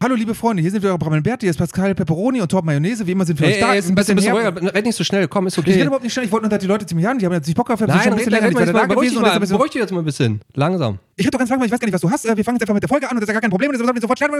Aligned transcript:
Hallo 0.00 0.14
liebe 0.14 0.32
Freunde, 0.32 0.62
hier 0.62 0.70
sind 0.70 0.80
wir 0.84 0.90
eure 0.90 0.98
Bramel 0.98 1.20
Bert, 1.22 1.40
hier 1.40 1.50
ist 1.50 1.56
Pascal 1.56 1.92
Pepperoni 1.92 2.40
und 2.40 2.48
Top 2.48 2.64
Mayonnaise. 2.64 3.04
Wie 3.04 3.10
immer 3.10 3.24
sind 3.24 3.40
wir 3.40 3.48
Ey, 3.48 3.54
euch 3.54 3.60
da. 3.60 3.72
ey, 3.72 3.78
ist 3.80 3.88
ein 3.88 3.96
bisschen, 3.96 4.14
bisschen 4.14 4.32
ruhiger. 4.32 4.54
Red 4.72 4.84
nicht 4.86 4.94
so 4.94 5.02
schnell. 5.02 5.26
Komm, 5.26 5.48
ist 5.48 5.58
Ich 5.58 5.66
rede 5.66 5.72
okay. 5.74 5.82
überhaupt 5.86 6.04
nicht 6.04 6.12
schnell, 6.12 6.26
ich 6.26 6.30
wollte 6.30 6.44
nur, 6.44 6.50
dass 6.50 6.60
die 6.60 6.68
Leute 6.68 6.86
ziemlich 6.86 7.08
an, 7.08 7.18
die 7.18 7.26
haben 7.26 7.32
jetzt 7.32 7.48
nicht 7.48 7.56
Bock 7.56 7.68
auf, 7.68 7.80
schon 7.80 7.88
Nein, 7.88 7.98
ein 7.98 8.14
bisschen 8.14 8.32
red, 8.32 8.42
länger 8.42 8.46
red 8.46 8.50
nicht 8.50 8.60
weiter 8.60 8.72
da 8.72 8.94
gewesen 8.94 9.48
Beruhig 9.50 9.70
dich 9.72 9.80
jetzt 9.80 9.90
mal 9.90 9.98
ein 9.98 10.04
bisschen. 10.04 10.40
Langsam. 10.54 11.00
Ich 11.16 11.26
hab 11.26 11.32
doch 11.32 11.38
ganz 11.40 11.50
langsam, 11.50 11.66
ich 11.66 11.72
weiß 11.72 11.80
gar 11.80 11.86
nicht, 11.86 11.94
was 11.94 12.00
du 12.00 12.10
hast. 12.10 12.24
Äh, 12.26 12.36
Wir 12.36 12.44
fangen 12.44 12.56
jetzt 12.58 12.62
einfach 12.62 12.74
mit 12.74 12.82
der 12.84 12.88
Folge 12.88 13.10
an 13.10 13.16
und 13.16 13.20
das 13.20 13.24
ist 13.24 13.28
ja 13.28 13.32
gar 13.32 13.40
kein 13.40 13.50
Problem, 13.50 13.72
das 13.72 13.80
ist 13.80 14.00
sofort 14.02 14.18
starten. 14.20 14.36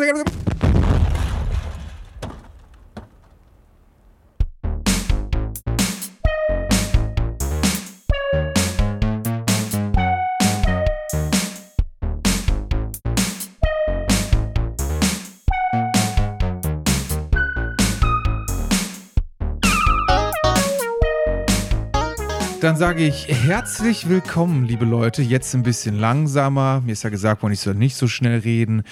Dann 22.68 22.76
sage 22.76 23.06
ich 23.06 23.28
herzlich 23.28 24.10
willkommen, 24.10 24.66
liebe 24.66 24.84
Leute. 24.84 25.22
Jetzt 25.22 25.54
ein 25.54 25.62
bisschen 25.62 25.98
langsamer. 25.98 26.82
Mir 26.84 26.92
ist 26.92 27.02
ja 27.02 27.08
gesagt 27.08 27.40
worden, 27.40 27.54
ich 27.54 27.60
soll 27.60 27.74
nicht 27.74 27.96
so 27.96 28.08
schnell 28.08 28.40
reden. 28.40 28.82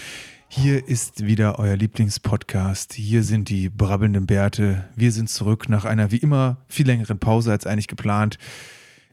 Hier 0.48 0.88
ist 0.88 1.26
wieder 1.26 1.58
euer 1.58 1.76
Lieblingspodcast. 1.76 2.94
Hier 2.94 3.22
sind 3.22 3.50
die 3.50 3.68
brabbelnden 3.68 4.24
Bärte. 4.24 4.88
Wir 4.96 5.12
sind 5.12 5.28
zurück 5.28 5.68
nach 5.68 5.84
einer 5.84 6.10
wie 6.10 6.16
immer 6.16 6.56
viel 6.68 6.86
längeren 6.86 7.18
Pause 7.18 7.50
als 7.50 7.66
eigentlich 7.66 7.86
geplant. 7.86 8.38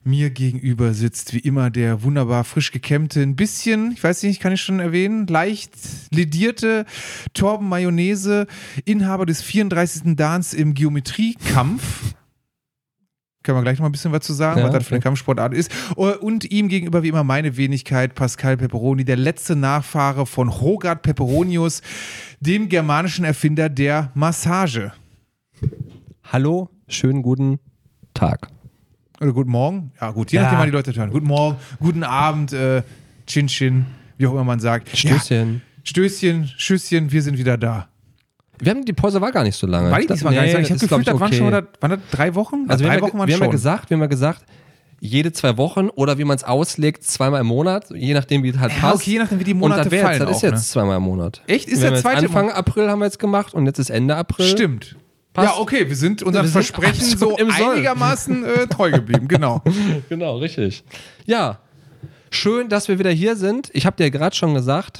Mir 0.05 0.29
gegenüber 0.29 0.93
sitzt 0.93 1.33
wie 1.33 1.39
immer 1.39 1.69
der 1.69 2.01
wunderbar 2.01 2.45
frisch 2.45 2.71
gekämmte, 2.71 3.21
ein 3.21 3.35
bisschen, 3.35 3.91
ich 3.91 4.01
weiß 4.01 4.23
nicht, 4.23 4.39
kann 4.39 4.53
ich 4.53 4.61
schon 4.61 4.79
erwähnen, 4.79 5.27
leicht 5.27 5.73
ledierte 6.09 6.85
Torben 7.33 7.67
Mayonnaise, 7.67 8.47
Inhaber 8.85 9.25
des 9.25 9.41
34. 9.41 10.15
Dans 10.15 10.53
im 10.53 10.73
Geometriekampf. 10.73 12.15
Können 13.43 13.57
wir 13.57 13.61
gleich 13.63 13.77
noch 13.77 13.81
mal 13.83 13.89
ein 13.89 13.91
bisschen 13.91 14.13
was 14.13 14.21
zu 14.25 14.31
sagen, 14.33 14.59
Ja, 14.61 14.65
was 14.67 14.73
das 14.73 14.83
für 14.85 14.91
eine 14.91 14.97
okay. 14.99 15.03
Kampfsportart 15.03 15.53
ist. 15.53 15.69
Und 15.95 16.49
ihm 16.49 16.69
gegenüber 16.69 17.03
wie 17.03 17.09
immer 17.09 17.25
meine 17.25 17.57
Wenigkeit, 17.57 18.15
Pascal 18.15 18.55
Pepperoni, 18.55 19.03
der 19.03 19.17
letzte 19.17 19.55
Nachfahre 19.57 20.25
von 20.25 20.47
Rogard 20.47 21.01
Pepperonius, 21.01 21.81
dem 22.39 22.69
germanischen 22.69 23.25
Erfinder 23.25 23.67
der 23.67 24.11
Massage. 24.13 24.93
Hallo, 26.31 26.69
schönen 26.87 27.21
guten 27.21 27.59
Tag. 28.13 28.47
Oder 29.19 29.33
guten 29.33 29.51
Morgen. 29.51 29.91
Ja, 29.99 30.11
gut, 30.11 30.31
je 30.31 30.37
Ja. 30.37 30.43
nachdem, 30.43 30.59
wann 30.59 30.65
die 30.67 30.71
Leute 30.71 30.95
hören. 30.95 31.11
Guten 31.11 31.27
Morgen, 31.27 31.57
guten 31.79 32.03
Abend, 32.03 32.53
äh, 32.53 32.81
Chin 33.27 33.47
Chin, 33.47 33.85
wie 34.17 34.25
auch 34.27 34.31
immer 34.31 34.43
man 34.43 34.59
sagt. 34.59 34.89
Stößchen. 34.95 35.55
Ja, 35.55 35.61
Stößchen, 35.83 36.47
Schüsschen, 36.57 37.11
wir 37.11 37.21
sind 37.21 37.37
wieder 37.37 37.57
da. 37.57 37.89
Wir 38.59 38.71
haben, 38.71 38.85
die 38.85 38.93
Pause 38.93 39.19
war 39.19 39.31
gar 39.31 39.43
nicht 39.43 39.55
so 39.57 39.67
lange. 39.67 39.89
War 39.91 39.99
die 39.99 40.07
Das- 40.07 40.17
diesmal 40.17 40.33
gar 40.35 40.43
nicht 40.43 40.51
so 40.51 40.57
lange? 40.57 40.65
Ich 40.65 40.71
habe 40.71 40.75
ist, 40.77 40.89
gefühlt, 40.89 41.07
das 41.07 41.19
waren 41.19 41.33
schon 41.33 41.47
okay. 41.47 41.57
oder, 41.57 41.67
waren 41.81 41.91
das 41.91 41.99
drei 42.11 42.35
Wochen? 42.35 42.65
Also 42.67 42.83
wir 42.83 42.87
drei 42.89 42.95
haben, 42.95 43.01
ja, 43.03 43.07
Wochen 43.09 43.19
waren 43.19 43.27
wir 43.27 43.35
haben 43.35 43.41
ja 43.41 43.45
schon. 43.45 43.51
gesagt, 43.51 43.89
wir 43.89 43.95
haben 43.95 44.01
ja 44.01 44.07
gesagt, 44.07 44.45
jede 44.99 45.33
zwei 45.33 45.57
Wochen 45.57 45.89
oder 45.89 46.17
wie 46.17 46.23
man 46.23 46.37
es 46.37 46.43
auslegt, 46.45 47.03
zweimal 47.03 47.41
im 47.41 47.47
Monat, 47.47 47.89
je 47.93 48.13
nachdem, 48.13 48.43
wie 48.43 48.49
es 48.49 48.57
halt 48.59 48.71
Ja, 48.71 48.79
passt. 48.79 48.95
okay, 49.01 49.11
je 49.11 49.19
nachdem, 49.19 49.39
wie 49.39 49.43
die 49.43 49.53
und 49.53 49.59
Monate 49.59 49.91
wär 49.91 50.01
fallen 50.03 50.19
jetzt, 50.19 50.29
das 50.29 50.37
ist 50.37 50.43
auch, 50.43 50.43
jetzt 50.43 50.59
ne? 50.59 50.65
zweimal 50.65 50.97
im 50.97 51.03
Monat. 51.03 51.41
Echt? 51.47 51.67
Ist 51.67 51.81
wir 51.81 51.89
der 51.91 51.99
zweite 51.99 52.19
Anfang 52.19 52.51
April 52.51 52.89
haben 52.89 52.99
wir 52.99 53.05
jetzt 53.05 53.19
gemacht 53.19 53.53
und 53.53 53.65
jetzt 53.65 53.79
ist 53.79 53.89
Ende 53.89 54.15
April. 54.15 54.45
Stimmt. 54.45 54.95
Passt. 55.33 55.55
Ja, 55.55 55.59
okay, 55.59 55.89
wir 55.89 55.95
sind 55.95 56.21
unserem 56.23 56.45
Wir 56.45 56.51
sind 56.51 56.63
Versprechen 56.63 57.13
absolut 57.13 57.39
so 57.39 57.63
einigermaßen 57.71 58.45
äh, 58.45 58.67
treu 58.67 58.91
geblieben, 58.91 59.27
genau. 59.27 59.61
Genau, 60.09 60.37
richtig. 60.37 60.83
Ja, 61.25 61.57
schön, 62.29 62.69
dass 62.69 62.87
wir 62.87 62.99
wieder 62.99 63.09
hier 63.09 63.35
sind. 63.35 63.71
Ich 63.73 63.85
habe 63.87 63.97
dir 63.97 64.11
gerade 64.11 64.35
schon 64.35 64.53
gesagt, 64.53 64.99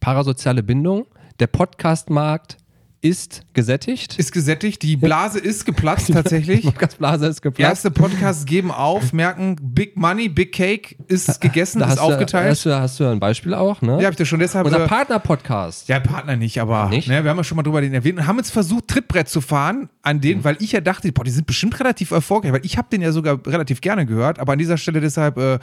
parasoziale 0.00 0.62
Bindung, 0.62 1.06
der 1.40 1.46
Podcast-Markt 1.48 2.56
ist 3.02 3.42
gesättigt. 3.52 4.18
Ist 4.18 4.32
gesättigt, 4.32 4.82
die 4.82 4.96
Blase 4.96 5.38
ist 5.38 5.64
geplatzt 5.64 6.10
tatsächlich. 6.12 6.62
Podcast-Blase 6.64 7.26
ist 7.26 7.40
geplatzt. 7.42 7.84
Erste 7.84 7.90
Podcasts 7.92 8.46
geben 8.46 8.72
auf, 8.72 9.12
merken, 9.12 9.56
Big 9.60 9.96
Money, 9.96 10.28
Big 10.28 10.52
Cake 10.52 10.96
ist 11.06 11.40
gegessen, 11.40 11.78
Da 11.80 11.84
ist 11.84 11.90
hast 11.92 11.98
du, 11.98 12.02
aufgeteilt. 12.14 12.50
hast, 12.50 12.64
du, 12.66 12.74
hast 12.74 12.98
du 12.98 13.04
ein 13.04 13.20
Beispiel 13.20 13.54
auch, 13.54 13.80
ne? 13.82 13.98
ja, 14.00 14.06
hab 14.06 14.12
ich 14.12 14.16
das 14.16 14.26
schon 14.26 14.40
deshalb. 14.40 14.64
Unser 14.66 14.84
äh, 14.84 14.88
Partner-Podcast. 14.88 15.88
Ja, 15.88 16.00
Partner 16.00 16.36
nicht, 16.36 16.60
aber 16.60 16.88
Nicht? 16.88 17.06
Ne, 17.06 17.22
wir 17.22 17.30
haben 17.30 17.36
ja 17.36 17.44
schon 17.44 17.56
mal 17.56 17.62
drüber 17.62 17.80
den 17.80 17.94
erwähnt 17.94 18.18
und 18.18 18.26
haben 18.26 18.38
jetzt 18.38 18.50
versucht, 18.50 18.88
Trittbrett 18.88 19.28
zu 19.28 19.40
fahren 19.40 19.88
an 20.02 20.16
Mhm. 20.16 20.20
denen, 20.22 20.44
weil 20.44 20.56
ich 20.60 20.72
ja 20.72 20.80
dachte, 20.80 21.12
boah, 21.12 21.22
die 21.22 21.30
sind 21.30 21.46
bestimmt 21.46 21.78
relativ 21.78 22.10
erfolgreich, 22.10 22.52
weil 22.52 22.64
ich 22.64 22.76
habe 22.76 22.88
den 22.90 23.02
ja 23.02 23.12
sogar 23.12 23.38
relativ 23.46 23.82
gerne 23.82 24.06
gehört, 24.06 24.40
aber 24.40 24.54
an 24.54 24.58
dieser 24.58 24.78
Stelle 24.78 25.00
deshalb 25.00 25.36
äh, 25.36 25.58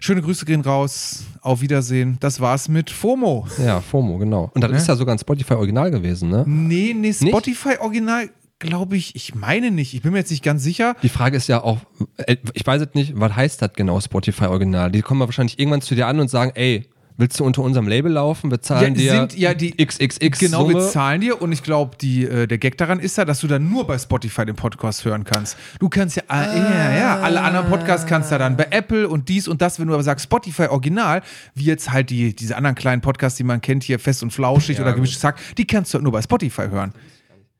schöne 0.00 0.22
Grüße 0.22 0.44
gehen 0.44 0.60
raus, 0.60 1.24
auf 1.40 1.60
Wiedersehen. 1.60 2.16
Das 2.20 2.40
war's 2.40 2.68
mit 2.68 2.90
FOMO. 2.90 3.46
Ja, 3.64 3.80
FOMO, 3.80 4.18
genau. 4.18 4.50
Und 4.54 4.62
das 4.62 4.70
Ne? 4.70 4.76
ist 4.76 4.86
ja 4.88 4.96
sogar 4.96 5.14
ein 5.14 5.18
Spotify-Original 5.18 5.90
gewesen, 5.90 6.28
ne? 6.30 6.44
Nee, 6.46 6.94
nee, 6.96 7.12
Spotify 7.12 7.76
Original, 7.80 8.30
glaube 8.58 8.96
ich, 8.96 9.14
ich 9.14 9.34
meine 9.34 9.70
nicht. 9.70 9.94
Ich 9.94 10.02
bin 10.02 10.12
mir 10.12 10.18
jetzt 10.18 10.30
nicht 10.30 10.42
ganz 10.42 10.62
sicher. 10.62 10.96
Die 11.02 11.08
Frage 11.08 11.36
ist 11.36 11.46
ja 11.48 11.62
auch, 11.62 11.78
äh, 12.18 12.36
ich 12.54 12.66
weiß 12.66 12.80
jetzt 12.80 12.94
nicht, 12.94 13.12
was 13.18 13.34
heißt 13.36 13.62
das 13.62 13.72
genau, 13.74 14.00
Spotify-Original? 14.00 14.90
Die 14.90 15.02
kommen 15.02 15.20
wahrscheinlich 15.20 15.58
irgendwann 15.58 15.80
zu 15.80 15.94
dir 15.94 16.06
an 16.06 16.18
und 16.20 16.28
sagen, 16.28 16.52
ey, 16.54 16.88
willst 17.18 17.38
du 17.38 17.44
unter 17.44 17.62
unserem 17.62 17.86
Label 17.86 18.10
laufen? 18.12 18.50
Wir 18.50 18.62
zahlen 18.62 18.94
dir 18.94 19.12
sind 19.12 19.36
ja 19.36 19.52
die 19.52 19.72
XXX 19.76 20.38
Genau, 20.38 20.68
wir 20.68 20.80
Summe. 20.80 20.90
zahlen 20.92 21.20
dir 21.20 21.42
und 21.42 21.52
ich 21.52 21.62
glaube, 21.62 21.96
äh, 22.06 22.46
der 22.46 22.56
Gag 22.58 22.78
daran 22.78 23.00
ist 23.00 23.18
ja, 23.18 23.26
dass 23.26 23.40
du 23.40 23.46
dann 23.48 23.68
nur 23.68 23.86
bei 23.86 23.98
Spotify 23.98 24.46
den 24.46 24.56
Podcast 24.56 25.04
hören 25.04 25.24
kannst. 25.24 25.58
Du 25.80 25.88
kannst 25.90 26.16
ja, 26.16 26.22
ah, 26.28 26.46
ja, 26.46 26.96
ja, 26.96 27.20
alle 27.20 27.42
anderen 27.42 27.68
Podcasts 27.68 28.06
kannst 28.06 28.32
du 28.32 28.38
dann 28.38 28.56
bei 28.56 28.68
Apple 28.70 29.08
und 29.08 29.28
dies 29.28 29.48
und 29.48 29.60
das, 29.60 29.78
wenn 29.78 29.88
du 29.88 29.94
aber 29.94 30.02
sagst 30.02 30.24
Spotify 30.24 30.68
Original, 30.68 31.22
wie 31.54 31.64
jetzt 31.64 31.92
halt 31.92 32.08
die, 32.10 32.34
diese 32.34 32.56
anderen 32.56 32.76
kleinen 32.76 33.02
Podcasts, 33.02 33.36
die 33.36 33.44
man 33.44 33.60
kennt 33.60 33.82
hier, 33.82 33.98
Fest 33.98 34.22
und 34.22 34.32
Flauschig 34.32 34.76
Ja, 34.78 34.82
oder 34.82 34.92
gut. 34.92 34.98
Gemischtes 34.98 35.24
Hack, 35.24 35.36
die 35.58 35.66
kannst 35.66 35.92
du 35.92 35.96
halt 35.96 36.04
nur 36.04 36.12
bei 36.12 36.22
Spotify 36.22 36.68
hören. 36.70 36.92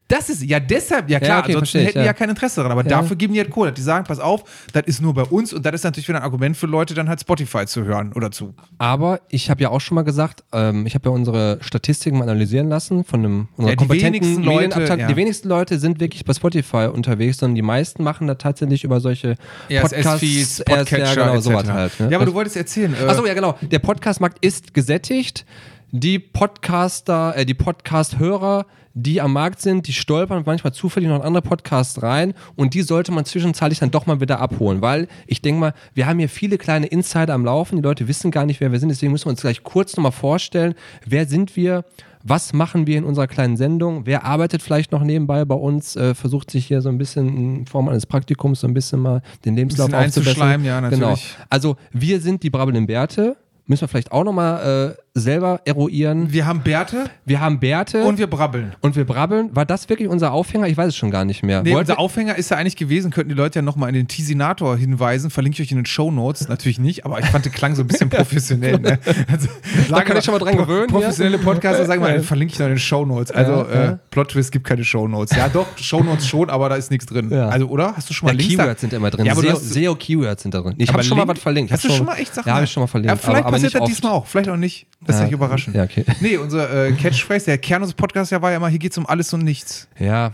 Das 0.09 0.31
ist, 0.31 0.43
ja 0.43 0.59
deshalb, 0.59 1.11
ja 1.11 1.21
klar, 1.21 1.41
okay, 1.41 1.53
ansonsten 1.53 1.59
verstehe 1.59 1.81
ich, 1.83 1.87
hätten 1.89 1.99
die 1.99 2.05
ja 2.05 2.07
ja. 2.07 2.13
kein 2.15 2.31
Interesse 2.31 2.57
daran, 2.57 2.73
aber 2.73 2.83
Ja. 2.83 2.89
dafür 3.01 3.15
geben 3.17 3.35
die 3.35 3.41
halt 3.41 3.51
Kohle. 3.51 3.73
Die 3.73 3.83
sagen, 3.83 4.07
pass 4.07 4.19
auf, 4.19 4.43
das 4.73 4.85
ist 4.87 5.03
nur 5.03 5.13
bei 5.13 5.25
uns 5.25 5.53
und 5.53 5.65
das 5.67 5.75
ist 5.75 5.85
natürlich 5.85 6.09
wieder 6.09 6.19
ein 6.19 6.25
Argument 6.25 6.57
für 6.57 6.67
Leute, 6.67 6.95
dann 6.95 7.09
halt 7.11 7.21
Spotify 7.21 7.67
zu 7.67 7.85
hören 7.85 8.13
oder 8.15 8.31
zu. 8.31 8.55
Aber 8.79 9.21
ich 9.29 9.51
habe 9.51 9.63
ja 9.63 9.69
auch 9.69 9.81
schon 9.81 9.97
mal 9.97 10.03
gesagt, 10.03 10.45
ähm, 10.53 10.87
ich 10.87 10.95
habe 10.95 11.11
ja 11.11 11.15
unsere 11.15 11.59
Statistiken 11.61 12.19
mal 12.19 12.25
analysieren 12.25 12.69
lassen 12.71 13.05
von 13.05 13.21
einem 13.21 13.49
unserer 13.57 13.71
Ja, 13.73 13.77
die 13.77 13.77
kompetenten 13.77 14.23
wenigsten 14.23 14.43
Leute, 14.45 14.99
ja. 14.99 15.07
Die 15.09 15.17
wenigsten 15.17 15.49
Leute 15.49 15.79
sind 15.79 16.01
wirklich 16.01 16.25
bei 16.25 16.33
Spotify 16.33 16.89
unterwegs, 16.91 17.37
sondern 17.37 17.55
die 17.57 17.63
meisten 17.63 18.03
machen 18.03 18.27
da 18.27 18.35
tatsächlich 18.37 18.85
über 18.85 19.01
solche 19.01 19.37
RSS, 19.71 20.65
Podcatcher, 20.65 20.99
ja, 20.99 21.15
genau, 21.15 21.41
sowas 21.41 21.71
halt. 21.71 22.01
Ne? 22.01 22.11
Ja, 22.11 22.17
aber 22.17 22.25
du 22.25 22.33
wolltest 22.33 22.57
erzählen. 22.57 22.95
Äh, 22.95 23.05
Achso, 23.07 23.27
ja, 23.27 23.35
genau. 23.35 23.57
Der 23.61 23.79
Podcastmarkt 23.79 24.39
ist 24.45 24.73
gesättigt. 24.73 25.45
Die 25.91 26.19
Podcaster, 26.19 27.35
äh, 27.37 27.47
die 27.47 27.55
Podcast-Hörer, 27.55 28.67
die 29.03 29.21
am 29.21 29.33
Markt 29.33 29.61
sind, 29.61 29.87
die 29.87 29.93
stolpern 29.93 30.43
manchmal 30.45 30.73
zufällig 30.73 31.09
noch 31.09 31.17
in 31.17 31.23
andere 31.23 31.43
Podcasts 31.43 32.03
rein 32.03 32.35
und 32.57 32.75
die 32.75 32.83
sollte 32.83 33.13
man 33.13 33.25
zwischenzeitlich 33.25 33.79
dann 33.79 33.91
doch 33.91 34.07
mal 34.07 34.21
wieder 34.21 34.41
abholen, 34.41 34.83
weil 34.83 35.09
ich 35.27 35.41
denke 35.41 35.61
mal, 35.61 35.75
wir 35.95 36.07
haben 36.07 36.19
hier 36.19 36.29
viele 36.29 36.59
kleine 36.59 36.87
Insider 36.87 37.35
am 37.35 37.45
Laufen, 37.45 37.77
die 37.77 37.83
Leute 37.83 38.09
wissen 38.09 38.31
gar 38.31 38.45
nicht, 38.47 38.61
wer 38.61 38.73
wir 38.73 38.81
sind, 38.81 38.89
deswegen 38.89 39.13
müssen 39.13 39.27
wir 39.27 39.31
uns 39.31 39.41
gleich 39.41 39.63
kurz 39.63 39.97
nochmal 39.97 40.13
vorstellen, 40.13 40.75
wer 41.07 41.27
sind 41.27 41.55
wir, 41.55 41.85
was 42.25 42.53
machen 42.53 42.87
wir 42.89 42.99
in 42.99 43.05
unserer 43.05 43.29
kleinen 43.29 43.57
Sendung, 43.57 44.05
wer 44.05 44.25
arbeitet 44.25 44.63
vielleicht 44.63 44.91
noch 44.91 45.03
nebenbei 45.05 45.45
bei 45.45 45.55
uns, 45.55 45.95
äh, 45.95 46.15
versucht 46.15 46.51
sich 46.51 46.67
hier 46.67 46.83
so 46.83 46.89
ein 46.89 46.99
bisschen 46.99 47.29
in 47.61 47.67
Form 47.67 47.89
eines 47.89 48.07
Praktikums 48.07 48.61
so 48.61 48.67
ein 48.67 48.75
bisschen 48.75 49.01
mal 49.01 49.23
den 49.45 49.55
Lebenslauf 49.55 49.93
aufzubessern. 49.93 50.65
ja, 50.65 50.81
Genau. 50.81 51.11
natürlich. 51.11 51.37
Also 51.49 51.77
wir 51.93 52.21
sind 52.21 52.43
die 52.43 52.51
brabbelnden 52.51 52.87
Bärte. 52.87 53.37
Müssen 53.67 53.83
wir 53.83 53.89
vielleicht 53.89 54.13
auch 54.13 54.25
nochmal 54.25 54.97
äh, 54.97 55.03
selber 55.19 55.61
eruieren. 55.65 56.33
wir 56.33 56.47
haben 56.47 56.61
Bärte 56.63 57.05
Wir 57.25 57.41
haben 57.41 57.61
Bärte 57.61 58.05
und 58.05 58.19
wir 58.19 58.27
brabbeln. 58.27 58.75
und 58.81 58.97
wir 58.97 59.05
brabbeln. 59.05 59.55
War 59.55 59.65
das 59.67 59.89
wirklich 59.89 60.09
unser 60.09 60.33
Aufhänger? 60.33 60.67
Ich 60.69 60.77
weiß 60.77 60.89
es 60.89 60.97
schon 60.97 61.11
gar 61.11 61.25
nicht 61.25 61.43
mehr. 61.43 61.63
Nee, 61.63 61.75
unser 61.75 61.99
Aufhänger 61.99 62.37
ist 62.37 62.51
ja 62.51 62.57
eigentlich 62.57 62.77
gewesen, 62.77 63.11
könnten 63.11 63.29
die 63.31 63.35
Leute 63.35 63.59
ja 63.59 63.63
nochmal 63.63 63.89
in 63.89 63.95
den 63.95 64.09
Teasinator 64.09 64.77
hinweisen, 64.77 65.31
verlinke 65.31 65.63
ich 65.63 65.69
euch 65.69 65.73
in 65.73 65.79
den 65.79 65.87
Show 65.87 66.11
Notes. 66.11 66.49
Natürlich 66.49 66.79
nicht, 66.79 67.05
aber 67.05 67.19
ich 67.21 67.27
fand, 67.27 67.45
der 67.45 67.53
klang 67.53 67.75
so 67.75 67.83
ein 67.83 67.87
bisschen 67.89 68.09
professionell. 68.11 68.79
Ne? 68.79 68.99
Also, 69.31 69.49
Da 69.91 70.03
kann 70.03 70.17
ich 70.17 70.25
schon 70.25 70.33
mal 70.35 70.39
dran 70.41 70.57
gewöhnen, 70.57 70.89
Professionelle 70.89 71.39
Podcaster 71.39 71.85
sagen 71.87 72.01
mal, 72.01 72.21
verlinke 72.21 72.53
ich 72.55 72.59
noch 72.59 72.67
in 72.67 72.73
den 72.73 72.79
Show 72.79 73.05
Notes. 73.05 73.31
Also, 73.31 73.53
Ja, 73.53 73.63
äh, 73.65 73.85
ja. 73.87 73.99
Plot 74.11 74.31
Twist 74.31 74.53
gibt 74.53 74.67
keine 74.67 74.85
Show 74.85 75.09
Notes. 75.09 75.37
Ja, 75.37 75.49
doch, 75.49 75.67
Show 75.77 76.03
Notes 76.03 76.27
schon, 76.27 76.51
aber 76.51 76.69
da 76.69 76.77
ist 76.77 76.91
nichts 76.91 77.07
drin. 77.07 77.31
Ja. 77.31 77.49
Also, 77.49 77.67
oder? 77.69 77.95
Hast 77.97 78.09
du 78.11 78.15
schon 78.15 78.27
mal 78.27 78.33
ja, 78.33 78.39
Links 78.39 78.57
da? 78.57 78.63
Keywords 78.65 78.81
sind 78.81 78.93
immer 78.93 79.11
drin. 79.11 79.27
Ja, 79.27 79.33
aber 79.33 79.43
SEO, 79.43 79.53
hast- 79.53 79.71
SEO-Keywords 79.73 80.43
sind 80.43 80.55
da 80.55 80.61
drin. 80.61 80.75
Ich 80.79 80.93
habe 80.93 81.03
schon 81.03 81.17
mal 81.19 81.27
was 81.29 81.39
verlinkt. 81.39 81.73
Hast 81.73 81.85
du 81.85 81.91
schon 81.91 82.07
mal 82.07 82.17
echt 82.17 82.35
Sachen? 82.35 82.49
Ja, 82.49 82.55
habe 82.57 82.65
ich 82.65 82.71
schon 82.71 82.83
mal 82.83 82.87
verlinkt. 82.87 83.11
Ja, 83.11 83.17
vielleicht 83.17 83.47
passiert 83.49 83.75
das 83.75 83.85
diesmal 83.89 84.13
auch. 84.13 84.27
Vielleicht 84.27 84.49
auch 84.49 84.57
nicht. 84.57 84.87
Das 85.09 85.17
ist 85.17 85.23
Ja. 85.23 85.29
ja 85.29 85.33
überraschend. 85.33 85.75
Ja, 85.75 85.85
okay. 85.85 86.05
Nee, 86.21 86.37
unser 86.37 86.87
äh, 86.89 86.93
Catchphrase, 86.93 87.47
der 87.47 87.59
Kern 87.59 87.83
unseres 87.83 87.97
Podcasts 87.97 88.31
ja 88.31 88.43
war 88.43 88.51
ja 88.51 88.59
immer, 88.59 88.69
hier 88.69 88.79
geht 88.79 88.93
es 88.93 88.99
um 88.99 89.07
alles 89.07 89.33
und 89.33 89.43
nichts. 89.43 89.89
Ja, 89.99 90.33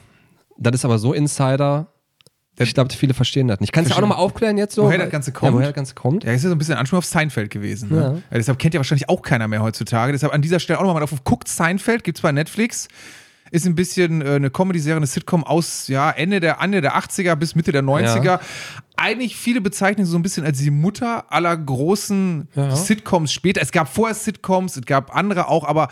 das 0.59 0.75
ist 0.75 0.85
aber 0.85 0.99
so 0.99 1.13
Insider. 1.13 1.87
Ich 2.59 2.75
glaube, 2.75 2.93
viele 2.93 3.15
verstehen 3.15 3.49
das 3.49 3.59
nicht. 3.61 3.73
Kannst 3.73 3.91
du 3.91 3.97
auch 3.97 4.01
nochmal 4.01 4.19
aufklären 4.19 4.59
jetzt 4.59 4.75
so? 4.75 4.85
Woher 4.85 4.99
das 4.99 5.11
Ganze 5.11 5.33
kommt? 5.33 5.51
Ja, 5.51 5.55
woher 5.55 5.67
das 5.67 5.75
Ganze 5.75 5.95
kommt? 5.95 6.23
Ja, 6.25 6.33
ist 6.33 6.45
ja 6.45 6.49
so 6.51 6.55
ein 6.55 6.59
bisschen 6.59 6.75
Anspiel 6.77 6.99
auf 6.99 7.05
Seinfeld 7.05 7.51
gewesen. 7.51 7.91
Ne? 7.91 7.97
Ja. 7.97 8.13
Ja. 8.13 8.19
deshalb 8.33 8.59
kennt 8.61 8.75
ja 8.75 8.79
wahrscheinlich 8.81 9.09
auch 9.09 9.23
keiner 9.23 9.49
mehr 9.49 9.63
heutzutage. 9.63 10.13
Deshalb 10.13 10.33
an 10.33 10.43
dieser 10.43 10.61
Stelle 10.61 10.79
auch 10.79 10.85
nochmal 10.85 11.03
auf 11.03 11.25
guckt 11.25 11.49
Seinfeld, 11.49 12.05
gibt's 12.05 12.21
bei 12.21 12.31
Netflix. 12.31 12.89
Ist 13.51 13.67
ein 13.67 13.75
bisschen 13.75 14.23
äh, 14.23 14.31
eine 14.31 14.51
Comedy-Serie, 14.51 14.97
eine 14.97 15.07
Sitcom 15.07 15.45
aus 15.45 15.89
ja, 15.89 16.11
Ende, 16.11 16.41
der, 16.41 16.61
Ende 16.61 16.81
der 16.81 16.97
80er 16.97 17.37
bis 17.37 17.55
Mitte 17.55 17.73
der 17.73 17.83
90er. 17.83 18.41
eigentlich 18.97 19.37
viele 19.37 19.61
bezeichnen 19.61 20.07
sie 20.07 20.13
so 20.13 20.19
ein 20.19 20.23
bisschen 20.23 20.45
als 20.45 20.59
die 20.59 20.71
Mutter 20.71 21.33
aller 21.33 21.57
großen 21.57 22.49
Ja. 22.55 22.75
Sitcoms 22.75 23.33
später. 23.33 23.61
Es 23.61 23.73
gab 23.73 23.93
vorher 23.93 24.15
Sitcoms, 24.15 24.77
es 24.77 24.85
gab 24.87 25.15
andere 25.15 25.49
auch, 25.49 25.65
aber 25.65 25.89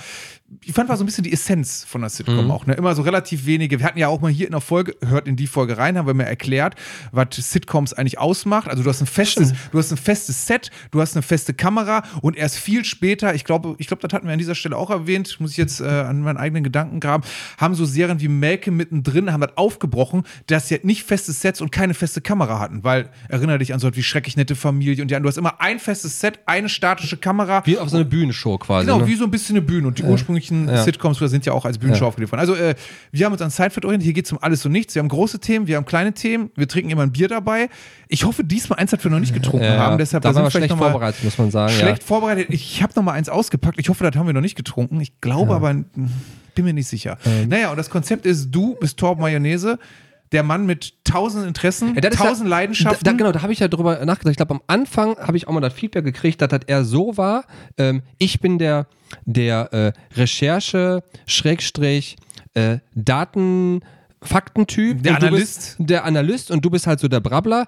ich 0.65 0.73
fand 0.73 0.89
war 0.89 0.97
so 0.97 1.03
ein 1.03 1.07
bisschen 1.07 1.25
die 1.25 1.33
Essenz 1.33 1.85
von 1.85 2.03
der 2.03 2.11
Sitcom 2.11 2.51
auch. 2.51 2.67
Ne? 2.67 2.75
Immer 2.75 2.95
so 2.95 3.03
relativ 3.03 3.47
wenige. 3.47 3.79
Wir 3.79 3.87
hatten 3.87 3.99
ja 3.99 4.09
auch 4.09 4.21
mal 4.21 4.31
hier 4.31 4.47
in 4.47 4.53
der 4.53 4.61
Folge, 4.61 4.95
hört 5.07 5.27
in 5.27 5.37
die 5.37 5.47
Folge 5.47 5.79
rein, 5.79 5.97
haben 5.97 6.07
wir 6.07 6.15
mir 6.15 6.27
erklärt, 6.27 6.75
was 7.11 7.29
Sitcoms 7.33 7.93
eigentlich 7.95 8.19
ausmacht. 8.19 8.69
Also 8.69 8.83
du 8.83 8.89
hast 8.89 9.01
ein 9.01 9.07
festes, 9.07 9.53
du 9.71 9.79
hast 9.79 9.91
ein 9.91 9.97
festes 9.97 10.47
Set, 10.47 10.71
du 10.91 11.01
hast 11.01 11.17
eine 11.17 11.23
feste 11.23 11.55
Kamera 11.55 12.03
und 12.21 12.37
erst 12.37 12.59
viel 12.59 12.85
später, 12.85 13.35
ich 13.35 13.45
glaube, 13.45 13.75
ich 13.79 13.87
glaube, 13.87 14.03
das 14.07 14.13
hatten 14.13 14.27
wir 14.27 14.33
an 14.33 14.39
dieser 14.39 14.55
Stelle 14.55 14.77
auch 14.77 14.91
erwähnt, 14.91 15.41
muss 15.41 15.53
ich 15.53 15.57
jetzt 15.57 15.81
äh, 15.81 15.85
an 15.85 16.21
meinen 16.21 16.37
eigenen 16.37 16.65
Gedanken 16.65 17.01
graben, 17.01 17.25
haben 17.59 17.75
so 17.75 17.85
Serien 17.85 18.21
wie 18.21 18.29
Malcolm 18.29 18.77
mittendrin, 18.77 19.33
haben 19.33 19.41
das 19.41 19.57
aufgebrochen, 19.57 20.25
dass 20.47 20.69
sie 20.69 20.75
halt 20.75 20.85
nicht 20.85 21.05
festes 21.05 21.41
Sets 21.41 21.61
und 21.61 21.73
keine 21.73 21.95
feste 21.95 22.21
Kamera 22.21 22.59
hatten. 22.59 22.85
Weil, 22.85 23.11
erinnere 23.29 23.59
dich 23.59 23.73
an 23.73 23.81
so 23.81 23.89
was 23.89 23.97
wie 23.97 24.03
schrecklich 24.03 24.37
nette 24.37 24.55
Familie 24.55 25.03
und 25.03 25.11
ja, 25.11 25.19
du 25.19 25.29
hast 25.29 25.39
immer 25.39 25.61
ein 25.61 25.79
festes 25.79 26.21
Set, 26.21 26.41
eine 26.47 26.69
statische 26.69 27.17
Kamera 27.17 27.65
Wie 27.65 27.79
auf 27.79 27.89
so 27.89 27.97
eine 27.97 28.05
Bühnenshow 28.05 28.59
quasi. 28.59 28.87
Genau, 28.87 28.99
ne? 28.99 29.07
wie 29.07 29.15
so 29.15 29.25
ein 29.25 29.31
bisschen 29.31 29.57
eine 29.57 29.65
Bühne. 29.65 29.89
Und 29.89 29.99
die 29.99 30.03
ursprünglichen 30.43 30.69
Ja. 30.69 30.83
Sitcoms 30.83 31.19
sind 31.19 31.47
ja 31.47 31.53
auch 31.53 31.65
als 31.65 31.79
Bühnenshow 31.79 32.05
Ja. 32.05 32.09
aufgeliefert. 32.09 32.39
Also, 32.39 32.55
äh, 32.55 32.75
wir 33.11 33.27
haben 33.27 33.33
uns 33.33 33.43
an 33.43 33.51
Sidefit 33.51 33.85
orientiert. 33.85 34.05
Hier 34.05 34.13
geht 34.13 34.27
es 34.27 34.33
um 34.33 34.39
alles 34.41 34.65
und 34.67 34.73
nichts. 34.73 34.95
Wir 34.95 35.01
haben 35.01 35.09
große 35.09 35.39
Themen, 35.41 35.67
wir 35.67 35.77
haben 35.77 35.85
kleine 35.85 36.13
Themen. 36.13 36.51
Wir 36.57 36.69
trinken 36.69 36.91
immer 36.91 37.03
ein 37.03 37.13
Bier 37.13 37.29
dabei. 37.29 37.69
Ich 38.09 38.25
hoffe, 38.25 38.45
diesmal 38.45 38.79
eins, 38.79 38.91
das 38.91 39.03
wir 39.03 39.11
noch 39.11 39.21
nicht 39.21 39.35
getrunken 39.35 39.65
ja, 39.67 39.79
haben. 39.79 39.99
Deshalb 39.99 40.23
da 40.23 40.33
sind 40.33 40.43
wir 40.43 40.51
schlecht 40.51 40.65
vielleicht 40.67 40.71
noch 40.71 40.79
mal 40.79 40.91
vorbereitet, 40.91 41.25
muss 41.25 41.39
man 41.39 41.51
sagen. 41.51 41.73
schlecht 41.73 42.03
vorbereitet. 42.03 42.47
Ich 42.51 42.83
habe 42.83 42.93
noch 42.97 43.03
mal 43.03 43.13
eins 43.13 43.29
ausgepackt. 43.29 43.79
Ich 43.79 43.89
hoffe, 43.89 44.05
das 44.05 44.17
haben 44.17 44.27
wir 44.27 44.35
noch 44.35 44.41
nicht 44.41 44.57
getrunken. 44.57 45.01
Ich 45.01 45.21
glaube 45.21 45.55
aber, 45.55 45.71
hm, 45.71 45.87
bin 46.55 46.65
mir 46.65 46.75
nicht 46.75 46.89
sicher. 46.89 47.19
Ähm. 47.25 47.49
Naja, 47.49 47.71
und 47.71 47.77
das 47.77 47.89
Konzept 47.89 48.27
ist, 48.27 48.51
du 48.51 48.75
bist 48.77 48.99
Torben 48.99 49.23
Mayonnaise. 49.23 49.79
Der 50.33 50.43
Mann 50.43 50.67
mit 50.67 51.05
tausend 51.05 51.47
Interessen, 51.47 51.95
Ja, 51.95 52.09
tausend 52.11 52.49
ja, 52.49 52.57
Leidenschaften. 52.57 53.05
Da, 53.05 53.11
da, 53.11 53.17
genau, 53.17 53.33
da 53.33 53.43
habe 53.43 53.53
ich 53.53 53.59
ja 53.59 53.69
drüber 53.69 54.05
nachgedacht. 54.05 54.33
Ich 54.33 54.37
glaube, 54.37 54.55
am 54.55 54.63
Anfang 54.67 55.17
habe 55.19 55.37
ich 55.37 55.47
auch 55.47 55.53
mal 55.53 55.61
das 55.61 55.75
Feedback 55.75 56.05
gekriegt, 56.05 56.41
dass 56.41 56.49
das 56.49 56.61
eher 56.67 56.85
so 56.85 57.17
war. 57.17 57.45
Ähm, 57.77 58.03
ich 58.19 58.41
bin 58.41 58.59
der, 58.59 58.87
der 59.25 59.73
äh, 59.73 59.93
Recherche, 60.19 61.03
Schrägstrich, 61.27 62.17
äh, 62.55 62.79
Daten, 62.95 63.81
Faktentyp. 64.23 65.03
Der 65.03 65.17
Analyst. 65.17 65.77
Bist 65.77 65.91
der 65.91 66.05
Analyst 66.05 66.51
und 66.51 66.65
du 66.65 66.71
bist 66.71 66.87
halt 66.87 67.01
so 67.01 67.09
der 67.09 67.21
Brabbler. 67.21 67.67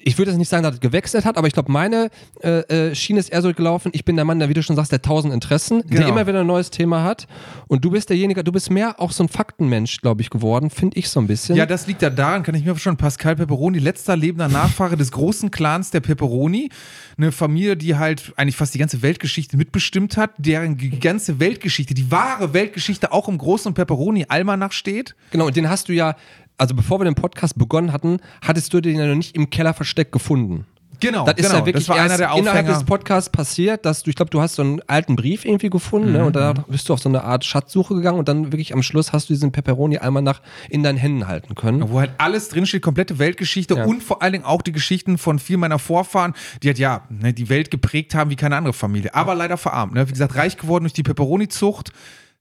Ich 0.00 0.16
würde 0.16 0.30
jetzt 0.30 0.38
nicht 0.38 0.48
sagen, 0.48 0.62
dass 0.62 0.74
es 0.74 0.80
gewechselt 0.80 1.24
hat, 1.24 1.36
aber 1.36 1.48
ich 1.48 1.52
glaube, 1.52 1.72
meine 1.72 2.10
äh, 2.42 2.60
äh, 2.90 2.94
Schiene 2.94 3.18
ist 3.18 3.30
eher 3.30 3.42
so 3.42 3.52
gelaufen. 3.52 3.90
Ich 3.94 4.04
bin 4.04 4.14
der 4.16 4.24
Mann, 4.24 4.38
der, 4.38 4.48
wie 4.48 4.54
du 4.54 4.62
schon 4.62 4.76
sagst, 4.76 4.92
der 4.92 5.02
tausend 5.02 5.34
Interessen, 5.34 5.82
der 5.88 5.98
Genau. 6.00 6.08
immer 6.10 6.26
wieder 6.26 6.40
ein 6.40 6.46
neues 6.46 6.70
Thema 6.70 7.02
hat. 7.02 7.26
Und 7.66 7.84
du 7.84 7.90
bist 7.90 8.08
derjenige, 8.08 8.44
du 8.44 8.52
bist 8.52 8.70
mehr 8.70 9.00
auch 9.00 9.10
so 9.10 9.24
ein 9.24 9.28
Faktenmensch, 9.28 10.00
glaube 10.00 10.22
ich, 10.22 10.30
geworden, 10.30 10.70
finde 10.70 10.96
ich 10.98 11.08
so 11.08 11.18
ein 11.20 11.26
bisschen. 11.26 11.56
Ja, 11.56 11.66
das 11.66 11.86
liegt 11.88 12.00
ja 12.02 12.10
daran, 12.10 12.44
kann 12.44 12.54
ich 12.54 12.64
mir 12.64 12.76
schon, 12.78 12.96
Pascal 12.96 13.34
Pepperoni, 13.36 13.80
letzter 13.80 14.16
lebender 14.16 14.48
Nachfahre 14.48 14.96
des 14.96 15.10
großen 15.10 15.50
Clans 15.50 15.90
der 15.90 16.00
Pepperoni. 16.00 16.70
Eine 17.16 17.32
Familie, 17.32 17.76
die 17.76 17.96
halt 17.96 18.32
eigentlich 18.36 18.56
fast 18.56 18.74
die 18.74 18.78
ganze 18.78 19.02
Weltgeschichte 19.02 19.56
mitbestimmt 19.56 20.16
hat, 20.16 20.30
deren 20.38 20.76
die 20.76 21.00
ganze 21.00 21.40
Weltgeschichte, 21.40 21.94
die 21.94 22.10
wahre 22.10 22.54
Weltgeschichte 22.54 23.10
auch 23.12 23.28
im 23.28 23.36
großen 23.36 23.74
Pepperoni-Almanach 23.74 24.72
steht. 24.72 25.16
Genau, 25.32 25.46
und 25.46 25.56
den 25.56 25.68
hast 25.68 25.88
du 25.88 25.92
ja, 25.92 26.14
also 26.58 26.74
bevor 26.74 27.00
wir 27.00 27.04
den 27.04 27.14
Podcast 27.14 27.56
begonnen 27.58 27.92
hatten, 27.92 28.18
hattest 28.42 28.72
du 28.74 28.80
den 28.80 28.96
ja 28.98 29.06
noch 29.06 29.14
nicht 29.14 29.34
im 29.36 29.48
Keller 29.50 29.74
versteckt 29.74 30.12
gefunden. 30.12 30.66
Genau, 31.00 31.24
Das 31.24 31.36
ist 31.36 31.46
genau. 31.46 31.58
ja 31.60 31.66
wirklich 31.66 31.86
das 31.86 31.96
war 31.96 32.02
einer 32.04 32.16
der 32.16 32.30
innerhalb 32.32 32.46
Aufhänger. 32.64 32.72
des 32.72 32.82
Podcasts 32.84 33.30
passiert, 33.30 33.86
dass 33.86 34.02
du, 34.02 34.10
ich 34.10 34.16
glaube, 34.16 34.30
du 34.30 34.40
hast 34.40 34.56
so 34.56 34.62
einen 34.62 34.80
alten 34.88 35.14
Brief 35.14 35.44
irgendwie 35.44 35.70
gefunden 35.70 36.10
ne, 36.10 36.24
und 36.26 36.34
da 36.34 36.54
bist 36.54 36.88
du 36.88 36.92
auf 36.92 36.98
so 36.98 37.08
eine 37.08 37.22
Art 37.22 37.44
Schatzsuche 37.44 37.94
gegangen 37.94 38.18
und 38.18 38.28
dann 38.28 38.50
wirklich 38.50 38.74
am 38.74 38.82
Schluss 38.82 39.12
hast 39.12 39.28
du 39.28 39.32
diesen 39.32 39.52
Pepperoni 39.52 39.98
einmal 39.98 40.24
nach 40.24 40.42
in 40.68 40.82
deinen 40.82 40.98
Händen 40.98 41.28
halten 41.28 41.54
können. 41.54 41.88
Wo 41.88 42.00
halt 42.00 42.10
alles 42.18 42.48
drinsteht, 42.48 42.82
komplette 42.82 43.20
Weltgeschichte 43.20 43.74
Ja. 43.76 43.84
und 43.84 44.02
vor 44.02 44.22
allen 44.22 44.32
Dingen 44.32 44.44
auch 44.44 44.60
die 44.60 44.72
Geschichten 44.72 45.18
von 45.18 45.38
vielen 45.38 45.60
meiner 45.60 45.78
Vorfahren, 45.78 46.34
die 46.64 46.66
halt 46.68 46.80
ja 46.80 47.02
ne, 47.10 47.32
die 47.32 47.48
Welt 47.48 47.70
geprägt 47.70 48.16
haben 48.16 48.30
wie 48.30 48.36
keine 48.36 48.56
andere 48.56 48.72
Familie. 48.74 49.14
Aber 49.14 49.36
leider 49.36 49.56
verarmt. 49.56 49.94
Ne? 49.94 50.08
Wie 50.08 50.12
gesagt, 50.12 50.34
reich 50.34 50.56
geworden 50.56 50.82
durch 50.82 50.94
die 50.94 51.04
Pepperoni-Zucht, 51.04 51.92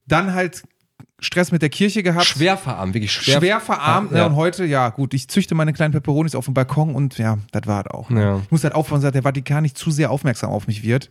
dann 0.08 0.34
halt 0.34 0.64
Stress 1.20 1.52
mit 1.52 1.62
der 1.64 1.70
Kirche 1.70 2.04
gehabt. 2.04 2.26
Schwer 2.26 2.58
verarmt, 2.58 2.94
wirklich 2.94 3.12
schwer. 3.12 3.40
schwer, 3.40 3.60
verarmt. 3.60 4.12
Ja. 4.12 4.18
Ne? 4.20 4.26
Und 4.28 4.36
heute, 4.36 4.66
ja, 4.66 4.90
gut, 4.90 5.14
ich 5.16 5.28
züchte 5.28 5.56
meine 5.56 5.74
kleinen 5.74 5.92
Peperonis 5.92 6.36
auf 6.36 6.46
dem 6.46 6.54
Balkon 6.54 6.94
und 6.94 7.18
ja, 7.18 7.38
das 7.52 7.64
war 7.66 7.86
es 7.86 7.92
auch. 7.92 8.10
Ne? 8.12 8.22
Ja. 8.22 8.38
Ich 8.44 8.52
muss 8.52 8.64
halt 8.64 8.76
aufpassen, 8.76 9.02
dass 9.04 9.14
der 9.14 9.24
Vatikan 9.24 9.64
nicht 9.64 9.78
zu 9.78 9.90
sehr 9.90 10.12
aufmerksam 10.12 10.52
auf 10.52 10.68
mich 10.68 10.84
wird. 10.84 11.10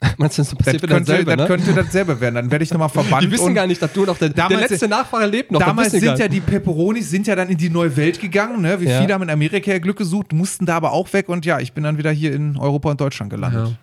Meinst 0.18 0.38
du, 0.38 0.42
das 0.42 0.50
Das, 0.50 0.58
passiert 0.58 0.82
wieder 0.82 0.94
könnte, 0.96 1.12
dasselbe, 1.12 1.36
das 1.36 1.48
ne? 1.48 1.56
könnte 1.56 1.72
dasselbe 1.74 2.20
werden. 2.20 2.34
Dann 2.36 2.50
werde 2.50 2.62
ich 2.64 2.70
nochmal 2.72 2.88
verbannt. 2.90 3.22
Die 3.22 3.30
wissen 3.30 3.54
gar 3.54 3.66
nicht, 3.66 3.80
dass 3.82 3.92
du 3.92 4.04
noch 4.04 4.16
der, 4.18 4.30
der 4.30 4.48
Damals- 4.48 4.70
letzte 4.70 4.88
Nachfahre 4.88 5.26
lebt 5.26 5.52
noch. 5.52 5.60
das 5.60 5.68
Damals 5.68 5.92
sind 5.92 6.18
ja 6.18 6.28
die 6.28 6.40
Peperonis 6.40 7.10
sind 7.10 7.26
ja 7.26 7.36
dann 7.36 7.48
in 7.48 7.56
die 7.58 7.70
neue 7.70 7.94
Welt 7.96 8.20
gegangen. 8.20 8.62
Ne? 8.62 8.80
Wie 8.80 8.86
Ja. 8.86 9.00
viele 9.00 9.14
haben 9.14 9.22
in 9.22 9.30
Amerika 9.30 9.70
ihr 9.70 9.80
Glück 9.80 9.96
gesucht, 9.98 10.32
mussten 10.32 10.66
da 10.66 10.76
aber 10.76 10.92
auch 10.92 11.12
weg. 11.12 11.28
Und 11.28 11.44
ja, 11.46 11.60
ich 11.60 11.72
bin 11.74 11.84
dann 11.84 11.96
wieder 11.98 12.10
hier 12.10 12.34
in 12.34 12.56
Europa 12.56 12.90
und 12.90 13.00
Deutschland 13.00 13.30
gelandet. 13.30 13.76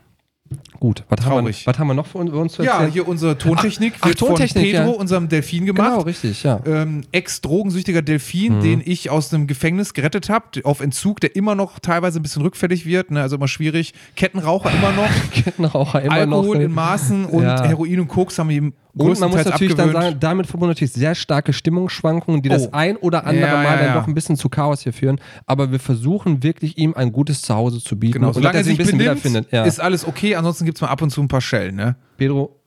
Gut, 0.80 1.03
was 1.09 1.24
haben, 1.25 1.45
wir, 1.45 1.53
was 1.65 1.80
haben 1.80 1.88
wir 1.88 1.94
noch 1.94 2.07
für 2.07 2.18
uns, 2.18 2.53
zu 2.53 2.63
Ja, 2.63 2.74
erzählen? 2.74 2.92
hier 2.92 3.07
unsere 3.07 3.38
Tontechnik 3.38 3.94
Ach, 4.01 4.07
wird 4.07 4.19
Tontechnik, 4.19 4.65
von 4.65 4.71
Pedro, 4.80 4.92
ja. 4.94 5.00
unserem 5.00 5.30
Delfin 5.30 5.65
gemacht. 5.65 5.89
genau, 5.92 6.01
richtig, 6.01 6.44
ja. 6.44 6.59
ähm, 6.65 7.01
ex-drogensüchtiger 7.12 8.01
Delfin, 8.01 8.57
Mhm. 8.57 8.62
den 8.63 8.81
ich 8.83 9.09
aus 9.09 9.30
dem 9.30 9.48
Gefängnis 9.48 9.94
gerettet 9.94 10.30
habe, 10.30 10.45
auf 10.63 10.80
Entzug, 10.81 11.19
der 11.21 11.36
immer 11.36 11.56
noch 11.56 11.80
teilweise 11.80 12.19
ein 12.19 12.24
bisschen 12.24 12.42
rückfällig 12.42 12.86
wird, 12.86 13.12
ne? 13.12 13.21
also 13.21 13.36
immer 13.38 13.48
schwierig. 13.48 13.94
Kettenraucher 14.15 14.71
immer 14.71 14.92
noch, 14.92 15.09
Kettenraucher 15.31 16.01
immer 16.01 16.13
Alkohol 16.13 16.57
noch. 16.57 16.63
in 16.65 16.71
Maßen 16.74 17.25
und 17.25 17.44
Ja. 17.44 17.63
Heroin 17.63 18.00
und 18.01 18.07
Koks 18.07 18.38
haben 18.39 18.50
ihm 18.50 18.74
Und 18.93 19.19
man 19.19 19.29
muss 19.31 19.45
natürlich 19.45 19.75
dann 19.75 19.89
abgewöhnt. 19.89 19.93
sagen, 19.93 20.19
damit 20.19 20.47
verbunden 20.47 20.71
natürlich 20.71 20.93
sehr 20.93 21.15
starke 21.15 21.53
Stimmungsschwankungen, 21.53 22.41
die 22.41 22.49
Oh. 22.49 22.53
das 22.53 22.73
ein 22.73 22.97
oder 22.97 23.25
andere 23.25 23.45
Ja, 23.47 23.53
Mal 23.63 23.63
ja, 23.79 23.85
dann 23.85 23.93
doch 23.95 24.07
ein 24.07 24.13
bisschen 24.13 24.35
zu 24.35 24.49
Chaos 24.49 24.81
hier 24.81 24.93
führen. 24.93 25.19
Aber 25.45 25.71
wir 25.71 25.79
versuchen 25.79 26.43
wirklich 26.43 26.77
ihm 26.77 26.93
ein 26.95 27.11
gutes 27.11 27.41
Zuhause 27.41 27.81
zu 27.81 27.97
bieten. 27.97 28.13
genau, 28.13 28.33
solange 28.33 28.57
er 28.57 28.63
sich 28.63 28.73
ein 28.73 28.77
bisschen 28.77 28.97
benimmt, 28.97 29.23
wiederfindet. 29.23 29.51
Ja. 29.51 29.63
ist 29.63 29.79
alles 29.79 30.05
okay, 30.05 30.35
ansonsten 30.35 30.65
gibt 30.65 30.77
es 30.77 30.81
mal 30.81 30.89
ab 30.89 31.01
und 31.01 31.09
zu 31.09 31.21
ein 31.21 31.27
paar 31.27 31.41
Schellen. 31.41 31.75
Ne? 31.75 31.95
Pedro, 32.17 32.59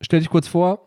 stell 0.00 0.20
dich 0.20 0.28
kurz 0.30 0.46
vor. 0.48 0.85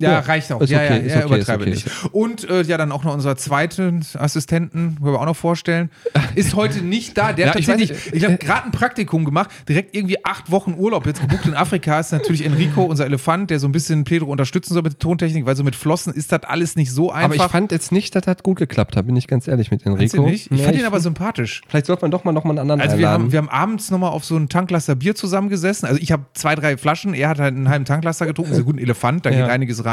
Ja, 0.00 0.12
Ja, 0.12 0.18
reicht 0.20 0.50
auch. 0.52 0.60
ist 0.60 0.70
ja, 0.70 0.78
okay, 0.78 1.02
ja, 1.06 1.18
ja, 1.20 1.24
okay, 1.26 1.34
übertreibe 1.34 1.64
ist 1.66 1.84
nicht. 1.86 2.14
Und 2.14 2.48
äh, 2.48 2.62
ja, 2.62 2.78
dann 2.78 2.90
auch 2.92 3.04
noch 3.04 3.12
unser 3.14 3.36
zweiten 3.36 4.00
Assistenten, 4.18 4.96
wollen 5.00 5.14
wir 5.14 5.20
auch 5.20 5.26
noch 5.26 5.36
vorstellen, 5.36 5.90
ist 6.34 6.54
heute 6.54 6.80
nicht 6.82 7.16
da. 7.18 7.32
Der 7.32 7.46
Ja, 7.46 7.52
hat 7.52 7.60
ich 7.60 7.66
tatsächlich, 7.66 8.06
weiß 8.06 8.12
ich, 8.14 8.24
habe 8.24 8.36
gerade 8.38 8.64
ein 8.66 8.70
Praktikum 8.72 9.24
gemacht, 9.24 9.50
direkt 9.68 9.94
irgendwie 9.94 10.24
acht 10.24 10.50
Wochen 10.50 10.74
Urlaub 10.78 11.06
jetzt 11.06 11.20
gebucht 11.20 11.46
in 11.46 11.54
Afrika. 11.54 12.00
Ist 12.00 12.12
natürlich 12.12 12.44
Enrico, 12.44 12.82
unser 12.84 13.04
Elefant, 13.06 13.50
der 13.50 13.58
so 13.58 13.68
ein 13.68 13.72
bisschen 13.72 14.04
Pedro 14.04 14.30
unterstützen 14.30 14.72
soll 14.74 14.82
mit 14.82 14.92
der 14.94 14.98
Tontechnik, 14.98 15.46
weil 15.46 15.56
so 15.56 15.64
mit 15.64 15.76
Flossen 15.76 16.12
ist 16.14 16.32
das 16.32 16.44
alles 16.44 16.76
nicht 16.76 16.90
so 16.92 17.10
einfach. 17.10 17.24
Aber 17.24 17.34
ich 17.36 17.42
fand 17.42 17.72
jetzt 17.72 17.92
nicht, 17.92 18.14
dass 18.14 18.22
das 18.22 18.38
gut 18.42 18.58
geklappt 18.58 18.96
hat, 18.96 19.06
bin 19.06 19.16
ich 19.16 19.26
ganz 19.26 19.48
ehrlich 19.48 19.70
mit 19.70 19.84
Enrico. 19.86 20.22
nicht? 20.26 20.46
Ich 20.46 20.50
Nee, 20.50 20.64
fand 20.64 20.78
ihn 20.78 20.84
aber 20.86 21.00
sympathisch. 21.00 21.60
Vielleicht 21.68 21.86
sollte 21.86 22.02
man 22.02 22.10
doch 22.10 22.24
mal 22.24 22.32
noch 22.32 22.44
mal 22.44 22.50
einen 22.52 22.60
anderen 22.60 22.80
Also 22.80 22.96
wir 22.98 23.06
einladen. 23.08 23.24
haben, 23.24 23.32
wir 23.32 23.38
haben 23.38 23.48
abends 23.48 23.90
nochmal 23.90 24.10
auf 24.12 24.24
so 24.24 24.36
einen 24.36 24.48
Tanklaster 24.48 24.94
Bier 24.94 25.14
zusammengesessen. 25.14 25.86
Also 25.88 26.00
ich 26.00 26.12
habe 26.12 26.24
zwei, 26.34 26.54
drei 26.54 26.76
Flaschen, 26.76 27.12
er 27.14 27.28
hat 27.28 27.38
halt 27.38 27.54
einen 27.54 27.68
halben 27.68 27.84
Tanklaster 27.84 28.26
getrunken, 28.26 28.52
ist 28.52 28.58
ein 28.58 28.64
guter 28.64 28.80
Elefant, 28.80 29.26
da 29.26 29.30
Ja. 29.30 29.42
geht 29.42 29.50
einiges 29.50 29.84
rein. 29.84 29.89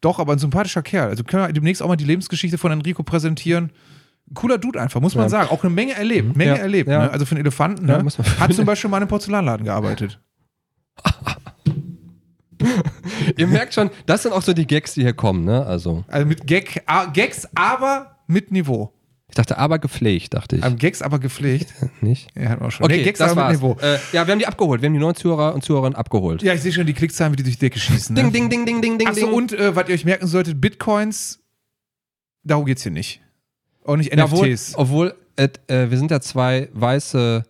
Doch, 0.00 0.18
aber 0.20 0.32
ein 0.32 0.38
sympathischer 0.38 0.82
Kerl. 0.82 1.08
Also 1.08 1.24
können 1.24 1.46
wir 1.46 1.52
demnächst 1.52 1.82
auch 1.82 1.88
mal 1.88 1.96
die 1.96 2.04
Lebensgeschichte 2.04 2.56
von 2.58 2.70
Enrico 2.70 3.02
präsentieren. 3.02 3.72
Cooler 4.34 4.58
Dude 4.58 4.80
einfach, 4.80 5.00
muss 5.00 5.14
man 5.14 5.24
Ja. 5.24 5.28
sagen. 5.30 5.50
Auch 5.50 5.64
eine 5.64 5.72
Menge 5.72 5.94
erlebt. 5.94 6.36
Menge 6.36 6.50
Ja. 6.52 6.56
erlebt. 6.58 6.88
Ja. 6.88 7.04
Ne? 7.04 7.10
Also 7.10 7.24
für 7.24 7.32
einen 7.34 7.40
Elefanten. 7.40 7.86
Ne? 7.86 8.04
Hat 8.38 8.52
zum 8.54 8.64
Beispiel 8.66 8.90
mal 8.90 8.98
in 8.98 9.02
einem 9.02 9.08
Porzellanladen 9.08 9.64
gearbeitet. 9.64 10.20
Ihr 13.36 13.46
merkt 13.46 13.74
schon, 13.74 13.90
das 14.06 14.22
sind 14.24 14.32
auch 14.32 14.42
so 14.42 14.52
die 14.52 14.66
Gags, 14.66 14.94
die 14.94 15.02
hier 15.02 15.12
kommen, 15.12 15.44
ne? 15.44 15.64
Also, 15.64 16.04
Also 16.08 16.26
mit 16.26 16.46
Gag, 16.46 16.82
ah, 16.86 17.06
Gags, 17.06 17.48
aber 17.54 18.16
mit 18.26 18.50
Niveau. 18.50 18.92
Ich 19.42 19.46
dachte, 19.46 19.58
aber 19.58 19.78
gepflegt, 19.78 20.34
dachte 20.34 20.56
ich. 20.56 20.64
Ähm, 20.64 20.76
Gags 20.78 21.00
aber 21.02 21.18
gepflegt. 21.18 21.72
nicht? 22.00 22.28
Ja, 22.36 22.50
hat 22.50 22.60
auch 22.60 22.70
schon. 22.70 22.84
Okay, 22.86 22.98
Nee, 22.98 23.04
Gags 23.04 23.18
das 23.18 23.30
aber 23.32 23.48
mit. 23.48 23.56
Niveau. 23.56 23.76
Äh, 23.80 23.98
ja, 24.12 24.26
wir 24.26 24.32
haben 24.32 24.38
die 24.38 24.46
abgeholt. 24.46 24.82
Wir 24.82 24.86
haben 24.88 24.94
die 24.94 24.98
neuen 25.00 25.14
Zuhörer 25.14 25.54
und 25.54 25.62
Zuhörerinnen 25.64 25.96
abgeholt. 25.96 26.42
Ja, 26.42 26.54
ich 26.54 26.60
sehe 26.62 26.72
schon 26.72 26.86
die 26.86 26.94
Klickzahlen, 26.94 27.32
wie 27.32 27.36
die 27.36 27.42
durch 27.44 27.56
die 27.56 27.66
Decke 27.66 27.78
schießen. 27.78 28.14
Ne? 28.14 28.22
Ding, 28.22 28.32
ding, 28.32 28.50
ding, 28.50 28.66
ding, 28.66 28.82
ding, 28.82 28.98
ding, 28.98 29.08
Achso, 29.08 29.28
und 29.28 29.52
äh, 29.52 29.74
was 29.76 29.88
ihr 29.88 29.94
euch 29.94 30.04
merken 30.04 30.26
solltet, 30.26 30.60
Bitcoins, 30.60 31.40
darum 32.44 32.64
geht's 32.66 32.82
hier 32.82 32.92
nicht. 32.92 33.20
Auch 33.84 33.96
nicht 33.96 34.14
Ja, 34.14 34.24
obwohl, 34.24 34.48
NFTs. 34.50 34.74
obwohl 34.76 35.14
äh, 35.36 35.48
äh, 35.68 35.90
wir 35.90 35.98
sind 35.98 36.10
ja 36.10 36.20
zwei 36.20 36.68
weiße, 36.72 37.44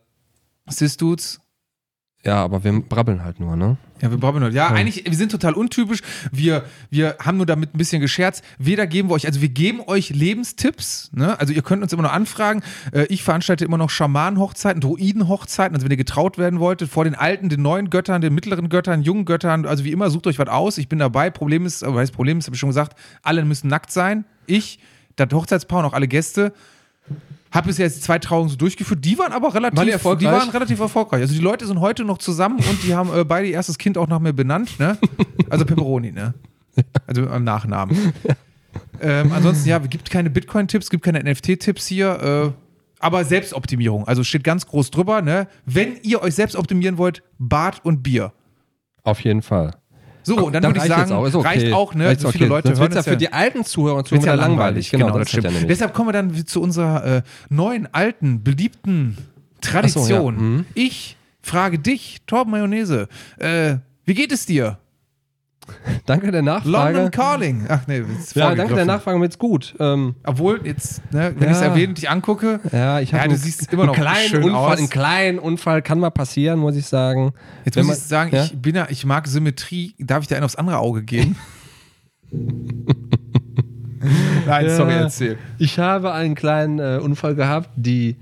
Sis-Dudes. 0.69 1.41
Ja, 2.25 2.43
aber 2.43 2.65
wir 2.65 2.73
brabbeln 2.81 3.25
halt 3.25 3.41
nur, 3.41 3.57
ne? 3.57 3.77
Ja, 4.01 4.11
wir 4.11 4.19
brauchen 4.19 4.41
nur. 4.41 4.51
Ja, 4.51 4.69
Ja. 4.69 4.75
eigentlich, 4.75 5.05
wir 5.05 5.17
sind 5.17 5.33
total 5.33 5.55
untypisch. 5.55 6.01
Wir, 6.31 6.65
wir 6.91 7.17
haben 7.21 7.37
nur 7.37 7.47
damit 7.47 7.75
ein 7.75 7.79
bisschen 7.79 8.01
gescherzt. 8.01 8.45
Weder 8.59 8.87
geben 8.87 9.09
wir 9.09 9.15
euch, 9.15 9.27
also 9.27 9.41
wir 9.41 9.49
geben 9.49 9.81
euch 9.87 10.11
Lebenstipps. 10.11 11.11
Ne? 11.13 11.39
Also 11.41 11.53
ihr 11.53 11.63
könnt 11.63 11.83
uns 11.83 11.93
immer 11.93 12.05
noch 12.05 12.13
anfragen. 12.13 12.63
Äh, 12.93 13.07
ich 13.09 13.23
veranstalte 13.25 13.65
immer 13.65 13.79
noch 13.79 13.91
Schamanenhochzeiten, 13.91 14.81
Druidenhochzeiten. 14.81 15.75
Also 15.75 15.85
wenn 15.85 15.91
ihr 15.91 15.97
getraut 15.97 16.39
werden 16.39 16.61
wolltet, 16.61 16.91
vor 16.91 17.05
den 17.05 17.15
alten, 17.17 17.49
den 17.49 17.63
neuen 17.63 17.91
Göttern, 17.91 18.21
den 18.21 18.35
mittleren 18.35 18.69
Göttern, 18.69 19.03
jungen 19.03 19.25
Göttern. 19.25 19.67
Also 19.67 19.85
wie 19.85 19.91
immer, 19.93 20.11
sucht 20.11 20.27
euch 20.29 20.39
was 20.39 20.49
aus. 20.49 20.79
Ich 20.79 20.89
bin 20.89 20.99
dabei. 21.01 21.31
Problem 21.31 21.67
ist, 21.67 21.83
aber 21.83 22.01
das 22.01 22.11
Problem 22.13 22.39
ist, 22.39 22.47
habe 22.47 22.55
ich 22.55 22.61
schon 22.61 22.71
gesagt, 22.71 22.97
alle 23.23 23.45
müssen 23.45 23.69
nackt 23.69 23.91
sein. 23.91 24.25
Ich, 24.47 24.79
das 25.17 25.29
Hochzeitspaar 25.33 25.81
und 25.81 25.87
auch 25.87 25.93
alle 25.95 26.07
Gäste. 26.09 26.53
Habe 27.51 27.69
bis 27.69 27.79
jetzt 27.79 28.03
zwei 28.03 28.19
Trauungen 28.19 28.49
so 28.51 28.57
durchgeführt. 28.57 29.05
Die 29.05 29.19
waren 29.19 29.33
aber 29.33 29.55
relativ, 29.55 29.77
Waren 29.79 29.87
die 29.87 29.93
erfolgreich? 29.93 30.33
waren 30.33 30.51
relativ 30.51 30.81
erfolgreich. 30.81 31.23
Also 31.23 31.35
die 31.35 31.41
Leute 31.41 31.67
sind 31.67 31.81
heute 31.81 32.05
noch 32.05 32.19
zusammen 32.19 32.59
und 32.59 32.83
die 32.85 32.95
haben 32.95 33.11
äh, 33.15 33.25
beide 33.25 33.47
ihr 33.49 33.55
erstes 33.55 33.79
Kind 33.79 33.97
auch 33.97 34.07
nach 34.07 34.19
mir 34.19 34.33
benannt. 34.33 34.79
Ne? 34.79 34.99
Also 35.49 35.65
Pepperoni, 35.65 36.13
ne? 36.13 36.35
Also 37.07 37.27
am 37.29 37.45
Nachnamen. 37.45 38.13
Ähm, 39.01 39.33
ansonsten, 39.33 39.69
ja, 39.69 39.79
es 39.83 39.89
gibt 39.89 40.11
keine 40.11 40.31
Bitcoin-Tipps, 40.31 40.91
gibt 40.91 41.05
keine 41.05 41.21
NFT-Tipps 41.23 41.87
hier. 41.87 42.55
Äh, 42.55 42.65
aber 43.01 43.25
Selbstoptimierung. 43.25 44.07
Also 44.07 44.25
steht 44.25 44.45
ganz 44.45 44.67
groß 44.67 44.91
drüber, 44.91 45.23
ne? 45.23 45.49
Wenn 45.65 45.97
ihr 46.03 46.21
euch 46.23 46.35
selbst 46.35 46.57
optimieren 46.57 46.99
wollt, 46.99 47.23
Bad 47.39 47.85
und 47.85 48.03
Bier. 48.03 48.33
Auf 49.05 49.21
jeden 49.21 49.43
Fall. 49.43 49.73
So, 50.29 50.47
und 50.47 50.53
dann, 50.53 50.63
Dann 50.63 50.75
würde 50.75 50.87
ich 50.87 50.93
sagen, 50.93 51.13
auch, 51.13 51.25
okay. 51.25 51.47
reicht 51.47 51.73
auch, 51.73 51.95
ne? 51.95 52.07
Reicht 52.07 52.21
so 52.21 52.29
okay. 52.29 52.39
viele 52.39 52.51
Leute 52.51 52.69
Sonst 52.69 52.81
hören 52.81 52.93
ja 52.93 53.03
für 53.03 53.17
die 53.17 53.33
alten 53.33 53.65
Zuhörer 53.65 53.97
und 53.97 54.09
Zuhörer 54.09 54.37
langweilig. 54.37 54.91
Genau, 54.91 55.07
Genau, 55.07 55.19
das 55.19 55.31
stimmt. 55.31 55.45
ja. 55.45 55.67
Deshalb 55.67 55.95
kommen 55.95 56.09
wir 56.09 56.13
dann 56.13 56.47
zu 56.47 56.61
unserer 56.61 57.05
äh, 57.05 57.23
neuen, 57.49 57.89
alten, 57.93 58.43
beliebten 58.45 59.17
Tradition. 59.61 60.07
So, 60.07 60.15
ja. 60.15 60.31
Mhm. 60.31 60.67
Ich 60.75 61.17
frage 61.41 61.79
dich, 61.79 62.19
Torben 62.27 62.53
Mayonnaise, 62.53 63.09
äh, 63.39 63.77
wie 64.05 64.15
geht 64.15 64.33
es 64.33 64.47
dir? 64.47 64.79
Danke 66.07 66.31
der 66.31 66.43
Nachfrage. 66.43 66.71
London 66.95 67.11
Calling. 67.11 67.67
Ach 67.69 67.81
nee, 67.87 68.03
ist 68.19 68.35
ja, 68.35 68.55
danke 68.55 68.75
der. 68.75 68.85
Nachfrage, 68.87 69.19
mir 69.19 69.25
geht's 69.27 69.39
gut. 69.39 69.75
Ähm, 69.79 70.15
Obwohl, 70.25 70.61
jetzt, 70.65 71.03
ne, 71.13 71.35
wenn 71.37 71.45
Ja. 71.45 71.51
ich 71.51 71.57
es 71.57 71.63
erwähne 71.63 71.89
und 71.89 71.99
dich 71.99 72.09
angucke, 72.11 72.61
ja, 72.73 73.01
ich 73.01 73.13
habe 73.15 73.25
Ja, 73.25 73.29
du 73.29 73.37
siehst 73.37 73.73
immer 73.73 73.87
noch 73.87 73.95
einen 73.95 74.03
kleinen 74.03 74.29
schön 74.29 74.45
Unfall, 74.45 74.73
aus. 74.73 74.79
einen 74.79 74.89
kleinen 74.91 75.39
Unfall 75.39 75.83
kann 75.83 75.99
mal 76.01 76.11
passieren, 76.11 76.59
muss 76.59 76.77
ich 76.77 76.87
sagen. 76.87 77.33
jetzt 77.65 77.77
Wenn 77.77 77.87
muss 77.87 77.97
man- 77.97 78.03
ich 78.03 78.09
sagen, 78.09 78.35
ja? 78.35 78.45
ich 78.45 78.57
bin 78.61 78.75
ja, 78.75 78.87
ich 78.91 79.05
mag 79.05 79.27
Symmetrie. 79.27 79.95
Darf 79.99 80.23
ich 80.23 80.29
dir 80.29 80.37
einen 80.37 80.45
aufs 80.45 80.57
andere 80.57 80.79
Auge 80.79 81.03
geben? 81.03 81.37
Nein, 84.47 84.71
sorry, 84.71 84.93
erzähl. 84.95 85.39
Ich 85.59 85.79
habe 85.79 86.13
einen 86.13 86.35
kleinen 86.35 86.79
äh, 86.79 86.99
Unfall 87.03 87.35
gehabt, 87.35 87.71
die, 87.77 88.17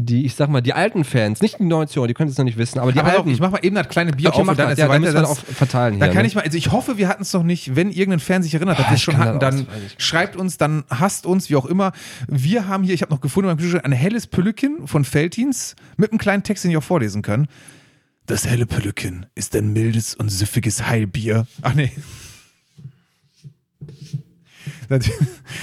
die, 0.00 0.24
ich 0.24 0.36
sag 0.36 0.48
mal, 0.48 0.60
die 0.60 0.74
alten 0.74 1.02
Fans, 1.02 1.42
nicht 1.42 1.58
die 1.58 1.64
90er, 1.64 2.06
die 2.06 2.14
können 2.14 2.30
es 2.30 2.38
noch 2.38 2.44
nicht 2.44 2.56
wissen, 2.56 2.78
aber 2.78 2.92
die 2.92 3.00
Aber 3.00 3.10
alten. 3.14 3.30
ich 3.30 3.40
mach 3.40 3.50
mal 3.50 3.58
eben 3.64 3.74
das 3.74 3.88
kleine 3.88 4.12
Bier 4.12 4.28
Okay, 4.28 4.42
auf 4.42 4.48
und 4.48 4.56
dann 4.56 4.68
erzähl 4.68 4.84
Ja, 4.86 4.92
dann 4.92 5.02
weiter. 5.02 5.12
das 5.12 5.28
auch 5.28 5.36
verteilen 5.38 5.94
hier. 5.94 6.06
Da 6.06 6.12
kann 6.12 6.22
ne? 6.22 6.28
ich 6.28 6.36
mal, 6.36 6.42
also 6.42 6.56
ich 6.56 6.70
hoffe, 6.70 6.98
wir 6.98 7.08
hatten 7.08 7.22
es 7.22 7.32
noch 7.32 7.42
nicht. 7.42 7.74
Wenn 7.74 7.90
irgendein 7.90 8.20
Fan 8.20 8.44
sich 8.44 8.54
erinnert, 8.54 8.78
dass 8.78 8.86
Ah, 8.86 8.90
wir 8.90 8.94
es 8.94 9.02
schon 9.02 9.18
hatten, 9.18 9.40
dann 9.40 9.66
schreibt 9.98 10.36
uns, 10.36 10.56
dann 10.56 10.84
hasst 10.88 11.26
uns, 11.26 11.50
wie 11.50 11.56
auch 11.56 11.66
immer. 11.66 11.90
Wir 12.28 12.68
haben 12.68 12.84
hier, 12.84 12.94
ich 12.94 13.02
habe 13.02 13.12
noch 13.12 13.20
gefunden, 13.20 13.48
beim 13.48 13.58
Kühlschrank 13.58 13.84
ein 13.84 13.90
helles 13.92 14.28
Püllekin 14.28 14.86
von 14.86 15.04
Feltins 15.04 15.74
mit 15.96 16.12
einem 16.12 16.18
kleinen 16.18 16.44
Text, 16.44 16.62
den 16.62 16.70
ich 16.70 16.76
auch 16.76 16.82
vorlesen 16.84 17.22
kann. 17.22 17.48
Das 18.26 18.46
helle 18.46 18.66
Püllekin 18.66 19.26
ist 19.34 19.56
ein 19.56 19.72
mildes 19.72 20.14
und 20.14 20.28
süffiges 20.28 20.86
Heilbier. 20.86 21.46
Ach 21.62 21.74
nee. 21.74 21.90
Das- 24.88 25.10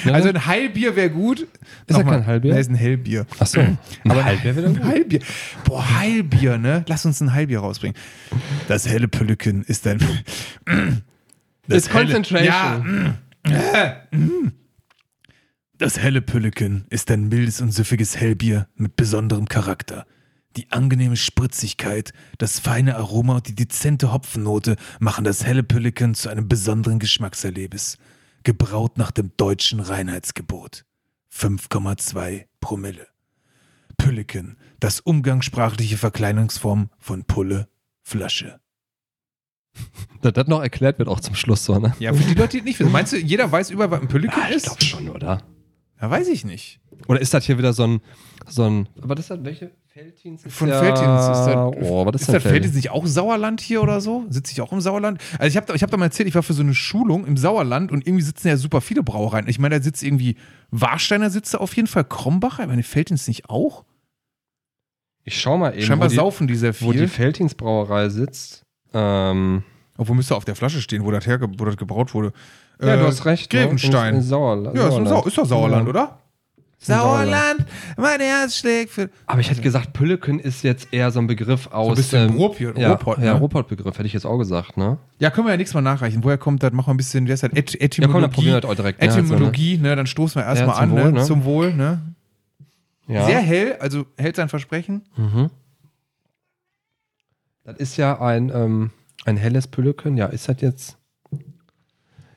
Also 0.05 0.29
ein 0.29 0.46
Heilbier 0.46 0.96
wäre 0.96 1.10
gut. 1.10 1.48
Ist 1.88 1.98
ja 1.98 2.03
kein 2.03 2.25
Heilbier? 2.25 2.53
Nee, 2.53 2.60
ist 2.60 2.70
ein 2.70 2.75
Hellbier. 2.75 3.25
Ach 3.39 3.48
so. 3.48 3.60
Aber 4.03 4.24
Heilbier 4.24 4.55
wieder 4.55 4.67
Ein 4.67 4.84
Heilbier. 4.84 5.20
Boah, 5.63 5.98
Heilbier, 6.00 6.58
ne? 6.58 6.86
Lass 6.88 7.05
uns 7.05 7.22
ein 7.22 7.34
Heilbier 7.34 7.60
rausbringen. 7.60 7.98
Das 8.67 8.88
helle 8.88 9.08
Pülliken 9.08 9.63
ist 9.63 9.88
ein. 9.88 10.00
It's 11.67 11.89
concentration. 11.89 13.15
Ja. 13.46 14.03
mm, 14.12 14.17
mm. 14.17 14.51
Das 15.77 16.00
helle 16.00 16.22
Pülliken 16.22 16.86
ist 16.89 17.12
ein 17.12 17.27
mildes 17.27 17.60
und 17.62 17.72
süffiges 17.74 18.15
Hellbier 18.17 18.67
mit 18.75 18.96
besonderem 18.96 19.48
Charakter. 19.48 20.05
Die 20.55 20.72
angenehme 20.72 21.17
Spritzigkeit, 21.17 22.13
das 22.38 22.60
feine 22.60 22.96
Aroma 22.96 23.36
und 23.36 23.48
die 23.50 23.55
dezente 23.55 24.13
Hopfennote 24.13 24.77
machen 25.00 25.25
das 25.25 25.44
helle 25.46 25.63
Pülliken 25.63 26.13
zu 26.15 26.29
einem 26.29 26.48
besonderen 26.48 27.00
Geschmackserlebnis. 27.00 27.98
Gebraut 28.46 28.98
nach 28.98 29.12
dem 29.12 29.32
deutschen 29.36 29.82
Reinheitsgebot. 29.82 30.86
5,2 31.34 32.46
Promille. 32.62 33.08
Pülliken, 33.98 34.58
das 34.80 35.00
umgangssprachliche 35.00 35.98
Verkleinerungsform 35.98 36.90
von 37.00 37.25
Pulle, 37.25 37.68
Flasche. 38.04 38.60
Dass 40.22 40.34
das 40.34 40.48
noch 40.48 40.62
erklärt 40.62 41.00
wird 41.00 41.10
auch 41.10 41.20
zum 41.20 41.36
Schluss 41.36 41.66
so, 41.66 41.80
ne? 41.80 41.94
Ja, 42.00 42.14
für 42.14 42.24
die 42.24 42.34
Leute, 42.36 42.58
die 42.58 42.64
nicht 42.64 42.80
wissen. 42.80 42.92
Meinst 42.92 43.14
du, 43.14 43.18
jeder 43.18 43.52
weiß 43.52 43.72
über, 43.72 43.90
was 43.92 44.02
ein 44.02 44.08
Pülliken 44.08 44.38
Ja, 44.40 44.50
ich 44.50 44.56
ist? 44.58 44.66
glaube 44.66 44.84
schon, 44.86 45.10
oder? 45.10 45.42
Ja, 46.00 46.10
weiß 46.10 46.28
ich 46.28 46.46
nicht. 46.46 46.80
Oder 47.08 47.22
ist 47.22 47.34
das 47.34 47.46
hier 47.46 47.58
wieder 47.58 47.74
so 47.74 47.84
ein, 47.86 48.02
so 48.48 48.64
ein, 48.64 48.90
aber 49.02 49.16
das 49.16 49.30
hat 49.30 49.44
welche? 49.46 49.72
Feltins? 49.88 50.46
ist 50.46 50.54
Von 50.54 50.68
ja, 50.68 50.80
Feltins 50.80 51.22
ist 51.22 51.46
das. 51.46 51.56
Oh, 51.56 52.06
was 52.06 52.22
ist, 52.22 52.34
das 52.34 52.44
Feltins? 52.44 52.74
nicht 52.75 52.92
auch 52.92 53.06
Sauerland 53.08 53.62
hier 53.62 53.82
oder 53.82 54.02
so? 54.02 54.25
Sitze 54.30 54.52
ich 54.52 54.60
auch 54.62 54.74
im 54.74 54.82
Sauerland? 54.82 55.22
Also 55.40 55.48
ich 55.48 55.56
habe 55.56 55.74
ich 55.74 55.84
hab 55.84 55.90
da 55.90 55.96
mal 55.96 56.08
erzählt, 56.08 56.28
ich 56.28 56.36
war 56.36 56.44
für 56.44 56.52
so 56.52 56.64
eine 56.64 56.74
Schulung 56.74 57.25
im 57.25 57.38
Sauerland 57.38 57.94
und 57.94 58.06
irgendwie 58.06 58.24
sitzen 58.24 58.50
ja 58.50 58.58
super 58.58 58.82
viele 58.82 59.04
Brauereien. 59.04 59.48
Ich 59.48 59.58
meine, 59.58 59.78
da 59.78 59.82
sitzt 59.84 60.04
irgendwie 60.04 60.36
Warsteiner 60.70 61.30
sitze 61.30 61.62
auf 61.62 61.74
jeden 61.78 61.88
Fall, 61.88 62.04
Krombacher, 62.04 62.64
ich 62.64 62.68
meine, 62.70 62.84
Feltins 62.84 63.28
nicht 63.30 63.50
auch? 63.50 63.86
Ich 65.24 65.40
schau 65.40 65.58
mal 65.58 65.74
eben, 65.74 65.82
Scheinbar 65.84 66.10
wo, 66.10 66.12
die, 66.12 66.16
saufen 66.18 66.48
die 66.48 66.56
sehr 66.56 66.74
wo 66.82 66.92
die 66.92 67.00
viel. 67.00 67.08
Feltins 67.08 67.56
Brauerei 67.56 68.10
sitzt. 68.10 68.66
Ähm, 68.94 69.64
Obwohl 69.98 70.18
müsste 70.18 70.36
auf 70.36 70.44
der 70.46 70.56
Flasche 70.56 70.82
stehen, 70.82 71.06
wo 71.06 71.12
das, 71.12 71.25
herge 71.25 71.48
wo 71.58 71.64
das 71.66 71.78
gebraut 71.78 72.14
wurde. 72.14 72.34
ja, 72.82 72.96
Äh, 72.96 72.98
du 73.00 73.08
hast 73.08 73.25
recht. 73.25 73.52
ne? 73.54 73.62
Grevenstein. 73.62 74.16
In, 74.16 74.20
in 74.22 74.28
Sauerland. 74.28 74.78
Ja, 74.78 74.88
ist, 74.90 75.08
Sau 75.10 75.24
ist 75.25 75.38
doch 75.38 75.46
Sauerland, 75.46 75.86
Ja. 75.86 75.90
oder? 75.90 76.20
Sauerland, 76.86 77.65
mein 77.98 78.20
Herz 78.20 78.56
schlägt 78.58 78.92
für. 78.92 79.10
Aber 79.25 79.39
ich 79.42 79.50
hätte 79.50 79.62
gesagt, 79.62 79.94
Pülleken 79.94 80.39
ist 80.39 80.63
jetzt 80.63 80.88
eher 80.92 81.12
so 81.12 81.20
ein 81.20 81.27
Begriff 81.27 81.68
aus. 81.68 81.89
ein 81.89 81.96
bisschen 81.96 82.30
ähm, 82.30 82.36
Ruhrpott, 82.36 82.77
ja, 82.77 82.89
Ruhrpott, 82.89 83.18
ja, 83.20 83.34
ne? 83.34 83.39
Ruhrpott-Begriff, 83.39 83.98
hätte 83.98 84.08
ich 84.08 84.13
jetzt 84.13 84.25
auch 84.25 84.38
gesagt, 84.38 84.77
ne? 84.77 84.98
Ja, 85.20 85.30
können 85.32 85.48
wir 85.48 85.51
ja 85.51 85.58
nächstes 85.58 85.74
Mal 85.75 85.82
nachreichen. 85.82 86.24
Woher 86.24 86.38
kommt 86.38 86.63
das? 86.63 86.72
Machen 86.74 86.88
wir 86.88 86.94
ein 86.94 86.98
bisschen, 86.98 87.27
wie 87.27 87.32
heißt 87.32 87.44
das? 87.44 87.51
Et 87.54 87.74
Ja, 87.74 87.80
Etymologie. 87.82 88.12
komm, 88.13 88.22
dann 88.22 88.32
probieren 88.32 88.54
wir 88.56 88.62
das 88.62 88.72
auch 88.72 88.75
direkt. 88.75 89.01
ne? 89.01 89.08
Etymologie, 89.08 89.77
ne? 89.77 89.96
Dann 89.96 90.08
stoßen 90.08 90.42
wir 90.42 90.46
erstmal 90.46 90.75
Ja, 90.75 90.82
an, 90.82 90.89
zum 90.89 90.96
ne? 90.98 91.04
Wohl, 91.04 91.12
ne? 91.13 91.24
Zum 91.24 91.44
Wohl, 91.46 91.74
ne? 91.74 92.01
Ja. 93.08 93.25
Sehr 93.25 93.39
hell, 93.39 93.75
also 93.80 94.06
hält 94.18 94.36
sein 94.36 94.50
Versprechen. 94.50 95.04
Mhm. 95.15 95.50
Das 97.63 97.77
ist 97.77 97.98
ja 97.98 98.20
ein, 98.22 98.51
ähm, 98.54 98.92
ein 99.25 99.38
helles 99.38 99.68
Pülleken. 99.68 100.18
Ja, 100.18 100.27
ist 100.27 100.48
das 100.50 100.62
jetzt. 100.62 100.98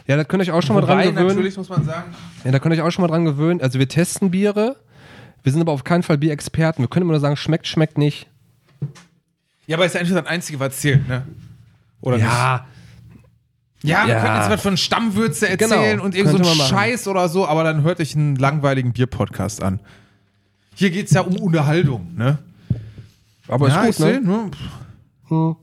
Ja, 0.08 0.16
da 0.16 0.24
könnt 0.24 0.42
ihr 0.42 0.52
euch 0.52 0.58
auch 0.58 0.62
schon 0.66 0.74
mal 0.74 0.80
dran 0.82 0.98
gewöhnen. 1.00 1.26
natürlich 1.28 1.56
muss 1.56 1.68
man 1.68 1.84
sagen. 1.84 2.14
Ja, 2.42 2.50
da 2.50 2.58
könnt 2.58 2.74
ihr 2.74 2.82
euch 2.82 2.88
auch 2.88 2.90
schon 2.92 3.02
mal 3.02 3.08
dran 3.08 3.24
gewöhnen. 3.26 3.60
Also 3.60 3.78
wir 3.78 3.88
testen 3.88 4.30
Biere. 4.30 4.76
Wir 5.42 5.52
sind 5.52 5.60
aber 5.60 5.72
auf 5.72 5.84
keinen 5.84 6.02
Fall 6.02 6.18
Bierexperten. 6.18 6.82
Wir 6.82 6.88
können 6.88 7.02
immer 7.02 7.12
nur 7.12 7.20
sagen, 7.20 7.36
schmeckt, 7.36 7.66
schmeckt 7.66 7.98
nicht. 7.98 8.26
Ja, 9.66 9.76
aber 9.76 9.84
ist 9.86 9.94
ja 9.94 10.00
eigentlich 10.00 10.14
das 10.14 10.26
Einzige, 10.26 10.58
was 10.60 10.80
zählt, 10.80 11.06
ne? 11.06 11.26
Oder 12.00 12.16
nicht? 12.16 12.26
Ja, 12.26 12.64
wir 13.82 13.90
Ja. 13.90 14.20
können 14.20 14.36
jetzt 14.36 14.50
was 14.50 14.62
von 14.62 14.76
Stammwürze 14.76 15.48
erzählen 15.48 15.92
Genau, 15.98 16.04
und 16.04 16.14
irgend 16.14 16.44
so. 16.44 16.54
Scheiß 16.54 17.06
oder 17.06 17.28
so, 17.28 17.46
aber 17.46 17.62
dann 17.64 17.82
hört 17.82 18.00
euch 18.00 18.16
einen 18.16 18.34
langweiligen 18.36 18.92
Bier-Podcast 18.92 19.62
an. 19.62 19.78
Hier 20.74 20.90
geht 20.90 21.06
es 21.06 21.12
ja 21.12 21.20
um 21.20 21.36
Unterhaltung, 21.36 22.14
ne? 22.16 22.38
aber 23.46 23.68
ja, 23.68 23.84
ist 23.84 23.98
gut, 23.98 24.08
ich 24.08 24.20
ne? 24.20 24.26
ne? 24.26 24.50
Hm. 25.28 25.56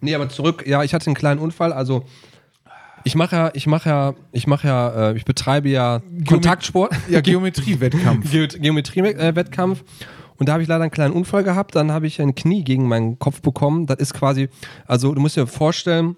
Nee, 0.00 0.14
aber 0.14 0.28
zurück, 0.28 0.64
ja, 0.66 0.82
ich 0.82 0.92
hatte 0.94 1.06
einen 1.06 1.14
kleinen 1.16 1.40
Unfall, 1.40 1.72
also 1.72 2.06
ich 3.04 3.14
mache 3.14 3.36
ja, 3.36 3.50
ich 3.54 3.66
mache 3.66 3.88
ja, 3.88 4.14
ich 4.32 4.46
mache 4.46 4.66
ja, 4.66 5.10
äh, 5.10 5.16
ich 5.16 5.24
betreibe 5.24 5.68
ja 5.68 6.00
Kontaktsport, 6.26 6.92
Ja, 7.08 7.20
Geometrie-Wettkampf. 7.22 8.30
Ge 8.30 8.48
Geometrie-Wettkampf. 8.48 9.84
Und 10.36 10.48
da 10.48 10.54
habe 10.54 10.62
ich 10.62 10.68
leider 10.68 10.82
einen 10.82 10.90
kleinen 10.90 11.14
Unfall 11.14 11.44
gehabt, 11.44 11.76
dann 11.76 11.92
habe 11.92 12.06
ich 12.06 12.20
ein 12.20 12.34
Knie 12.34 12.64
gegen 12.64 12.88
meinen 12.88 13.18
Kopf 13.18 13.40
bekommen, 13.40 13.86
das 13.86 13.98
ist 13.98 14.14
quasi, 14.14 14.48
also 14.86 15.14
du 15.14 15.20
musst 15.20 15.36
dir 15.36 15.46
vorstellen, 15.46 16.16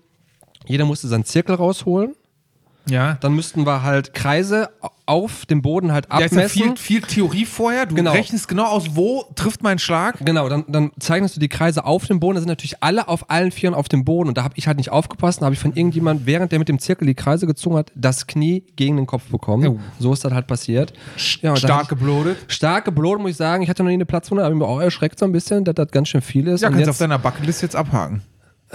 jeder 0.67 0.87
musste 0.87 1.07
seinen 1.09 1.25
Zirkel 1.25 1.57
rausholen, 1.57 2.15
ja. 2.89 3.15
dann 3.21 3.35
müssten 3.35 3.65
wir 3.67 3.83
halt 3.83 4.15
Kreise 4.15 4.69
auf 5.09 5.47
dem 5.47 5.63
Boden 5.63 5.93
halt 5.93 6.07
Da 6.11 6.19
ist 6.19 6.33
abmessen. 6.33 6.59
ja 6.61 6.67
viel, 6.67 6.77
viel 6.77 7.01
Theorie 7.03 7.45
vorher. 7.45 7.87
Du 7.87 7.95
Genau. 7.95 8.11
rechnest 8.11 8.49
genau 8.49 8.65
aus, 8.65 8.97
wo 8.97 9.25
trifft 9.37 9.63
mein 9.63 9.79
Schlag. 9.79 10.19
Genau, 10.25 10.49
dann, 10.49 10.65
dann 10.67 10.91
zeichnest 10.99 11.37
du 11.37 11.41
die 11.41 11.49
Kreise 11.49 11.85
auf 11.85 12.07
dem 12.07 12.19
Boden. 12.19 12.35
Da 12.35 12.41
sind 12.41 12.49
natürlich 12.49 12.83
alle 12.83 13.07
auf 13.07 13.31
allen 13.31 13.53
Vieren 13.53 13.75
auf 13.75 13.89
dem 13.89 14.05
Boden. 14.05 14.29
Und 14.29 14.37
da 14.37 14.43
habe 14.43 14.55
ich 14.57 14.67
halt 14.67 14.79
nicht 14.79 14.91
aufgepasst. 14.91 15.43
Da 15.43 15.47
habe 15.47 15.55
ich 15.55 15.61
von 15.61 15.75
irgendjemand, 15.75 16.27
während 16.27 16.51
der 16.51 16.59
mit 16.59 16.69
dem 16.69 16.81
Zirkel 16.81 17.07
die 17.07 17.15
Kreise 17.15 17.47
gezogen 17.47 17.77
hat, 17.77 17.93
das 17.95 18.27
Knie 18.27 18.65
gegen 18.75 18.97
den 18.97 19.07
Kopf 19.07 19.25
bekommen. 19.31 19.67
Oh. 19.69 19.79
So 20.01 20.13
ist 20.13 20.25
das 20.25 20.33
halt 20.33 20.49
passiert. 20.49 20.93
Ja, 21.41 21.55
Stark 21.55 21.89
geblodet. 21.89 22.37
ich- 22.49 22.55
Stark 22.55 22.85
gebloten, 22.85 23.23
muss 23.23 23.31
ich 23.33 23.37
sagen. 23.37 23.63
Ich 23.63 23.69
hatte 23.69 23.85
noch 23.85 23.89
nie 23.91 23.95
eine 23.95 24.07
Platzwunde, 24.07 24.45
aber 24.45 24.55
mir 24.57 24.65
auch 24.67 24.81
erschreckt 24.81 25.21
so 25.21 25.25
ein 25.25 25.31
bisschen, 25.33 25.65
dass 25.65 25.77
das 25.77 25.89
ganz 25.93 26.09
schön 26.09 26.21
viel 26.21 26.49
ist. 26.49 26.63
Ja, 26.63 26.69
Und 26.69 26.75
kannst 26.75 26.87
du 26.87 26.91
auf 26.91 26.95
jetzt, 26.97 27.01
deiner 27.01 27.19
Bucketlist 27.21 27.63
jetzt 27.63 27.77
abhaken. 27.77 28.23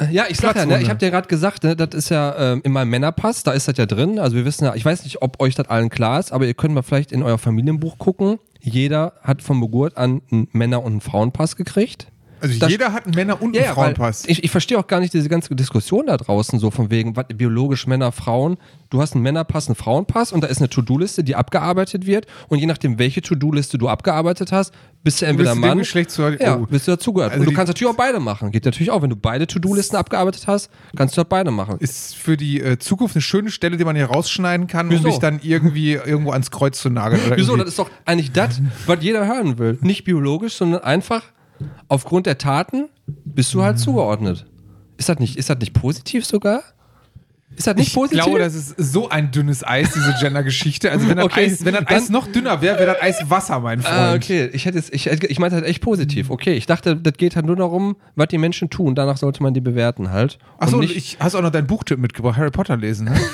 Ja, 0.10 0.26
ich 0.30 0.38
sag 0.38 0.56
ja, 0.56 0.66
ne, 0.66 0.82
ich 0.82 0.90
habe 0.90 1.00
dir 1.00 1.12
gerade 1.12 1.28
gesagt, 1.28 1.64
ne, 1.64 1.76
das 1.76 1.90
ist 1.94 2.10
ja 2.10 2.54
ähm, 2.54 2.62
in 2.64 2.72
meinem 2.72 2.90
Männerpass, 2.90 3.44
da 3.44 3.52
ist 3.52 3.68
das 3.68 3.78
ja 3.78 3.86
drin. 3.86 4.20
Also 4.20 4.36
wir 4.36 4.46
wissen 4.46 4.64
ja, 4.64 4.74
ich 4.76 4.86
weiß 4.86 5.04
nicht, 5.04 5.22
ob 5.22 5.42
euch 5.42 5.56
das 5.56 5.68
allen 5.68 5.90
klar 5.90 6.20
ist, 6.20 6.32
aber 6.32 6.46
ihr 6.46 6.54
könnt 6.54 6.74
mal 6.74 6.82
vielleicht 6.82 7.12
in 7.12 7.24
euer 7.24 7.38
Familienbuch 7.38 7.98
gucken. 7.98 8.40
Jeder 8.60 9.14
hat 9.22 9.42
von 9.42 9.60
Geburt 9.60 9.98
an 9.98 10.22
einen 10.32 10.48
Männer- 10.54 10.84
und 10.84 10.94
einen 10.94 11.02
Frauenpass 11.02 11.56
gekriegt. 11.56 12.08
Also 12.42 12.60
Das- 12.60 12.72
jeder 12.72 12.92
hat 12.94 13.06
einen 13.06 13.16
Männer- 13.16 13.42
und 13.42 13.56
einen 13.56 13.66
Ja, 13.66 13.74
Frauenpass. 13.74 14.24
ich, 14.26 14.44
ich 14.44 14.52
verstehe 14.52 14.78
auch 14.80 14.88
gar 14.88 15.00
nicht 15.00 15.14
diese 15.14 15.30
ganze 15.30 15.54
Diskussion 15.56 16.08
da 16.08 16.18
draußen, 16.18 16.60
so 16.60 16.72
von 16.72 16.90
wegen, 16.90 17.16
was 17.16 17.26
biologisch 17.34 17.88
Männer, 17.88 18.12
Frauen. 18.12 18.58
Du 18.90 19.02
hast 19.02 19.14
einen 19.14 19.24
Männerpass, 19.24 19.68
einen 19.68 19.76
Frauenpass 19.76 20.32
und 20.34 20.42
da 20.44 20.48
ist 20.48 20.58
eine 20.58 20.70
To-Do-Liste, 20.70 21.24
die 21.24 21.36
abgearbeitet 21.36 22.06
wird. 22.06 22.26
Und 22.50 22.60
je 22.60 22.66
nachdem, 22.66 23.00
welche 23.00 23.22
To-Do-Liste 23.22 23.78
du 23.78 23.88
abgearbeitet 23.88 24.52
hast, 24.52 24.74
bist 25.04 25.22
du 25.22 25.26
entweder 25.26 25.52
bist 25.52 25.62
Mann. 25.62 25.78
Geschlecht 25.78 26.12
zu- 26.12 26.28
ja, 26.28 26.58
oh. 26.58 26.66
bist 26.70 26.88
du 26.88 26.92
dazugehört. 26.92 27.32
Also 27.32 27.42
und 27.42 27.46
du 27.46 27.52
die- 27.52 27.56
kannst 27.56 27.70
natürlich 27.70 27.92
auch 27.94 27.98
beide 27.98 28.20
machen. 28.20 28.52
Geht 28.52 28.66
natürlich 28.66 28.92
auch. 28.92 29.02
Wenn 29.02 29.10
du 29.10 29.16
beide 29.16 29.48
To-Do-Listen 29.48 29.96
abgearbeitet 29.96 30.44
hast, 30.48 30.70
kannst 30.96 31.16
du 31.16 31.22
das 31.22 31.30
beide 31.30 31.52
machen. 31.52 31.78
ist 31.80 32.16
für 32.16 32.38
die 32.38 32.60
äh, 32.62 32.78
Zukunft 32.80 33.16
eine 33.16 33.22
schöne 33.22 33.50
Stelle, 33.52 33.78
die 33.78 33.86
man 33.86 33.96
hier 33.96 34.06
rausschneiden 34.08 34.68
kann, 34.68 34.90
Wieso? 34.90 35.04
um 35.06 35.10
dich 35.12 35.20
dann 35.20 35.40
irgendwie 35.42 35.94
irgendwo 36.06 36.32
ans 36.32 36.52
Kreuz 36.52 36.80
zu 36.82 36.90
nageln. 36.90 37.22
Oder 37.26 37.38
Wieso? 37.38 37.54
irgendwie- 37.54 37.60
Das 37.66 37.70
ist 37.70 37.80
doch 37.80 37.90
eigentlich 38.06 38.32
das, 38.32 38.62
was 38.86 38.98
jeder 39.02 39.26
hören 39.26 39.58
will. 39.58 39.78
Nicht 39.82 40.04
biologisch, 40.04 40.54
sondern 40.56 40.82
einfach 40.84 41.24
aufgrund 41.88 42.26
der 42.26 42.38
Taten 42.38 42.90
bist 43.08 43.54
du 43.54 43.64
halt 43.64 43.80
zugeordnet. 43.80 44.46
Ist 44.98 45.10
das 45.10 45.20
nicht, 45.20 45.38
ist 45.38 45.50
das 45.50 45.58
nicht 45.58 45.74
positiv 45.74 46.26
sogar? 46.26 46.62
Ist 47.56 47.68
das 47.68 47.76
nicht 47.76 47.88
ich 47.90 47.94
positiv? 47.94 48.24
glaube, 48.24 48.40
das 48.40 48.56
ist 48.56 48.76
so 48.78 49.10
ein 49.10 49.32
dünnes 49.32 49.68
Eis, 49.68 49.92
diese 49.94 50.16
Gender-Geschichte. 50.22 50.90
Also 50.90 51.10
wenn 51.10 51.18
das, 51.18 51.26
Okay, 51.26 51.48
Eis, 51.48 51.66
wenn 51.66 51.74
das 51.74 51.86
Eis 51.88 52.10
noch 52.10 52.28
dünner 52.28 52.62
wäre, 52.62 52.80
wäre 52.80 52.94
das 52.94 53.02
Eis 53.02 53.30
Wasser, 53.30 53.60
mein 53.60 53.82
Freund. 53.82 53.94
Ah, 53.94 54.14
okay, 54.14 54.50
ich 54.54 54.66
hätte 54.66 54.78
jetzt, 54.78 54.94
ich, 54.94 55.08
ich 55.08 55.40
meinte 55.40 55.58
halt 55.58 55.66
echt 55.66 55.82
positiv. 55.82 56.30
Okay, 56.30 56.54
ich 56.54 56.66
dachte, 56.66 56.96
das 56.96 57.14
geht 57.16 57.36
halt 57.36 57.46
nur 57.46 57.58
darum, 57.58 57.98
was 58.16 58.30
die 58.30 58.38
Menschen 58.38 58.70
tun. 58.70 58.96
Danach 58.96 59.18
sollte 59.18 59.44
man 59.44 59.54
die 59.54 59.60
bewerten 59.60 60.12
halt. 60.12 60.40
Achso, 60.60 60.82
ich 60.82 61.18
hast 61.20 61.36
auch 61.36 61.42
noch 61.42 61.52
deinen 61.52 61.68
Buchtipp 61.68 62.00
mitgebracht, 62.00 62.38
Harry 62.38 62.52
Potter 62.52 62.78
lesen, 62.78 63.06
ne? 63.06 63.20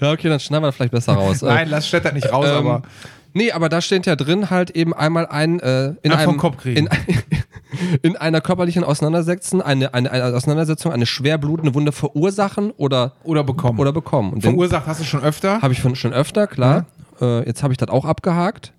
ja, 0.00 0.12
okay, 0.12 0.28
dann 0.28 0.40
schneiden 0.40 0.62
wir 0.64 0.68
das 0.68 0.76
vielleicht 0.76 0.92
besser 0.92 1.12
raus. 1.14 1.42
Nein, 1.42 1.68
lass 1.70 1.88
Stetter 1.88 2.12
nicht 2.12 2.30
raus, 2.32 2.46
Ähm, 2.48 2.54
aber 2.56 2.82
Nee, 3.32 3.52
aber 3.52 3.68
da 3.68 3.80
steht 3.80 4.06
ja 4.06 4.16
drin 4.16 4.50
halt 4.50 4.70
eben 4.70 4.92
einmal 4.94 5.26
ein 5.26 5.60
äh, 5.60 5.94
in 6.02 6.12
Einfach 6.12 6.28
einem 6.28 6.38
Kopf 6.38 6.56
kriegen. 6.58 6.86
in, 6.86 6.88
in 8.02 8.16
einer 8.16 8.40
körperlichen 8.40 8.84
Auseinandersetzung 8.84 9.62
eine, 9.62 9.94
eine, 9.94 10.10
eine 10.10 10.36
Auseinandersetzung 10.36 10.92
eine 10.92 11.06
schwer 11.06 11.38
blutende 11.38 11.74
Wunde 11.74 11.92
verursachen 11.92 12.72
oder 12.72 13.12
oder 13.22 13.44
bekommen. 13.44 13.78
oder 13.78 13.92
bekommen. 13.92 14.32
Und 14.32 14.42
Verursacht 14.42 14.86
hast 14.86 15.00
du 15.00 15.04
schon 15.04 15.22
öfter. 15.22 15.62
habe 15.62 15.72
ich 15.72 15.80
von, 15.80 15.94
schon 15.96 16.12
öfter, 16.12 16.46
klar. 16.46 16.86
Äh, 17.20 17.46
jetzt 17.46 17.62
habe 17.62 17.72
ich 17.72 17.78
das 17.78 17.88
auch 17.88 18.04
abgehakt. 18.04 18.72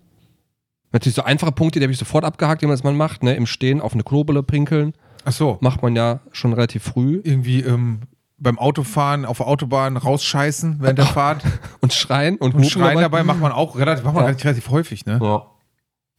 Natürlich 0.91 1.15
so 1.15 1.23
einfache 1.23 1.53
Punkte, 1.53 1.79
die 1.79 1.85
habe 1.85 1.93
ich 1.93 1.99
sofort 1.99 2.25
abgehakt, 2.25 2.61
die 2.61 2.65
man 2.67 2.77
man 2.83 2.97
macht, 2.97 3.23
ne? 3.23 3.35
Im 3.35 3.45
Stehen 3.45 3.79
auf 3.79 3.93
eine 3.93 4.03
Klobulle 4.03 4.43
pinkeln. 4.43 4.93
Achso, 5.23 5.57
Macht 5.61 5.81
man 5.81 5.95
ja 5.95 6.19
schon 6.31 6.51
relativ 6.53 6.83
früh. 6.83 7.21
irgendwie 7.23 7.61
ähm, 7.61 7.99
beim 8.41 8.57
Autofahren 8.59 9.23
auf 9.25 9.37
der 9.37 9.47
Autobahn 9.47 9.95
rausscheißen 9.97 10.77
während 10.79 10.97
der 10.97 11.05
Fahrt 11.17 11.43
Und 11.79 11.93
schreien 11.93 12.37
und, 12.37 12.55
und 12.55 12.65
schreien 12.65 12.99
dabei 12.99 13.23
macht 13.23 13.39
man 13.39 13.51
auch 13.51 13.77
relativ, 13.77 14.03
macht 14.03 14.15
man 14.15 14.23
Ja. 14.23 14.27
relativ, 14.27 14.45
relativ 14.45 14.69
häufig, 14.69 15.05
ne? 15.05 15.19
Ja. 15.21 15.45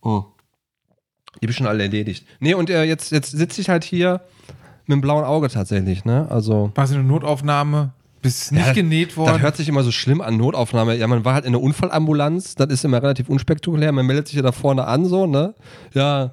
Oh. 0.02 0.24
Die 1.40 1.46
habe 1.46 1.50
ich 1.50 1.56
schon 1.56 1.66
alle 1.66 1.82
erledigt. 1.82 2.26
Nee, 2.40 2.54
und 2.54 2.70
äh, 2.70 2.84
jetzt, 2.84 3.10
jetzt 3.10 3.30
sitze 3.32 3.60
ich 3.60 3.68
halt 3.68 3.84
hier 3.84 4.20
mit 4.86 4.94
dem 4.96 5.00
blauen 5.00 5.24
Auge 5.24 5.48
tatsächlich, 5.48 6.04
ne? 6.04 6.26
Also. 6.30 6.70
Warst 6.74 6.92
du 6.92 6.96
in 6.98 7.02
der 7.06 7.12
Notaufnahme, 7.12 7.92
bist 8.20 8.52
nicht 8.52 8.66
Ja, 8.66 8.72
genäht 8.72 9.10
Das 9.10 9.16
worden. 9.16 9.42
hört 9.42 9.56
sich 9.56 9.68
immer 9.68 9.82
so 9.82 9.90
schlimm 9.90 10.20
an, 10.20 10.36
Notaufnahme. 10.36 10.94
Ja, 10.96 11.06
man 11.08 11.24
war 11.24 11.34
halt 11.34 11.44
in 11.44 11.52
der 11.52 11.60
Unfallambulanz, 11.62 12.54
das 12.54 12.68
ist 12.70 12.84
immer 12.84 13.02
relativ 13.02 13.28
unspektakulär. 13.28 13.90
Man 13.92 14.06
meldet 14.06 14.28
sich 14.28 14.36
ja 14.36 14.42
da 14.42 14.52
vorne 14.52 14.86
an, 14.86 15.06
so, 15.06 15.26
ne? 15.26 15.54
Ja, 15.94 16.30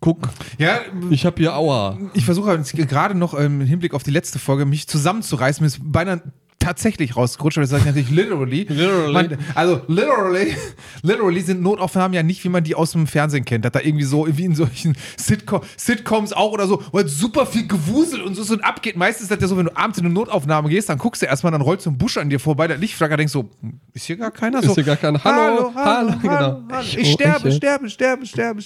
guck, 0.00 0.28
Ja, 0.58 0.80
ich 1.10 1.24
habe 1.26 1.36
hier 1.38 1.54
Aua. 1.54 1.98
ich 2.14 2.24
versuche 2.24 2.48
halt 2.50 2.70
gerade 2.88 3.14
noch 3.14 3.38
ähm, 3.38 3.60
im 3.60 3.66
Hinblick 3.66 3.94
auf 3.94 4.02
die 4.02 4.10
letzte 4.10 4.38
Folge 4.38 4.64
mich 4.66 4.86
zusammenzureißen, 4.88 5.62
mir 5.62 5.68
ist 5.68 5.78
beinahe 5.82 6.22
tatsächlich 6.58 7.14
rausgerutscht, 7.16 7.58
aber 7.58 7.62
das 7.64 7.70
sage 7.70 7.82
ich 7.82 7.86
natürlich 7.86 8.10
literally. 8.10 8.62
Literally. 8.68 9.12
Man, 9.12 9.38
also 9.54 9.82
literally, 9.88 10.56
literally 11.02 11.40
sind 11.42 11.60
Notaufnahmen 11.62 12.14
ja 12.14 12.22
nicht, 12.22 12.42
wie 12.44 12.48
man 12.48 12.64
die 12.64 12.74
aus 12.74 12.92
dem 12.92 13.06
Fernsehen 13.06 13.44
kennt, 13.44 13.64
dass 13.66 13.72
da 13.72 13.80
irgendwie 13.80 14.04
so, 14.04 14.26
wie 14.28 14.44
in 14.46 14.54
solchen 14.54 14.96
Sitcom, 15.18 15.60
Sitcoms 15.76 16.32
auch 16.32 16.52
oder 16.52 16.66
so, 16.66 16.82
wo 16.92 16.98
halt 16.98 17.10
super 17.10 17.44
viel 17.46 17.68
Gewusel 17.68 18.22
und 18.22 18.34
so, 18.34 18.42
so 18.42 18.56
abgeht. 18.62 18.96
Meistens 18.96 19.24
ist 19.24 19.30
das 19.30 19.40
ja 19.42 19.46
so, 19.48 19.56
wenn 19.58 19.66
du 19.66 19.76
abends 19.76 19.98
in 19.98 20.06
eine 20.06 20.14
Notaufnahme 20.14 20.70
gehst, 20.70 20.88
dann 20.88 20.96
guckst 20.98 21.20
du 21.22 21.26
erstmal, 21.26 21.52
dann 21.52 21.60
rollt 21.60 21.82
so 21.82 21.90
ein 21.90 21.98
Busch 21.98 22.16
an 22.16 22.30
dir 22.30 22.40
vorbei, 22.40 22.66
der 22.66 22.78
Lichtflacker, 22.78 23.18
denkst 23.18 23.34
so, 23.34 23.50
hm, 23.60 23.78
ist 23.92 24.06
hier 24.06 24.16
gar 24.16 24.30
keiner? 24.30 24.60
Ist 24.60 24.66
so, 24.66 24.74
hier 24.74 24.84
gar 24.84 24.96
keiner. 24.96 25.22
Hallo, 25.22 25.36
hallo, 25.36 25.72
hallo, 25.74 26.10
hallo, 26.10 26.18
genau. 26.22 26.62
hallo. 26.72 26.80
Ich- 26.82 26.96
Ich, 26.98 27.12
sterbe, 27.12 27.50
ich- 27.50 27.56
sterbe, 27.56 27.88
sterbe, 27.90 28.26
sterbe, 28.26 28.62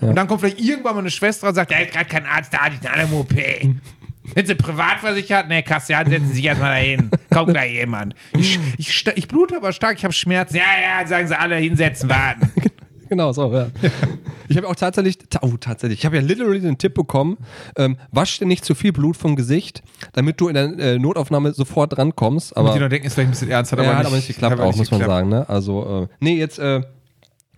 Und 0.00 0.14
dann 0.16 0.26
kommt 0.28 0.40
vielleicht 0.40 0.60
irgendwann 0.60 0.94
mal 0.94 1.00
eine 1.00 1.10
Schwester 1.10 1.48
und 1.48 1.54
sagt, 1.54 1.70
da 1.70 1.78
ist 1.78 1.92
gerade 1.92 2.06
kein 2.06 2.26
Arzt 2.26 2.52
da, 2.54 2.68
die 2.68 3.02
im 3.02 3.12
OP. 3.14 3.32
Sind 4.34 4.46
sie 4.46 4.54
privat 4.54 4.98
versichert? 5.00 5.48
Nee, 5.48 5.62
Kassian, 5.62 6.08
setzen 6.08 6.28
Sie 6.28 6.34
sich 6.34 6.44
erstmal 6.44 6.74
dahin. 6.74 7.10
Kommt 7.32 7.50
gleich 7.50 7.72
jemand. 7.72 8.14
Ich, 8.36 8.58
ich, 8.76 9.06
ich 9.14 9.26
blute 9.28 9.56
aber 9.56 9.72
stark, 9.72 9.96
ich 9.96 10.04
habe 10.04 10.12
Schmerzen. 10.12 10.56
Ja, 10.56 11.00
ja, 11.00 11.06
sagen 11.06 11.26
Sie 11.26 11.38
alle, 11.38 11.56
hinsetzen, 11.56 12.08
warten. 12.08 12.50
Genau, 13.10 13.32
so, 13.32 13.50
ja. 13.54 13.68
Ich 14.50 14.58
habe 14.58 14.68
auch 14.68 14.76
tatsächlich, 14.76 15.16
ta- 15.30 15.38
oh, 15.40 15.56
tatsächlich, 15.58 16.00
ich 16.00 16.04
habe 16.04 16.16
ja 16.16 16.20
literally 16.22 16.60
den 16.60 16.76
Tipp 16.76 16.92
bekommen, 16.92 17.38
ähm, 17.78 17.96
wasch 18.12 18.38
dir 18.38 18.44
nicht 18.44 18.66
zu 18.66 18.74
viel 18.74 18.92
Blut 18.92 19.16
vom 19.16 19.34
Gesicht, 19.34 19.82
damit 20.12 20.38
du 20.42 20.48
in 20.48 20.54
der 20.54 20.78
äh, 20.78 20.98
Notaufnahme 20.98 21.54
sofort 21.54 21.96
drankommst. 21.96 22.54
Aber, 22.54 22.66
Damit 22.68 22.80
die 22.80 22.84
noch 22.84 22.90
denken, 22.90 23.06
ist 23.06 23.14
vielleicht 23.14 23.28
ein 23.28 23.30
bisschen 23.30 23.50
ernst, 23.50 23.72
hat 23.72 23.78
ja, 23.78 23.84
aber, 23.86 23.92
hat 23.94 23.98
nicht, 24.00 24.06
aber 24.08 24.16
nicht 24.16 24.26
geklappt 24.28 24.60
auch, 24.60 24.66
nicht 24.66 24.76
muss 24.76 24.90
man 24.90 25.00
geklappt. 25.00 25.18
sagen. 25.20 25.28
Ne? 25.30 25.48
Also, 25.48 26.02
äh, 26.02 26.14
nee, 26.20 26.36
jetzt, 26.36 26.58
äh, 26.58 26.82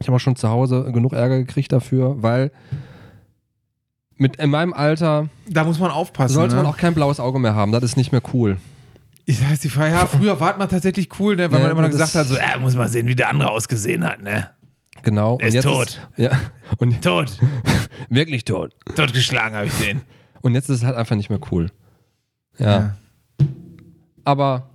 ich 0.01 0.07
habe 0.09 0.17
auch 0.17 0.21
schon 0.21 0.37
zu 0.37 0.49
Hause 0.49 0.91
genug 0.93 1.13
Ärger 1.13 1.39
gekriegt 1.39 1.73
dafür, 1.73 2.23
weil 2.23 2.51
mit 4.17 4.37
in 4.37 4.51
meinem 4.51 4.73
Alter 4.73 5.29
Da 5.49 5.65
muss 5.65 5.79
man 5.79 5.91
aufpassen. 5.91 6.35
sollte 6.35 6.55
ne? 6.57 6.63
man 6.63 6.71
auch 6.73 6.77
kein 6.77 6.95
blaues 6.95 7.21
Auge 7.21 7.39
mehr 7.39 7.55
haben. 7.55 7.73
Das 7.73 7.83
ist 7.83 7.97
nicht 7.97 8.13
mehr 8.13 8.23
cool. 8.35 8.59
Ich 9.27 9.43
heißt 9.45 9.63
die 9.63 9.69
Frage, 9.69 9.93
ja, 9.95 10.07
früher 10.07 10.41
war 10.41 10.57
man 10.59 10.69
tatsächlich 10.69 11.09
cool, 11.21 11.37
ne, 11.37 11.51
weil 11.53 11.59
Ja, 11.59 11.65
man 11.67 11.73
immer 11.73 11.83
noch 11.83 11.91
gesagt 11.91 12.15
hat, 12.15 12.27
so, 12.27 12.37
ja, 12.37 12.59
muss 12.59 12.75
man 12.75 12.89
sehen, 12.89 13.07
wie 13.07 13.15
der 13.15 13.29
andere 13.29 13.51
ausgesehen 13.51 14.05
hat, 14.05 14.23
ne? 14.23 14.51
Genau. 15.03 15.39
Er 15.41 15.49
ist 15.49 15.63
tot. 15.63 16.07
ja. 16.17 16.31
Und 16.79 17.01
Tot. 17.05 17.39
wirklich 18.09 18.45
tot. 18.45 18.75
Totgeschlagen 18.97 19.55
habe 19.57 19.67
ich 19.67 19.79
den. 19.79 20.01
Und 20.43 20.55
jetzt 20.55 20.69
ist 20.69 20.79
es 20.79 20.85
halt 20.85 20.97
einfach 20.97 21.17
nicht 21.17 21.31
mehr 21.31 21.39
cool. 21.53 21.71
Ja. 22.59 22.67
Ja. 23.39 23.47
Aber 24.25 24.70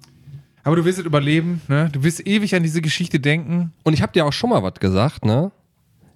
Aber 0.65 0.75
du 0.75 0.83
wirst 0.83 0.99
es 0.99 1.05
überleben, 1.05 1.61
ne? 1.67 1.89
Du 1.91 2.03
wirst 2.03 2.25
ewig 2.27 2.53
an 2.55 2.63
diese 2.63 2.81
Geschichte 2.81 3.19
denken. 3.19 3.71
Und 3.83 3.93
ich 3.93 4.01
habe 4.01 4.11
dir 4.11 4.25
auch 4.25 4.33
schon 4.33 4.49
mal 4.49 4.61
was 4.63 4.73
gesagt, 4.75 5.23
ne? 5.23 5.51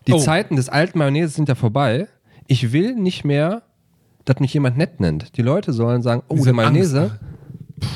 Die 0.08 0.14
Oh. 0.14 0.18
Zeiten 0.20 0.56
des 0.58 0.68
alten 0.70 0.98
Mayonnaise 0.98 1.34
sind 1.36 1.48
ja 1.48 1.56
vorbei. 1.56 2.08
Ich 2.48 2.72
will 2.74 2.96
nicht 2.96 3.24
mehr, 3.24 3.62
dass 4.26 4.40
mich 4.40 4.54
jemand 4.54 4.76
nett 4.78 5.00
nennt. 5.00 5.38
Die 5.38 5.44
Leute 5.44 5.72
sollen 5.72 6.02
sagen, 6.02 6.24
oh, 6.28 6.36
Die 6.36 6.44
der 6.44 6.54
Mayonnaise, 6.54 7.20
pff, 7.80 7.90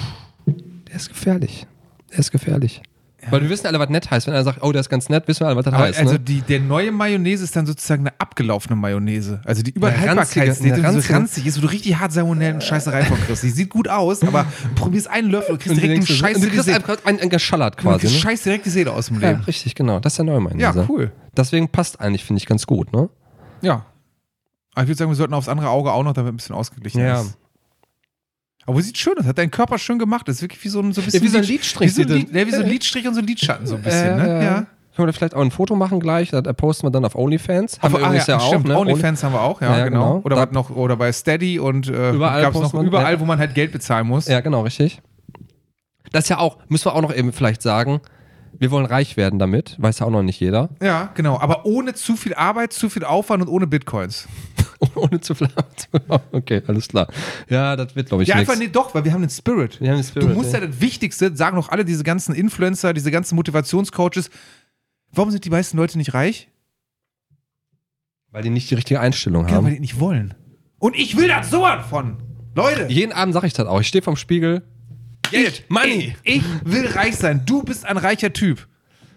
der 0.88 0.96
ist 0.96 1.10
gefährlich. 1.10 1.66
Der 2.12 2.20
ist 2.20 2.32
gefährlich. 2.32 2.84
Weil 3.29 3.41
wir 3.41 3.49
wissen 3.49 3.67
alle, 3.67 3.79
was 3.79 3.89
nett 3.89 4.09
heißt. 4.12 4.27
Wenn 4.27 4.33
einer 4.33 4.43
sagt, 4.43 4.62
oh, 4.62 4.71
der 4.71 4.81
ist 4.81 4.89
ganz 4.89 5.09
nett, 5.09 5.27
wissen 5.27 5.41
wir 5.41 5.47
alle, 5.47 5.55
was 5.55 5.65
das 5.65 5.73
Aber 5.73 5.83
heißt. 5.83 5.99
also 5.99 6.13
ne? 6.13 6.19
die, 6.19 6.41
der 6.41 6.59
neue 6.59 6.91
Mayonnaise 6.91 7.43
ist 7.43 7.55
dann 7.55 7.65
sozusagen 7.65 8.03
eine 8.07 8.19
abgelaufene 8.19 8.75
Mayonnaise. 8.75 9.41
Also 9.45 9.63
die 9.63 9.73
Haltbarkeitsdatum 9.79 10.86
eine 10.86 11.01
so 11.01 11.13
ranzig 11.13 11.45
ist, 11.45 11.57
wo 11.57 11.62
du 11.62 11.71
richtig 11.71 11.97
hart 11.99 12.12
Salmonellen 12.12 12.55
und 12.55 12.63
Scheißerei 12.63 13.03
von 13.05 13.17
kriegst. 13.19 13.43
Die 13.43 13.49
sieht 13.49 13.69
gut 13.69 13.88
aus, 13.88 14.23
aber 14.23 14.45
du 14.63 14.75
probierst 14.81 15.09
einen 15.09 15.29
Löffel 15.31 15.53
und 15.53 15.59
kriegst 15.59 15.71
Und 15.75 15.77
du, 15.83 15.88
direkt 15.88 16.09
einen 16.09 16.17
Scheiß 16.17 16.36
und 16.38 16.43
du 16.43 16.49
die 16.49 16.55
kriegst 16.57 17.05
einen, 17.07 17.19
einen 17.19 17.29
geschallert 17.29 17.77
Du 17.79 17.83
quasi. 17.83 17.99
kriegst 18.01 18.15
Ne? 18.15 18.19
Scheiß 18.21 18.43
direkt 18.43 18.65
die 18.65 18.69
Seele 18.69 18.91
aus 18.91 19.07
dem 19.07 19.19
Ja, 19.21 19.29
Leben. 19.31 19.43
richtig, 19.43 19.75
genau. 19.75 19.99
Das 19.99 20.13
ist 20.13 20.17
der 20.17 20.25
neue 20.25 20.39
Mayonnaise. 20.39 20.79
Ja, 20.79 20.86
cool. 20.89 21.12
Deswegen 21.36 21.69
passt 21.69 21.99
eigentlich, 21.99 22.23
finde 22.25 22.39
ich, 22.39 22.45
ganz 22.45 22.65
gut, 22.67 22.91
ne? 22.93 23.09
Ja. 23.62 23.86
Aber 24.75 24.83
ich 24.83 24.88
würde 24.89 24.97
sagen, 24.97 25.12
wir 25.12 25.15
sollten 25.15 25.33
aufs 25.33 25.47
andere 25.49 25.69
Auge 25.69 25.91
auch 25.91 26.03
noch, 26.03 26.13
damit 26.13 26.33
ein 26.33 26.38
bisschen 26.38 26.55
ausgeglichen 26.55 26.99
Ja. 27.01 27.21
ist. 27.21 27.38
Aber 28.65 28.82
sieht 28.82 28.97
schön 28.97 29.17
aus, 29.17 29.26
hat 29.26 29.38
dein 29.38 29.52
Körper 29.52 29.78
schön 29.78 29.99
gemacht. 29.99 30.28
Das 30.28 30.38
ist 30.38 30.41
wirklich 30.41 30.63
wie 30.63 30.69
so 30.69 30.80
ein, 30.80 30.93
so 30.93 31.02
ein 31.02 31.06
bisschen 31.06 31.23
wie 31.23 31.28
so 31.28 31.38
ein 31.39 31.43
Lidstrich, 31.43 31.97
Wie 31.97 32.04
so 32.04 32.13
ein, 32.13 32.28
ja, 32.34 32.47
wie 32.47 32.52
so 32.52 32.62
ein 32.62 32.67
Lidstrich 32.69 33.08
und 33.08 33.13
so 33.13 33.19
ein 33.19 33.28
Lidschatten 33.28 33.67
so 33.67 33.76
ein 33.76 33.82
bisschen, 33.82 34.17
ne? 34.17 34.39
Äh, 34.39 34.45
Ja. 34.45 34.65
Können 34.95 35.08
wir 35.08 35.12
da 35.12 35.17
vielleicht 35.17 35.34
auch 35.34 35.41
ein 35.41 35.49
Foto 35.49 35.76
machen 35.76 35.99
gleich? 35.99 36.30
Das 36.30 36.43
posten 36.56 36.86
wir 36.86 36.91
dann 36.91 37.04
auf 37.04 37.15
OnlyFans. 37.15 37.80
Haben 37.82 37.95
wir 37.95 38.04
ah, 38.04 38.08
übrigens 38.10 38.28
ja, 38.28 38.38
auch, 38.38 38.47
stimmt. 38.47 38.67
ne? 38.67 38.78
OnlyFans 38.78 39.23
haben 39.23 39.34
wir 39.34 39.41
auch, 39.41 39.60
ja, 39.60 39.71
Ja, 39.71 39.78
ja, 39.80 39.86
genau. 39.86 39.99
genau. 40.13 40.21
Oder, 40.23 40.36
Da- 40.45 40.52
noch, 40.52 40.69
oder 40.69 40.95
bei 40.97 41.12
Steady 41.12 41.58
und 41.58 41.88
äh, 41.89 42.12
Überall 42.12 42.43
gab's 42.43 42.60
noch 42.60 42.73
man- 42.73 42.86
überall, 42.86 43.13
ja. 43.13 43.19
wo 43.19 43.26
man 43.26 43.39
halt 43.39 43.56
Geld 43.56 43.71
bezahlen 43.71 44.06
muss. 44.06 44.28
Ja, 44.28 44.39
genau, 44.41 44.62
richtig. 44.62 45.02
Das 46.12 46.26
ist 46.26 46.30
ja 46.30 46.38
auch, 46.38 46.58
müssen 46.69 46.86
wir 46.86 46.93
auch 46.95 47.02
noch 47.02 47.13
eben 47.15 47.34
vielleicht 47.34 47.63
sagen, 47.63 48.02
wir 48.60 48.72
wollen 48.72 48.86
reich 48.86 49.18
werden 49.18 49.39
damit, 49.39 49.76
weiß 49.80 50.00
ja 50.00 50.06
auch 50.06 50.12
noch 50.12 50.24
nicht 50.24 50.39
jeder. 50.39 50.70
Ja, 50.82 51.12
genau. 51.16 51.39
Aber 51.39 51.66
ohne 51.66 51.94
zu 51.94 52.16
viel 52.16 52.34
Arbeit, 52.34 52.74
zu 52.74 52.89
viel 52.89 53.04
Aufwand 53.04 53.42
und 53.44 53.50
ohne 53.50 53.68
Bitcoins. 53.68 54.28
Ohne 54.96 55.22
zu 55.22 55.34
viel. 55.34 55.48
Okay, 56.34 56.62
alles 56.68 56.89
klar. 56.89 57.08
Ja, 57.48 57.78
das 57.78 57.96
wird, 57.96 58.10
glaube 58.10 58.24
ich, 58.24 58.30
Ja, 58.30 58.36
nix. 58.36 58.50
einfach 58.50 58.62
nee, 58.62 58.68
doch, 58.70 58.94
weil 58.94 59.06
wir 59.06 59.13
haben 59.13 59.22
den 59.22 59.30
Spirit. 59.30 59.80
Wir 59.80 59.92
haben 59.92 59.98
den 59.98 60.04
Spirit, 60.04 60.30
du 60.30 60.34
musst 60.34 60.52
ja. 60.52 60.60
ja. 60.60 60.68
das 60.68 60.82
Wichtigste, 60.82 61.34
sagen 61.38 61.56
doch 61.56 61.70
alle 61.70 61.86
diese 61.86 62.04
ganzen 62.04 62.36
Influencer, 62.36 62.94
diese 62.94 63.10
ganzen 63.10 63.36
Motivationscoaches, 63.36 64.30
warum 65.13 65.32
sind 65.32 65.46
die 65.46 65.50
meisten 65.50 65.78
Leute 65.78 65.98
nicht 65.98 66.13
reich? 66.13 66.50
Weil 68.32 68.44
die 68.44 68.50
nicht 68.50 68.70
die 68.72 68.76
richtige 68.76 69.00
Einstellung 69.00 69.46
weil 69.46 69.54
haben. 69.54 69.68
die 69.74 69.80
nicht 69.80 70.02
wollen. 70.02 70.34
Und 70.80 70.98
ich 70.98 71.16
will 71.16 71.30
das 71.30 71.50
sowas 71.50 71.86
von. 71.89 72.18
Leute, 72.56 72.88
Jeden 72.89 73.13
Abend 73.13 73.34
sage 73.34 73.48
ich 73.48 73.54
das 73.54 73.68
auch. 73.68 73.80
Ich 73.80 73.88
stehe 73.88 74.02
vorm 74.02 74.18
Spiegel. 74.18 74.63
Geld, 75.31 75.63
Money. 75.69 76.15
Ich, 76.23 76.38
ich 76.38 76.43
will 76.63 76.88
reich 76.88 77.15
sein. 77.15 77.41
Du 77.45 77.63
bist 77.63 77.86
ein 77.86 77.97
reicher 77.97 78.31
Typ. 78.33 78.67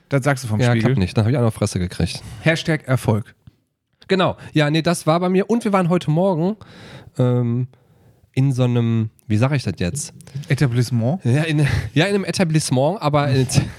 Das 0.08 0.24
sagst 0.24 0.44
du 0.44 0.48
vom 0.48 0.60
Ja, 0.60 0.70
Spiegel. 0.70 0.82
klappt 0.86 0.98
nicht. 0.98 1.16
Dann 1.16 1.24
habe 1.24 1.32
ich 1.32 1.36
auch 1.38 1.42
noch 1.42 1.52
Fresse 1.52 1.78
gekriegt. 1.78 2.22
Hashtag 2.40 2.86
Erfolg. 2.86 3.34
Genau. 4.08 4.36
Ja, 4.52 4.70
nee, 4.70 4.82
das 4.82 5.06
war 5.06 5.18
bei 5.20 5.28
mir. 5.28 5.50
Und 5.50 5.64
wir 5.64 5.72
waren 5.72 5.88
heute 5.88 6.10
Morgen 6.10 6.56
ähm, 7.18 7.66
in 8.32 8.52
so 8.52 8.64
einem, 8.64 9.10
wie 9.26 9.36
sage 9.36 9.56
ich 9.56 9.64
das 9.64 9.74
jetzt? 9.78 10.14
Etablissement. 10.48 11.24
Ja, 11.24 11.42
in, 11.42 11.66
ja, 11.92 12.04
in 12.06 12.14
einem 12.14 12.24
Etablissement, 12.24 13.02
aber 13.02 13.28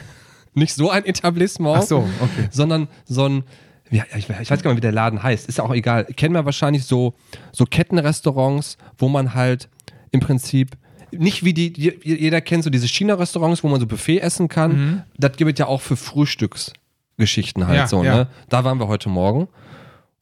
nicht 0.54 0.74
so 0.76 0.90
ein 0.90 1.06
Etablissement. 1.06 1.78
Ach 1.78 1.84
so, 1.84 1.98
okay. 2.20 2.50
sondern 2.52 2.88
so 3.06 3.28
ein, 3.28 3.44
ja, 3.90 4.04
ich, 4.16 4.30
ich 4.30 4.30
weiß 4.30 4.48
gar 4.50 4.56
nicht 4.56 4.66
mehr, 4.66 4.76
wie 4.78 4.82
der 4.82 4.92
Laden 4.92 5.24
heißt, 5.24 5.48
ist 5.48 5.60
ja 5.60 5.64
auch 5.64 5.74
egal. 5.74 6.06
Kennen 6.06 6.36
wir 6.36 6.44
wahrscheinlich 6.44 6.84
so, 6.84 7.14
so 7.54 7.66
Kettenrestaurants, 7.66 8.78
wo 8.98 9.08
man 9.08 9.34
halt 9.34 9.70
im 10.12 10.20
Prinzip 10.20 10.72
nicht 11.12 11.44
wie 11.46 11.54
die, 11.54 11.72
die 11.74 11.94
jeder 12.04 12.42
kennt, 12.42 12.64
so 12.64 12.70
diese 12.70 12.88
China-Restaurants, 12.88 13.64
wo 13.64 13.68
man 13.70 13.80
so 13.80 13.88
Buffet 13.88 14.20
essen 14.20 14.48
kann. 14.48 15.04
Das 15.18 15.38
gibt 15.38 15.52
es 15.54 15.60
ja 15.60 15.68
auch 15.68 15.82
für 15.82 15.96
Frühstücksgeschichten 15.96 17.68
halt 17.68 17.78
Ja, 17.78 17.88
so, 17.88 18.04
ja. 18.04 18.16
ne? 18.16 18.28
Da 18.50 18.64
waren 18.64 18.80
wir 18.80 18.88
heute 18.88 19.10
Morgen. 19.10 19.42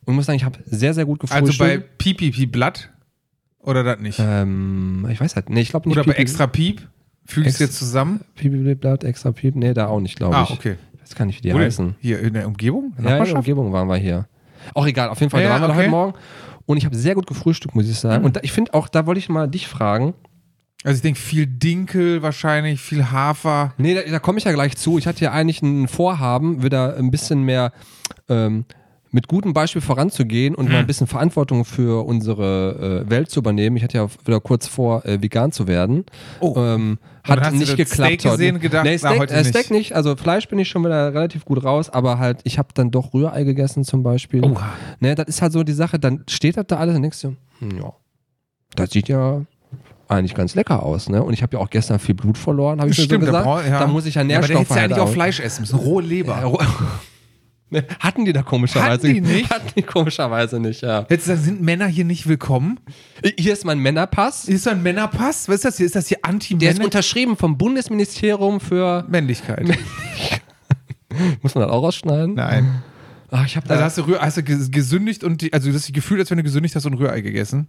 Und 0.06 0.14
ich 0.14 0.16
muss 0.16 0.26
sagen, 0.26 0.38
ich 0.38 0.44
habe 0.44 0.60
sehr, 0.66 0.94
sehr 0.94 1.06
gut 1.06 1.22
Also 1.24 1.34
bei 1.58 1.78
gefrühstückt. 1.78 1.98
Pipipi 1.98 2.46
Blatt 2.46 2.90
oder 3.60 3.84
das 3.84 4.00
nicht? 4.00 4.20
ähm, 4.22 5.08
ich 5.10 5.20
weiß 5.20 5.36
halt, 5.36 5.50
nee, 5.50 5.62
ich 5.62 5.70
glaube 5.70 5.90
nicht. 5.90 5.98
oder 5.98 6.06
bei 6.06 6.14
Extra 6.14 6.46
Piep? 6.48 6.88
Fügst 7.26 7.60
du 7.60 7.64
jetzt 7.64 7.78
zusammen? 7.80 8.22
Pipi 8.36 8.76
Blatt, 8.76 9.04
extra 9.04 9.32
Piep, 9.32 9.56
nee, 9.56 9.74
da 9.74 9.88
auch 9.88 10.00
nicht, 10.00 10.16
glaube 10.16 10.36
Ah, 10.36 10.44
ich. 10.48 10.52
okay. 10.52 10.76
Ich 10.94 11.02
weiß 11.02 11.16
gar 11.16 11.26
nicht, 11.26 11.40
wie 11.44 11.48
die 11.50 11.54
Wo 11.56 11.60
heißen. 11.60 11.96
Hier 12.00 12.20
in 12.20 12.34
der 12.34 12.46
Umgebung? 12.48 12.94
In 12.98 13.04
der 13.04 13.14
Ja, 13.14 13.18
in 13.20 13.26
der? 13.26 13.36
Umgebung 13.38 13.74
waren 13.74 13.88
wir 13.88 13.96
hier. 13.98 14.28
Auch 14.76 14.86
egal, 14.86 15.10
auf 15.10 15.20
jeden 15.20 15.32
Fall, 15.32 15.42
Ja, 15.42 15.48
da 15.50 15.54
waren 15.56 15.62
wir 15.64 15.70
okay. 15.70 15.78
heute 15.80 15.90
Morgen. 15.90 16.14
Und 16.68 16.78
ich 16.78 16.86
habe 16.86 16.96
sehr 16.96 17.16
gut 17.16 17.26
gefrühstückt, 17.28 17.74
muss 17.76 17.88
ich 17.90 17.98
sagen. 17.98 18.24
Und 18.26 18.36
da, 18.36 18.40
ich 18.44 18.52
finde 18.52 18.74
auch, 18.76 18.88
da 18.88 19.06
wollte 19.08 19.18
ich 19.20 19.30
mal 19.30 19.48
dich 19.48 19.68
fragen. 19.68 20.14
Also 20.86 20.98
ich 20.98 21.02
denke 21.02 21.20
viel 21.20 21.48
Dinkel 21.48 22.22
wahrscheinlich, 22.22 22.80
viel 22.80 23.10
Hafer. 23.12 23.74
Nee, 23.78 23.96
da, 23.96 24.02
da 24.04 24.20
komme 24.20 24.38
ich 24.38 24.44
ja 24.44 24.52
gleich 24.52 24.78
zu. 24.78 25.00
Ich 25.00 25.08
hatte 25.08 25.24
ja 25.24 25.32
eigentlich 25.32 25.64
ein 25.64 25.88
Vorhaben, 25.88 26.62
wieder 26.62 26.96
ein 26.98 27.10
bisschen 27.10 27.42
mehr 27.42 27.74
ähm, 28.30 28.66
mit 29.10 29.28
gutem 29.28 29.54
Beispiel 29.54 29.82
voranzugehen 29.82 30.54
und 30.54 30.70
mal 30.70 30.78
ein 30.78 30.86
bisschen 30.86 31.08
Verantwortung 31.08 31.66
für 31.66 32.06
unsere 32.06 33.04
äh, 33.06 33.10
Welt 33.10 33.32
zu 33.32 33.40
übernehmen. 33.40 33.78
Ich 33.78 33.84
hatte 33.84 33.98
ja 33.98 34.08
wieder 34.26 34.40
kurz 34.40 34.68
vor, 34.68 35.04
äh, 35.06 35.20
vegan 35.24 35.52
zu 35.52 35.68
werden. 35.68 36.06
Oh. 36.40 36.54
Ähm, 36.58 37.00
hat 37.24 37.40
hast 37.42 37.54
du 37.54 37.58
nicht 37.58 37.72
das 37.72 37.78
geklappt. 37.78 38.22
Steak 38.22 38.32
gesehen 38.32 38.60
gedacht, 38.60 38.86
nee, 38.86 38.98
Steak, 39.00 39.18
heute 39.18 39.34
äh, 39.34 39.40
nicht. 39.40 39.50
Steak 39.50 39.72
nicht. 39.72 39.96
Also 39.96 40.16
Fleisch 40.16 40.48
bin 40.50 40.60
ich 40.60 40.70
schon 40.70 40.86
wieder 40.86 41.16
relativ 41.16 41.46
gut 41.46 41.64
raus, 41.64 41.90
aber 41.90 42.20
halt, 42.20 42.42
ich 42.44 42.60
habe 42.60 42.68
dann 42.76 42.92
doch 42.92 43.12
Rührei 43.12 43.44
gegessen 43.44 43.84
zum 43.86 44.04
Beispiel. 44.04 44.44
Oha. 44.44 44.74
Ne, 45.00 45.16
das 45.16 45.28
ist 45.30 45.42
halt 45.42 45.52
so 45.52 45.64
die 45.64 45.74
Sache, 45.74 45.98
dann 45.98 46.26
steht 46.30 46.58
das 46.58 46.66
da 46.68 46.78
alles 46.78 46.96
und 46.96 47.02
denkst 47.02 47.22
du, 47.22 47.36
hm, 47.60 47.78
ja, 47.80 47.94
das 48.76 48.92
sieht 48.92 49.08
ja 49.08 49.42
eigentlich 50.08 50.34
ganz 50.36 50.56
lecker 50.56 50.84
aus, 50.84 51.10
ne? 51.10 51.24
Und 51.24 51.34
ich 51.34 51.42
habe 51.44 51.58
ja 51.58 51.64
auch 51.64 51.70
gestern 51.70 52.00
viel 52.00 52.16
Blut 52.16 52.38
verloren, 52.38 52.80
habe 52.80 52.90
ich 52.92 52.96
Stimmt, 52.96 53.22
mir 53.22 53.26
so 53.28 53.32
da, 53.32 53.40
gesagt. 53.40 53.46
brauch- 53.46 53.70
ja. 53.70 53.80
Da 53.80 53.88
muss 53.88 54.06
ich 54.06 54.16
ja 54.16 54.22
Ja, 54.22 54.38
aber 54.38 54.48
Nährstoffe 54.48 54.68
der 54.68 54.76
hätte 54.78 54.90
ja 54.92 54.96
eigentlich 54.98 55.00
auch 55.10 55.14
Fleisch 55.14 55.40
essen 55.40 55.62
müssen, 55.62 55.76
rohe 55.80 56.04
Leber. 56.04 56.38
Ja, 56.40 56.46
ro- 56.46 56.62
Ne, 57.72 57.84
Hatten 58.00 58.26
die 58.26 58.32
da 58.32 58.44
komischerweise 58.44 58.92
Hatten 58.92 59.08
die 59.16 59.22
nicht? 59.22 59.50
Hatten 59.50 59.72
die 59.76 59.82
komischerweise 59.82 60.60
nicht, 60.60 60.82
ja. 60.82 61.04
Jetzt 61.10 61.26
sind 61.26 61.64
Männer 61.64 61.88
hier 61.88 62.06
nicht 62.06 62.28
willkommen. 62.28 62.80
Hier 63.40 63.54
ist 63.54 63.66
mein 63.66 63.80
Männerpass. 63.80 64.46
Ist 64.48 64.68
das 64.68 64.74
ein 64.74 64.84
Männerpass? 64.84 65.50
Was 65.50 65.56
ist 65.56 65.66
das 65.66 65.78
hier? 65.78 65.88
Ist 65.88 65.96
das 65.96 66.08
hier 66.08 66.20
Der 66.60 66.72
ist 66.72 66.84
unterschrieben 66.84 67.36
vom 67.36 67.58
Bundesministerium 67.58 68.60
für. 68.60 69.04
Männlichkeit. 69.10 69.66
Muss 71.42 71.56
man 71.56 71.64
das 71.64 71.72
auch 71.72 71.82
rausschneiden? 71.82 72.36
Nein. 72.36 72.84
Ach, 73.32 73.46
ich 73.46 73.56
habe 73.56 73.68
da. 73.68 73.74
Also 73.74 73.84
hast 73.86 73.98
du, 73.98 74.02
Rühr, 74.04 74.20
hast 74.22 74.38
du 74.38 74.42
ges- 74.42 74.70
gesündigt 74.72 75.24
und 75.24 75.42
die, 75.42 75.52
also 75.52 75.72
das 75.72 75.92
Gefühl, 75.92 76.20
als 76.20 76.30
wenn 76.30 76.38
du 76.38 76.44
gesündigt 76.44 76.76
hast 76.76 76.86
und 76.86 76.94
Rührei 76.94 77.22
gegessen. 77.22 77.68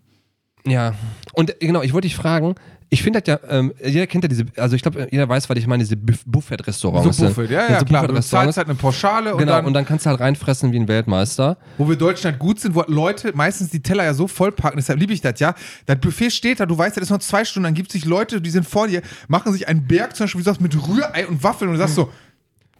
Ja, 0.66 0.94
und 1.32 1.54
genau, 1.60 1.82
ich 1.82 1.92
wollte 1.92 2.08
dich 2.08 2.16
fragen, 2.16 2.54
ich 2.88 3.02
finde 3.02 3.20
das 3.20 3.28
ja, 3.28 3.40
ähm, 3.50 3.72
jeder 3.84 4.06
kennt 4.06 4.22
ja 4.22 4.28
diese, 4.28 4.44
also 4.56 4.76
ich 4.76 4.82
glaube, 4.82 5.08
jeder 5.10 5.28
weiß, 5.28 5.50
was 5.50 5.58
ich 5.58 5.66
meine, 5.66 5.82
diese 5.82 5.96
Buff- 5.96 6.22
Buffet-Restaurants. 6.24 7.16
So 7.16 7.26
Buffet, 7.26 7.50
ja, 7.52 7.68
ja, 7.68 7.78
so 7.80 7.84
klar. 7.84 8.06
Du 8.06 8.20
zahlst 8.20 8.56
halt 8.58 8.68
eine 8.68 8.76
Pauschale 8.76 9.32
und 9.32 9.38
Genau, 9.38 9.52
dann, 9.56 9.66
und 9.66 9.72
dann 9.74 9.84
kannst 9.84 10.06
du 10.06 10.10
halt 10.10 10.20
reinfressen 10.20 10.70
wie 10.72 10.78
ein 10.78 10.86
Weltmeister. 10.86 11.56
wo 11.78 11.88
wir 11.88 11.96
Deutschen 11.96 12.30
halt 12.30 12.38
gut 12.38 12.60
sind, 12.60 12.76
wo 12.76 12.84
Leute 12.86 13.32
meistens 13.34 13.70
die 13.70 13.80
Teller 13.82 14.04
ja 14.04 14.14
so 14.14 14.28
vollpacken, 14.28 14.76
deshalb 14.76 15.00
liebe 15.00 15.12
ich 15.12 15.20
das, 15.20 15.40
ja. 15.40 15.54
Das 15.86 15.98
Buffet 15.98 16.30
steht 16.30 16.60
da, 16.60 16.66
du 16.66 16.78
weißt, 16.78 16.96
das 16.96 17.02
ist 17.04 17.10
noch 17.10 17.18
zwei 17.18 17.44
Stunden, 17.44 17.64
dann 17.64 17.74
gibt 17.74 17.88
es 17.88 17.94
sich 17.94 18.04
Leute, 18.04 18.40
die 18.40 18.50
sind 18.50 18.64
vor 18.66 18.86
dir, 18.86 19.02
machen 19.26 19.52
sich 19.52 19.66
einen 19.66 19.84
Berg 19.86 20.14
zum 20.14 20.24
Beispiel, 20.24 20.40
wie 20.40 20.44
du 20.44 20.50
sagst, 20.50 20.60
mit 20.60 20.76
Rührei 20.88 21.26
und 21.26 21.42
Waffeln 21.42 21.68
und 21.70 21.74
du 21.74 21.80
sagst 21.80 21.96
so, 21.96 22.10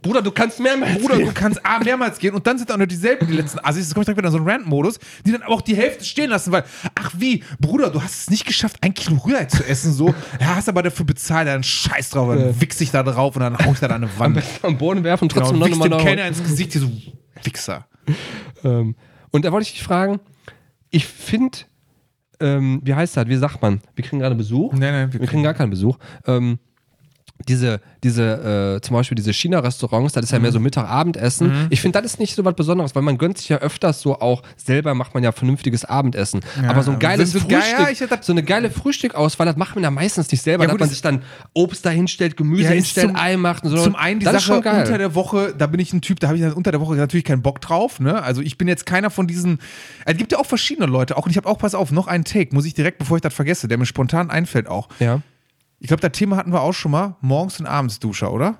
Bruder, 0.03 0.23
du 0.23 0.31
kannst 0.31 0.61
mehrmals 0.61 1.01
Bruder, 1.01 1.17
gehen. 1.17 1.27
du 1.27 1.33
kannst 1.33 1.65
A, 1.67 1.81
mehrmals 1.81 2.19
gehen 2.19 2.35
und 2.35 2.47
dann 2.47 2.59
sind 2.59 2.71
auch 2.71 2.77
nur 2.77 2.87
dieselben, 2.87 3.27
die 3.27 3.33
letzten 3.33 3.59
Assis, 3.61 3.85
jetzt 3.87 3.95
komme 3.95 4.03
ich 4.03 4.07
direkt 4.07 4.19
wieder 4.19 4.29
in 4.29 4.33
so 4.33 4.39
einen 4.39 4.49
Rant-Modus, 4.49 4.99
die 5.25 5.33
dann 5.33 5.43
aber 5.43 5.55
auch 5.55 5.63
die 5.63 5.75
Hälfte 5.75 6.05
stehen 6.05 6.31
lassen, 6.31 6.53
weil, 6.53 6.65
ach 6.95 7.13
wie, 7.17 7.43
Bruder, 7.61 7.91
du 7.91 8.01
hast 8.03 8.15
es 8.21 8.31
nicht 8.31 8.47
geschafft, 8.47 8.77
ein 8.83 8.95
Kilo 8.95 9.17
Rührei 9.17 9.47
zu 9.47 9.65
essen, 9.67 9.93
so, 9.93 10.15
ja, 10.41 10.55
hast 10.55 10.69
aber 10.69 10.83
dafür 10.85 11.07
bezahlt, 11.07 11.49
dann 11.49 11.63
scheiß 11.65 12.11
drauf, 12.11 12.29
dann 12.29 12.39
Ja. 12.51 12.61
wichs 12.61 12.81
ich 12.81 12.91
da 12.93 13.03
drauf 13.03 13.35
und 13.35 13.41
dann 13.43 13.59
hau 13.59 13.73
ich 13.73 13.81
da 13.81 13.87
an 13.87 14.05
eine 14.05 14.19
Wand. 14.19 14.41
am 14.63 14.79
Boden 14.79 15.03
werfen 15.03 15.25
und 15.25 15.33
Genau, 15.35 15.47
trotzdem 15.47 15.55
und 15.57 15.61
noch 15.61 15.67
wichst 15.79 15.91
mal 15.91 15.99
dem. 15.99 16.05
Kellner 16.07 16.27
ins 16.29 16.43
Gesicht, 16.43 16.73
hier 16.73 16.83
so, 16.83 16.91
Wichser. 17.43 17.87
Ähm, 18.65 18.95
und 19.33 19.45
da 19.45 19.51
wollte 19.53 19.67
ich 19.67 19.73
dich 19.73 19.83
fragen, 19.83 20.21
ich 20.91 21.07
finde, 21.07 21.59
ähm, 22.39 22.81
wie 22.85 22.95
heißt 22.95 23.17
das, 23.17 23.27
wie 23.29 23.37
sagt 23.37 23.61
man, 23.63 23.81
wir 23.95 24.05
kriegen 24.05 24.21
gerade 24.21 24.35
Besuch. 24.35 24.73
Nein, 24.75 24.93
nein, 24.93 25.13
wir 25.13 25.27
kriegen 25.27 25.43
gar 25.43 25.55
keinen 25.55 25.71
Besuch. 25.71 25.99
Ähm, 26.27 26.59
diese, 27.49 27.81
diese, 28.03 28.77
äh, 28.77 28.81
zum 28.81 28.95
Beispiel 28.97 29.15
diese 29.15 29.33
China-Restaurants, 29.33 30.15
das 30.15 30.25
ist 30.25 30.31
ja 30.33 30.39
mehr 30.39 30.51
Mhm. 30.51 30.55
so 30.55 30.61
Mittag-Abendessen. 30.61 31.67
Ich 31.71 31.81
finde, 31.81 32.01
das 32.01 32.13
ist 32.13 32.21
nicht 32.21 32.35
so 32.35 32.45
was 32.45 32.55
Besonderes, 32.55 32.95
weil 32.95 33.03
man 33.03 33.19
gönnt 33.19 33.39
sich 33.39 33.49
ja 33.49 33.59
öfters 33.59 34.01
so 34.01 34.19
auch, 34.21 34.43
selber 34.57 34.95
macht 34.95 35.15
man 35.15 35.23
ja 35.23 35.33
vernünftiges 35.33 35.85
Abendessen. 35.85 36.41
Aber 36.67 36.83
so 36.83 36.93
ein 36.93 36.99
geiles 36.99 37.33
so 37.33 37.41
geil- 37.41 37.61
Frühstück, 37.61 37.79
ja, 37.81 37.89
ich 37.91 38.03
hab 38.11 38.25
so 38.25 38.33
eine 38.33 38.43
geile 38.43 38.71
Frühstückauswahl, 38.71 39.47
das 39.47 39.57
macht 39.57 39.75
man 39.75 39.85
ja 39.85 39.91
meistens 39.91 40.31
nicht 40.31 40.43
selber, 40.43 40.65
Ja, 40.65 40.71
dass 40.71 40.79
man 40.81 40.89
sich 40.89 41.03
dann 41.03 41.23
Obst 41.55 41.85
da 41.85 41.91
hinstellt, 41.91 42.37
Gemüse 42.37 42.65
Ja, 42.65 42.71
hinstellt, 42.71 43.09
zum- 43.09 43.17
Ei 43.17 43.37
macht 43.37 43.65
und 43.65 43.71
so. 43.71 43.83
Zum 43.85 43.97
einen 43.97 44.21
die 44.21 44.25
das 44.25 44.35
Sache 44.35 44.45
schon 44.45 44.63
geil. 44.63 44.81
unter 44.85 44.99
der 44.99 45.15
Woche, 45.15 45.55
da 45.57 45.67
bin 45.67 45.79
ich 45.81 45.93
ein 45.93 46.01
Typ, 46.01 46.21
da 46.21 46.29
habe 46.29 46.39
ich 46.39 46.45
unter 46.57 46.71
der 46.71 46.81
Woche 46.81 46.95
natürlich 46.97 47.25
keinen 47.25 47.43
Bock 47.43 47.61
drauf. 47.61 48.01
Ne? 48.01 48.23
Also 48.23 48.41
ich 48.41 48.57
bin 48.59 48.67
jetzt 48.69 48.87
keiner 48.87 49.11
von 49.11 49.27
diesen. 49.27 49.59
Es 50.05 50.17
gibt 50.17 50.33
ja 50.33 50.39
auch 50.39 50.47
verschiedene 50.47 50.87
Leute, 50.87 51.17
auch 51.17 51.25
und 51.27 51.31
ich 51.31 51.37
habe 51.37 51.49
auch, 51.49 51.59
pass 51.59 51.75
auf, 51.75 51.93
noch 51.93 52.07
einen 52.07 52.25
Take, 52.25 52.55
muss 52.55 52.65
ich 52.65 52.75
direkt, 52.75 52.99
bevor 52.99 53.17
ich 53.19 53.23
das 53.23 53.35
vergesse, 53.35 53.69
der 53.69 53.79
mir 53.79 53.87
spontan 53.87 54.31
einfällt 54.31 54.69
auch. 54.69 54.89
ja. 54.99 55.21
Ich 55.79 55.89
glaube, 55.89 56.01
das 56.01 56.13
Thema 56.13 56.37
hatten 56.37 56.53
wir 56.53 56.61
auch 56.63 56.73
schon 56.73 56.93
mal. 56.93 57.17
Morgens 57.21 57.61
und 57.61 57.67
abends 57.67 57.99
Duscher, 58.01 58.33
oder? 58.33 58.59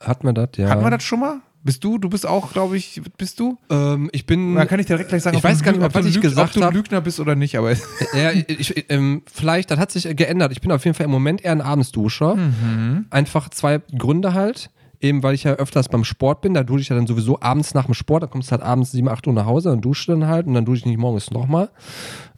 Hat 0.00 0.24
man 0.24 0.34
das, 0.34 0.50
ja. 0.56 0.68
Hatten 0.68 0.82
wir 0.82 0.90
das 0.90 1.02
schon 1.02 1.20
mal? 1.20 1.40
Bist 1.64 1.82
du? 1.82 1.98
Du 1.98 2.08
bist 2.08 2.24
auch, 2.24 2.52
glaube 2.52 2.76
ich, 2.76 3.02
bist 3.18 3.40
du? 3.40 3.58
Ähm, 3.68 4.08
ich 4.12 4.26
bin. 4.26 4.54
Da 4.54 4.64
kann 4.64 4.78
ich 4.78 4.86
direkt 4.86 5.08
gleich 5.08 5.22
sagen, 5.22 5.36
Ich 5.36 5.44
weiß 5.44 5.62
gar 5.62 5.72
nicht, 5.72 5.82
ob 5.82 5.92
was 5.92 6.02
du 6.04 6.08
ich 6.08 6.20
gesagt 6.20 6.56
ob 6.56 6.62
du 6.62 6.66
ein. 6.66 6.72
Lügner 6.72 7.00
bist 7.00 7.18
oder 7.18 7.34
nicht, 7.34 7.58
aber 7.58 7.72
Ja, 8.14 8.30
ich, 8.32 8.86
ähm, 8.90 9.22
vielleicht, 9.30 9.70
das 9.70 9.78
hat 9.78 9.90
sich 9.90 10.04
geändert. 10.16 10.52
Ich 10.52 10.60
bin 10.60 10.70
auf 10.70 10.84
jeden 10.84 10.94
Fall 10.94 11.04
im 11.04 11.10
Moment 11.10 11.44
eher 11.44 11.52
ein 11.52 11.60
Abendsduscher. 11.60 12.36
Mhm. 12.36 13.06
Einfach 13.10 13.48
zwei 13.50 13.80
Gründe 13.96 14.34
halt. 14.34 14.70
Eben, 15.00 15.22
weil 15.22 15.34
ich 15.34 15.44
ja 15.44 15.52
öfters 15.52 15.88
beim 15.88 16.02
Sport 16.02 16.40
bin, 16.40 16.54
da 16.54 16.64
dusche 16.64 16.80
ich 16.80 16.88
ja 16.88 16.96
dann 16.96 17.06
sowieso 17.06 17.40
abends 17.40 17.72
nach 17.72 17.84
dem 17.84 17.94
Sport, 17.94 18.24
da 18.24 18.26
kommst 18.26 18.48
du 18.48 18.52
halt 18.52 18.62
abends 18.62 18.90
7, 18.90 19.08
8 19.08 19.28
Uhr 19.28 19.32
nach 19.32 19.46
Hause, 19.46 19.68
dann 19.70 19.80
dusche 19.80 20.10
dann 20.10 20.26
halt 20.26 20.48
und 20.48 20.54
dann 20.54 20.64
dusche 20.64 20.80
ich 20.80 20.86
nicht 20.86 20.98
morgens 20.98 21.30
nochmal. 21.30 21.70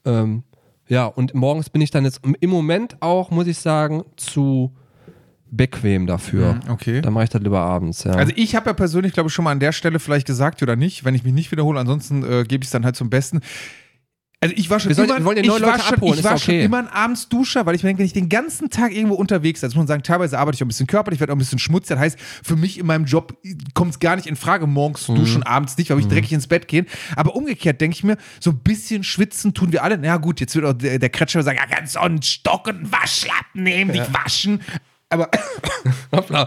Ähm, 0.05 0.43
ja, 0.91 1.07
und 1.07 1.35
morgens 1.35 1.71
bin 1.71 1.81
ich 1.81 1.93
dann 1.93 2.05
jetzt 2.05 2.21
im 2.41 2.51
Moment 2.51 2.97
auch, 3.01 3.31
muss 3.31 3.47
ich 3.47 3.59
sagen, 3.59 4.03
zu 4.17 4.73
bequem 5.53 6.09
dafür. 6.09 6.59
okay. 6.69 7.01
Dann 7.01 7.13
mache 7.13 7.25
ich 7.25 7.31
das 7.31 7.41
lieber 7.43 7.61
abends, 7.61 8.03
ja. 8.05 8.13
Also 8.13 8.33
ich 8.35 8.57
habe 8.57 8.71
ja 8.71 8.73
persönlich, 8.73 9.13
glaube 9.13 9.29
ich, 9.29 9.35
schon 9.35 9.45
mal 9.45 9.53
an 9.53 9.61
der 9.61 9.71
Stelle 9.71 10.01
vielleicht 10.01 10.27
gesagt 10.27 10.63
oder 10.63 10.75
nicht, 10.75 11.05
wenn 11.05 11.15
ich 11.15 11.23
mich 11.23 11.33
nicht 11.33 11.53
wiederhole, 11.53 11.79
ansonsten 11.79 12.25
äh, 12.25 12.45
gebe 12.45 12.63
ich 12.63 12.69
es 12.69 12.73
dann 12.73 12.85
halt 12.85 12.97
zum 12.97 13.09
Besten. 13.09 13.41
Also 14.43 14.55
ich 14.57 14.71
war 14.71 14.81
schon 14.81 14.89
Wir 14.89 14.95
sollen- 14.95 15.11
immer, 15.11 15.35
wir 15.37 15.37
ja 15.37 15.43
ich 15.43 15.63
war 15.63 15.79
schon, 15.79 15.95
abholen, 15.97 16.19
ich 16.19 16.25
war 16.25 16.33
okay. 16.33 16.41
schon 16.41 16.55
immer 16.61 16.79
ein 16.79 16.89
Abendsduscher, 16.89 17.67
weil 17.67 17.75
ich 17.75 17.83
mir 17.83 17.91
denke, 17.91 17.99
wenn 17.99 18.07
ich 18.07 18.15
den 18.15 18.31
ganzen 18.31 18.71
Tag 18.71 18.91
irgendwo 18.91 19.15
unterwegs, 19.17 19.61
bin, 19.61 19.67
also 19.67 19.75
muss 19.77 19.83
man 19.83 19.89
sagen, 19.89 20.03
teilweise 20.03 20.39
arbeite 20.39 20.57
ich 20.57 20.63
auch 20.63 20.65
ein 20.65 20.69
bisschen 20.69 20.87
körperlich, 20.87 21.21
werde 21.21 21.35
auch 21.35 21.37
ein 21.37 21.41
bisschen 21.41 21.59
schmutzig. 21.59 21.91
Das 21.91 21.99
heißt, 21.99 22.19
für 22.43 22.57
mich 22.57 22.79
in 22.79 22.87
meinem 22.87 23.05
Job 23.05 23.37
kommt 23.75 23.91
es 23.91 23.99
gar 23.99 24.17
nicht 24.17 24.27
in 24.27 24.37
Frage, 24.37 24.67
morgens 24.67 25.03
zu 25.03 25.13
Mhm. 25.13 25.17
duschen, 25.17 25.43
abends 25.43 25.77
nicht, 25.77 25.91
weil 25.91 25.99
ich 25.99 26.09
dreckig 26.09 26.33
ins 26.33 26.47
Bett 26.47 26.69
gehen. 26.69 26.87
Aber 27.17 27.37
umgekehrt 27.37 27.83
denke 27.83 27.95
ich 27.97 28.03
mir, 28.03 28.17
so 28.41 28.51
ein 28.53 28.61
bisschen 28.61 29.05
schwitzen 29.05 29.53
tun 29.53 29.73
wir 29.73 29.85
alle. 29.85 29.99
Na 29.99 30.17
gut, 30.17 30.41
jetzt 30.41 30.55
wird 30.55 30.65
auch 30.65 30.73
der, 30.73 30.99
der 30.99 31.11
Kretscher 31.11 31.43
sagen, 31.43 31.59
ja, 31.61 31.77
ganz 31.77 31.93
so 31.93 32.01
einen 32.01 32.23
Stock 32.23 32.67
und 32.67 32.77
einen 32.77 32.93
Waschlappen 32.93 33.63
nehmen, 33.63 33.93
dich 33.93 34.11
waschen. 34.11 34.63
Aber 35.13 35.29
Hoppla. 36.13 36.47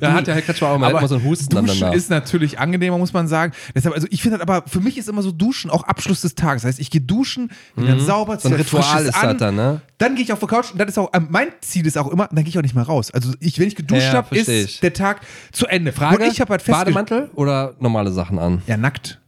Da 0.00 0.12
hat 0.12 0.26
der 0.26 0.34
Herr 0.34 0.42
Kretschmer 0.42 0.68
auch 0.68 0.78
mal 0.78 0.90
immer 0.90 1.08
so 1.08 1.14
einen 1.16 1.24
Husten 1.24 1.54
dann 1.54 1.64
Duschen 1.66 1.80
danach. 1.80 1.94
ist 1.94 2.10
natürlich 2.10 2.58
angenehmer, 2.58 2.98
muss 2.98 3.12
man 3.12 3.26
sagen. 3.26 3.52
Deshalb, 3.74 3.94
also 3.94 4.06
ich 4.10 4.20
finde 4.22 4.38
das 4.38 4.46
aber, 4.48 4.68
für 4.68 4.80
mich 4.80 4.98
ist 4.98 5.08
immer 5.08 5.22
so 5.22 5.32
Duschen 5.32 5.70
auch 5.70 5.82
Abschluss 5.84 6.20
des 6.20 6.34
Tages. 6.34 6.62
Das 6.62 6.70
heißt, 6.70 6.80
ich 6.80 6.90
gehe 6.90 7.00
duschen, 7.00 7.50
bin 7.74 7.86
dann 7.86 8.00
sauber, 8.00 8.34
Mhm. 8.34 8.40
So 8.40 8.48
ein 8.48 8.54
Ritual 8.54 9.06
ist 9.06 9.14
an, 9.14 9.28
das 9.30 9.36
dann, 9.38 9.54
ne? 9.56 9.80
Dann 9.98 10.14
gehe 10.14 10.24
ich 10.24 10.32
auf 10.32 10.40
die 10.40 10.46
Couch 10.46 10.72
und 10.72 10.78
das 10.78 10.88
ist 10.88 10.98
auch, 10.98 11.12
äh, 11.14 11.20
mein 11.20 11.48
Ziel 11.60 11.86
ist 11.86 11.96
auch 11.96 12.08
immer, 12.08 12.26
dann 12.30 12.44
gehe 12.44 12.48
ich 12.50 12.58
auch 12.58 12.62
nicht 12.62 12.74
mehr 12.74 12.84
raus. 12.84 13.10
Also 13.10 13.32
ich, 13.40 13.58
wenn 13.58 13.68
ich 13.68 13.76
geduscht 13.76 14.02
Ja, 14.02 14.12
habe, 14.14 14.36
ist 14.36 14.48
ich. 14.48 14.80
der 14.80 14.92
Tag 14.92 15.20
zu 15.52 15.66
Ende. 15.66 15.92
Frage, 15.92 16.22
und 16.22 16.30
ich 16.30 16.40
habe 16.40 16.50
halt 16.52 16.64
Bademantel 16.66 17.30
oder 17.34 17.74
normale 17.80 18.12
Sachen 18.12 18.38
an? 18.38 18.62
ja, 18.66 18.76
nackt. 18.76 19.20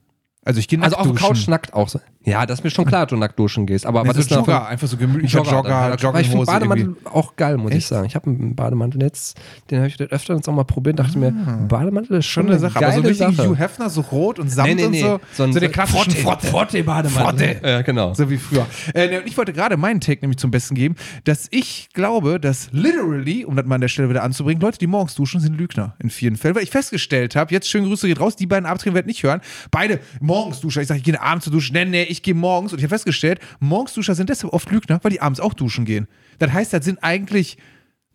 Also 0.48 0.60
ich 0.60 0.68
gehe 0.68 0.78
nackt 0.78 0.94
Also 0.96 1.10
auf 1.10 1.14
der. 1.18 1.28
Couch 1.28 1.46
nackt 1.46 1.74
auch. 1.74 1.88
so. 1.90 2.00
Ja, 2.24 2.46
das 2.46 2.60
ist 2.60 2.64
mir 2.64 2.70
schon 2.70 2.84
klar, 2.86 3.04
dass 3.04 3.10
du 3.10 3.16
nackt 3.16 3.38
duschen 3.38 3.66
gehst. 3.66 3.84
Aber 3.84 4.02
Nee, 4.02 4.08
was 4.08 4.16
so 4.16 4.20
ist 4.22 4.30
da 4.30 4.36
Jogger, 4.36 4.58
von- 4.60 4.66
einfach 4.66 4.88
so 4.88 4.96
gemütlicher 4.96 5.38
Jogger, 5.38 5.50
Jogger, 5.52 5.74
Aber 5.74 5.94
ich 5.94 6.00
finde 6.00 6.06
Jogginghose 6.16 6.46
Bademantel 6.46 6.84
irgendwie. 6.86 7.06
auch 7.06 7.36
geil, 7.36 7.56
muss 7.58 7.72
ich 7.72 7.86
sagen. 7.86 8.06
Ich 8.06 8.14
habe 8.14 8.30
einen 8.30 8.54
Bademantel 8.56 9.02
jetzt, 9.02 9.38
den 9.70 9.78
habe 9.78 9.88
ich 9.88 10.00
öfter 10.00 10.34
jetzt 10.34 10.48
auch 10.48 10.54
mal 10.54 10.64
probiert, 10.64 10.98
dachte 10.98 11.18
mir, 11.18 11.32
Bademantel 11.68 12.16
ist 12.18 12.26
schon 12.26 12.44
Schon 12.44 12.50
eine 12.52 12.58
Sache, 12.60 12.76
aber 12.78 12.92
so 12.92 13.02
geile 13.02 13.10
richtig 13.10 13.36
Sache. 13.36 13.48
Hugh 13.50 13.58
Hefner, 13.58 13.90
so 13.90 14.00
rot 14.00 14.38
und 14.38 14.48
Samt 14.50 14.80
und 14.82 14.94
so. 14.96 15.20
So, 15.34 15.42
ein, 15.44 15.52
so 15.52 15.60
der 15.60 15.68
klassischen 15.70 16.12
Frotte, 16.12 16.46
Frotte. 16.46 17.60
Ja, 17.62 17.82
genau. 17.82 18.14
So 18.14 18.30
wie 18.30 18.36
früher. 18.38 18.66
Äh, 18.94 19.08
ne, 19.08 19.20
und 19.20 19.26
ich 19.26 19.36
wollte 19.36 19.52
gerade 19.52 19.76
meinen 19.76 20.00
Take 20.00 20.20
nämlich 20.22 20.38
zum 20.38 20.50
Besten 20.50 20.74
geben, 20.74 20.94
dass 21.24 21.46
ich 21.50 21.90
glaube, 21.92 22.40
dass 22.40 22.68
literally, 22.72 23.44
um 23.44 23.54
das 23.56 23.66
mal 23.66 23.74
an 23.74 23.80
der 23.82 23.88
Stelle 23.88 24.08
wieder 24.08 24.22
anzubringen, 24.22 24.60
Leute, 24.62 24.78
die 24.78 24.86
morgens 24.86 25.14
duschen, 25.14 25.40
sind 25.40 25.56
Lügner 25.58 25.94
in 25.98 26.08
vielen 26.10 26.36
Fällen. 26.36 26.54
Weil 26.54 26.62
ich 26.62 26.70
festgestellt 26.70 27.36
habe, 27.36 27.52
jetzt 27.52 27.68
schöne 27.68 27.86
Grüße 27.86 28.06
geht 28.06 28.20
raus, 28.20 28.36
die 28.36 28.46
beiden 28.46 28.66
Abträge 28.66 28.94
werden 28.94 29.06
nicht 29.06 29.22
hören. 29.22 29.40
Beide 29.70 30.00
morgens 30.38 30.60
duschen. 30.60 30.82
Ich 30.82 30.88
sage, 30.88 30.98
ich 30.98 31.04
gehe 31.04 31.20
abends 31.20 31.44
zu 31.44 31.50
duschen. 31.50 31.74
Nee, 31.74 31.84
nee, 31.84 32.02
ich 32.04 32.22
gehe 32.22 32.34
morgens. 32.34 32.72
Und 32.72 32.78
ich 32.78 32.84
habe 32.84 32.90
festgestellt, 32.90 33.40
Morgensduscher 33.60 34.14
sind 34.14 34.30
deshalb 34.30 34.52
oft 34.52 34.70
Lügner, 34.70 35.00
weil 35.02 35.10
die 35.10 35.20
abends 35.20 35.40
auch 35.40 35.54
duschen 35.54 35.84
gehen. 35.84 36.08
Das 36.38 36.52
heißt, 36.52 36.72
das 36.72 36.84
sind 36.84 37.02
eigentlich 37.02 37.58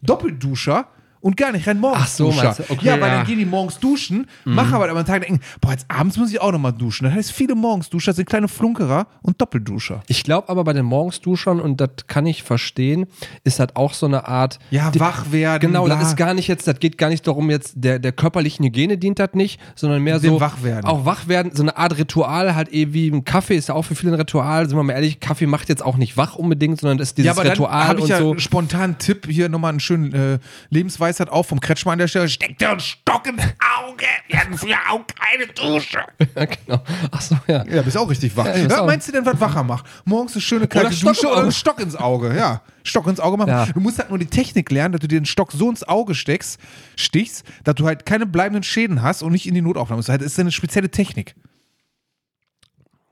Doppelduscher 0.02 0.88
und 1.24 1.38
gar 1.38 1.54
nicht 1.54 1.66
rein 1.66 1.80
morgens 1.80 2.02
Ach 2.04 2.08
so, 2.08 2.26
Duscher. 2.32 2.54
du? 2.58 2.74
Okay, 2.74 2.86
ja, 2.86 3.00
weil 3.00 3.10
ja. 3.10 3.18
dann 3.18 3.26
gehen 3.26 3.40
die 3.40 3.46
morgens 3.46 3.80
duschen, 3.80 4.28
machen 4.44 4.74
aber 4.74 4.90
am 4.90 5.06
Tag 5.06 5.22
denken, 5.22 5.40
boah, 5.62 5.72
jetzt 5.72 5.86
abends 5.88 6.18
muss 6.18 6.32
ich 6.32 6.42
auch 6.42 6.52
nochmal 6.52 6.74
duschen. 6.74 7.06
Das 7.06 7.14
heißt, 7.14 7.32
viele 7.32 7.56
Morgensduscher 7.56 8.12
sind 8.12 8.28
kleine 8.28 8.50
Flunkerer 8.50 9.08
und 9.22 9.40
Doppelduscher. 9.40 10.04
Ich 10.08 10.24
glaube 10.24 10.50
aber 10.50 10.66
bei 10.66 10.74
den 10.74 10.86
Morgensduschern, 10.86 11.62
und 11.62 11.80
das 11.80 11.90
kann 12.08 12.26
ich 12.26 12.44
verstehen, 12.44 13.08
ist 13.46 13.60
das 13.60 13.70
auch 13.76 13.94
so 13.94 14.06
eine 14.06 14.28
Art. 14.28 14.60
Ja, 14.70 14.92
die- 14.92 15.00
wach 15.00 15.32
werden. 15.32 15.62
Genau, 15.62 15.86
bla. 15.86 15.96
das 15.96 16.10
ist 16.10 16.18
gar 16.18 16.34
nicht 16.34 16.50
jetzt, 16.50 16.68
das 16.68 16.78
geht 16.80 16.98
gar 16.98 17.10
nicht 17.10 17.26
darum, 17.26 17.50
jetzt 17.50 17.74
der, 17.78 18.00
der 18.00 18.12
körperlichen 18.12 18.66
Hygiene 18.66 18.98
dient 18.98 19.18
das 19.18 19.34
nicht, 19.34 19.62
sondern 19.76 20.04
mehr 20.04 20.20
so. 20.20 20.42
Wachwerden. 20.42 20.86
Auch 20.86 21.06
wach 21.06 21.30
werden, 21.30 21.56
so 21.56 21.64
eine 21.64 21.78
Art 21.78 21.98
Ritual, 21.98 22.54
halt 22.54 22.74
eh 22.74 22.92
wie 22.92 23.08
ein 23.08 23.24
Kaffee 23.24 23.56
ist 23.56 23.70
ja 23.70 23.76
auch 23.76 23.84
für 23.84 23.96
viele 23.96 24.12
ein 24.12 24.20
Ritual. 24.20 24.68
Sind 24.68 24.78
wir 24.78 24.84
mal 24.84 24.92
ehrlich, 24.92 25.22
Kaffee 25.22 25.48
macht 25.48 25.70
jetzt 25.70 25.86
auch 25.86 25.96
nicht 25.96 26.18
wach 26.18 26.36
unbedingt, 26.36 26.82
sondern 26.82 26.98
das 26.98 27.10
ist 27.10 27.18
dieses 27.18 27.28
ja, 27.28 27.32
aber 27.32 27.44
dann 27.44 27.54
Ritual 27.54 27.88
habe 27.88 28.00
ich 28.00 28.04
und 28.04 28.10
ja 28.10 28.20
so. 28.20 28.32
einen 28.32 28.40
spontanen 28.42 28.98
Tipp, 28.98 29.26
hier 29.30 29.48
nochmal 29.48 29.70
einen 29.70 29.80
schönen 29.80 30.14
äh, 30.14 30.40
Lebensweisheitstipp 30.70 31.13
begeistert 31.14 31.30
auf 31.30 31.48
vom 31.48 31.60
Kretschmer 31.60 31.92
an 31.94 32.00
der 32.00 32.08
Stelle. 32.08 32.28
Steck 32.28 32.58
dir 32.58 32.72
einen 32.72 32.80
Stock 32.80 33.28
ins 33.28 33.42
Auge. 33.42 34.06
Wir 34.28 34.40
hatten 34.40 34.58
früher 34.58 34.78
auch 34.90 35.02
keine 35.08 35.48
Dusche. 35.48 36.00
ja, 36.36 36.46
genau. 36.46 36.84
Achso, 37.12 37.38
ja. 37.48 37.64
Ja, 37.68 37.82
bist 37.82 37.98
auch 37.98 38.10
richtig 38.10 38.36
wach. 38.36 38.46
Ja, 38.46 38.56
Ja, 38.58 38.82
auch- 38.82 38.86
meinst 38.88 39.08
du 39.08 39.12
denn, 39.12 39.26
was 39.26 39.40
wacher 39.40 39.64
macht? 39.64 39.86
Morgens 40.06 40.34
eine 40.34 40.42
schöne 40.42 40.68
kalte 40.68 40.94
Stock 40.94 41.14
Dusche 41.14 41.28
oder 41.28 41.42
einen. 41.44 41.52
Stock 41.52 41.80
ins 41.80 41.96
Auge. 41.96 42.36
Ja, 42.36 42.62
Stock 42.84 43.08
ins 43.08 43.20
Auge 43.20 43.38
machen. 43.38 43.50
Ja. 43.50 43.66
Du 43.68 43.80
musst 43.80 44.00
halt 44.00 44.10
nur 44.10 44.20
die 44.20 44.26
Technik 44.26 44.72
lernen, 44.72 44.94
dass 44.94 45.02
du 45.02 45.08
dir 45.08 45.20
den 45.20 45.26
Stock 45.26 45.52
so 45.52 45.70
ins 45.70 45.84
Auge 45.84 46.16
steckst, 46.16 46.60
stichst, 46.96 47.46
dass 47.64 47.76
du 47.76 47.86
halt 47.86 48.06
keine 48.06 48.26
bleibenden 48.26 48.64
Schäden 48.64 49.02
hast 49.02 49.22
und 49.24 49.32
nicht 49.32 49.48
in 49.48 49.54
die 49.54 49.62
Notaufnahme 49.62 49.98
musst. 50.00 50.10
Das 50.10 50.22
ist 50.22 50.40
eine 50.40 50.52
spezielle 50.52 50.90
Technik. 50.90 51.36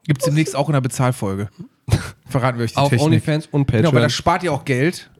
Gibt 0.05 0.21
es 0.21 0.25
demnächst 0.25 0.55
auch 0.55 0.67
in 0.67 0.73
der 0.73 0.81
Bezahlfolge. 0.81 1.49
Verraten 2.25 2.57
wir 2.57 2.65
euch 2.65 2.71
die 2.71 2.77
Auf 2.77 2.89
Technik. 2.89 3.05
OnlyFans 3.05 3.47
und 3.51 3.65
Patreon. 3.65 3.83
Genau, 3.83 3.93
weil 3.93 4.01
das 4.03 4.13
spart 4.13 4.41
ja 4.43 4.51
auch 4.51 4.65
Geld. 4.65 5.11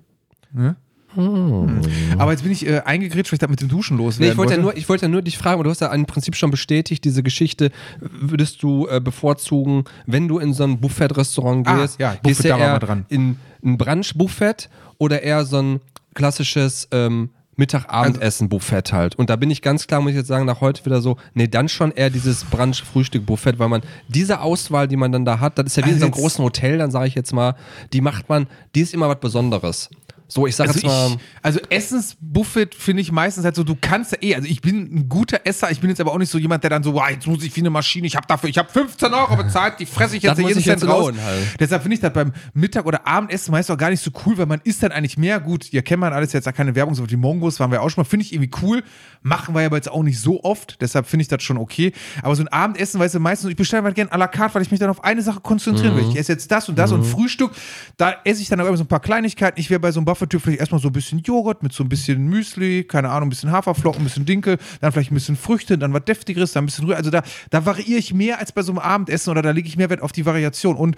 Ne? 0.53 0.75
Hm. 1.15 1.81
Aber 2.17 2.31
jetzt 2.31 2.43
bin 2.43 2.51
ich 2.51 2.65
äh, 2.65 2.81
eingegrätscht, 2.85 3.31
weil 3.31 3.35
ich 3.35 3.39
da 3.39 3.47
mit 3.47 3.61
dem 3.61 3.67
Duschen 3.69 3.97
Nee, 3.97 4.03
loswerden 4.03 4.31
ich 4.31 4.37
wollte 4.37 4.53
ja 4.53 4.59
nur, 4.61 4.77
ich 4.77 4.87
wollte 4.89 5.05
ja 5.05 5.09
nur 5.09 5.21
dich 5.21 5.37
fragen, 5.37 5.59
und 5.59 5.65
du 5.65 5.69
hast 5.69 5.81
ja 5.81 5.91
im 5.93 6.05
Prinzip 6.05 6.35
schon 6.35 6.51
bestätigt, 6.51 7.03
diese 7.05 7.23
Geschichte, 7.23 7.71
würdest 7.99 8.63
du 8.63 8.87
äh, 8.87 8.99
bevorzugen, 9.01 9.83
wenn 10.05 10.27
du 10.27 10.39
in 10.39 10.53
so 10.53 10.63
ein 10.63 10.79
Buffet-Restaurant 10.79 11.67
Ah, 11.67 11.81
gehst, 11.81 11.99
ja, 11.99 12.11
gehst 12.23 12.39
Buffet, 12.39 12.43
du 12.43 12.47
da 12.49 12.59
waren 12.59 12.69
eher 12.73 12.79
dran. 12.79 13.05
in 13.09 13.37
ein 13.63 13.77
Brunch-Buffet 13.77 14.69
oder 14.97 15.21
eher 15.21 15.45
so 15.45 15.57
ein 15.61 15.79
klassisches 16.13 16.87
ähm, 16.91 17.29
Mittag-Abendessen-Buffet 17.57 18.91
halt. 18.93 19.15
Und 19.15 19.29
da 19.29 19.35
bin 19.35 19.51
ich 19.51 19.61
ganz 19.61 19.85
klar, 19.87 20.01
muss 20.01 20.11
ich 20.11 20.17
jetzt 20.17 20.27
sagen, 20.27 20.45
nach 20.45 20.61
heute 20.61 20.83
wieder 20.85 21.01
so, 21.01 21.17
nee, 21.33 21.47
dann 21.47 21.69
schon 21.69 21.91
eher 21.91 22.09
dieses 22.09 22.43
Brunch-Frühstück-Buffet, 22.45 23.59
weil 23.59 23.69
man 23.69 23.81
diese 24.07 24.41
Auswahl, 24.41 24.87
die 24.87 24.95
man 24.97 25.11
dann 25.11 25.25
da 25.25 25.39
hat, 25.39 25.57
das 25.57 25.67
ist 25.67 25.75
ja 25.77 25.83
wie 25.85 25.89
in 25.89 25.95
Also 25.95 25.99
so 25.99 26.05
einem 26.05 26.13
jetzt- 26.13 26.21
großen 26.21 26.43
Hotel, 26.45 26.77
dann 26.77 26.91
sage 26.91 27.07
ich 27.07 27.15
jetzt 27.15 27.33
mal, 27.33 27.55
die 27.93 28.01
macht 28.01 28.29
man, 28.29 28.47
die 28.75 28.81
ist 28.81 28.93
immer 28.93 29.09
was 29.09 29.19
Besonderes. 29.19 29.89
So, 30.33 30.47
ich 30.47 30.55
sage 30.55 30.69
Also, 30.69 30.79
jetzt 30.79 30.87
mal. 30.87 31.07
ich, 31.17 31.17
also 31.41 31.59
Essensbuffet 31.69 32.73
finde 32.73 33.01
ich 33.01 33.11
meistens 33.11 33.43
halt 33.43 33.55
so, 33.55 33.63
du 33.65 33.75
kannst 33.79 34.13
ja 34.13 34.17
eh, 34.21 34.35
also 34.35 34.47
ich 34.47 34.61
bin 34.61 34.77
ein 34.95 35.09
guter 35.09 35.41
Esser, 35.45 35.69
ich 35.71 35.81
bin 35.81 35.89
jetzt 35.89 35.99
aber 35.99 36.13
auch 36.13 36.17
nicht 36.17 36.29
so 36.31 36.37
jemand, 36.37 36.63
der 36.63 36.69
dann 36.69 36.83
so, 36.83 36.93
wow, 36.93 37.09
jetzt 37.09 37.27
muss 37.27 37.43
ich 37.43 37.53
wie 37.55 37.59
eine 37.59 37.69
Maschine, 37.69 38.07
ich 38.07 38.15
habe 38.15 38.25
dafür, 38.27 38.49
ich 38.49 38.57
habe 38.57 38.69
15 38.69 39.13
Euro 39.13 39.35
bezahlt, 39.35 39.79
die 39.79 39.85
fresse 39.85 40.15
ich 40.15 40.23
jetzt 40.23 40.37
jeden 40.37 40.51
jetzt 40.51 40.63
Cent 40.63 40.87
raus. 40.87 41.07
lohnen 41.07 41.21
halt. 41.21 41.59
Deshalb 41.59 41.81
finde 41.81 41.95
ich 41.95 42.01
das 42.01 42.13
beim 42.13 42.31
Mittag- 42.53 42.85
oder 42.85 43.05
Abendessen 43.05 43.51
meist 43.51 43.69
auch 43.69 43.77
gar 43.77 43.89
nicht 43.89 44.01
so 44.01 44.09
cool, 44.25 44.37
weil 44.37 44.45
man 44.45 44.61
isst 44.63 44.81
dann 44.83 44.93
eigentlich 44.93 45.17
mehr. 45.17 45.39
Gut, 45.41 45.73
ihr 45.73 45.81
kennt 45.81 45.99
man 45.99 46.13
alles 46.13 46.31
jetzt, 46.31 46.47
da 46.47 46.53
keine 46.53 46.75
Werbung, 46.75 46.95
so 46.95 47.05
die 47.05 47.17
Mongos 47.17 47.59
waren 47.59 47.71
wir 47.71 47.81
auch 47.81 47.89
schon 47.89 48.01
mal, 48.03 48.09
finde 48.09 48.25
ich 48.25 48.33
irgendwie 48.33 48.51
cool, 48.61 48.83
machen 49.23 49.53
wir 49.53 49.65
aber 49.65 49.75
jetzt 49.75 49.91
auch 49.91 50.01
nicht 50.03 50.19
so 50.19 50.43
oft, 50.45 50.77
deshalb 50.81 51.07
finde 51.07 51.23
ich 51.23 51.27
das 51.27 51.43
schon 51.43 51.57
okay. 51.57 51.91
Aber 52.23 52.35
so 52.35 52.43
ein 52.43 52.47
Abendessen, 52.47 52.99
weißt 53.01 53.15
du, 53.15 53.19
meistens, 53.19 53.49
ich 53.49 53.57
bestelle 53.57 53.83
halt 53.83 53.95
gerne 53.95 54.11
à 54.13 54.17
la 54.17 54.27
carte, 54.27 54.55
weil 54.55 54.61
ich 54.61 54.71
mich 54.71 54.79
dann 54.79 54.89
auf 54.89 55.03
eine 55.03 55.21
Sache 55.21 55.41
konzentrieren 55.41 55.97
will. 55.97 56.07
Ich 56.09 56.17
esse 56.17 56.31
jetzt 56.31 56.49
das 56.51 56.69
und 56.69 56.77
das 56.79 56.91
und 56.93 57.03
Frühstück, 57.03 57.51
da 57.97 58.15
esse 58.23 58.41
ich 58.41 58.47
dann 58.47 58.61
auch 58.61 58.65
immer 58.67 58.77
so 58.77 58.83
ein 58.83 58.87
paar 58.87 58.99
Kleinigkeiten. 59.01 59.59
Ich 59.59 59.69
wäre 59.69 59.79
bei 59.79 59.91
so 59.91 59.99
einem 59.99 60.05
Buffet-Typ 60.21 60.41
vielleicht 60.41 60.59
erstmal 60.59 60.81
so 60.81 60.89
ein 60.89 60.93
bisschen 60.93 61.19
Joghurt 61.19 61.63
mit 61.63 61.73
so 61.73 61.83
ein 61.83 61.89
bisschen 61.89 62.25
Müsli, 62.25 62.83
keine 62.83 63.09
Ahnung, 63.09 63.27
ein 63.27 63.29
bisschen 63.29 63.51
Haferflocken, 63.51 64.01
ein 64.01 64.03
bisschen 64.05 64.25
Dinkel, 64.25 64.57
dann 64.79 64.91
vielleicht 64.91 65.11
ein 65.11 65.15
bisschen 65.15 65.35
Früchte, 65.35 65.77
dann 65.77 65.93
was 65.93 66.05
Deftigeres, 66.05 66.53
dann 66.53 66.63
ein 66.63 66.67
bisschen 66.67 66.85
Rührei. 66.85 66.97
Also 66.97 67.09
da, 67.09 67.23
da 67.49 67.65
variiere 67.65 67.99
ich 67.99 68.13
mehr 68.13 68.39
als 68.39 68.51
bei 68.51 68.61
so 68.61 68.71
einem 68.71 68.79
Abendessen 68.79 69.31
oder 69.31 69.41
da 69.41 69.51
lege 69.51 69.67
ich 69.67 69.77
mehr 69.77 69.89
Wert 69.89 70.01
auf 70.01 70.11
die 70.11 70.25
Variation. 70.25 70.75
Und 70.75 70.95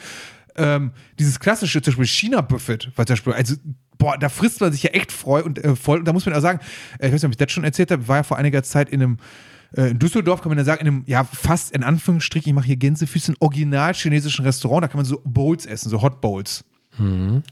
ähm, 0.55 0.91
dieses 1.17 1.39
klassische, 1.39 1.81
zum 1.81 1.93
Beispiel 1.93 2.05
China-Buffet, 2.05 2.91
weil 2.95 3.05
zum 3.05 3.13
Beispiel, 3.13 3.33
also, 3.33 3.55
boah, 3.97 4.17
da 4.17 4.29
frisst 4.29 4.61
man 4.61 4.71
sich 4.71 4.83
ja 4.83 4.91
echt 4.91 5.11
freu 5.11 5.43
und 5.43 5.63
äh, 5.63 5.75
voll. 5.75 5.99
Und 5.99 6.05
da 6.05 6.13
muss 6.13 6.25
man 6.25 6.35
auch 6.35 6.41
sagen, 6.41 6.59
äh, 6.99 7.07
ich 7.07 7.13
weiß 7.13 7.23
nicht, 7.23 7.25
ob 7.25 7.31
ich 7.31 7.37
das 7.37 7.51
schon 7.51 7.63
erzählt 7.63 7.91
habe, 7.91 8.07
war 8.07 8.17
ja 8.17 8.23
vor 8.23 8.37
einiger 8.37 8.63
Zeit 8.63 8.89
in 8.89 9.01
einem 9.01 9.17
äh, 9.75 9.89
in 9.89 9.97
Düsseldorf 9.97 10.41
kann 10.41 10.49
man 10.49 10.57
ja 10.59 10.63
sagen, 10.63 10.81
in 10.81 10.87
einem, 10.87 11.03
ja, 11.07 11.23
fast 11.23 11.71
in 11.71 11.81
Anführungsstrichen, 11.81 12.49
ich 12.49 12.53
mache 12.53 12.67
hier 12.67 12.75
Gänsefüßchen, 12.75 13.37
original 13.39 13.95
chinesischen 13.95 14.45
Restaurant, 14.45 14.83
da 14.83 14.87
kann 14.87 14.97
man 14.97 15.05
so 15.05 15.19
Bowls 15.25 15.65
essen, 15.65 15.89
so 15.89 16.03
Hot 16.03 16.21
Bowls. 16.21 16.63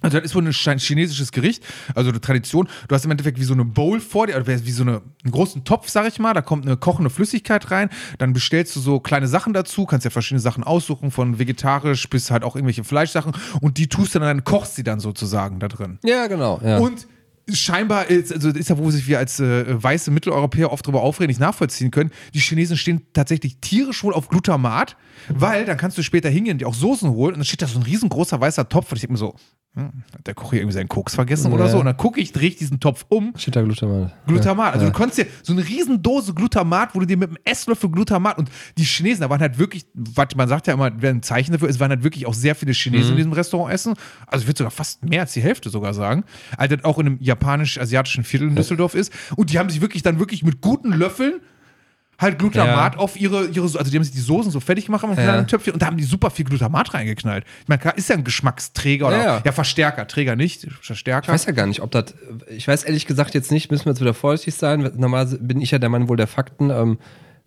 Also 0.01 0.17
das 0.17 0.25
ist 0.25 0.35
wohl 0.35 0.43
ein 0.45 0.51
chi- 0.51 0.77
chinesisches 0.77 1.31
Gericht, 1.31 1.63
also 1.95 2.09
eine 2.09 2.21
Tradition. 2.21 2.67
Du 2.87 2.95
hast 2.95 3.05
im 3.05 3.11
Endeffekt 3.11 3.39
wie 3.39 3.43
so 3.43 3.53
eine 3.53 3.65
Bowl 3.65 3.99
vor 3.99 4.27
dir, 4.27 4.35
oder 4.35 4.45
wie 4.47 4.71
so 4.71 4.83
eine, 4.83 5.01
einen 5.23 5.31
großen 5.31 5.63
Topf, 5.63 5.89
sag 5.89 6.07
ich 6.07 6.19
mal. 6.19 6.33
Da 6.33 6.41
kommt 6.41 6.65
eine 6.65 6.77
kochende 6.77 7.09
Flüssigkeit 7.09 7.71
rein. 7.71 7.89
Dann 8.19 8.33
bestellst 8.33 8.75
du 8.75 8.79
so 8.79 8.99
kleine 8.99 9.27
Sachen 9.27 9.53
dazu, 9.53 9.85
kannst 9.85 10.05
ja 10.05 10.11
verschiedene 10.11 10.41
Sachen 10.41 10.63
aussuchen, 10.63 11.11
von 11.11 11.39
vegetarisch 11.39 12.09
bis 12.09 12.29
halt 12.29 12.43
auch 12.43 12.55
irgendwelche 12.55 12.83
Fleischsachen. 12.83 13.33
Und 13.61 13.77
die 13.77 13.87
tust 13.87 14.13
du 14.15 14.19
dann, 14.19 14.27
dann 14.27 14.43
kochst 14.43 14.75
sie 14.75 14.83
dann 14.83 14.99
sozusagen 14.99 15.59
da 15.59 15.67
drin. 15.67 15.97
Ja, 16.03 16.27
genau. 16.27 16.59
Ja. 16.63 16.77
Und 16.77 17.07
scheinbar 17.51 18.09
ist, 18.09 18.31
also 18.33 18.49
ist 18.49 18.69
ja, 18.69 18.77
wo 18.77 18.89
sich 18.91 19.07
wir 19.07 19.17
als 19.19 19.39
äh, 19.39 19.65
weiße 19.83 20.11
Mitteleuropäer 20.11 20.71
oft 20.71 20.85
drüber 20.85 21.01
aufregen, 21.01 21.29
nicht 21.29 21.39
nachvollziehen 21.39 21.91
können. 21.91 22.11
Die 22.33 22.39
Chinesen 22.39 22.77
stehen 22.77 23.01
tatsächlich 23.13 23.57
tierisch 23.59 24.03
wohl 24.03 24.13
auf 24.13 24.29
Glutamat, 24.29 24.95
weil 25.29 25.65
dann 25.65 25.77
kannst 25.77 25.97
du 25.97 26.03
später 26.03 26.29
hingehen 26.29 26.53
und 26.53 26.59
dir 26.61 26.67
auch 26.67 26.73
Soßen 26.73 27.09
holen 27.09 27.33
und 27.33 27.39
dann 27.39 27.45
steht 27.45 27.61
da 27.61 27.67
so 27.67 27.79
ein 27.79 27.83
riesengroßer 27.83 28.39
weißer 28.39 28.69
Topf 28.69 28.91
und 28.91 28.95
ich 28.97 29.01
denke 29.01 29.13
mir 29.13 29.17
so, 29.19 29.35
hm, 29.73 30.03
hat 30.13 30.27
der 30.27 30.33
Koch 30.33 30.49
hier 30.51 30.59
irgendwie 30.59 30.73
seinen 30.75 30.89
Koks 30.89 31.15
vergessen 31.15 31.53
oder 31.53 31.63
Ja. 31.65 31.71
so? 31.71 31.79
Und 31.79 31.85
dann 31.85 31.95
gucke 31.95 32.19
ich, 32.19 32.33
drehe 32.33 32.49
ich 32.49 32.57
diesen 32.57 32.81
Topf 32.81 33.05
um. 33.07 33.31
Steht 33.37 33.55
da 33.55 33.61
Glutamat. 33.61 34.11
Glutamat. 34.27 34.73
Also 34.73 34.85
Ja. 34.85 34.91
du 34.91 34.97
konntest 34.97 35.19
dir 35.19 35.27
so 35.43 35.53
eine 35.53 35.65
Riesendose 35.65 36.33
Glutamat, 36.33 36.93
wo 36.93 36.99
du 36.99 37.05
dir 37.05 37.15
mit 37.15 37.29
einem 37.29 37.37
Esslöffel 37.45 37.89
Glutamat 37.89 38.37
und 38.37 38.49
die 38.77 38.83
Chinesen, 38.83 39.21
da 39.21 39.29
waren 39.29 39.39
halt 39.39 39.57
wirklich, 39.59 39.85
was 39.93 40.35
man 40.35 40.49
sagt 40.49 40.67
ja 40.67 40.73
immer, 40.73 40.91
ein 40.91 41.23
Zeichen 41.23 41.53
dafür, 41.53 41.69
es 41.69 41.79
waren 41.79 41.89
halt 41.89 42.03
wirklich 42.03 42.25
auch 42.25 42.33
sehr 42.33 42.53
viele 42.55 42.73
Chinesen 42.73 43.11
Mhm. 43.11 43.11
in 43.11 43.17
diesem 43.17 43.31
Restaurant 43.31 43.73
essen. 43.73 43.93
Also 44.27 44.43
ich 44.43 44.47
würde 44.49 44.57
sogar 44.57 44.71
fast 44.71 45.05
mehr 45.05 45.21
als 45.21 45.31
die 45.31 45.41
Hälfte 45.41 45.69
sogar 45.69 45.93
sagen. 45.93 46.25
Also 46.57 46.75
auch 46.83 46.99
in 46.99 47.05
einem 47.07 47.17
japanisch-asiatischen 47.31 48.23
Viertel 48.23 48.49
in 48.49 48.55
Düsseldorf 48.55 48.93
ist. 48.95 49.11
Und 49.35 49.51
die 49.51 49.59
haben 49.59 49.69
sich 49.69 49.81
wirklich 49.81 50.03
dann 50.03 50.19
wirklich 50.19 50.43
mit 50.43 50.61
guten 50.61 50.91
Löffeln 50.93 51.35
halt 52.19 52.37
Glutamat 52.37 52.93
Ja. 52.93 52.99
auf 52.99 53.19
ihre, 53.19 53.47
ihre, 53.47 53.63
also 53.63 53.89
die 53.89 53.95
haben 53.97 54.03
sich 54.03 54.13
die 54.13 54.19
Soßen 54.19 54.51
so 54.51 54.59
fertig 54.59 54.85
gemacht 54.85 55.03
im 55.03 55.09
Ja. 55.09 55.15
kleinen 55.15 55.47
Töpfchen 55.47 55.73
und 55.73 55.81
da 55.81 55.87
haben 55.87 55.97
die 55.97 56.03
super 56.03 56.29
viel 56.29 56.45
Glutamat 56.45 56.93
reingeknallt. 56.93 57.45
Ich 57.63 57.67
meine, 57.67 57.79
klar, 57.81 57.97
ist 57.97 58.09
ja 58.09 58.15
ein 58.15 58.23
Geschmacksträger 58.23 59.07
oder 59.07 59.17
Ja, 59.17 59.23
ja, 59.23 59.41
ja. 59.43 59.51
Verstärker, 59.51 60.07
Träger 60.07 60.35
nicht, 60.35 60.67
Verstärker. 60.81 61.25
Ich 61.29 61.33
weiß 61.33 61.45
ja 61.45 61.51
gar 61.53 61.65
nicht, 61.65 61.81
ob 61.81 61.89
das. 61.89 62.13
Ich 62.49 62.67
weiß 62.67 62.83
ehrlich 62.83 63.07
gesagt 63.07 63.33
jetzt 63.33 63.51
nicht, 63.51 63.71
müssen 63.71 63.85
wir 63.85 63.93
jetzt 63.93 64.01
wieder 64.01 64.13
vorsichtig 64.13 64.53
sein. 64.53 64.87
Normal 64.97 65.25
bin 65.41 65.61
ich 65.61 65.71
ja 65.71 65.79
der 65.79 65.89
Mann 65.89 66.09
wohl 66.09 66.17
der 66.17 66.27
Fakten. 66.27 66.69
Ähm, 66.69 66.99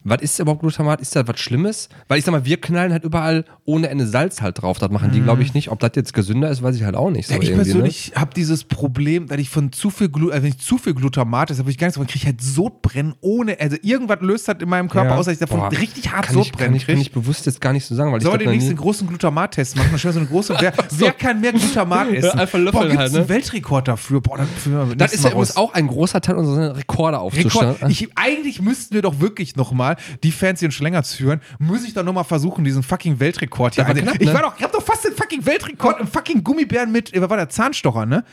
was 0.05 0.21
ist 0.23 0.38
überhaupt 0.38 0.61
Glutamat? 0.61 1.01
Ist 1.01 1.17
das 1.17 1.27
was 1.27 1.40
Schlimmes? 1.40 1.88
Weil 2.09 2.19
ich 2.19 2.25
sag 2.25 2.33
mal, 2.33 2.45
wir 2.45 2.61
knallen 2.61 2.93
halt 2.93 3.05
überall 3.05 3.45
ohne 3.64 3.88
Ende 3.88 4.07
Salz 4.07 4.43
halt 4.43 4.61
drauf. 4.62 4.79
Das 4.79 4.90
machen 4.90 5.11
die, 5.12 5.21
glaube 5.21 5.43
ich, 5.43 5.55
nicht. 5.55 5.71
Ob 5.71 5.81
das 5.81 5.93
jetzt 5.97 6.12
gesünder 6.14 6.51
ist, 6.51 6.62
weiß 6.62 6.77
ich 6.77 6.85
halt 6.85 6.95
auch 6.95 7.11
nicht. 7.11 7.29
So 7.29 7.35
Ja, 7.35 7.40
ich 7.40 7.53
persönlich 7.55 8.12
habe 8.14 8.33
dieses 8.35 8.64
Problem, 8.64 9.27
dass 9.29 9.38
ich 9.38 9.49
von 9.51 9.73
zu 9.73 9.90
viel, 9.90 10.09
Glu 10.11 10.31
also 10.31 10.43
wenn 10.43 10.51
ich 10.51 10.59
zu 10.59 10.79
viel 10.79 10.95
Glutamat 10.95 11.51
esse, 11.51 11.61
habe 11.61 11.71
ich 11.71 11.79
gar 11.79 11.87
nichts, 11.87 11.97
aber 11.99 12.07
kriege 12.07 12.19
ich 12.19 12.27
halt 12.27 12.43
Sodbrennen 12.43 13.14
ohne, 13.21 13.59
also 13.61 13.77
irgendwas 13.83 14.19
löst 14.21 14.47
das 14.49 14.57
in 14.61 14.69
meinem 14.69 14.88
Körper 14.88 15.11
Ja. 15.11 15.17
aus, 15.17 15.25
dass 15.27 15.35
ich 15.35 15.40
davon 15.40 15.61
Boah, 15.61 15.73
richtig 15.73 16.12
hart 16.12 16.27
kann 16.27 16.35
Sodbrennen 16.35 16.77
ich, 16.77 16.87
kann 16.87 16.95
kriege. 16.97 17.01
ich 17.07 17.12
bewusst 17.12 17.47
jetzt 17.47 17.61
gar 17.61 17.73
nicht 17.73 17.85
so 17.87 17.95
sagen, 17.95 18.12
weil 18.12 18.21
Sollen 18.21 18.40
wir 18.40 18.51
ich 18.53 18.61
nie- 18.61 18.67
einen 18.69 18.77
großen 18.77 19.07
Glutamat-Test 19.09 19.77
machen? 19.77 19.90
Wir 19.93 19.99
so 20.12 20.19
eine 20.19 20.29
große. 20.29 20.55
Wer, 20.61 20.73
wer 20.99 21.12
kann 21.12 21.40
mehr 21.40 21.53
Glutamat 21.53 22.09
essen? 22.12 22.38
einfach 22.38 22.59
löffeln 22.59 22.73
Boah, 22.73 22.83
gibt's 22.88 22.99
halt, 22.99 23.12
ne? 23.12 23.19
einen 23.21 23.29
Weltrekord 23.29 23.88
dafür? 23.88 24.21
Boah, 24.21 24.38
dann 24.38 24.99
Das 24.99 25.12
ist 25.12 25.25
ja 25.25 25.31
übrigens 25.31 25.57
auch 25.57 25.73
ein 25.75 25.87
großer 25.87 26.21
Teil 26.21 26.37
unserer 26.37 26.77
Rekorde 26.77 27.19
aufzustellen. 27.19 27.73
Rekord. 27.73 27.90
Ich, 27.90 28.09
eigentlich 28.17 28.61
müssten 28.61 28.95
wir 28.95 29.03
doch 29.03 29.21
wirklich 29.21 29.57
nochmal, 29.57 29.94
die 30.23 30.33
Fans, 30.33 30.61
die 30.61 30.67
uns 30.67 30.75
schon 30.75 30.85
länger 30.85 31.03
zuhören, 31.03 31.41
muss 31.59 31.85
ich 31.85 31.95
doch 31.95 32.03
nochmal 32.05 32.25
versuchen, 32.25 32.65
diesen 32.65 32.83
fucking 32.83 33.21
Weltrekord 33.21 33.75
hier 33.75 33.85
Das 33.85 33.91
einzunehmen. 33.91 34.13
knapp, 34.19 34.23
Ich 34.23 34.29
ne? 34.29 34.35
war 34.35 34.43
doch, 34.51 34.57
ich 34.59 34.65
hab 34.65 34.73
doch 34.73 34.83
fast 34.83 35.05
den 35.05 35.13
fucking 35.13 35.45
Weltrekord 35.47 36.01
im 36.01 36.07
fucking 36.07 36.43
Gummibären 36.45 36.93
mit, 36.93 37.13
äh, 37.15 37.21
was 37.21 37.31
war 37.31 37.37
der 37.37 37.49
Zahnstocher, 37.49 38.07
ne? 38.07 38.25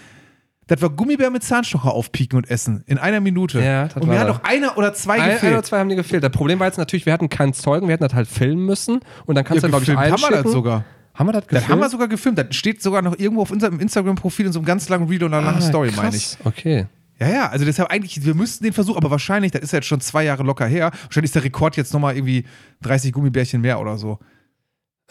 Das 0.67 0.82
war 0.82 0.89
Gummibär 0.89 1.30
mit 1.32 1.43
Zahnstocher 1.43 1.91
aufpieken 1.91 2.38
und 2.38 2.50
essen. 2.50 2.84
In 2.88 2.97
einer 2.97 3.19
Minute. 3.19 3.60
Ja, 3.62 3.88
das 3.88 3.95
und 4.02 4.08
mir 4.08 4.17
hat 4.19 4.30
das. 4.30 4.38
doch 4.38 4.43
einer 4.45 4.78
oder 4.78 4.93
zwei 4.93 5.15
Ein, 5.15 5.21
ein 5.21 5.32
gefehlt. 5.32 5.54
oder 5.54 5.63
zwei 5.63 5.80
haben 5.80 5.89
die 5.89 5.95
gefehlt. 5.97 6.24
Das 6.24 6.32
Problem 6.32 6.60
war 6.60 6.67
jetzt 6.67 6.78
natürlich, 6.78 7.06
wir 7.06 7.12
hatten 7.12 7.28
keinen 7.28 7.54
Zeugen, 7.54 7.88
wir 7.88 7.93
hätten 7.93 8.04
das 8.06 8.13
halt 8.13 8.28
filmen 8.30 8.65
müssen 8.65 9.00
und 9.26 9.36
dann 9.36 9.43
kannst 9.43 9.63
Ja, 9.63 9.67
du, 9.67 9.71
glaube 9.71 9.84
ich, 9.84 9.89
gefilmt 9.89 10.00
haben 10.00 10.21
wir 10.21 10.28
einschicken. 10.28 10.43
das 10.43 10.52
sogar. 10.54 10.86
Haben 11.13 11.28
wir 11.28 11.34
das 11.34 11.41
Das 11.41 11.50
gefilmt? 11.50 11.69
haben 11.71 11.80
wir 11.82 11.89
sogar 11.89 12.08
gefilmt. 12.08 12.38
Das 12.38 12.56
steht 12.56 12.82
sogar 12.82 13.02
noch 13.02 13.19
irgendwo 13.19 13.41
auf 13.41 13.52
unserem 13.52 13.82
Instagram-Profil 13.82 14.45
in 14.45 14.54
so 14.54 14.60
einem 14.60 14.65
ganz 14.65 14.88
langen 14.88 15.10
Reel 15.10 15.21
und 15.26 15.34
einer 15.34 15.43
langen 15.45 15.58
Ah, 15.58 15.62
Story, 15.62 15.89
krass. 15.89 15.97
meine 16.04 16.15
ich. 16.15 16.38
Okay. 16.45 16.86
Ja, 17.21 17.29
ja, 17.29 17.49
also 17.49 17.65
deshalb 17.65 17.91
eigentlich, 17.91 18.25
wir 18.25 18.34
müssten 18.34 18.63
den 18.63 18.73
Versuch, 18.73 18.97
aber 18.97 19.12
wahrscheinlich, 19.12 19.51
das 19.51 19.62
ist 19.62 19.73
ja 19.73 19.77
jetzt 19.77 19.86
schon 19.86 20.01
zwei 20.01 20.23
Jahre 20.23 20.41
locker 20.41 20.65
her, 20.65 20.89
wahrscheinlich 21.03 21.27
ist 21.27 21.36
der 21.36 21.43
Rekord 21.43 21.77
jetzt 21.77 21.93
nochmal 21.93 22.15
irgendwie 22.15 22.45
30 22.81 23.13
Gummibärchen 23.13 23.62
mehr 23.62 23.79
oder 23.79 23.99
so. 23.99 24.17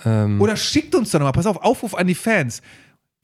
Ähm, 0.05 0.41
Oder 0.41 0.57
schickt 0.57 0.93
uns 0.97 1.13
doch 1.13 1.21
nochmal, 1.21 1.33
pass 1.33 1.47
auf, 1.47 1.59
Aufruf 1.59 1.95
an 1.95 2.09
die 2.09 2.17
Fans. 2.17 2.63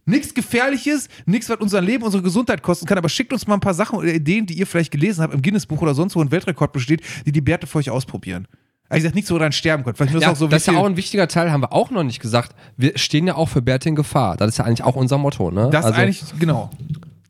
Nichts 0.05 0.35
Gefährliches, 0.35 1.09
nichts, 1.25 1.49
was 1.49 1.57
unser 1.59 1.81
Leben, 1.81 2.05
unsere 2.05 2.23
Gesundheit 2.23 2.63
kosten 2.63 2.87
kann, 2.87 2.97
aber 2.97 3.09
schickt 3.09 3.33
uns 3.33 3.49
mal 3.49 3.55
ein 3.55 3.61
paar 3.61 3.75
Sachen 3.75 3.99
oder 3.99 4.15
Ideen, 4.15 4.47
die 4.47 4.55
ihr 4.55 4.69
vielleicht 4.69 4.93
gelesen 4.93 5.23
habt 5.23 5.35
im 5.35 5.43
Guinness-Buch 5.43 5.83
oder 5.83 5.95
sonst 5.95 6.15
wo 6.15 6.21
ein 6.21 6.31
Weltrekord 6.31 6.73
besteht, 6.73 7.03
die 7.27 7.33
die 7.33 7.41
Bärte 7.41 7.67
für 7.67 7.79
euch 7.79 7.91
ausprobieren. 7.91 8.47
Also 8.89 8.99
ich 8.99 9.03
sag 9.03 9.17
nicht 9.17 9.27
so 9.27 9.37
dran 9.37 9.51
sterben 9.51 9.83
könnt. 9.83 9.97
Vielleicht 9.97 10.15
ja, 10.21 10.31
auch 10.31 10.37
so, 10.37 10.47
das 10.47 10.63
ist 10.63 10.73
ja 10.73 10.79
auch 10.79 10.87
ein 10.87 10.97
wichtiger 10.97 11.27
Teil, 11.27 11.51
haben 11.51 11.63
wir 11.63 11.73
auch 11.73 11.91
noch 11.91 12.05
nicht 12.05 12.21
gesagt. 12.21 12.55
Wir 12.77 12.97
stehen 12.97 13.27
ja 13.27 13.35
auch 13.35 13.49
für 13.49 13.63
Bärte 13.63 13.89
in 13.89 13.97
Gefahr. 13.97 14.37
Das 14.37 14.51
ist 14.51 14.59
ja 14.59 14.65
eigentlich 14.65 14.85
auch 14.85 14.95
unser 14.95 15.19
Motto, 15.19 15.51
ne? 15.51 15.71
das 15.73 15.87
also, 15.87 16.01
eigentlich, 16.01 16.23
genau. 16.39 16.71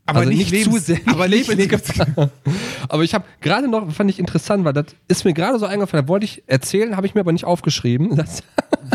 Aber 0.06 0.20
also 0.20 0.30
nicht, 0.30 0.48
zu 0.48 0.54
lebens- 0.70 0.86
sehr. 0.86 0.98
Aber 1.06 1.28
nicht. 1.28 1.48
Aber 2.88 3.02
ich 3.02 3.14
habe 3.14 3.24
gerade 3.40 3.68
noch, 3.68 3.90
fand 3.92 4.08
ich 4.10 4.18
interessant, 4.18 4.64
weil 4.64 4.72
das 4.72 4.86
ist 5.08 5.24
mir 5.24 5.32
gerade 5.34 5.58
so 5.58 5.66
eingefallen, 5.66 6.04
da 6.06 6.08
wollte 6.08 6.24
ich 6.24 6.42
erzählen, 6.46 6.96
habe 6.96 7.06
ich 7.06 7.14
mir 7.14 7.20
aber 7.22 7.32
nicht 7.32 7.44
aufgeschrieben. 7.44 8.16
Das, 8.16 8.42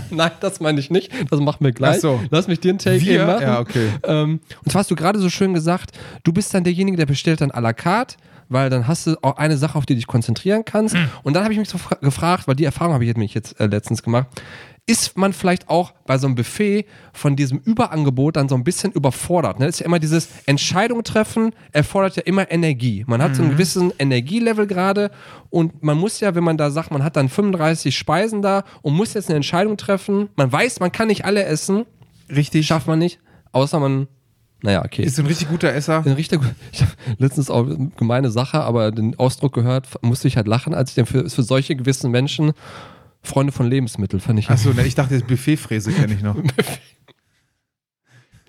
Nein, 0.10 0.32
das 0.39 0.60
meine 0.62 0.80
ich 0.80 0.89
nicht. 0.89 1.12
Das 1.30 1.39
machen 1.41 1.63
wir 1.65 1.71
gleich. 1.74 1.97
Ach 1.97 2.02
so. 2.02 2.19
Lass 2.30 2.47
mich 2.47 2.60
dir 2.62 2.69
einen 2.69 2.80
Take 2.80 3.02
Wir? 3.02 3.13
eben 3.15 3.26
machen. 3.28 3.41
Ja, 3.41 3.60
okay. 3.60 3.88
Ähm, 4.04 4.39
und 4.63 4.71
zwar 4.71 4.80
hast 4.82 4.91
du 4.91 4.95
gerade 4.95 5.19
so 5.19 5.30
schön 5.30 5.54
gesagt, 5.54 5.91
du 6.24 6.32
bist 6.32 6.54
dann 6.54 6.63
derjenige, 6.63 6.95
der 6.97 7.06
bestellt 7.06 7.41
dann 7.41 7.52
à 7.52 7.60
la 7.60 7.74
carte, 7.74 8.15
weil 8.47 8.69
dann 8.69 8.88
hast 8.88 9.08
du 9.08 9.15
auch 9.21 9.38
eine 9.38 9.58
Sache, 9.58 9.78
auf 9.78 9.86
die 9.86 9.93
du 9.93 9.97
dich 9.97 10.08
konzentrieren 10.08 10.63
kannst. 10.65 10.95
Hm. 10.95 11.10
Und 11.24 11.34
dann 11.34 11.43
habe 11.43 11.54
ich 11.54 11.60
mich 11.60 11.69
so 11.69 11.78
fra- 11.78 11.95
gefragt, 11.95 12.47
weil 12.47 12.56
die 12.56 12.65
Erfahrung 12.65 12.93
habe 12.93 13.04
ich 13.06 13.13
nämlich 13.13 13.34
jetzt 13.34 13.60
äh, 13.60 13.67
letztens 13.67 14.02
gemacht. 14.04 14.28
Ist 14.88 15.17
man 15.17 15.32
vielleicht 15.32 15.70
auch 15.70 15.94
bei 16.06 16.17
so 16.17 16.28
einem 16.28 16.36
Buffet 16.36 16.86
von 17.13 17.36
diesem 17.36 17.60
Überangebot 17.60 18.36
dann 18.36 18.50
so 18.50 18.56
ein 18.56 18.63
bisschen 18.63 18.91
überfordert. 18.91 19.60
Ne? 19.60 19.67
Das 19.67 19.76
ist 19.76 19.80
ja 19.80 19.86
immer 19.86 20.00
dieses 20.00 20.28
Entscheidung 20.48 21.04
treffen, 21.04 21.54
erfordert 21.72 22.15
ja 22.17 22.24
immer 22.24 22.52
Energie. 22.52 23.04
Man 23.08 23.22
hat 23.22 23.36
so 23.36 23.44
einen 23.44 23.52
gewissen 23.52 23.94
Energielevel 24.00 24.67
gerade 24.67 25.12
und 25.50 25.84
man 25.84 25.98
muss 25.98 26.20
ja, 26.20 26.36
wenn 26.36 26.44
man 26.44 26.58
da 26.58 26.72
sagt, 26.72 26.91
man 26.91 27.04
hat 27.04 27.15
dann 27.15 27.30
35 27.30 27.96
Speisen 27.96 28.41
da 28.41 28.63
und 28.82 28.96
muss 28.96 29.13
jetzt 29.13 29.30
eine 29.30 29.38
Entscheidung 29.38 29.78
treffen, 29.78 30.30
man 30.36 30.52
weiß, 30.52 30.80
man 30.80 30.91
kann 30.91 31.08
nicht 31.08 31.26
alle 31.26 31.44
essen, 31.44 31.86
Richtig. 32.30 32.65
schafft 32.65 32.88
man 32.88 33.00
nicht, 33.00 33.20
außer 33.52 33.80
man, 33.80 34.08
naja, 34.63 34.84
okay. 34.84 35.04
Ist 35.04 35.20
ein 35.20 35.26
richtig 35.26 35.50
guter 35.50 35.74
Esser. 35.74 36.04
Ein 36.06 36.13
richtig, 36.13 36.41
ich 36.72 36.82
habe 36.82 36.91
letztens 37.17 37.50
auch 37.50 37.65
eine 37.65 37.91
gemeine 37.98 38.30
Sache, 38.30 38.62
aber 38.62 38.91
den 38.91 39.17
Ausdruck 39.17 39.54
gehört, 39.54 39.88
musste 40.04 40.28
ich 40.28 40.38
halt 40.38 40.48
lachen, 40.48 40.74
als 40.74 40.91
ich 40.91 40.96
den 40.96 41.06
für, 41.06 41.30
für 41.30 41.44
solche 41.44 41.76
gewissen 41.76 42.12
Menschen 42.12 42.54
Freunde 43.23 43.51
von 43.51 43.67
Lebensmitteln 43.67 44.19
fand 44.19 44.39
ich. 44.39 44.49
Achso, 44.49 44.73
ne, 44.73 44.86
ich 44.86 44.95
dachte, 44.95 45.13
das 45.13 45.27
Buffetfräse 45.27 45.91
kenne 45.91 46.13
ich 46.13 46.21
noch. 46.21 46.36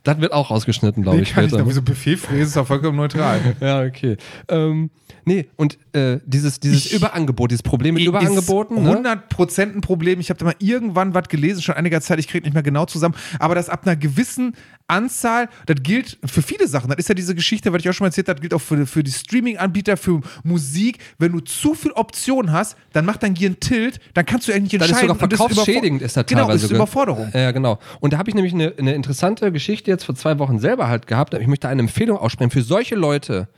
Das 0.05 0.21
wird 0.21 0.33
auch 0.33 0.51
ausgeschnitten, 0.51 1.03
glaube 1.05 1.19
Nee, 1.19 1.23
ich, 1.25 1.33
kann 1.33 1.45
ich 1.45 1.51
später. 1.51 1.63
noch. 1.63 1.71
Wieso 1.71 1.83
Buffetfräse 1.83 2.43
ist 2.43 2.57
doch 2.57 2.67
vollkommen 2.67 2.97
neutral. 2.97 3.41
ja, 3.61 3.83
okay. 3.83 4.17
Ähm, 4.49 4.91
nee, 5.25 5.47
und 5.57 5.79
äh, 5.93 6.19
dieses, 6.27 6.59
dieses 6.59 6.87
Ich- 6.87 6.93
Überangebot, 6.95 7.51
dieses 7.53 7.63
Problem 7.63 7.95
mit 7.95 8.05
Überangeboten, 8.05 8.79
ist 8.79 8.83
ne? 8.83 9.21
100% 9.31 9.61
ein 9.77 9.81
Problem. 9.81 10.19
Ich 10.19 10.31
habe 10.31 10.39
da 10.39 10.47
mal 10.47 10.55
irgendwann 10.59 11.15
was 11.15 11.29
gelesen, 11.29 11.63
schon 11.63 11.77
einiger 11.77 12.01
Zeit, 12.01 12.19
ich 12.19 12.27
kriege 12.27 12.45
nicht 12.45 12.55
mehr 12.55 12.63
genau 12.65 12.85
zusammen, 12.87 13.15
aber 13.39 13.55
das 13.55 13.69
ab 13.69 13.83
einer 13.87 13.95
gewissen 13.95 14.55
Anzahl, 14.89 15.49
das 15.67 15.77
gilt 15.83 16.19
für 16.25 16.43
viele 16.43 16.67
Sachen. 16.67 16.91
Das 16.91 16.99
ist 16.99 17.09
ja 17.09 17.15
diese 17.15 17.35
Geschichte, 17.35 17.73
was 17.73 17.81
ich 17.83 17.89
auch 17.89 17.93
schon 17.95 18.05
mal 18.05 18.09
erzählt 18.09 18.29
habe, 18.29 18.41
gilt 18.41 18.53
auch 18.55 18.61
für, 18.61 18.87
für 18.87 19.03
die 19.03 19.13
Streaming-Anbieter, 19.13 19.97
für 19.97 20.21
Musik. 20.43 20.99
Wenn 21.19 21.33
du 21.33 21.41
zu 21.41 21.75
viel 21.75 21.93
Optionen 21.93 22.53
hast, 22.53 22.77
dann 22.93 23.05
macht 23.07 23.23
dein 23.23 23.35
Gehirn 23.35 23.59
Tilt, 23.61 24.01
dann 24.15 24.27
kannst 24.27 24.49
du 24.49 24.53
eigentlich 24.53 24.73
nicht 24.73 24.83
Das 24.83 24.89
ist 24.91 24.97
entscheiden. 25.03 25.09
sogar 25.15 25.23
und 25.23 25.33
das 25.33 25.41
überfor- 25.41 25.49
verkaufsschädigend, 25.55 26.03
ist 26.03 26.17
das 26.17 26.27
Genau, 26.27 26.41
teilweise. 26.43 26.57
ist 26.65 26.71
sogar. 26.71 26.77
Überforderung. 26.87 27.31
Ja, 27.33 27.53
genau. 27.53 27.79
Und 28.01 28.13
da 28.13 28.19
habe 28.19 28.29
ich 28.29 28.35
nämlich 28.35 28.53
eine, 28.53 28.75
eine 28.77 28.95
interessante 28.95 29.51
Geschichte 29.53 29.92
jetzt 29.93 30.05
vor 30.05 30.15
zwei 30.15 30.39
Wochen 30.39 30.59
selber 30.59 30.89
halt 30.89 31.07
gehabt. 31.07 31.35
Ich 31.35 31.47
möchte 31.47 31.69
eine 31.69 31.81
Empfehlung 31.81 32.19
aussprechen 32.19 32.51
für 32.51 32.63
solche 32.63 32.95
Leute, 32.95 33.49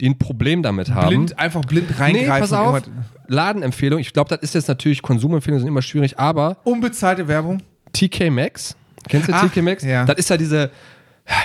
die 0.00 0.08
ein 0.08 0.18
Problem 0.18 0.62
damit 0.62 0.90
haben. 0.94 1.08
Blind, 1.08 1.38
einfach 1.38 1.62
blind 1.62 1.90
Nee, 1.90 1.96
reingreifen. 1.98 2.40
pass 2.40 2.52
und 2.52 2.58
auf. 2.58 2.82
Ladenempfehlung. 3.26 3.98
Ich 4.00 4.12
glaube, 4.12 4.30
das 4.30 4.40
ist 4.40 4.54
jetzt 4.54 4.68
natürlich 4.68 5.02
Konsumempfehlungen 5.02 5.60
sind 5.60 5.68
immer 5.68 5.82
schwierig, 5.82 6.18
aber 6.18 6.56
Unbezahlte 6.64 7.28
Werbung. 7.28 7.62
TK 7.92 8.30
Maxx. 8.30 8.76
Kennst 9.08 9.28
du 9.28 9.32
Ach, 9.34 9.48
TK 9.50 9.62
Maxx? 9.62 9.84
ja. 9.84 10.04
Das 10.04 10.16
ist 10.18 10.30
ja 10.30 10.36
diese, 10.36 10.70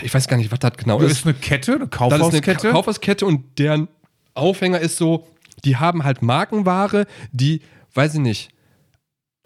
ich 0.01 0.13
weiß 0.13 0.27
gar 0.27 0.37
nicht, 0.37 0.51
was 0.51 0.59
das 0.59 0.73
genau 0.77 0.99
Das 0.99 1.11
ist. 1.11 1.19
ist 1.19 1.25
eine 1.25 1.33
Kette, 1.35 1.71
eine 1.73 1.79
Das 1.79 1.87
ist 1.87 1.97
Kaufhauskette. 1.97 2.61
eine 2.67 2.71
Kaufhauskette 2.73 3.25
und 3.25 3.43
deren 3.59 3.87
Aufhänger 4.33 4.79
ist 4.79 4.97
so, 4.97 5.27
die 5.65 5.77
haben 5.77 6.03
halt 6.03 6.21
Markenware, 6.21 7.05
die, 7.31 7.61
weiß 7.93 8.15
ich 8.15 8.19
nicht, 8.19 8.49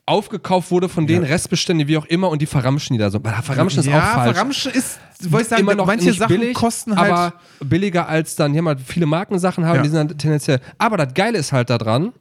aufgekauft 0.08 0.72
wurde 0.72 0.90
von 0.90 1.06
denen, 1.06 1.24
Restbestände, 1.24 1.88
wie 1.88 1.98
auch 1.98 2.06
immer, 2.06 2.30
und 2.30 2.42
die 2.42 2.46
verramschen 2.48 2.96
die 2.96 3.00
da 3.00 3.12
so. 3.12 3.20
Verramschen 3.20 3.82
ist 3.82 3.86
ja, 3.86 4.00
auch 4.00 4.14
falsch. 4.16 4.34
Verramschen 4.34 4.72
ist, 4.72 5.00
wollte 5.30 5.44
ich 5.44 5.50
sagen, 5.50 5.62
immer 5.62 5.76
noch 5.76 5.86
manche 5.86 6.12
Sachen 6.14 6.40
billig, 6.40 6.54
kosten 6.56 6.96
halt. 6.96 7.12
aber 7.12 7.34
billiger 7.60 8.08
als 8.08 8.36
dann, 8.36 8.56
haben 8.58 8.68
halt 8.68 8.80
viele 8.84 9.06
Markensachen 9.06 9.66
haben, 9.66 9.76
Ja. 9.78 9.82
die 9.84 9.90
sind 9.90 10.12
dann 10.12 10.18
tendenziell. 10.18 10.60
Aber 10.78 10.98
das 10.98 11.14
Geile 11.14 11.38
ist 11.38 11.52
halt 11.52 11.70
daran, 11.70 12.14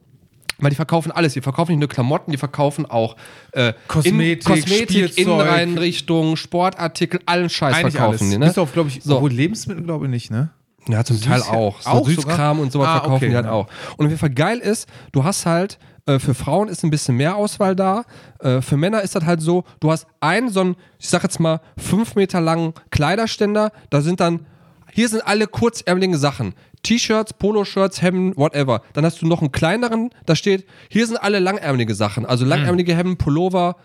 weil 0.59 0.69
die 0.71 0.75
verkaufen 0.75 1.11
alles. 1.11 1.33
Die 1.33 1.41
verkaufen 1.41 1.71
nicht 1.71 1.79
nur 1.79 1.87
Klamotten, 1.89 2.31
die 2.31 2.37
verkaufen 2.37 2.85
auch 2.85 3.15
äh, 3.53 3.73
Kosmetik, 3.87 4.45
in, 4.47 4.53
Kosmetik 4.53 4.89
Spielzeug. 4.89 5.17
Inneneinrichtungen, 5.17 6.35
Sportartikel, 6.37 7.21
allen 7.25 7.49
Scheiß 7.49 7.75
eigentlich 7.75 7.93
verkaufen 7.95 8.19
alles. 8.19 8.31
die. 8.31 8.37
Ne? 8.37 8.45
Bis 8.47 8.57
auf, 8.57 8.73
glaube 8.73 8.89
ich, 8.89 9.01
So. 9.03 9.15
obwohl 9.17 9.31
Lebensmittel, 9.31 9.83
glaube 9.83 10.05
ich, 10.05 10.11
nicht, 10.11 10.31
ne? 10.31 10.49
Ja, 10.89 11.03
zum 11.03 11.21
Teil 11.21 11.41
Süß- 11.41 11.49
auch. 11.51 11.81
So 11.81 11.89
auch 11.89 12.07
Süßkram 12.07 12.27
sogar? 12.57 12.59
und 12.59 12.71
sowas 12.71 12.87
Ah, 12.87 12.91
verkaufen 12.99 13.15
okay, 13.15 13.29
die 13.29 13.35
halt 13.35 13.45
ja. 13.45 13.51
auch. 13.51 13.67
Und 13.97 14.05
auf 14.05 14.09
jeden 14.11 14.19
Fall 14.19 14.29
geil 14.29 14.57
ist, 14.59 14.87
du 15.11 15.23
hast 15.23 15.45
halt, 15.45 15.79
äh, 16.07 16.19
für 16.19 16.33
Frauen 16.33 16.67
ist 16.67 16.83
ein 16.83 16.89
bisschen 16.89 17.15
mehr 17.15 17.35
Auswahl 17.35 17.75
da. 17.75 18.03
Äh, 18.39 18.61
für 18.61 18.77
Männer 18.77 19.01
ist 19.01 19.15
das 19.15 19.25
halt 19.25 19.41
so, 19.41 19.63
du 19.79 19.91
hast 19.91 20.07
einen, 20.19 20.49
so 20.49 20.61
einen, 20.61 20.75
ich 20.99 21.09
sag 21.09 21.23
jetzt 21.23 21.39
mal, 21.39 21.61
fünf 21.77 22.15
Meter 22.15 22.41
langen 22.41 22.73
Kleiderständer, 22.91 23.71
da 23.89 24.01
sind 24.01 24.19
dann, 24.19 24.45
hier 24.93 25.07
sind 25.09 25.25
alle 25.27 25.47
kurzärmeligen 25.47 26.17
Sachen. 26.17 26.53
T-Shirts, 26.83 27.33
Poloshirts, 27.33 28.01
Hemden, 28.01 28.35
whatever. 28.37 28.81
Dann 28.93 29.03
hast 29.05 29.21
du 29.21 29.27
noch 29.27 29.41
einen 29.41 29.51
kleineren, 29.51 30.09
da 30.25 30.35
steht, 30.35 30.65
hier 30.89 31.05
sind 31.05 31.17
alle 31.17 31.39
langärmelige 31.39 31.93
Sachen. 31.95 32.25
Also 32.25 32.43
Hm. 32.43 32.49
langärmelige 32.49 32.95
Hemden, 32.95 33.17
Pullover, 33.17 33.75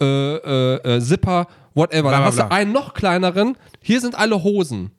äh, 0.00 0.04
äh, 0.04 0.96
äh, 0.96 1.00
Zipper, 1.00 1.46
whatever. 1.74 2.10
Dann 2.10 2.24
hast 2.24 2.38
du 2.38 2.50
einen 2.50 2.72
noch 2.72 2.94
kleineren, 2.94 3.56
hier 3.80 4.00
sind 4.00 4.14
alle 4.16 4.42
Hosen. 4.42 4.90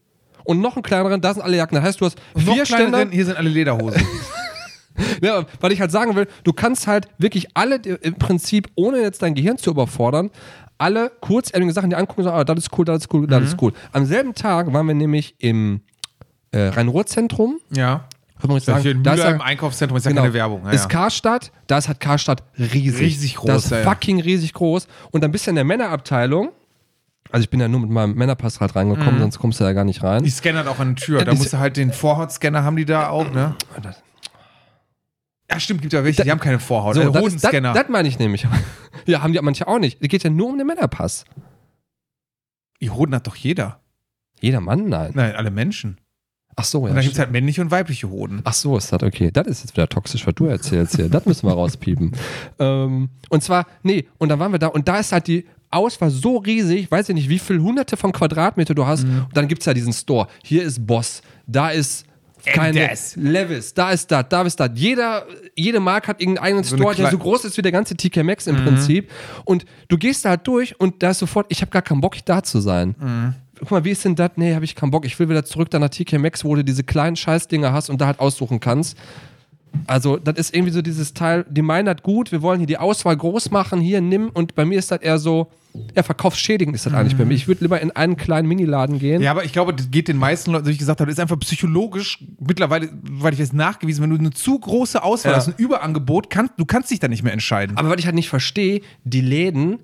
Und 0.43 0.61
noch 0.61 0.75
einen 0.75 0.83
kleineren, 0.83 1.21
da 1.21 1.33
sind 1.33 1.41
alle 1.43 1.57
Jacken. 1.57 1.75
Das 1.75 1.83
heißt, 1.85 2.01
du 2.01 2.05
hast 2.05 2.17
vier 2.37 2.45
Noch 2.57 2.65
Ständer. 2.65 2.85
kleineren, 2.89 3.11
hier 3.11 3.25
sind 3.25 3.37
alle 3.37 3.49
Lederhosen. 3.49 4.01
Ja, 5.21 5.45
weil 5.61 5.71
ich 5.71 5.81
halt 5.81 5.91
sagen 5.91 6.15
will, 6.15 6.27
du 6.43 6.53
kannst 6.53 6.87
halt 6.87 7.07
wirklich 7.17 7.47
alle 7.55 7.79
die- 7.79 7.89
im 8.01 8.15
Prinzip, 8.15 8.69
ohne 8.75 8.99
jetzt 9.01 9.21
dein 9.21 9.35
Gehirn 9.35 9.57
zu 9.57 9.69
überfordern, 9.71 10.29
alle 10.77 11.11
kurzärmeligen 11.21 11.73
Sachen, 11.73 11.89
die 11.89 11.95
angucken 11.95 12.21
und 12.21 12.25
sagen, 12.25 12.37
ah, 12.37 12.43
das 12.43 12.57
ist 12.59 12.77
cool, 12.77 12.85
das 12.85 12.99
ist 13.03 13.13
cool, 13.13 13.27
das 13.27 13.39
Mhm. 13.41 13.45
ist 13.47 13.61
cool. 13.61 13.73
Am 13.93 14.05
selben 14.05 14.33
Tag 14.33 14.71
waren 14.73 14.85
wir 14.87 14.93
nämlich 14.95 15.35
im 15.39 15.81
äh, 16.51 16.67
Rhein-Ruhr-Zentrum. 16.69 17.59
ja. 17.71 18.05
Kann 18.41 18.49
man 18.51 18.59
sagen, 18.59 18.85
in 18.85 19.01
da 19.01 19.13
ist 19.13 19.17
Müller 19.19 19.29
ja- 19.29 19.35
im 19.35 19.41
Einkaufszentrum 19.41 19.97
ist 19.97 20.03
ja 20.03 20.11
Genau. 20.11 20.23
keine 20.23 20.33
Werbung. 20.33 20.61
Ja, 20.65 20.71
ist 20.71 20.81
ja. 20.83 20.87
Karstadt, 20.89 21.51
da 21.67 21.77
ist 21.77 21.87
halt 21.87 22.01
Karstadt 22.01 22.43
riesig. 22.59 22.99
Riesig 22.99 23.35
groß, 23.35 23.47
Das 23.47 23.65
ist 23.65 23.71
ja, 23.71 23.77
ja. 23.79 23.83
fucking 23.85 24.19
riesig 24.21 24.51
groß. 24.53 24.87
Und 25.11 25.23
dann 25.23 25.31
bist 25.31 25.45
du 25.47 25.51
in 25.51 25.55
der 25.55 25.63
Männerabteilung. 25.63 26.49
Also 27.31 27.43
ich 27.45 27.49
bin 27.49 27.61
ja 27.61 27.69
nur 27.69 27.79
mit 27.79 27.89
meinem 27.89 28.13
Männerpass 28.13 28.59
halt 28.59 28.75
reingekommen, 28.75 29.19
sonst 29.19 29.39
kommst 29.39 29.61
du 29.61 29.63
da 29.63 29.71
gar 29.71 29.85
nicht 29.85 30.03
rein. 30.03 30.23
Die 30.23 30.29
scannen 30.29 30.67
auch 30.67 30.79
an 30.79 30.95
der 30.95 31.03
Tür. 31.03 31.19
Ja, 31.19 31.25
Da 31.25 31.31
die- 31.31 31.37
musst 31.37 31.53
du 31.53 31.57
halt 31.59 31.77
den 31.77 31.93
Vorhautscanner 31.93 32.63
haben 32.65 32.75
die 32.75 32.85
da 32.85 33.07
auch, 33.09 33.31
ne? 33.31 33.55
Das- 33.81 34.03
Ja, 35.49 35.59
stimmt, 35.59 35.81
gibt 35.81 35.93
ja 35.93 36.03
welche, 36.03 36.23
die 36.23 36.31
haben 36.31 36.39
keine 36.39 36.59
Vorhaut. 36.59 36.95
So, 36.95 37.01
das, 37.01 37.07
ist- 37.09 37.15
das, 37.15 37.23
Hodenscanner. 37.23 37.73
das 37.73 37.89
meine 37.89 38.07
ich 38.07 38.17
nämlich. 38.17 38.47
ja, 39.05 39.21
haben 39.21 39.33
die 39.33 39.39
manche 39.41 39.67
auch 39.67 39.79
nicht. 39.79 39.99
Es 40.01 40.07
geht 40.09 40.23
ja 40.23 40.29
nur 40.29 40.49
um 40.49 40.57
den 40.57 40.65
Männerpass. 40.65 41.25
Die 42.81 42.89
Hoden 42.89 43.13
hat 43.15 43.27
doch 43.27 43.35
jeder. 43.35 43.79
Jeder 44.41 44.59
Mann? 44.59 44.89
Nein. 44.89 45.11
Nein, 45.13 45.35
alle 45.35 45.51
Menschen. 45.51 45.99
Ach 46.55 46.63
so, 46.63 46.85
ja. 46.85 46.89
Und 46.89 46.95
dann 46.95 47.03
gibt 47.03 47.13
es 47.13 47.19
halt 47.19 47.31
männliche 47.31 47.61
und 47.61 47.69
weibliche 47.69 48.09
Hoden. 48.09 48.41
Ach 48.43 48.53
so, 48.53 48.77
ist 48.77 48.91
das 48.91 49.03
okay. 49.03 49.29
Das 49.31 49.45
ist 49.47 49.63
jetzt 49.63 49.75
wieder 49.75 49.89
toxisch, 49.89 50.25
was 50.25 50.35
du 50.35 50.45
erzählst 50.45 50.95
hier. 50.95 51.09
Das 51.09 51.25
müssen 51.25 51.47
wir 51.47 51.53
rauspiepen. 51.53 52.11
ähm, 52.59 53.09
und 53.29 53.43
zwar, 53.43 53.67
nee, 53.83 54.07
und 54.17 54.29
dann 54.29 54.39
waren 54.39 54.51
wir 54.51 54.59
da 54.59 54.67
und 54.67 54.87
da 54.87 54.97
ist 54.97 55.11
halt 55.11 55.27
die 55.27 55.45
Auswahl 55.69 56.09
so 56.09 56.37
riesig, 56.37 56.89
weiß 56.89 57.09
ich 57.09 57.15
nicht, 57.15 57.27
wie 57.29 57.39
viel 57.39 57.59
hunderte 57.59 57.97
von 57.97 58.13
Quadratmeter 58.13 58.73
du 58.73 58.85
hast. 58.85 59.03
Mhm. 59.05 59.25
Und 59.25 59.35
dann 59.35 59.47
gibt 59.49 59.61
es 59.61 59.65
ja 59.65 59.73
diesen 59.73 59.91
Store. 59.91 60.27
Hier 60.43 60.63
ist 60.63 60.85
Boss, 60.87 61.21
da 61.45 61.69
ist 61.69 62.05
keine 62.45 62.87
das. 62.87 63.15
Levis, 63.15 63.73
da 63.73 63.91
ist 63.91 64.09
das, 64.11 64.25
da 64.29 64.41
ist 64.43 64.59
das. 64.59 64.69
Jeder, 64.75 65.25
jede 65.55 65.79
Marke 65.79 66.07
hat 66.09 66.21
irgendeinen 66.21 66.45
eigenen 66.45 66.63
So 66.63 66.75
Store, 66.77 66.95
der 66.95 67.11
so 67.11 67.17
groß 67.17 67.45
ist 67.45 67.57
wie 67.57 67.61
der 67.61 67.71
ganze 67.71 67.95
TK 67.95 68.23
Maxx 68.23 68.45
Mhm. 68.47 68.55
im 68.55 68.63
Prinzip. 68.63 69.11
Und 69.45 69.65
du 69.87 69.97
gehst 69.97 70.25
da 70.25 70.29
halt 70.29 70.47
durch 70.47 70.79
und 70.79 71.01
da 71.03 71.11
ist 71.11 71.19
sofort, 71.19 71.47
ich 71.49 71.61
habe 71.61 71.71
gar 71.71 71.81
keinen 71.81 72.01
Bock, 72.01 72.15
da 72.25 72.41
zu 72.43 72.59
sein. 72.59 72.95
Mhm. 72.99 73.33
Guck 73.59 73.71
mal, 73.71 73.83
wie 73.85 73.91
ist 73.91 74.03
denn 74.03 74.15
das? 74.15 74.31
Nee, 74.35 74.53
habe 74.53 74.65
ich 74.65 74.75
keinen 74.75 74.91
Bock. 74.91 75.05
Ich 75.05 75.17
will 75.17 75.29
wieder 75.29 75.45
zurück 75.45 75.69
dann 75.69 75.81
nach 75.81 75.89
TK 75.89 76.17
Maxx, 76.19 76.43
wo 76.43 76.55
du 76.55 76.63
diese 76.63 76.83
kleinen 76.83 77.15
Scheißdinger 77.15 77.71
hast 77.71 77.89
und 77.89 78.01
da 78.01 78.07
halt 78.07 78.19
aussuchen 78.19 78.59
kannst. 78.59 78.97
Also, 79.87 80.17
das 80.17 80.35
ist 80.37 80.55
irgendwie 80.55 80.73
so 80.73 80.81
dieses 80.81 81.13
Teil, 81.13 81.45
die 81.49 81.61
meinen 81.61 81.85
das 81.85 82.01
gut, 82.03 82.31
wir 82.31 82.41
wollen 82.41 82.59
hier 82.59 82.67
die 82.67 82.77
Auswahl 82.77 83.15
groß 83.15 83.51
machen, 83.51 83.79
hier 83.81 84.01
nimm. 84.01 84.29
Und 84.29 84.55
bei 84.55 84.65
mir 84.65 84.79
ist 84.79 84.91
das 84.91 85.01
eher 85.01 85.17
so, 85.19 85.47
ja, 85.95 86.03
verkaufsschädigend 86.03 86.73
ist 86.75 86.85
das 86.85 86.93
eigentlich 86.93 87.17
bei 87.17 87.25
mir. 87.25 87.33
Ich 87.33 87.47
würde 87.47 87.61
lieber 87.63 87.81
in 87.81 87.91
einen 87.91 88.15
kleinen 88.15 88.47
Miniladen 88.47 88.97
gehen. 88.99 89.21
Ja, 89.21 89.31
aber 89.31 89.43
ich 89.43 89.51
glaube, 89.51 89.73
das 89.73 89.91
geht 89.91 90.07
den 90.07 90.17
meisten 90.17 90.51
Leuten, 90.51 90.65
so 90.65 90.69
wie 90.69 90.73
ich 90.73 90.79
gesagt 90.79 91.01
habe, 91.01 91.09
das 91.09 91.17
ist 91.17 91.21
einfach 91.21 91.39
psychologisch 91.39 92.23
mittlerweile, 92.39 92.89
weil 93.03 93.33
ich 93.33 93.39
weiß, 93.39 93.53
nachgewiesen, 93.53 94.01
wenn 94.03 94.09
du 94.09 94.17
eine 94.17 94.31
zu 94.31 94.57
große 94.57 95.03
Auswahl 95.03 95.31
Ja. 95.33 95.37
hast, 95.37 95.47
ein 95.49 95.55
Überangebot, 95.57 96.29
kannst, 96.29 96.53
du 96.57 96.65
kannst 96.65 96.91
dich 96.91 96.99
da 96.99 97.07
nicht 97.07 97.23
mehr 97.23 97.33
entscheiden. 97.33 97.77
Aber 97.77 97.89
was 97.89 97.97
ich 97.97 98.05
halt 98.05 98.15
nicht 98.15 98.29
verstehe, 98.29 98.81
die 99.03 99.21
Läden, 99.21 99.79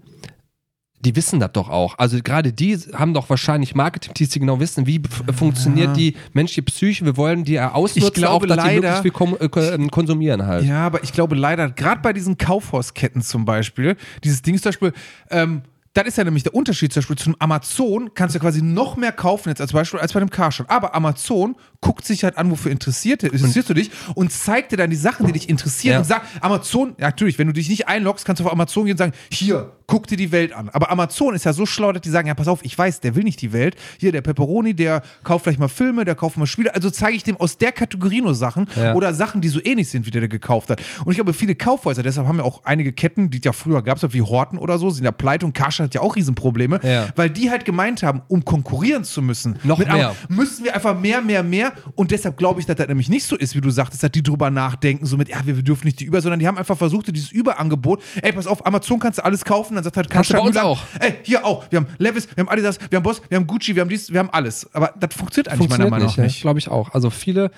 die 1.04 1.16
wissen 1.16 1.40
das 1.40 1.52
doch 1.54 1.70
auch. 1.70 1.98
Also 1.98 2.20
gerade 2.24 2.54
die 2.54 2.78
haben 2.94 3.14
doch 3.14 3.30
wahrscheinlich 3.30 3.76
Marketing-Teams, 3.76 4.30
die 4.30 4.40
genau 4.40 4.60
wissen, 4.60 4.86
wie 4.88 4.98
f- 4.98 5.36
funktioniert 5.36 5.98
die 5.98 6.16
menschliche 6.34 6.62
Psyche. 6.64 7.06
Wir 7.06 7.18
wollen 7.18 7.44
die 7.44 7.54
ja 7.54 7.72
ausnutzen, 7.74 8.08
Ich 8.10 8.14
glaube 8.14 8.34
auch, 8.36 8.46
dass 8.46 8.64
die 8.66 8.76
leider- 8.76 9.02
viel 9.02 9.12
kom 9.12 9.36
äh, 9.40 9.46
ähm, 9.74 9.90
konsumieren 9.92 10.46
halt. 10.46 10.66
Ja, 10.66 10.86
aber 10.86 11.04
ich 11.04 11.12
glaube 11.14 11.36
leider, 11.36 11.70
gerade 11.72 12.02
bei 12.02 12.14
diesen 12.14 12.38
Kaufhausketten 12.38 13.22
zum 13.22 13.46
Beispiel, 13.46 13.96
dieses 14.24 14.42
Ding 14.42 14.58
zum 14.58 14.70
Beispiel, 14.70 14.94
ähm, 15.30 15.64
das 15.94 16.06
ist 16.06 16.18
ja 16.18 16.24
nämlich 16.24 16.44
der 16.44 16.56
Unterschied 16.56 16.94
zum 16.94 17.02
Beispiel 17.02 17.18
zum 17.18 17.36
Amazon, 17.40 18.12
kannst 18.14 18.34
du 18.34 18.40
ja 18.40 18.42
quasi 18.42 18.62
noch 18.62 18.96
mehr 18.96 19.12
kaufen 19.12 19.50
jetzt 19.50 19.60
als 19.60 19.74
Beispiel 19.74 20.00
als 20.00 20.14
bei 20.14 20.22
dem 20.22 20.30
Carshop. 20.30 20.72
Aber 20.72 20.96
Amazon 20.96 21.56
guckt 21.82 22.06
sich 22.06 22.24
halt 22.24 22.38
an, 22.38 22.50
wofür 22.52 22.72
interessiert, 22.72 23.24
interessierst 23.24 23.70
du 23.70 23.74
dich 23.74 23.90
und 24.16 24.32
zeigt 24.32 24.72
dir 24.72 24.78
dann 24.78 24.90
die 24.92 24.96
Sachen, 24.96 25.26
die 25.26 25.34
dich 25.34 25.50
interessieren 25.50 25.94
Ja. 25.94 26.00
und 26.00 26.06
sagt, 26.06 26.28
Amazon, 26.42 26.94
ja 27.00 27.08
natürlich, 27.08 27.40
wenn 27.40 27.48
du 27.48 27.54
dich 27.54 27.70
nicht 27.70 27.88
einloggst, 27.88 28.24
kannst 28.24 28.40
du 28.40 28.46
auf 28.46 28.52
Amazon 28.52 28.86
gehen 28.86 28.94
und 28.94 28.98
sagen, 29.00 29.14
hier, 29.32 29.72
guck 29.88 30.08
dir 30.08 30.16
die 30.16 30.32
Welt 30.32 30.54
an. 30.54 30.70
Aber 30.70 30.90
Amazon 30.92 31.34
ist 31.36 31.44
ja 31.44 31.52
so 31.54 31.66
schlau, 31.66 31.92
dass 31.92 32.02
die 32.02 32.10
sagen, 32.10 32.28
ja 32.28 32.34
pass 32.36 32.48
auf, 32.48 32.60
ich 32.64 32.78
weiß, 32.78 33.02
der 33.02 33.16
will 33.16 33.24
nicht 33.24 33.42
die 33.42 33.52
Welt. 33.52 33.76
Hier, 34.00 34.12
der 34.14 34.22
Pepperoni, 34.22 34.74
der 34.74 35.02
kauft 35.24 35.44
vielleicht 35.44 35.60
mal 35.60 35.68
Filme, 35.68 36.06
der 36.06 36.16
kauft 36.16 36.38
mal 36.38 36.46
Spiele. 36.46 36.74
Also 36.74 36.90
zeige 36.90 37.18
ich 37.18 37.24
dem 37.24 37.36
aus 37.38 37.58
der 37.58 37.72
Kategorie 37.74 38.22
nur 38.22 38.36
Sachen 38.36 38.68
Ja. 38.78 38.94
oder 38.94 39.14
Sachen, 39.14 39.42
die 39.42 39.50
so 39.50 39.60
ähnlich 39.62 39.90
sind, 39.90 40.06
wie 40.06 40.12
der, 40.12 40.22
der 40.22 40.30
gekauft 40.30 40.70
hat. 40.70 40.82
Und 41.04 41.12
ich 41.12 41.18
glaube, 41.18 41.34
viele 41.34 41.56
Kaufhäuser, 41.56 42.04
deshalb 42.04 42.28
haben 42.28 42.38
ja 42.38 42.44
auch 42.44 42.64
einige 42.64 42.94
Ketten, 42.94 43.32
die 43.32 43.40
es 43.40 43.44
ja 43.44 43.52
früher 43.54 43.82
gab, 43.82 44.02
wie 44.14 44.22
Horten 44.22 44.58
oder 44.60 44.78
so, 44.78 44.90
sind 44.92 45.04
ja 45.04 45.12
pleite 45.12 45.46
und 45.46 45.54
Karstadt 45.54 45.72
Deutschland 45.72 45.90
hat 45.90 45.96
ja 45.96 46.02
auch 46.02 46.16
Riesenprobleme, 46.16 46.80
Ja. 46.84 47.08
weil 47.16 47.30
die 47.30 47.50
halt 47.50 47.66
gemeint 47.66 48.04
haben, 48.04 48.22
um 48.28 48.46
konkurrieren 48.46 49.04
zu 49.04 49.22
müssen, 49.22 49.58
Noch 49.64 49.80
mehr. 49.80 49.94
einem- 49.94 50.12
müssen 50.30 50.64
wir 50.66 50.76
einfach 50.76 51.00
mehr, 51.00 51.22
mehr, 51.22 51.44
mehr. 51.44 51.71
Und 51.96 52.12
deshalb 52.12 52.38
glaube 52.38 52.60
ich, 52.60 52.66
dass 52.66 52.76
das 52.76 52.88
nämlich 52.88 53.10
nicht 53.10 53.26
so 53.26 53.36
ist, 53.36 53.56
wie 53.56 53.62
du 53.62 53.70
sagtest, 53.70 54.04
dass 54.04 54.12
die 54.12 54.24
drüber 54.24 54.50
nachdenken, 54.50 55.06
so 55.06 55.18
mit, 55.18 55.30
ja, 55.30 55.38
wir, 55.46 55.62
dürfen 55.62 55.86
nicht 55.86 56.00
die 56.00 56.06
Über, 56.06 56.22
sondern 56.22 56.40
die 56.40 56.48
haben 56.48 56.58
einfach 56.58 56.78
versucht, 56.78 57.08
dieses 57.16 57.32
Überangebot, 57.32 58.02
ey, 58.22 58.32
pass 58.32 58.48
auf, 58.48 58.66
Amazon 58.66 59.00
kannst 59.00 59.20
du 59.20 59.26
alles 59.26 59.46
kaufen, 59.46 59.76
dann 59.76 59.84
sagt 59.84 59.98
halt 59.98 60.10
Kannst 60.10 60.30
du 60.30 60.34
bei 60.34 60.40
uns 60.40 60.56
Müller, 60.56 60.66
auch. 60.66 60.82
Ey, 61.00 61.16
hier 61.24 61.46
auch. 61.46 61.66
Wir 61.70 61.80
haben 61.80 61.88
Levis, 61.98 62.28
wir 62.36 62.44
haben 62.44 62.50
Adidas, 62.50 62.80
wir 62.90 62.98
haben 62.98 63.04
Boss, 63.04 63.22
wir 63.30 63.38
haben 63.38 63.48
Gucci, 63.48 63.76
wir 63.76 63.82
haben 63.82 63.90
dies, 63.90 64.12
wir 64.12 64.20
haben 64.20 64.30
alles. 64.32 64.68
Aber 64.74 64.94
das 65.00 65.14
funktioniert 65.14 65.50
eigentlich 65.50 65.70
meiner 65.70 65.84
Funktioniert 65.86 65.92
Meinung 65.92 66.06
nicht, 66.08 66.18
nach 66.18 66.18
ja. 66.18 66.24
nicht. 66.24 66.42
glaube 66.42 66.60
ich 66.60 66.70
auch. 66.70 66.94
Also 66.94 67.10
viele, 67.10 67.52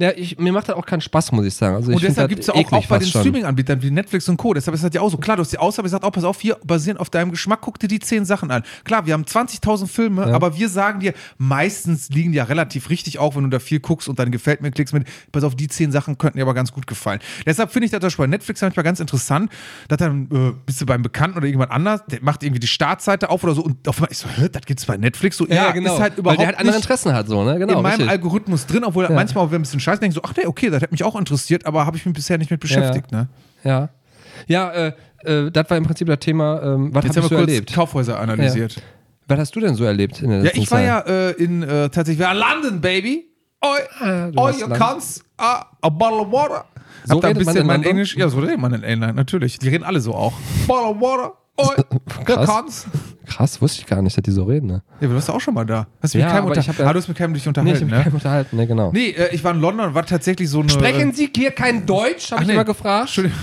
ja, 0.00 0.12
ich, 0.16 0.38
mir 0.38 0.50
macht 0.52 0.68
das 0.68 0.76
auch 0.76 0.86
keinen 0.86 1.02
Spaß, 1.02 1.30
muss 1.32 1.44
ich 1.44 1.54
sagen. 1.54 1.76
Also 1.76 1.90
ich 1.90 1.96
Und 1.96 2.02
deshalb 2.02 2.28
gibt 2.30 2.40
es 2.40 2.46
ja 2.46 2.54
auch, 2.54 2.72
auch 2.72 2.86
bei 2.86 2.98
den. 2.98 3.06
Streaming-Anbietern 3.08 3.82
wie 3.82 3.90
Netflix 3.90 4.28
und 4.30 4.38
Co. 4.38 4.54
Deshalb 4.54 4.74
ist 4.74 4.82
das 4.82 4.90
ja 4.94 5.00
auch 5.02 5.10
so. 5.10 5.18
Klar, 5.18 5.36
du 5.36 5.42
hast 5.42 5.52
die 5.52 5.58
Ausgabe 5.58 5.86
gesagt, 5.86 6.04
auch 6.04 6.10
pass 6.12 6.24
auf, 6.24 6.40
hier 6.40 6.56
basierend 6.64 7.00
auf 7.00 7.10
deinem 7.10 7.30
Geschmack, 7.30 7.58
guck 7.60 7.78
dir 7.78 7.88
die 7.88 7.98
zehn 7.98 8.24
Sachen 8.24 8.50
an. 8.50 8.62
Klar, 8.84 9.04
wir 9.06 9.12
haben 9.12 9.24
20.000 9.24 9.86
Filme, 9.88 10.26
Ja. 10.28 10.34
aber 10.34 10.56
wir 10.56 10.68
sagen 10.70 11.00
dir, 11.00 11.12
meistens 11.36 12.08
liegen 12.10 12.32
die 12.32 12.38
ja 12.38 12.44
relativ 12.44 12.88
richtig 12.90 13.18
auf, 13.18 13.36
wenn 13.36 13.42
du 13.44 13.50
da 13.50 13.58
viel 13.58 13.80
guckst 13.80 14.08
und 14.08 14.18
dann 14.18 14.30
gefällt 14.30 14.62
mir, 14.62 14.70
klickst 14.70 14.94
mit, 14.94 15.06
pass 15.32 15.44
auf, 15.44 15.54
die 15.54 15.68
zehn 15.68 15.92
Sachen 15.92 16.16
könnten 16.16 16.38
dir 16.38 16.42
aber 16.44 16.54
ganz 16.54 16.72
gut 16.72 16.86
gefallen. 16.86 17.20
Deshalb 17.44 17.72
finde 17.72 17.86
ich 17.86 17.92
das 17.92 18.16
bei 18.16 18.26
Netflix 18.26 18.62
manchmal 18.62 18.84
ganz 18.84 19.00
interessant, 19.00 19.50
dass 19.88 19.98
dann 19.98 20.28
äh, 20.32 20.52
bist 20.64 20.80
du 20.80 20.86
beim 20.86 21.02
Bekannten 21.02 21.36
oder 21.36 21.46
irgendjemand 21.46 21.72
anders, 21.72 22.02
der 22.06 22.20
macht 22.22 22.42
irgendwie 22.42 22.60
die 22.60 22.66
Startseite 22.66 23.28
auf 23.30 23.42
oder 23.44 23.54
so 23.54 23.62
und 23.62 23.86
auf 23.88 23.96
einmal, 23.98 24.08
ich 24.12 24.18
so, 24.18 24.28
das 24.50 24.62
gibt's 24.64 24.86
bei 24.86 24.96
Netflix? 24.96 25.36
So, 25.36 25.46
Ja, 25.46 25.72
genau. 25.72 25.94
ist 25.94 26.00
halt 26.00 26.12
Weil 26.14 26.18
überhaupt 26.20 26.40
der 26.40 26.46
halt 26.48 26.58
andere 26.58 26.76
Interessen 26.76 27.12
hat, 27.12 27.26
so, 27.28 27.44
ne? 27.44 27.58
Genau. 27.58 27.76
in 27.78 27.82
meinem 27.82 27.92
richtig. 27.92 28.08
Algorithmus 28.10 28.66
drin, 28.66 28.84
obwohl 28.84 29.04
Ja. 29.04 29.10
manchmal 29.10 29.44
auch 29.44 29.50
wir 29.50 29.58
ein 29.58 29.62
bisschen 29.62 29.80
scheiße 29.90 30.00
denken, 30.00 30.14
so, 30.14 30.20
ach 30.24 30.32
nee, 30.36 30.46
okay, 30.46 30.70
das 30.70 30.82
hat 30.82 30.90
mich 30.92 31.04
auch 31.04 31.16
interessiert, 31.16 31.66
aber 31.66 31.86
habe 31.86 31.96
ich 31.96 32.06
mich 32.06 32.14
bisher 32.14 32.38
nicht 32.38 32.50
mit 32.50 32.60
beschäftigt. 32.60 33.12
Ne? 33.12 33.28
Ja. 33.64 33.88
Ja, 34.46 34.70
äh, 34.70 34.92
äh, 35.24 35.50
das 35.50 35.68
war 35.68 35.76
im 35.76 35.84
Prinzip 35.84 36.06
das 36.08 36.18
Thema, 36.20 36.62
ähm, 36.62 36.94
was 36.94 37.04
Jetzt 37.04 37.16
hast 37.16 37.24
haben 37.24 37.24
du 37.24 37.30
wir 37.30 37.38
kurz 37.38 37.50
erlebt? 37.50 37.72
Kaufhäuser 37.74 38.18
analysiert. 38.20 38.80
Was 39.28 39.38
hast 39.38 39.54
du 39.54 39.60
denn 39.60 39.74
so 39.74 39.84
erlebt 39.84 40.22
in 40.22 40.30
der 40.30 40.38
Ja, 40.38 40.44
letzten 40.44 40.60
ich 40.62 40.70
war 40.70 40.78
Zeit? 40.78 40.86
ja 40.86 40.98
äh, 41.28 41.30
in 41.32 41.62
äh, 41.62 41.88
tatsächlich, 41.90 42.18
wir 42.18 42.26
waren 42.26 42.38
London, 42.38 42.80
Baby. 42.80 43.26
Oi, 43.62 43.78
Ah, 44.00 44.30
warst 44.34 44.60
you 44.60 44.66
London. 44.66 44.78
cunts, 44.88 45.22
ah, 45.36 45.66
a 45.82 45.88
bottle 45.90 46.20
of 46.20 46.32
water. 46.32 46.64
So 47.04 47.14
Hab 47.16 47.20
da 47.22 47.28
ein 47.28 47.36
bisschen 47.36 47.56
in 47.58 47.66
mein? 47.66 47.82
Englisch, 47.82 48.16
ja, 48.16 48.28
so 48.28 48.38
redet 48.40 48.58
man 48.58 48.72
in 48.72 48.82
England, 48.82 49.16
natürlich. 49.16 49.58
Die 49.58 49.68
reden 49.68 49.84
alle 49.84 50.00
so 50.00 50.14
auch. 50.14 50.32
Bottle 50.66 50.88
of 50.90 51.00
water, 51.00 51.32
oi, 51.58 51.74
you 52.18 52.24
Krass. 52.24 52.86
Krass, 53.30 53.62
wusste 53.62 53.80
ich 53.80 53.86
gar 53.86 54.02
nicht, 54.02 54.16
dass 54.16 54.22
die 54.22 54.32
so 54.32 54.42
reden, 54.42 54.66
ne? 54.66 54.82
Ja, 55.00 55.06
du 55.06 55.14
warst 55.14 55.30
auch 55.30 55.40
schon 55.40 55.54
mal 55.54 55.64
da. 55.64 55.86
Hast 56.02 56.14
du 56.14 56.18
mit 56.18 56.26
Ja, 56.26 56.32
keinem 56.32 56.46
aber 56.46 56.56
ich 56.56 56.68
hab 56.68 56.76
ja- 56.76 56.86
ah, 56.86 56.92
du 56.92 56.98
hast 56.98 57.06
mit 57.06 57.16
keinem 57.16 57.32
dich 57.32 57.46
Nee, 57.46 57.50
ich 57.52 57.56
unterhalten, 57.56 57.80
hab 57.84 57.90
ne? 57.90 58.02
keinem 58.02 58.14
unterhalten, 58.14 58.56
ne, 58.56 58.66
genau. 58.66 58.90
Nee, 58.92 59.10
äh, 59.10 59.32
ich 59.32 59.44
war 59.44 59.54
in 59.54 59.60
London 59.60 59.86
und 59.86 59.94
war 59.94 60.04
tatsächlich 60.04 60.50
so 60.50 60.60
eine... 60.60 60.68
Sprechen 60.68 61.12
Sie 61.12 61.30
hier 61.34 61.52
kein 61.52 61.86
Deutsch? 61.86 62.32
Habe 62.32 62.42
ich 62.42 62.48
nee. 62.48 62.54
immer 62.54 62.64
gefragt. 62.64 63.02
Entschuldigung. 63.02 63.38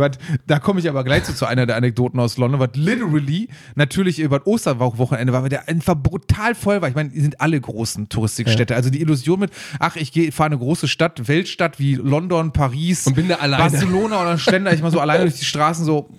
Was, 0.00 0.12
da 0.46 0.58
komme 0.58 0.80
ich 0.80 0.88
aber 0.88 1.04
gleich 1.04 1.24
zu, 1.24 1.34
zu 1.34 1.46
einer 1.46 1.66
der 1.66 1.76
Anekdoten 1.76 2.18
aus 2.18 2.36
London, 2.36 2.60
was 2.60 2.70
literally 2.74 3.48
natürlich 3.74 4.18
über 4.18 4.38
das 4.38 4.46
Osterwochenende 4.46 5.32
war, 5.32 5.42
weil 5.42 5.48
der 5.48 5.68
einfach 5.68 5.94
brutal 5.94 6.54
voll 6.54 6.82
war. 6.82 6.88
Ich 6.88 6.94
meine, 6.94 7.10
die 7.10 7.20
sind 7.20 7.40
alle 7.40 7.60
großen 7.60 8.08
Touristikstädte. 8.08 8.74
Also 8.74 8.90
die 8.90 9.00
Illusion 9.00 9.40
mit, 9.40 9.50
ach, 9.78 9.96
ich 9.96 10.12
fahre 10.34 10.48
eine 10.48 10.58
große 10.58 10.88
Stadt, 10.88 11.28
Weltstadt 11.28 11.78
wie 11.78 11.94
London, 11.94 12.52
Paris, 12.52 13.06
Und 13.06 13.14
bin 13.14 13.28
da 13.28 13.36
alleine. 13.36 13.70
Barcelona 13.70 14.22
oder 14.22 14.38
Ständer, 14.38 14.72
ich 14.72 14.82
mal 14.82 14.90
so 14.90 15.00
alleine 15.00 15.24
durch 15.24 15.38
die 15.38 15.44
Straßen 15.44 15.84
so, 15.84 16.10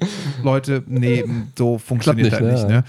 Leute, 0.43 0.83
nee, 0.87 1.25
so 1.57 1.77
funktioniert 1.77 2.29
Klappt 2.29 2.43
das 2.43 2.51
nicht, 2.51 2.63
nicht, 2.63 2.71
ja. 2.71 2.81
ne? 2.81 2.83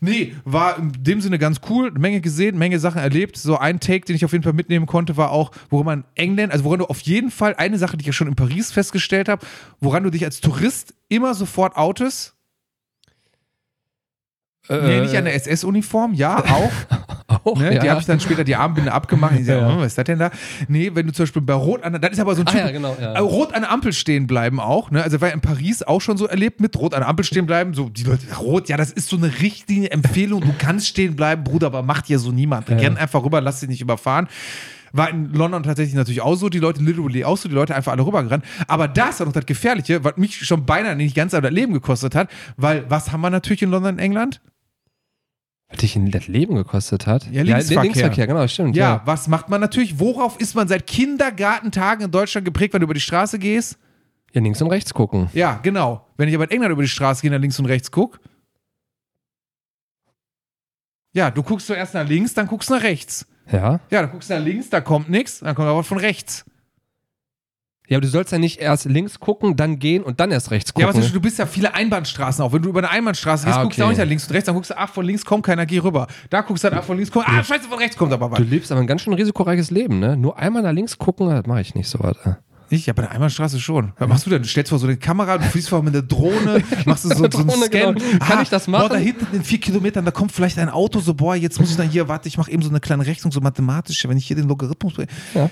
Nee, 0.00 0.34
war 0.44 0.78
in 0.78 0.92
dem 0.98 1.20
Sinne 1.20 1.38
ganz 1.38 1.60
cool, 1.68 1.90
Menge 1.92 2.20
gesehen, 2.20 2.58
Menge 2.58 2.78
Sachen 2.78 3.00
erlebt. 3.00 3.36
So 3.36 3.58
ein 3.58 3.80
Take, 3.80 4.06
den 4.06 4.16
ich 4.16 4.24
auf 4.24 4.32
jeden 4.32 4.44
Fall 4.44 4.52
mitnehmen 4.52 4.86
konnte, 4.86 5.16
war 5.16 5.30
auch, 5.30 5.50
woran 5.70 5.86
man 5.86 6.04
England, 6.14 6.52
also 6.52 6.64
woran 6.64 6.80
du 6.80 6.86
auf 6.86 7.00
jeden 7.00 7.30
Fall, 7.30 7.54
eine 7.56 7.78
Sache, 7.78 7.96
die 7.96 8.02
ich 8.02 8.06
ja 8.06 8.12
schon 8.12 8.28
in 8.28 8.36
Paris 8.36 8.72
festgestellt 8.72 9.28
habe, 9.28 9.44
woran 9.80 10.02
du 10.02 10.10
dich 10.10 10.24
als 10.24 10.40
Tourist 10.40 10.94
immer 11.08 11.34
sofort 11.34 11.76
outest. 11.76 12.34
nee, 14.68 15.00
nicht 15.00 15.16
an 15.16 15.24
der 15.24 15.34
SS-Uniform, 15.34 16.14
ja, 16.14 16.38
auch. 16.38 16.72
auch, 17.44 17.58
Ne? 17.58 17.74
ja. 17.74 17.80
Die 17.80 17.90
habe 17.90 18.00
ich 18.00 18.06
dann 18.06 18.20
später 18.20 18.44
die 18.44 18.56
Armbinde 18.56 18.92
abgemacht. 18.92 19.34
Ich 19.38 19.46
sag, 19.46 19.60
Ja. 19.60 19.74
oh, 19.74 19.78
was 19.80 19.86
ist 19.88 19.98
das 19.98 20.04
denn 20.04 20.18
da? 20.18 20.30
Nee, 20.68 20.90
wenn 20.94 21.06
du 21.06 21.12
zum 21.12 21.24
Beispiel 21.24 21.42
bei 21.42 21.54
Rot 21.54 21.82
an 21.82 21.92
der, 21.92 22.00
das 22.00 22.12
ist 22.12 22.20
aber 22.20 22.34
so 22.34 22.42
ein 22.42 22.48
Ah, 22.48 22.50
Typ, 22.50 22.60
ja, 22.60 22.70
genau, 22.70 22.96
ja. 23.00 23.12
äh, 23.14 23.18
Rot 23.18 23.54
an 23.54 23.62
der 23.62 23.70
Ampel 23.70 23.92
stehen 23.92 24.26
bleiben 24.26 24.60
auch. 24.60 24.90
Ne? 24.90 25.02
Also 25.02 25.20
war 25.20 25.28
ja 25.28 25.34
in 25.34 25.40
Paris 25.40 25.82
auch 25.82 26.00
schon 26.00 26.16
so 26.16 26.26
erlebt 26.26 26.60
mit 26.60 26.76
Rot 26.76 26.94
an 26.94 27.00
der 27.00 27.08
Ampel 27.08 27.24
stehen 27.24 27.46
bleiben. 27.46 27.74
So 27.74 27.88
die 27.88 28.04
Leute, 28.04 28.22
Rot, 28.38 28.68
ja, 28.68 28.76
das 28.76 28.90
ist 28.90 29.08
so 29.08 29.16
eine 29.16 29.30
richtige 29.40 29.90
Empfehlung. 29.90 30.40
Du 30.42 30.54
kannst 30.58 30.86
stehen 30.88 31.16
bleiben, 31.16 31.44
Bruder, 31.44 31.66
aber 31.68 31.82
macht 31.82 32.08
ja 32.08 32.18
so 32.18 32.32
niemand. 32.32 32.68
Ja. 32.68 32.76
Renn 32.76 32.96
einfach 32.96 33.22
rüber, 33.24 33.40
lass 33.40 33.60
dich 33.60 33.68
nicht 33.68 33.80
überfahren. 33.80 34.28
War 34.96 35.10
in 35.10 35.32
London 35.32 35.64
tatsächlich 35.64 35.96
natürlich 35.96 36.20
auch 36.20 36.36
so, 36.36 36.48
die 36.48 36.60
Leute 36.60 36.80
literally 36.80 37.24
auch 37.24 37.36
so, 37.36 37.48
die 37.48 37.54
Leute 37.54 37.74
einfach 37.74 37.90
alle 37.90 38.06
rübergerannt. 38.06 38.44
Aber 38.68 38.86
das 38.86 39.16
ist 39.16 39.22
auch 39.22 39.26
noch 39.26 39.32
das 39.32 39.44
Gefährliche, 39.44 40.04
was 40.04 40.16
mich 40.16 40.36
schon 40.46 40.64
beinahe 40.66 40.94
nicht 40.94 41.16
ganz 41.16 41.32
das 41.32 41.42
Leben 41.50 41.72
gekostet 41.72 42.14
hat, 42.14 42.30
weil 42.56 42.84
was 42.88 43.10
haben 43.10 43.20
wir 43.22 43.30
natürlich 43.30 43.62
in 43.62 43.70
London, 43.70 43.98
England? 43.98 44.40
Was 45.68 45.78
dich 45.78 45.96
in 45.96 46.10
das 46.10 46.28
Leben 46.28 46.54
gekostet 46.54 47.06
hat? 47.06 47.26
Ja, 47.32 47.42
Linksverkehr. 47.42 47.82
Linksverkehr, 47.82 48.26
genau, 48.26 48.46
stimmt. 48.46 48.76
Ja, 48.76 48.96
Ja. 48.96 49.02
was 49.06 49.28
macht 49.28 49.48
man 49.48 49.60
natürlich? 49.60 49.98
Worauf 49.98 50.38
ist 50.40 50.54
man 50.54 50.68
seit 50.68 50.86
Kindergartentagen 50.86 52.04
in 52.04 52.10
Deutschland 52.10 52.44
geprägt, 52.44 52.74
wenn 52.74 52.80
du 52.80 52.84
über 52.84 52.94
die 52.94 53.00
Straße 53.00 53.38
gehst? 53.38 53.78
ja, 54.32 54.40
links 54.40 54.60
und 54.60 54.68
rechts 54.68 54.92
gucken. 54.92 55.28
Ja, 55.32 55.60
genau. 55.62 56.08
Wenn 56.16 56.28
ich 56.28 56.34
aber 56.34 56.44
in 56.44 56.50
England 56.50 56.72
über 56.72 56.82
die 56.82 56.88
Straße 56.88 57.22
gehe, 57.22 57.30
nach 57.30 57.38
links 57.38 57.58
und 57.60 57.66
rechts 57.66 57.90
guck. 57.92 58.18
Ja, 61.12 61.30
du 61.30 61.42
guckst 61.44 61.68
zuerst 61.68 61.94
nach 61.94 62.06
links, 62.06 62.34
dann 62.34 62.48
guckst 62.48 62.68
du 62.68 62.74
nach 62.74 62.82
rechts. 62.82 63.26
Ja. 63.52 63.78
Ja, 63.90 64.02
dann 64.02 64.10
guckst 64.10 64.30
du 64.30 64.34
nach 64.34 64.44
links, 64.44 64.68
da 64.70 64.80
kommt 64.80 65.08
nichts, 65.08 65.38
dann 65.40 65.54
kommt 65.54 65.68
aber 65.68 65.84
von 65.84 65.98
rechts. 65.98 66.44
Ja, 67.86 67.98
aber 67.98 68.02
du 68.02 68.08
sollst 68.08 68.32
ja 68.32 68.38
nicht 68.38 68.60
erst 68.60 68.86
links 68.86 69.20
gucken, 69.20 69.56
dann 69.56 69.78
gehen 69.78 70.02
und 70.02 70.18
dann 70.18 70.30
erst 70.30 70.50
rechts 70.50 70.72
Ja, 70.76 70.86
gucken. 70.86 71.02
aber 71.02 71.10
du 71.12 71.20
bist 71.20 71.38
ja 71.38 71.44
viele 71.44 71.74
Einbahnstraßen 71.74 72.42
auch. 72.42 72.52
Wenn 72.52 72.62
du 72.62 72.70
über 72.70 72.78
eine 72.80 72.90
Einbahnstraße 72.90 73.44
gehst, 73.44 73.58
Ah, 73.58 73.62
guckst 73.62 73.78
du 73.78 73.82
okay. 73.82 73.86
auch 73.86 73.90
nicht 73.90 73.98
nach 73.98 74.06
links 74.08 74.24
und 74.26 74.32
rechts, 74.32 74.46
dann 74.46 74.54
guckst 74.54 74.70
du, 74.70 74.78
ach, 74.78 74.88
von 74.88 75.04
links 75.04 75.24
kommt 75.24 75.44
keiner, 75.44 75.66
geh 75.66 75.78
rüber. 75.80 76.06
Da 76.30 76.40
guckst 76.40 76.64
du 76.64 76.70
dann, 76.70 76.78
ach, 76.78 76.84
von 76.84 76.96
links 76.96 77.12
kommt, 77.12 77.28
ah, 77.28 77.44
scheiße, 77.44 77.68
von 77.68 77.78
rechts 77.78 77.96
kommt 77.98 78.12
aber 78.14 78.30
was. 78.30 78.38
du 78.38 78.44
lebst 78.44 78.72
aber 78.72 78.80
ein 78.80 78.86
ganz 78.86 79.02
schön 79.02 79.12
risikoreiches 79.12 79.70
Leben, 79.70 79.98
ne? 79.98 80.16
Nur 80.16 80.38
einmal 80.38 80.62
nach 80.62 80.72
links 80.72 80.96
gucken, 80.98 81.28
das 81.28 81.44
mache 81.46 81.60
ich 81.60 81.74
nicht 81.74 81.88
so 81.90 81.98
was. 82.00 82.16
äh. 82.24 82.34
Ich, 82.70 82.86
ja, 82.86 82.94
bei 82.94 83.02
der 83.02 83.10
Einbahnstraße 83.12 83.60
schon. 83.60 83.92
Was 83.98 84.08
machst 84.08 84.24
du 84.26 84.30
denn? 84.30 84.40
Du 84.42 84.48
stellst 84.48 84.70
vor 84.70 84.78
so 84.78 84.86
eine 84.86 84.96
Kamera, 84.96 85.36
du 85.36 85.44
fliegst 85.44 85.68
vor 85.68 85.82
mit 85.82 85.94
einer 85.94 86.02
Drohne, 86.02 86.62
machst 86.86 87.04
du 87.04 87.10
so, 87.10 87.16
so 87.16 87.24
einen 87.24 87.30
Drohne, 87.30 87.66
Scan. 87.66 87.94
genau. 87.94 88.18
Kann 88.24 88.42
ich 88.42 88.48
das 88.48 88.66
machen? 88.66 88.88
Boah, 88.88 88.94
da 88.94 88.96
hinten 89.00 89.26
in 89.36 89.44
vier 89.44 89.60
Kilometern, 89.60 90.06
da 90.06 90.10
kommt 90.10 90.32
vielleicht 90.32 90.58
ein 90.58 90.70
Auto, 90.70 91.00
so, 91.00 91.12
boah, 91.12 91.36
jetzt 91.36 91.60
muss 91.60 91.70
ich 91.70 91.76
dann 91.76 91.90
hier, 91.90 92.08
warte, 92.08 92.28
ich 92.28 92.38
mache 92.38 92.50
eben 92.50 92.62
so 92.62 92.70
eine 92.70 92.80
kleine 92.80 93.04
Rechnung, 93.04 93.30
so 93.30 93.40
mathematisch, 93.42 94.08
wenn 94.08 94.16
ich 94.16 94.26
hier 94.26 94.36
den 94.36 94.48
Logarithmus 94.48 94.94
bringe. 94.94 95.08
Ja. 95.34 95.50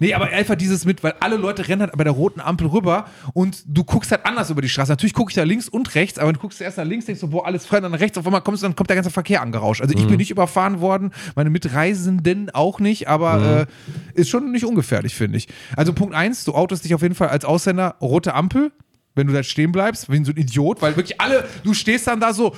Nee, 0.00 0.14
aber 0.14 0.26
einfach 0.26 0.54
dieses 0.54 0.84
mit, 0.84 1.02
weil 1.02 1.14
alle 1.20 1.36
Leute 1.36 1.66
rennen 1.68 1.82
halt 1.82 1.92
bei 1.96 2.04
der 2.04 2.12
roten 2.12 2.40
Ampel 2.40 2.68
rüber 2.68 3.06
und 3.34 3.62
du 3.66 3.82
guckst 3.84 4.10
halt 4.12 4.24
anders 4.26 4.48
über 4.50 4.62
die 4.62 4.68
Straße. 4.68 4.92
Natürlich 4.92 5.12
gucke 5.14 5.30
ich 5.30 5.34
da 5.34 5.42
links 5.42 5.68
und 5.68 5.94
rechts, 5.94 6.18
aber 6.18 6.32
du 6.32 6.38
guckst 6.38 6.60
erst 6.60 6.78
nach 6.78 6.84
links, 6.84 7.06
denkst 7.06 7.20
so, 7.20 7.28
boah, 7.28 7.46
alles 7.46 7.66
frei, 7.66 7.78
und 7.78 7.84
dann 7.84 7.92
nach 7.92 8.00
rechts, 8.00 8.16
auf 8.16 8.24
einmal 8.26 8.42
kommst 8.42 8.62
du, 8.62 8.66
dann 8.66 8.76
kommt 8.76 8.90
der 8.90 8.96
ganze 8.96 9.10
Verkehr 9.10 9.42
angerauscht. 9.42 9.80
Also 9.82 9.94
ich 9.94 10.04
Mhm. 10.04 10.08
bin 10.08 10.16
nicht 10.18 10.30
überfahren 10.30 10.80
worden, 10.80 11.10
meine 11.34 11.50
Mitreisenden 11.50 12.50
auch 12.50 12.80
nicht, 12.80 13.08
aber 13.08 13.38
Mhm. 13.38 13.66
äh, 14.14 14.20
ist 14.20 14.28
schon 14.30 14.50
nicht 14.52 14.64
ungefährlich, 14.64 15.14
finde 15.14 15.38
ich. 15.38 15.48
Also 15.76 15.92
Punkt 15.92 16.14
eins, 16.14 16.44
du 16.44 16.54
outest 16.54 16.84
dich 16.84 16.94
auf 16.94 17.02
jeden 17.02 17.14
Fall 17.14 17.28
als 17.28 17.44
Ausländer, 17.44 17.96
rote 18.00 18.34
Ampel, 18.34 18.72
wenn 19.14 19.26
du 19.26 19.32
da 19.32 19.42
stehen 19.42 19.72
bleibst, 19.72 20.10
wie 20.10 20.24
so 20.24 20.30
ein 20.32 20.36
Idiot, 20.36 20.80
weil 20.80 20.96
wirklich 20.96 21.20
alle, 21.20 21.44
du 21.64 21.74
stehst 21.74 22.06
dann 22.06 22.20
da 22.20 22.32
so, 22.32 22.54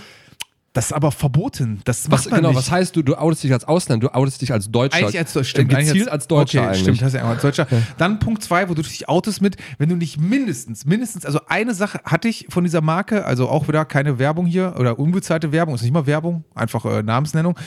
das 0.73 0.87
ist 0.87 0.93
aber 0.93 1.11
verboten, 1.11 1.81
das 1.85 2.07
macht 2.07 2.27
Was, 2.27 2.31
man 2.31 2.39
genau, 2.39 2.49
nicht. 2.51 2.59
was 2.59 2.71
heißt 2.71 2.95
du, 2.95 3.03
du 3.03 3.17
outest 3.17 3.43
dich 3.43 3.53
als 3.53 3.65
Ausländer, 3.65 4.07
du 4.07 4.15
outest 4.15 4.41
dich 4.41 4.53
als 4.53 4.71
Deutscher. 4.71 4.99
Eigentlich 4.99 5.19
als 5.19 5.33
Deutscher, 5.33 5.51
stimmt. 5.51 5.73
Äh, 5.73 5.85
Gezielt 5.85 6.09
als 6.09 6.29
Deutscher 6.29 6.61
okay, 6.61 6.69
eigentlich. 6.69 6.83
Stimmt, 6.83 7.03
hast 7.03 7.15
ja 7.15 7.25
als 7.25 7.43
Deutscher. 7.43 7.67
Dann 7.99 8.21
Punkt 8.21 8.45
zwei, 8.45 8.69
wo 8.69 8.75
du 8.75 8.83
dich 8.83 9.09
outest 9.09 9.43
mit, 9.43 9.57
wenn 9.79 9.89
du 9.89 9.97
nicht 9.97 10.21
mindestens, 10.21 10.85
mindestens, 10.85 11.27
also 11.27 11.41
eine 11.49 11.75
Sache 11.75 12.01
hatte 12.05 12.29
ich 12.29 12.47
von 12.51 12.63
dieser 12.63 12.83
Marke, 12.83 13.25
also 13.25 13.49
auch 13.49 13.67
wieder 13.67 13.85
keine 13.85 14.21
Werbung 14.21 14.47
hier 14.47 14.77
oder 14.79 15.01
unbezahlte 15.01 15.51
Werbung, 15.51 15.75
ist 15.75 15.83
nicht 15.83 15.93
mal 15.93 16.07
Werbung, 16.07 16.45
einfach 16.55 16.85
äh, 16.85 17.03
Namensnennung. 17.03 17.59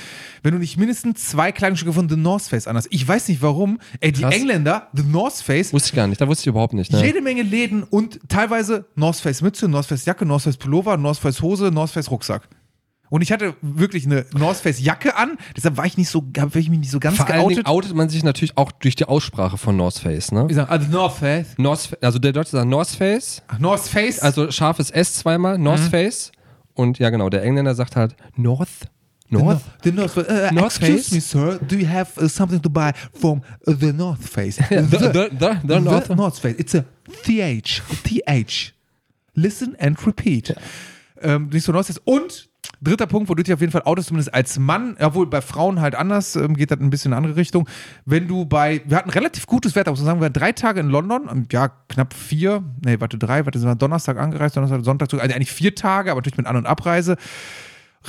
Wenn 0.41 0.53
du 0.53 0.59
nicht 0.59 0.77
mindestens 0.77 1.27
zwei 1.27 1.51
Kleidungsstücke 1.51 1.91
von 1.91 2.07
The 2.07 2.15
North 2.15 2.43
Face 2.43 2.67
anhast. 2.67 2.87
Ich 2.89 3.05
weiß 3.05 3.27
nicht 3.27 3.41
warum, 3.41 3.79
ey, 3.99 4.13
die 4.13 4.21
Krass. 4.21 4.33
Engländer, 4.33 4.87
The 4.93 5.03
North 5.03 5.35
Face, 5.35 5.73
Wusste 5.73 5.89
ich 5.89 5.95
gar 5.95 6.07
nicht, 6.07 6.21
da 6.21 6.27
wusste 6.29 6.43
ich 6.43 6.47
überhaupt 6.47 6.73
nicht. 6.73 6.89
Ne? 6.93 7.05
jede 7.05 7.21
Menge 7.21 7.41
Läden 7.41 7.83
und 7.83 8.21
teilweise 8.29 8.85
North 8.95 9.17
Face 9.17 9.41
Mütze, 9.41 9.67
North 9.67 9.87
Face 9.87 10.05
Jacke, 10.05 10.25
North 10.25 10.43
Face 10.43 10.55
Pullover, 10.55 10.95
North 10.95 11.17
Face 11.17 11.41
Hose, 11.41 11.69
North 11.69 11.91
Face 11.91 12.09
Rucksack. 12.09 12.47
Und 13.13 13.21
ich 13.21 13.31
hatte 13.31 13.53
wirklich 13.61 14.07
eine 14.07 14.25
North 14.33 14.57
Face 14.57 14.83
Jacke 14.83 15.15
an, 15.15 15.37
deshalb 15.55 15.77
war 15.77 15.85
ich 15.85 15.97
nicht 15.97 16.09
so, 16.09 16.23
habe 16.35 16.59
ich 16.59 16.67
mich 16.71 16.79
nicht 16.79 16.89
so 16.89 16.99
ganz 16.99 17.17
Vor 17.17 17.27
allen 17.29 17.47
Dingen 17.47 17.63
geoutet. 17.63 17.67
outet 17.67 17.93
man 17.93 18.09
sich 18.09 18.23
natürlich 18.23 18.57
auch 18.57 18.71
durch 18.71 18.95
die 18.95 19.05
Aussprache 19.05 19.59
von 19.59 19.77
North 19.77 19.99
Face, 19.99 20.31
ne? 20.31 20.49
Wie 20.49 20.55
sagen, 20.55 20.71
also 20.71 20.89
North 20.89 21.17
Face. 21.17 21.49
North, 21.59 21.95
also 22.01 22.17
der 22.17 22.31
Deutsche 22.31 22.49
sagt 22.49 22.67
North 22.67 22.89
Face, 22.89 23.43
Ach, 23.47 23.59
North 23.59 23.87
Face. 23.87 24.17
also 24.19 24.49
scharfes 24.49 24.89
S 24.89 25.13
zweimal, 25.13 25.59
North 25.59 25.81
Mhm. 25.81 25.89
Face. 25.91 26.31
Und 26.73 26.97
ja, 26.97 27.11
genau, 27.11 27.29
der 27.29 27.43
Engländer 27.43 27.75
sagt 27.75 27.95
halt 27.95 28.15
North. 28.35 28.89
The 29.29 29.35
North? 29.37 29.61
The 29.83 29.91
North 29.91 30.11
Face. 30.11 30.27
Uh, 30.27 30.51
North 30.55 30.65
excuse 30.77 31.09
Face? 31.09 31.11
me, 31.11 31.21
sir. 31.21 31.59
Do 31.67 31.75
you 31.75 31.87
have 31.87 32.19
uh, 32.19 32.27
something 32.27 32.63
to 32.63 32.69
buy 32.71 32.93
from 33.13 33.43
uh, 33.67 33.73
the 33.79 33.93
North 33.93 34.27
Face? 34.27 34.55
the, 34.69 34.81
the, 34.81 35.59
the, 35.63 35.79
North. 35.79 36.09
North 36.09 36.39
Face. 36.39 36.55
It's 36.57 36.73
a 36.73 36.83
TH. 37.21 37.83
TH. 38.05 38.73
Listen 39.35 39.75
and 39.79 40.03
repeat. 40.03 40.55
Ähm, 41.21 41.49
nicht 41.49 41.63
so 41.63 41.71
North 41.71 41.85
Face. 41.85 42.01
Und 42.05 42.49
dritter 42.83 43.07
Punkt, 43.07 43.29
wo 43.29 43.35
du 43.35 43.43
dich 43.43 43.53
auf 43.53 43.61
jeden 43.61 43.71
Fall 43.71 43.83
outest, 43.83 44.09
zumindest 44.09 44.33
als 44.33 44.59
Mann, 44.59 44.95
obwohl 44.99 45.27
bei 45.27 45.41
Frauen 45.41 45.81
halt 45.81 45.95
anders, 45.95 46.35
ähm, 46.35 46.55
geht 46.55 46.71
das 46.71 46.79
ein 46.79 46.89
bisschen 46.89 47.11
in 47.11 47.13
eine 47.13 47.25
andere 47.25 47.39
Richtung. 47.39 47.67
Wenn 48.05 48.27
du 48.27 48.45
bei, 48.45 48.81
wir 48.85 48.97
hatten 48.97 49.09
relativ 49.09 49.45
gutes 49.47 49.75
Wetter, 49.75 49.91
muss 49.91 49.99
man 49.99 50.07
sagen, 50.07 50.19
wir 50.19 50.25
waren 50.25 50.33
drei 50.33 50.51
Tage 50.51 50.79
in 50.79 50.89
London, 50.89 51.47
ja, 51.51 51.69
knapp 51.89 52.13
vier, 52.13 52.63
nee, 52.83 52.99
warte, 52.99 53.17
drei, 53.17 53.45
warte, 53.45 53.59
sind 53.59 53.69
wir 53.69 53.75
Donnerstag 53.75 54.17
angereist, 54.17 54.57
Donnerstag, 54.57 54.83
Sonntag, 54.83 55.13
also 55.13 55.23
eigentlich 55.23 55.51
vier 55.51 55.75
Tage, 55.75 56.11
aber 56.11 56.19
natürlich 56.19 56.37
mit 56.37 56.47
An- 56.47 56.57
und 56.57 56.65
Abreise. 56.65 57.17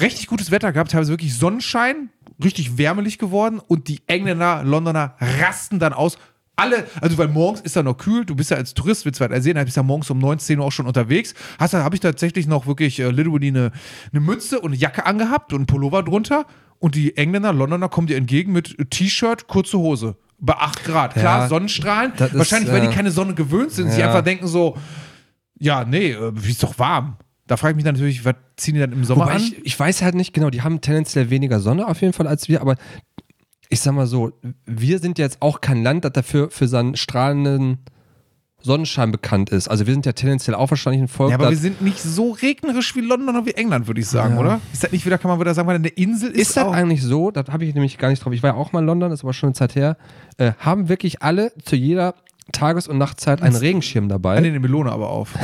richtig 0.01 0.27
gutes 0.27 0.51
Wetter 0.51 0.73
gehabt, 0.73 0.91
teilweise 0.91 1.13
wirklich 1.13 1.37
Sonnenschein, 1.37 2.11
richtig 2.43 2.79
wärmelig 2.79 3.19
geworden 3.19 3.61
und 3.61 3.89
die 3.89 4.01
Engländer, 4.07 4.65
Londoner 4.65 5.15
rasten 5.21 5.79
dann 5.79 5.93
aus. 5.93 6.19
Alle, 6.57 6.87
also 7.01 7.19
weil 7.19 7.29
morgens 7.29 7.61
ist 7.63 7.75
da 7.75 7.83
noch 7.83 7.97
kühl, 7.97 8.25
du 8.25 8.37
bist 8.37 8.51
ja 8.51 8.57
als 8.57 8.75
Tourist, 8.75 9.05
willst 9.05 9.21
du 9.21 9.29
halt 9.29 9.43
sehen, 9.43 9.59
bist 9.65 9.77
ja 9.77 9.83
morgens 9.83 10.09
um 10.11 10.19
19 10.19 10.59
Uhr 10.59 10.65
auch 10.65 10.73
schon 10.73 10.87
unterwegs. 10.87 11.35
Hast 11.59 11.75
da 11.75 11.83
habe 11.83 11.97
ich 11.97 12.01
tatsächlich 12.01 12.47
noch 12.47 12.67
wirklich 12.67 13.01
äh, 13.01 13.11
literally 13.11 13.49
eine, 13.49 13.73
eine 14.13 14.21
Mütze 14.21 14.61
und 14.61 14.71
eine 14.71 14.77
Jacke 14.77 15.05
angehabt 15.05 15.53
und 15.53 15.61
einen 15.61 15.67
Pullover 15.67 16.03
drunter. 16.05 16.47
Und 16.79 16.95
die 16.95 17.17
Engländer, 17.17 17.53
Londoner 17.53 17.89
kommen 17.89 18.07
dir 18.07 18.17
entgegen 18.17 18.53
mit 18.53 18.91
T-Shirt, 18.91 19.49
kurze 19.49 19.79
Hose. 19.79 20.17
Bei 20.39 20.55
8 20.55 20.85
Grad. 20.85 21.15
Klar, 21.15 21.43
Ja, 21.43 21.49
Sonnenstrahlen. 21.49 22.13
das 22.17 22.33
ist, 22.33 22.39
Wahrscheinlich, 22.39 22.71
weil 22.71 22.83
die 22.83 22.89
äh, 22.89 22.95
keine 22.95 23.11
Sonne 23.11 23.35
gewöhnt 23.35 23.73
sind. 23.73 23.91
Sie 23.91 24.01
ja. 24.01 24.09
einfach 24.09 24.23
denken 24.23 24.47
so, 24.47 24.77
ja, 25.59 25.85
nee, 25.85 26.11
äh, 26.13 26.33
wie 26.35 26.51
ist 26.51 26.63
doch 26.63 26.79
warm. 26.79 27.17
Da 27.47 27.57
frage 27.57 27.73
ich 27.73 27.77
mich 27.77 27.85
dann 27.85 27.95
natürlich, 27.95 28.25
was 28.25 28.35
ziehen 28.57 28.75
die 28.75 28.81
dann 28.81 28.93
im 28.93 29.05
Sommer 29.05 29.25
Wobei 29.25 29.35
an? 29.35 29.43
ich, 29.43 29.65
ich 29.65 29.79
weiß 29.79 30.03
halt 30.03 30.15
nicht 30.15 30.33
genau, 30.33 30.51
die 30.51 30.63
haben 30.63 30.81
tendenziell 30.81 31.31
weniger 31.31 31.61
Sonne 31.61 31.87
auf 31.87 32.01
jeden 32.01 32.13
Fall 32.13 32.27
als 32.27 32.49
wir, 32.49 32.61
aber 32.61 32.77
ich 33.69 33.81
sag 33.81 33.95
mal 33.95 34.07
so, 34.07 34.33
wir 34.67 34.99
sind 34.99 35.19
jetzt 35.19 35.41
auch 35.41 35.61
kein 35.61 35.83
Land, 35.83 36.05
das 36.05 36.13
dafür 36.13 36.51
für 36.51 36.69
seinen 36.69 36.97
strahlenden 36.97 37.79
Sonnenschein 38.61 39.11
bekannt 39.13 39.51
ist. 39.51 39.69
Also 39.69 39.87
wir 39.87 39.93
sind 39.93 40.07
ja 40.07 40.13
tendenziell 40.13 40.55
auch 40.55 40.71
wahrscheinlich 40.71 41.03
ein 41.03 41.09
Volk, 41.09 41.31
Ja, 41.31 41.37
aber 41.37 41.51
wir 41.51 41.57
sind 41.57 41.83
nicht 41.83 42.01
so 42.01 42.31
regnerisch 42.33 42.97
wie 42.97 43.01
London 43.01 43.29
oder 43.37 43.45
wie 43.45 43.53
England, 43.53 43.87
würde 43.87 44.01
ich 44.01 44.07
sagen, 44.09 44.35
Ja. 44.37 44.41
oder? 44.41 44.61
Ist 44.73 44.83
das 44.85 44.91
nicht 44.93 45.05
wieder, 45.05 45.19
kann 45.19 45.31
man 45.31 45.39
wieder 45.39 45.53
sagen, 45.53 45.69
weil 45.69 45.75
eine 45.77 45.89
Insel 45.89 46.31
ist, 46.31 46.49
ist 46.49 46.57
das 46.57 46.73
eigentlich 46.73 47.03
so, 47.03 47.31
da 47.31 47.45
habe 47.53 47.65
ich 47.67 47.75
nämlich 47.75 47.99
gar 47.99 48.09
nicht 48.09 48.25
drauf, 48.25 48.33
ich 48.33 48.43
war 48.43 48.51
ja 48.51 48.57
auch 48.57 48.73
mal 48.73 48.79
in 48.81 48.87
London, 48.87 49.11
das 49.11 49.21
ist 49.21 49.25
aber 49.25 49.35
schon 49.35 49.49
eine 49.49 49.55
Zeit 49.55 49.75
her, 49.75 49.99
äh, 50.39 50.53
haben 50.59 50.89
wirklich 50.89 51.23
alle 51.23 51.53
zu 51.63 51.77
jeder 51.77 52.15
Tages- 52.53 52.89
und 52.89 52.97
Nachtzeit 52.97 53.43
einen 53.43 53.57
Regenschirm 53.57 54.09
dabei 54.09 54.39
Ah, 54.39 54.41
nee, 54.41 54.49
eine 54.49 54.61
Melone 54.61 54.91
aber 54.93 55.11
auf. 55.11 55.35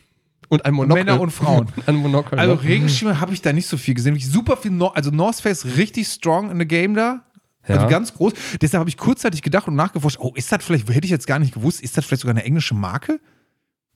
und 0.48 0.64
ein 0.64 0.72
Monokel. 0.72 1.04
Männer 1.04 1.20
und 1.20 1.30
Frauen. 1.30 1.68
ein 1.86 1.96
Monokel. 1.96 2.38
Also 2.38 2.54
ne? 2.54 2.62
Regenschirme 2.62 3.20
habe 3.20 3.34
ich 3.34 3.42
da 3.42 3.52
nicht 3.52 3.66
so 3.66 3.76
viel 3.76 3.94
gesehen. 3.94 4.14
Wirklich 4.14 4.30
super 4.30 4.56
viel, 4.56 4.70
Nor 4.70 4.96
also 4.96 5.10
North 5.10 5.36
Face 5.40 5.64
richtig 5.76 6.08
strong 6.08 6.50
in 6.50 6.58
the 6.58 6.66
game 6.66 6.94
da. 6.94 7.24
Also 7.62 7.82
Ja. 7.82 7.88
ganz 7.88 8.14
groß. 8.14 8.32
Deshalb 8.60 8.80
habe 8.80 8.90
ich 8.90 8.96
kurzzeitig 8.96 9.42
gedacht 9.42 9.68
und 9.68 9.74
nachgeforscht, 9.76 10.18
oh, 10.20 10.32
ist 10.34 10.50
das 10.50 10.64
vielleicht, 10.64 10.88
hätte 10.88 11.04
ich 11.04 11.10
jetzt 11.10 11.26
gar 11.26 11.38
nicht 11.38 11.54
gewusst, 11.54 11.80
ist 11.82 11.96
das 11.96 12.04
vielleicht 12.04 12.22
sogar 12.22 12.34
eine 12.34 12.44
englische 12.44 12.74
Marke? 12.74 13.20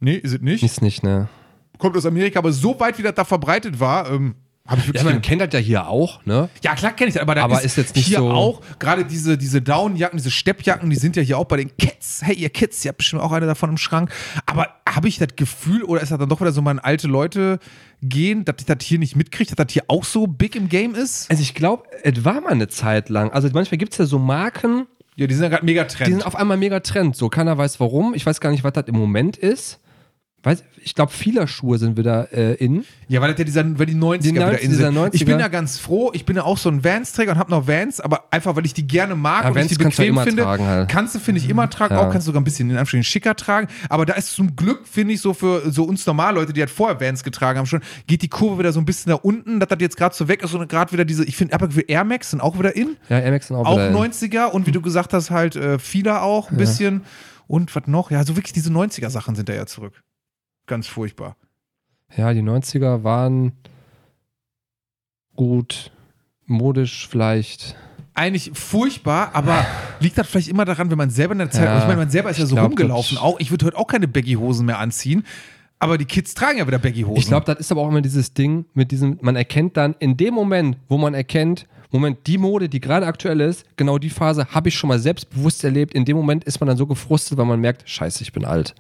Nee, 0.01 0.15
ist 0.17 0.35
es 0.35 0.41
nicht. 0.41 0.63
ist 0.63 0.83
nicht, 0.83 1.03
ne? 1.03 1.29
Kommt 1.79 1.97
aus 1.97 2.07
Amerika, 2.07 2.39
aber 2.39 2.53
so 2.53 2.79
weit, 2.79 2.99
wie 2.99 3.03
das 3.03 3.15
da 3.15 3.25
verbreitet 3.25 3.81
war, 3.81 4.11
ähm, 4.11 4.35
habe 4.67 4.81
ich 4.81 4.87
Ja, 4.87 4.93
wirklich 4.95 5.13
man 5.13 5.23
kennt 5.23 5.41
das 5.43 5.53
ja 5.53 5.59
hier 5.59 5.89
auch, 5.89 6.25
ne? 6.25 6.49
Ja, 6.63 6.75
klar 6.75 6.93
kenne 6.93 7.09
ich 7.09 7.15
das, 7.15 7.23
aber 7.23 7.35
da 7.35 7.43
Aber 7.45 7.59
ist, 7.59 7.65
ist 7.67 7.77
jetzt 7.77 7.97
nicht 7.97 8.07
hier 8.07 8.19
so- 8.19 8.31
auch, 8.31 8.61
gerade 8.79 9.05
diese, 9.05 9.37
diese 9.37 9.61
Downjacken, 9.61 10.17
diese 10.17 10.31
Steppjacken, 10.31 10.89
die 10.89 10.97
sind 10.97 11.17
ja 11.17 11.23
hier 11.23 11.37
auch 11.39 11.45
bei 11.47 11.57
den 11.59 11.77
Kids. 11.77 12.21
Hey, 12.23 12.35
ihr 12.37 12.49
Kids, 12.51 12.85
ihr 12.85 12.91
habt 12.91 12.99
bestimmt 12.99 13.23
auch 13.23 13.33
eine 13.33 13.47
davon 13.47 13.71
im 13.71 13.77
Schrank. 13.77 14.11
Aber 14.47 14.69
habe 14.89 15.09
ich 15.09 15.19
das 15.19 15.29
Gefühl, 15.37 15.83
oder 15.83 16.01
ist 16.01 16.13
das 16.13 16.19
dann 16.19 16.29
doch 16.29 16.41
wieder 16.41 16.53
so 16.53 16.63
mein 16.63 16.79
alte 16.79 17.09
Leute 17.09 17.59
gehen, 18.09 18.45
dass 18.45 18.57
ich 18.61 18.67
das 18.67 18.79
hier 18.83 18.99
nicht 18.99 19.17
mitkriege, 19.17 19.55
dass 19.55 19.67
das 19.67 19.73
hier 19.73 19.85
auch 19.89 20.05
so 20.05 20.27
big 20.27 20.57
im 20.57 20.69
Game 20.69 20.95
ist? 20.95 21.31
Also 21.31 21.43
ich 21.43 21.55
glaube, 21.55 21.85
es 22.03 22.25
war 22.25 22.41
mal 22.41 22.51
eine 22.53 22.69
Zeit 22.69 23.09
lang. 23.09 23.31
Also 23.33 23.49
manchmal 23.53 23.79
gibt 23.79 23.93
es 23.93 23.99
ja 23.99 24.07
so 24.07 24.19
Marken, 24.19 24.87
Ja, 25.17 25.27
die 25.27 25.35
sind 25.35 25.45
ja 25.45 25.49
gerade 25.51 25.65
mega 25.65 25.85
die 25.85 25.95
Trend. 25.95 26.11
sind 26.11 26.27
auf 26.27 26.37
einmal 26.37 26.57
mega 26.57 26.81
Trend. 26.81 27.17
So, 27.17 27.29
keiner 27.29 27.57
weiß 27.57 27.81
warum. 27.81 28.15
Ich 28.15 28.27
weiß 28.27 28.41
gar 28.41 28.51
nicht, 28.51 28.65
was 28.65 28.73
das 28.73 28.85
im 28.89 28.97
Moment 28.97 29.37
ist. 29.37 29.81
Weiß, 30.45 30.63
ich 30.83 30.95
glaube, 30.95 31.11
viele 31.11 31.49
Schuhe 31.49 31.79
sind 31.79 31.97
wieder 31.97 32.31
äh, 32.33 32.53
in. 32.55 32.85
Ja, 33.09 33.21
weil 33.23 33.31
das 33.31 33.39
ja 33.39 33.45
dieser, 33.45 33.79
weil 33.79 33.87
die 33.87 33.95
90er 33.95 34.19
Die 34.19 34.35
wieder 34.35 34.47
90er, 34.49 34.53
in 34.57 34.61
sind. 34.61 34.71
dieser 34.73 34.89
90er. 34.91 35.11
Ich 35.15 35.25
bin 35.25 35.39
ja 35.41 35.49
ganz 35.49 35.79
froh, 35.79 36.11
ich 36.13 36.27
bin 36.27 36.37
ja 36.37 36.43
auch 36.45 36.59
so 36.59 36.69
ein 36.69 36.85
Vans-Träger 36.85 37.33
und 37.33 37.39
habe 37.39 37.51
noch 37.51 37.67
Vans, 37.67 38.01
aber 38.01 38.25
einfach, 38.31 38.55
weil 38.55 38.67
ich 38.67 38.75
die 38.75 38.87
gerne 38.87 39.15
mag 39.15 39.45
Ja, 39.45 39.49
und 39.51 39.57
ich 39.57 39.63
Vans 39.63 39.69
die 39.71 39.77
kannst 39.77 39.99
du 39.99 40.03
bequem 40.03 40.19
finde, 40.23 40.43
tragen 40.43 40.67
halt. 40.67 40.89
kannst 40.91 41.15
du, 41.15 41.19
finde 41.19 41.41
ich, 41.41 41.49
immer 41.49 41.71
tragen, 41.71 41.95
Ja. 41.95 42.01
auch 42.07 42.11
kannst 42.13 42.27
du 42.27 42.29
sogar 42.31 42.43
ein 42.43 42.45
bisschen 42.45 42.69
in 42.71 42.77
Anführungszeichen 42.77 43.05
schicker 43.05 43.35
tragen, 43.37 43.69
aber 43.89 44.05
da 44.05 44.13
ist 44.15 44.35
zum 44.35 44.55
Glück, 44.55 44.87
finde 44.87 45.15
ich, 45.15 45.21
so 45.23 45.33
für 45.33 45.71
so 45.71 45.85
uns 45.85 46.05
Normalleute, 46.07 46.53
die 46.53 46.61
halt 46.61 46.71
vorher 46.71 47.01
Vans 47.01 47.25
getragen 47.25 47.59
haben 47.59 47.67
schon, 47.67 47.81
geht 48.07 48.21
die 48.21 48.29
Kurve 48.29 48.59
wieder 48.59 48.73
so 48.73 48.81
ein 48.81 48.85
bisschen 48.85 49.13
nach 49.13 49.25
unten, 49.25 49.61
dass 49.61 49.69
das 49.71 49.79
jetzt 49.81 49.97
gerade 49.97 50.15
so 50.15 50.29
weg 50.29 50.43
ist 50.43 50.53
und 50.53 50.69
gerade 50.69 50.93
wieder 50.93 51.07
diese, 51.07 51.25
ich 51.25 51.37
finde, 51.37 51.55
aber 51.55 51.69
Air 51.89 52.05
Max 52.05 52.31
sind 52.31 52.41
auch 52.43 52.59
wieder 52.59 52.77
in, 52.77 52.97
Ja, 53.09 53.19
Air 53.19 53.31
Max 53.31 53.47
sind 53.49 53.57
auch, 53.57 53.65
auch 53.65 53.77
wieder 53.79 53.89
in. 53.89 53.97
90er 54.13 54.51
und 54.51 54.67
wie 54.67 54.73
du 54.73 54.83
gesagt 54.83 55.15
hast, 55.15 55.31
halt 55.31 55.57
äh, 55.57 55.79
Fila 55.79 56.21
auch 56.21 56.51
ein 56.51 56.59
bisschen 56.59 57.03
und 57.47 57.75
was 57.75 57.87
noch, 57.87 58.11
ja, 58.11 58.25
so 58.25 58.37
wirklich 58.37 58.53
diese 58.53 58.71
90er 58.71 59.09
Sachen 59.11 59.35
sind 59.37 59.49
da 59.49 59.55
ja 59.55 59.65
zurück. 59.67 60.03
Ganz 60.67 60.87
furchtbar. 60.87 61.37
Ja, 62.17 62.33
die 62.33 62.43
90er 62.43 63.03
waren 63.03 63.53
gut, 65.37 65.91
modisch 66.47 67.09
vielleicht. 67.09 67.77
eigentlich 68.15 68.53
furchtbar, 68.55 69.31
aber 69.35 69.67
liegt 70.01 70.17
das 70.17 70.29
vielleicht 70.29 70.49
immer 70.49 70.65
daran, 70.65 70.91
wenn 70.91 70.99
man 70.99 71.11
selber 71.11 71.33
in 71.33 71.39
der 71.39 71.51
Zeit, 71.51 71.65
Ja, 71.65 71.79
ich 71.79 71.85
meine, 71.85 71.97
man 71.97 72.11
selber 72.11 72.31
ist 72.31 72.39
ja 72.39 72.47
so 72.47 72.55
glaub, 72.55 72.69
rumgelaufen, 72.69 73.19
auch 73.19 73.41
ich 73.41 73.51
würde 73.51 73.67
heute 73.67 73.77
auch 73.77 73.89
keine 73.89 74.07
Baggy-Hosen 74.07 74.65
mehr 74.65 74.79
anziehen, 74.79 75.25
aber 75.81 75.99
die 75.99 76.05
Kids 76.05 76.35
tragen 76.35 76.59
ja 76.59 76.67
wieder 76.67 76.79
Baggy-Hosen. 76.79 77.19
Ich 77.19 77.27
glaube, 77.27 77.47
das 77.47 77.59
ist 77.59 77.73
aber 77.73 77.81
auch 77.81 77.89
immer 77.89 78.01
dieses 78.01 78.33
Ding 78.33 78.67
mit 78.75 78.93
diesem, 78.93 79.19
man 79.21 79.35
erkennt 79.35 79.77
dann 79.77 79.97
in 79.99 80.17
dem 80.17 80.35
Moment, 80.35 80.77
wo 80.89 80.97
man 80.97 81.15
erkennt, 81.15 81.67
Moment, 81.91 82.27
die 82.27 82.39
Mode, 82.39 82.69
die 82.69 82.81
gerade 82.81 83.07
aktuell 83.07 83.41
ist, 83.41 83.65
genau 83.77 83.99
die 83.99 84.11
Phase 84.11 84.47
habe 84.51 84.69
ich 84.69 84.75
schon 84.75 84.89
mal 84.89 84.99
selbstbewusst 84.99 85.63
erlebt. 85.63 85.95
In 85.95 86.05
dem 86.05 86.17
Moment 86.17 86.43
ist 86.43 86.59
man 86.59 86.67
dann 86.67 86.77
so 86.77 86.89
gefrustet, 86.89 87.39
weil 87.39 87.45
man 87.45 87.61
merkt, 87.61 87.89
scheiße, 87.89 88.23
ich 88.23 88.33
bin 88.33 88.45
alt. 88.45 88.75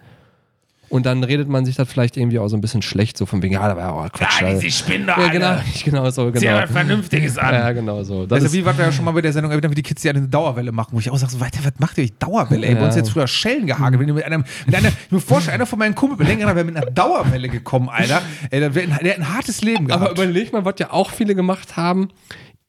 Und 0.95 1.07
dann 1.07 1.25
redet 1.25 1.49
man 1.49 1.65
sich 1.65 1.75
das 1.75 1.89
vielleicht 1.91 2.17
irgendwie 2.17 2.39
auch 2.39 2.47
so 2.47 2.57
ein 2.57 2.61
bisschen 2.61 2.81
schlecht, 2.81 3.19
so 3.19 3.27
von 3.27 3.43
wegen, 3.43 3.55
ja, 3.55 3.67
da 3.67 3.77
war 3.77 3.83
ja 3.83 3.91
auch 3.91 4.13
Quatsch. 4.13 4.41
Alter. 4.45 4.61
diese 4.61 4.79
Spinner, 4.79 5.17
ja, 5.19 5.27
genau, 5.27 5.57
genau 5.85 6.09
so, 6.11 6.27
genau. 6.27 6.39
Sehr 6.39 6.69
Vernünftiges 6.69 7.37
an. 7.37 7.53
Ja, 7.53 7.73
genau 7.73 8.05
so. 8.05 8.27
Das 8.27 8.37
also 8.37 8.47
ist, 8.47 8.53
wie 8.53 8.65
was 8.65 8.79
wir 8.79 8.85
ja 8.85 8.93
schon 8.93 9.05
mal 9.05 9.11
bei 9.11 9.21
der 9.21 9.33
Sendung 9.33 9.51
erwähnt 9.51 9.65
haben, 9.65 9.73
wie 9.73 9.75
die 9.75 9.83
Kids 9.83 10.05
ja 10.05 10.13
eine 10.13 10.29
Dauerwelle 10.29 10.71
machen, 10.71 10.91
wo 10.93 11.01
ich 11.01 11.11
auch 11.11 11.17
sage, 11.17 11.33
so, 11.33 11.41
weiter, 11.41 11.59
was 11.65 11.73
macht 11.81 11.99
ihr 11.99 12.05
euch 12.05 12.13
Dauerwelle? 12.21 12.65
Ey, 12.65 12.77
bei 12.77 12.85
uns 12.85 12.95
Ja. 12.95 13.01
jetzt 13.01 13.11
früher 13.11 13.27
Schellen 13.27 13.67
gehagelt. 13.67 14.01
Wenn 14.01 14.07
ihr 14.07 14.15
mit 14.15 14.25
einem, 14.25 14.45
mit 14.67 14.75
einer, 14.77 14.87
ich 14.91 15.11
mir 15.11 15.19
vorstelle, 15.19 15.57
einer 15.57 15.67
von 15.67 15.81
meinen 15.81 15.97
Kumpel 15.97 16.25
länger 16.25 16.47
wäre 16.55 16.65
mit 16.65 16.77
einer 16.77 16.87
Dauerwelle 16.87 17.49
gekommen, 17.49 17.89
Alter. 17.89 18.23
Ey, 18.51 18.61
der, 18.61 18.77
wär, 18.77 18.87
der 18.87 19.15
hat 19.15 19.19
ein 19.19 19.35
hartes 19.35 19.63
Leben 19.63 19.89
gehabt. 19.89 20.01
aber 20.01 20.13
überleg 20.13 20.53
mal, 20.53 20.65
was 20.65 20.77
ja 20.79 20.93
auch 20.93 21.11
viele 21.11 21.35
gemacht 21.35 21.77
haben, 21.77 22.11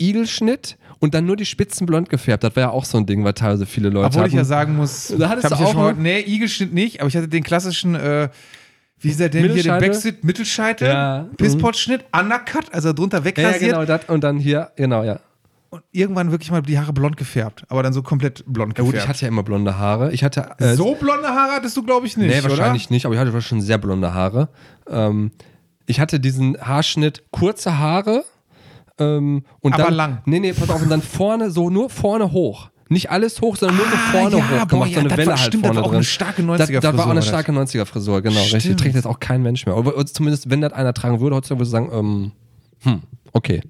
Igelschnitt 0.01 0.79
und 1.05 1.13
dann 1.13 1.25
nur 1.25 1.35
die 1.37 1.45
Spitzen 1.45 1.85
blond 1.85 2.09
gefärbt. 2.09 2.43
Das 2.43 2.55
war 2.55 2.61
ja 2.63 2.69
auch 2.71 2.83
so 2.83 2.97
ein 2.97 3.05
Ding, 3.05 3.23
was 3.23 3.35
teilweise 3.35 3.65
viele 3.65 3.89
Leute 3.89 4.07
Obwohl 4.07 4.21
hatten. 4.23 4.31
ich 4.31 4.35
ja 4.37 4.43
sagen 4.43 4.75
muss, 4.75 5.13
Da 5.17 5.29
hattest 5.29 5.51
du 5.51 5.55
ja 5.55 5.61
auch 5.65 5.71
schon 5.71 5.81
mal, 5.81 5.93
nee, 5.93 6.19
Igelschnitt 6.19 6.73
nicht, 6.73 6.99
aber 6.99 7.07
ich 7.07 7.15
hatte 7.15 7.27
den 7.29 7.43
klassischen, 7.43 7.95
äh, 7.95 8.29
wie 8.99 9.09
ist 9.09 9.19
der 9.19 9.29
denn 9.29 9.49
hier, 9.53 9.63
den? 9.63 9.79
Backsit, 9.79 10.23
Mittelscheitel, 10.23 10.87
Ja. 10.87 11.29
Pisspot-Schnitt, 11.37 12.05
Undercut, 12.11 12.73
also 12.73 12.91
drunter 12.91 13.19
ja, 13.19 13.23
ja, 13.23 13.25
wegrasiert 13.29 13.71
genau, 13.73 13.85
das 13.85 14.01
und 14.09 14.23
dann 14.23 14.37
hier, 14.39 14.71
genau, 14.75 15.03
ja. 15.03 15.19
und 15.69 15.83
irgendwann 15.91 16.31
wirklich 16.31 16.49
mal 16.49 16.61
die 16.61 16.79
Haare 16.79 16.91
blond 16.93 17.17
gefärbt, 17.17 17.63
aber 17.69 17.83
dann 17.83 17.93
so 17.93 18.01
komplett 18.01 18.43
blond 18.47 18.77
Ja 18.77 18.83
gut, 18.83 18.93
gefärbt. 18.93 19.05
ich 19.05 19.09
hatte 19.09 19.21
ja 19.25 19.27
immer 19.27 19.43
blonde 19.43 19.77
Haare. 19.77 20.11
Ich 20.11 20.23
hatte 20.23 20.49
äh, 20.57 20.73
so 20.73 20.95
blonde 20.95 21.27
Haare 21.27 21.51
hattest 21.53 21.77
du, 21.77 21.83
glaube 21.83 22.07
ich, 22.07 22.17
nicht, 22.17 22.27
Nee, 22.35 22.43
wahrscheinlich 22.43 22.85
oder? 22.87 22.93
nicht, 22.93 23.05
aber 23.05 23.13
ich 23.15 23.21
hatte 23.21 23.41
schon 23.41 23.61
sehr 23.61 23.77
blonde 23.77 24.13
Haare. 24.13 24.49
Ähm, 24.89 25.31
ich 25.85 25.99
hatte 25.99 26.19
diesen 26.19 26.57
Haarschnitt, 26.59 27.23
kurze 27.31 27.77
Haare. 27.77 28.25
Ähm, 28.99 29.43
und 29.61 29.73
Aber 29.73 29.83
dann, 29.83 29.93
lang. 29.93 30.21
Nee, 30.25 30.39
nee, 30.39 30.53
pass 30.53 30.69
auf, 30.69 30.81
und 30.81 30.89
dann 30.89 31.01
vorne, 31.01 31.51
so 31.51 31.69
nur 31.69 31.89
vorne 31.89 32.31
hoch. 32.31 32.69
Nicht 32.87 33.09
alles 33.09 33.41
hoch, 33.41 33.55
sondern 33.57 33.77
nur 33.77 33.85
so 33.87 33.95
Ah, 33.95 34.11
vorne 34.11 34.37
ja, 34.37 34.43
hoch 34.43 34.49
boah, 34.59 34.67
gemacht, 34.67 34.89
ja, 34.91 34.93
so 34.95 34.99
eine 34.99 35.09
das 35.09 35.17
Welle 35.17 35.27
war- 35.31 35.37
halt 35.37 35.47
stimmt, 35.47 35.63
das 35.65 35.67
vorne 35.69 35.75
war 35.79 35.83
auch 35.85 35.89
drin. 35.89 35.95
eine 35.97 36.03
starke 36.05 36.41
Das, 36.43 36.45
90er-Frisur 36.69 36.81
das 36.81 36.97
war 36.97 37.05
auch 37.05 37.09
eine 37.09 37.19
das. 37.19 37.27
starke 37.27 37.51
90er-Frisur, 37.51 38.21
genau, 38.21 38.39
richtig. 38.41 38.61
Stimmt. 38.63 38.79
Trägt 38.79 38.95
jetzt 38.95 39.07
auch 39.07 39.19
kein 39.19 39.41
Mensch 39.41 39.65
mehr. 39.65 39.75
Oder, 39.75 39.95
oder 39.95 40.05
zumindest, 40.05 40.49
wenn 40.49 40.61
das 40.61 40.71
einer 40.73 40.93
tragen 40.93 41.19
würde, 41.19 41.35
heutzutage 41.35 41.59
würde 41.59 41.65
ich 41.67 41.71
sagen, 41.71 41.89
ähm, 41.91 42.31
hm, 42.83 43.01
okay. 43.33 43.61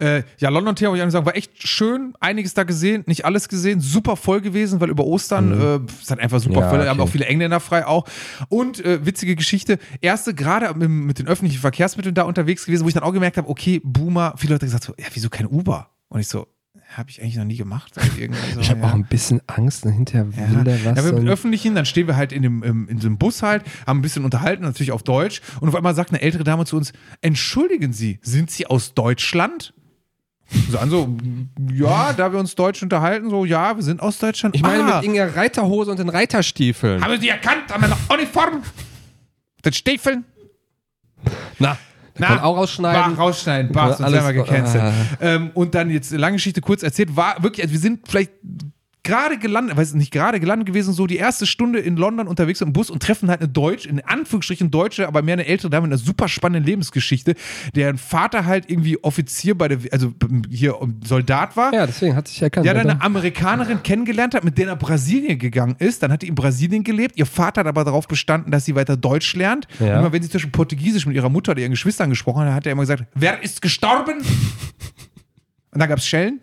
Äh, 0.00 0.22
ja, 0.38 0.48
London 0.48 0.76
Thema, 0.76 0.90
muss 0.90 0.98
ich 0.98 1.04
auch 1.04 1.10
sagen, 1.10 1.26
war 1.26 1.36
echt 1.36 1.66
schön. 1.66 2.14
Einiges 2.20 2.54
da 2.54 2.64
gesehen, 2.64 3.04
nicht 3.06 3.24
alles 3.24 3.48
gesehen. 3.48 3.80
Super 3.80 4.16
voll 4.16 4.40
gewesen, 4.40 4.80
weil 4.80 4.90
über 4.90 5.04
Ostern 5.04 5.52
äh, 5.88 5.92
ist 6.00 6.10
halt 6.10 6.20
einfach 6.20 6.40
super 6.40 6.54
Mhm. 6.54 6.60
Ja, 6.62 6.68
voll. 6.70 6.80
okay. 6.80 6.88
haben 6.88 7.00
auch 7.00 7.08
viele 7.08 7.26
Engländer 7.26 7.60
frei 7.60 7.86
auch. 7.86 8.06
Und 8.48 8.84
äh, 8.84 9.04
witzige 9.04 9.36
Geschichte. 9.36 9.78
Erste, 10.00 10.34
gerade 10.34 10.74
mit, 10.74 10.88
mit 10.88 11.18
den 11.18 11.26
öffentlichen 11.26 11.60
Verkehrsmitteln 11.60 12.14
da 12.14 12.22
unterwegs 12.22 12.66
gewesen, 12.66 12.84
wo 12.84 12.88
ich 12.88 12.94
dann 12.94 13.02
auch 13.02 13.12
gemerkt 13.12 13.36
habe, 13.36 13.48
okay, 13.48 13.80
Boomer. 13.84 14.34
Viele 14.36 14.54
Leute 14.54 14.66
gesagt 14.66 14.84
so, 14.84 14.94
ja, 14.98 15.06
wieso 15.12 15.28
kein 15.28 15.46
Uber? 15.46 15.90
Und 16.08 16.20
ich 16.20 16.28
so, 16.28 16.46
habe 16.96 17.10
ich 17.10 17.20
eigentlich 17.20 17.36
noch 17.36 17.44
nie 17.44 17.56
gemacht. 17.56 17.92
Also 17.96 18.10
so, 18.54 18.60
Ich 18.60 18.70
habe 18.70 18.80
ja. 18.80 18.86
auch 18.88 18.94
ein 18.94 19.04
bisschen 19.06 19.40
Angst, 19.46 19.84
und 19.84 19.92
hinterher 19.92 20.26
Ja. 20.36 20.50
will 20.54 20.64
der 20.64 20.84
was. 20.84 20.96
Ja, 20.98 21.04
wir 21.04 21.12
mit 21.12 21.28
öffentlichen, 21.28 21.74
dann 21.74 21.86
stehen 21.86 22.06
wir 22.06 22.16
halt 22.16 22.32
in 22.32 22.42
dem, 22.42 22.62
ähm, 22.62 22.88
in 22.88 22.98
dem 23.00 23.18
Bus 23.18 23.42
halt, 23.42 23.62
haben 23.86 23.98
ein 23.98 24.02
bisschen 24.02 24.24
unterhalten, 24.24 24.62
natürlich 24.62 24.92
auf 24.92 25.02
Deutsch. 25.02 25.40
Und 25.60 25.68
auf 25.68 25.74
einmal 25.74 25.94
sagt 25.94 26.10
eine 26.10 26.20
ältere 26.22 26.44
Dame 26.44 26.64
zu 26.66 26.76
uns: 26.76 26.92
Entschuldigen 27.20 27.92
Sie, 27.92 28.18
sind 28.22 28.50
Sie 28.50 28.66
aus 28.66 28.94
Deutschland? 28.94 29.72
So, 30.70 30.78
also, 30.78 31.16
ja, 31.72 32.12
da 32.12 32.30
wir 32.30 32.38
uns 32.38 32.54
Deutsch 32.54 32.82
unterhalten, 32.82 33.30
so, 33.30 33.44
ja, 33.46 33.76
wir 33.76 33.82
sind 33.82 34.00
aus 34.02 34.18
Deutschland. 34.18 34.54
ich 34.54 34.62
meine, 34.62 34.82
ah, 34.84 34.96
mit 34.96 35.04
irgendeiner 35.04 35.34
Reiterhose 35.34 35.90
und 35.90 35.98
den 35.98 36.10
Reiterstiefeln. 36.10 37.02
haben 37.02 37.18
Sie 37.20 37.28
erkannt 37.30 37.72
an 37.72 37.80
meiner 37.80 37.96
Uniform? 38.12 38.62
Den 39.64 39.72
Stiefeln? 39.72 40.24
Na, 41.58 41.78
Na, 42.18 42.26
kann 42.28 42.40
auch 42.40 42.56
rausschneiden. 42.56 43.16
War 43.16 43.24
rausschneiden, 43.24 43.72
bah, 43.72 43.88
sonst 43.88 44.00
Alles- 44.02 44.24
werden 44.24 44.36
wir 44.36 44.42
gecancelt. 44.44 44.82
Ah. 44.82 44.92
Ähm, 45.20 45.50
und 45.54 45.74
dann 45.74 45.90
jetzt 45.90 46.12
lange 46.12 46.36
Geschichte 46.36 46.60
kurz 46.60 46.82
erzählt, 46.82 47.16
war 47.16 47.42
wirklich, 47.42 47.62
also 47.64 47.72
wir 47.72 47.80
sind 47.80 48.06
vielleicht 48.08 48.32
gerade 49.04 49.38
gelandet, 49.38 49.76
weiß 49.76 49.94
nicht 49.94 50.10
gerade 50.10 50.40
gelandet 50.40 50.66
gewesen, 50.66 50.92
so 50.92 51.06
die 51.06 51.16
erste 51.16 51.46
Stunde 51.46 51.78
in 51.78 51.96
London 51.96 52.26
unterwegs 52.26 52.60
im 52.60 52.72
Bus 52.72 52.90
und 52.90 53.02
treffen 53.02 53.30
halt 53.30 53.40
eine 53.40 53.48
Deutsch, 53.48 53.86
in 53.86 54.00
Anführungsstrichen 54.00 54.70
Deutsche, 54.70 55.06
aber 55.06 55.22
mehr 55.22 55.34
eine 55.34 55.46
ältere 55.46 55.70
Dame 55.70 55.86
mit 55.86 55.92
einer 55.92 56.04
super 56.04 56.28
spannenden 56.28 56.64
Lebensgeschichte, 56.64 57.34
deren 57.74 57.98
Vater 57.98 58.46
halt 58.46 58.70
irgendwie 58.70 59.02
Offizier 59.02 59.56
bei 59.56 59.68
der, 59.68 59.78
also 59.92 60.12
hier 60.50 60.76
Soldat 61.04 61.56
war. 61.56 61.72
Ja, 61.72 61.86
deswegen 61.86 62.16
hat 62.16 62.28
sich 62.28 62.40
erkannt. 62.42 62.66
Der 62.66 62.74
dann 62.74 62.90
eine 62.90 63.00
Amerikanerin 63.00 63.82
kennengelernt 63.82 64.34
hat, 64.34 64.44
mit 64.44 64.58
der 64.58 64.68
er 64.68 64.76
Brasilien 64.76 65.38
gegangen 65.38 65.76
ist. 65.78 66.02
Dann 66.02 66.10
hat 66.10 66.22
die 66.22 66.28
in 66.28 66.34
Brasilien 66.34 66.82
gelebt. 66.82 67.16
Ihr 67.16 67.26
Vater 67.26 67.60
hat 67.60 67.66
aber 67.66 67.84
darauf 67.84 68.08
bestanden, 68.08 68.50
dass 68.50 68.64
sie 68.64 68.74
weiter 68.74 68.96
Deutsch 68.96 69.34
lernt. 69.34 69.68
Ja. 69.78 69.98
Immer 69.98 70.12
wenn 70.12 70.22
sie 70.22 70.30
zwischen 70.30 70.50
Portugiesisch 70.50 71.06
mit 71.06 71.14
ihrer 71.14 71.28
Mutter 71.28 71.52
oder 71.52 71.60
ihren 71.60 71.72
Geschwistern 71.72 72.10
gesprochen 72.10 72.46
hat, 72.46 72.54
hat 72.54 72.66
er 72.66 72.72
immer 72.72 72.82
gesagt, 72.82 73.04
wer 73.14 73.42
ist 73.42 73.60
gestorben? 73.60 74.18
Und 75.72 75.80
dann 75.80 75.88
gab 75.88 75.98
es 75.98 76.06
Schellen. 76.06 76.40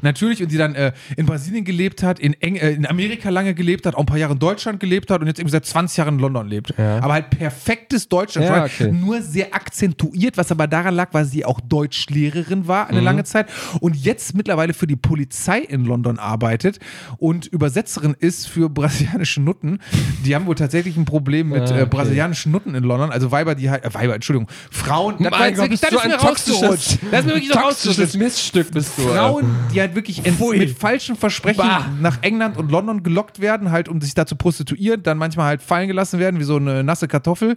Natürlich, 0.00 0.42
und 0.42 0.50
die 0.50 0.56
dann 0.56 0.74
äh, 0.74 0.92
in 1.16 1.26
Brasilien 1.26 1.64
gelebt 1.64 2.02
hat, 2.02 2.18
in, 2.18 2.34
Eng 2.40 2.56
äh, 2.56 2.70
in 2.70 2.86
Amerika 2.86 3.28
lange 3.30 3.54
gelebt 3.54 3.86
hat, 3.86 3.94
auch 3.94 4.00
ein 4.00 4.06
paar 4.06 4.18
Jahre 4.18 4.32
in 4.32 4.38
Deutschland 4.38 4.80
gelebt 4.80 5.10
hat 5.10 5.20
und 5.20 5.26
jetzt 5.26 5.38
eben 5.40 5.48
seit 5.50 5.66
20 5.66 5.96
Jahren 5.98 6.14
in 6.14 6.20
London 6.20 6.48
lebt. 6.48 6.72
Ja. 6.78 6.98
Aber 7.00 7.12
halt 7.14 7.30
perfektes 7.30 8.08
Deutschland. 8.08 8.48
Ja, 8.48 8.64
okay. 8.64 8.90
Nur 8.92 9.20
sehr 9.22 9.54
akzentuiert, 9.54 10.36
was 10.36 10.50
aber 10.50 10.66
daran 10.66 10.94
lag, 10.94 11.08
weil 11.12 11.24
sie 11.24 11.44
auch 11.44 11.60
Deutschlehrerin 11.60 12.66
war 12.68 12.88
eine 12.88 13.00
lange 13.00 13.24
Zeit 13.24 13.48
und 13.80 13.96
jetzt 13.96 14.34
mittlerweile 14.34 14.72
für 14.74 14.86
die 14.86 14.96
Polizei 14.96 15.58
in 15.60 15.84
London 15.84 16.18
arbeitet 16.18 16.78
und 17.18 17.46
Übersetzerin 17.46 18.16
ist 18.18 18.48
für 18.48 18.68
brasilianische 18.70 19.40
Nutten. 19.40 19.78
Die 20.24 20.34
haben 20.34 20.46
wohl 20.46 20.54
tatsächlich 20.54 20.96
ein 20.96 21.04
Problem 21.04 21.50
mit 21.50 21.62
Ah, 21.62 21.64
äh, 21.78 21.82
okay. 21.82 21.86
brasilianischen 21.90 22.50
Nutten 22.52 22.74
in 22.74 22.82
London. 22.84 23.10
Also 23.10 23.30
Weiber, 23.30 23.54
die 23.54 23.70
halt, 23.70 23.84
äh, 23.84 23.92
Weiber, 23.94 24.14
Entschuldigung, 24.14 24.48
Frauen. 24.70 25.16
Das 25.20 25.30
Mein 25.30 25.54
Gott, 25.54 25.64
wirklich- 25.70 25.80
das 25.80 25.92
ist 25.92 25.98
ein 26.00 26.08
mir 26.10 26.16
rausgerutscht. 26.16 26.98
Das 27.10 27.20
ist 27.20 27.26
mir 27.26 27.32
wirklich 27.34 27.48
so 27.48 27.54
toxisches 27.58 27.88
rausgerutscht. 27.98 28.14
Miststück 28.16 28.70
bist 28.72 28.92
du. 28.98 29.02
Frauen, 29.02 29.54
die 29.74 29.80
halt 29.82 29.94
wirklich 29.94 30.22
Pfui. 30.22 30.58
mit 30.58 30.70
falschen 30.70 31.16
Versprechen 31.16 31.58
Bah. 31.58 31.90
nach 32.00 32.22
England 32.22 32.56
und 32.56 32.70
London 32.70 33.02
gelockt 33.02 33.40
werden, 33.40 33.70
halt 33.70 33.88
um 33.88 34.00
sich 34.00 34.14
da 34.14 34.26
zu 34.26 34.36
prostituieren, 34.36 35.02
dann 35.02 35.18
manchmal 35.18 35.46
halt 35.46 35.62
fallen 35.62 35.88
gelassen 35.88 36.18
werden, 36.18 36.40
wie 36.40 36.44
so 36.44 36.56
eine 36.56 36.82
nasse 36.82 37.08
Kartoffel. 37.08 37.56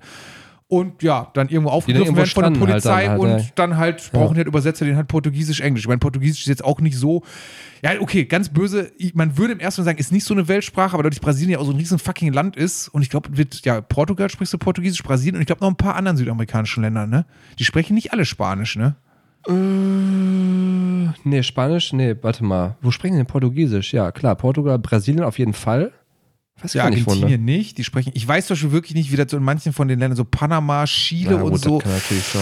Und 0.68 1.04
ja, 1.04 1.30
dann 1.36 1.48
irgendwo 1.50 1.70
aufgegriffen 1.70 2.16
werden 2.16 2.28
von 2.28 2.42
der 2.42 2.52
halt 2.52 2.60
Polizei 2.60 3.04
dann 3.04 3.12
halt, 3.12 3.20
und 3.20 3.30
ja. 3.30 3.46
dann 3.54 3.78
halt 3.78 4.12
brauchen 4.12 4.34
die 4.34 4.40
halt 4.40 4.48
Übersetzer, 4.48 4.84
den 4.84 4.96
halt 4.96 5.08
Portugiesisch, 5.08 5.62
Englisch. 5.62 5.84
Ich 5.84 5.88
meine, 5.88 6.00
Portugiesisch 6.00 6.42
ist 6.42 6.48
jetzt 6.48 6.64
auch 6.64 6.82
nicht 6.82 6.98
so. 6.98 7.22
Ja, 7.84 7.92
okay, 8.00 8.26
ganz 8.26 8.50
böse. 8.50 8.92
Man 9.14 9.38
würde 9.38 9.54
im 9.54 9.60
ersten 9.60 9.82
Mal 9.82 9.86
sagen, 9.86 10.00
ist 10.00 10.12
nicht 10.12 10.26
so 10.26 10.34
eine 10.34 10.48
Weltsprache, 10.48 10.96
aber 10.96 11.04
dadurch 11.04 11.22
Brasilien 11.22 11.52
ja 11.52 11.60
auch 11.60 11.66
so 11.66 11.72
ein 11.72 11.78
riesen 11.78 12.00
fucking 12.00 12.34
Land 12.34 12.56
ist. 12.56 12.88
Und 12.88 13.04
ich 13.04 13.12
glaube, 13.12 13.38
wird, 13.38 13.64
ja, 13.64 13.80
Portugal 13.80 14.28
sprichst 14.28 14.56
du 14.56 14.58
Portugiesisch, 14.58 15.04
Brasilien 15.04 15.36
und 15.36 15.42
ich 15.42 15.48
glaube 15.48 15.62
noch 15.62 15.70
ein 15.70 15.78
paar 15.78 15.96
anderen 15.96 16.18
südamerikanischen 16.18 16.82
Länder, 16.82 17.06
ne? 17.06 17.28
Die 17.60 17.66
sprechen 17.66 17.94
nicht 17.94 18.12
alle 18.12 18.26
Spanisch, 18.26 18.76
ne? 18.76 18.96
Äh, 19.48 21.10
nee, 21.24 21.44
Spanisch, 21.44 21.94
nee, 21.94 22.16
warte 22.22 22.44
mal. 22.44 22.78
Wo 22.82 22.92
sprechen 22.92 23.14
die 23.14 23.20
denn 23.20 23.26
Portugiesisch? 23.28 23.94
Ja, 23.94 24.12
klar, 24.12 24.36
Portugal, 24.36 24.80
Brasilien 24.80 25.24
auf 25.24 25.38
jeden 25.40 25.54
Fall. 25.54 25.92
Weiß 26.62 26.74
Ja, 26.74 26.84
gar 26.84 26.90
nicht, 26.90 27.06
ne? 27.06 27.12
Argentinien 27.12 27.44
nicht. 27.46 27.78
Die 27.78 27.84
sprechen. 27.84 28.12
Ich 28.16 28.26
weiß 28.28 28.48
zum 28.48 28.56
Beispiel 28.56 28.72
wirklich 28.72 28.96
nicht, 28.96 29.12
wie 29.12 29.18
das 29.18 29.30
so 29.30 29.38
in 29.38 29.44
manchen 29.44 29.74
von 29.74 29.88
den 29.88 30.00
Ländern, 30.00 30.16
so 30.16 30.24
Panama, 30.26 30.86
Chile 30.86 31.32
Ja, 31.36 31.42
und 31.42 31.52
gut, 31.52 31.62
so. 31.62 31.76
das 31.80 31.84
kann 31.84 31.94
natürlich 31.94 32.26
schon. 32.28 32.42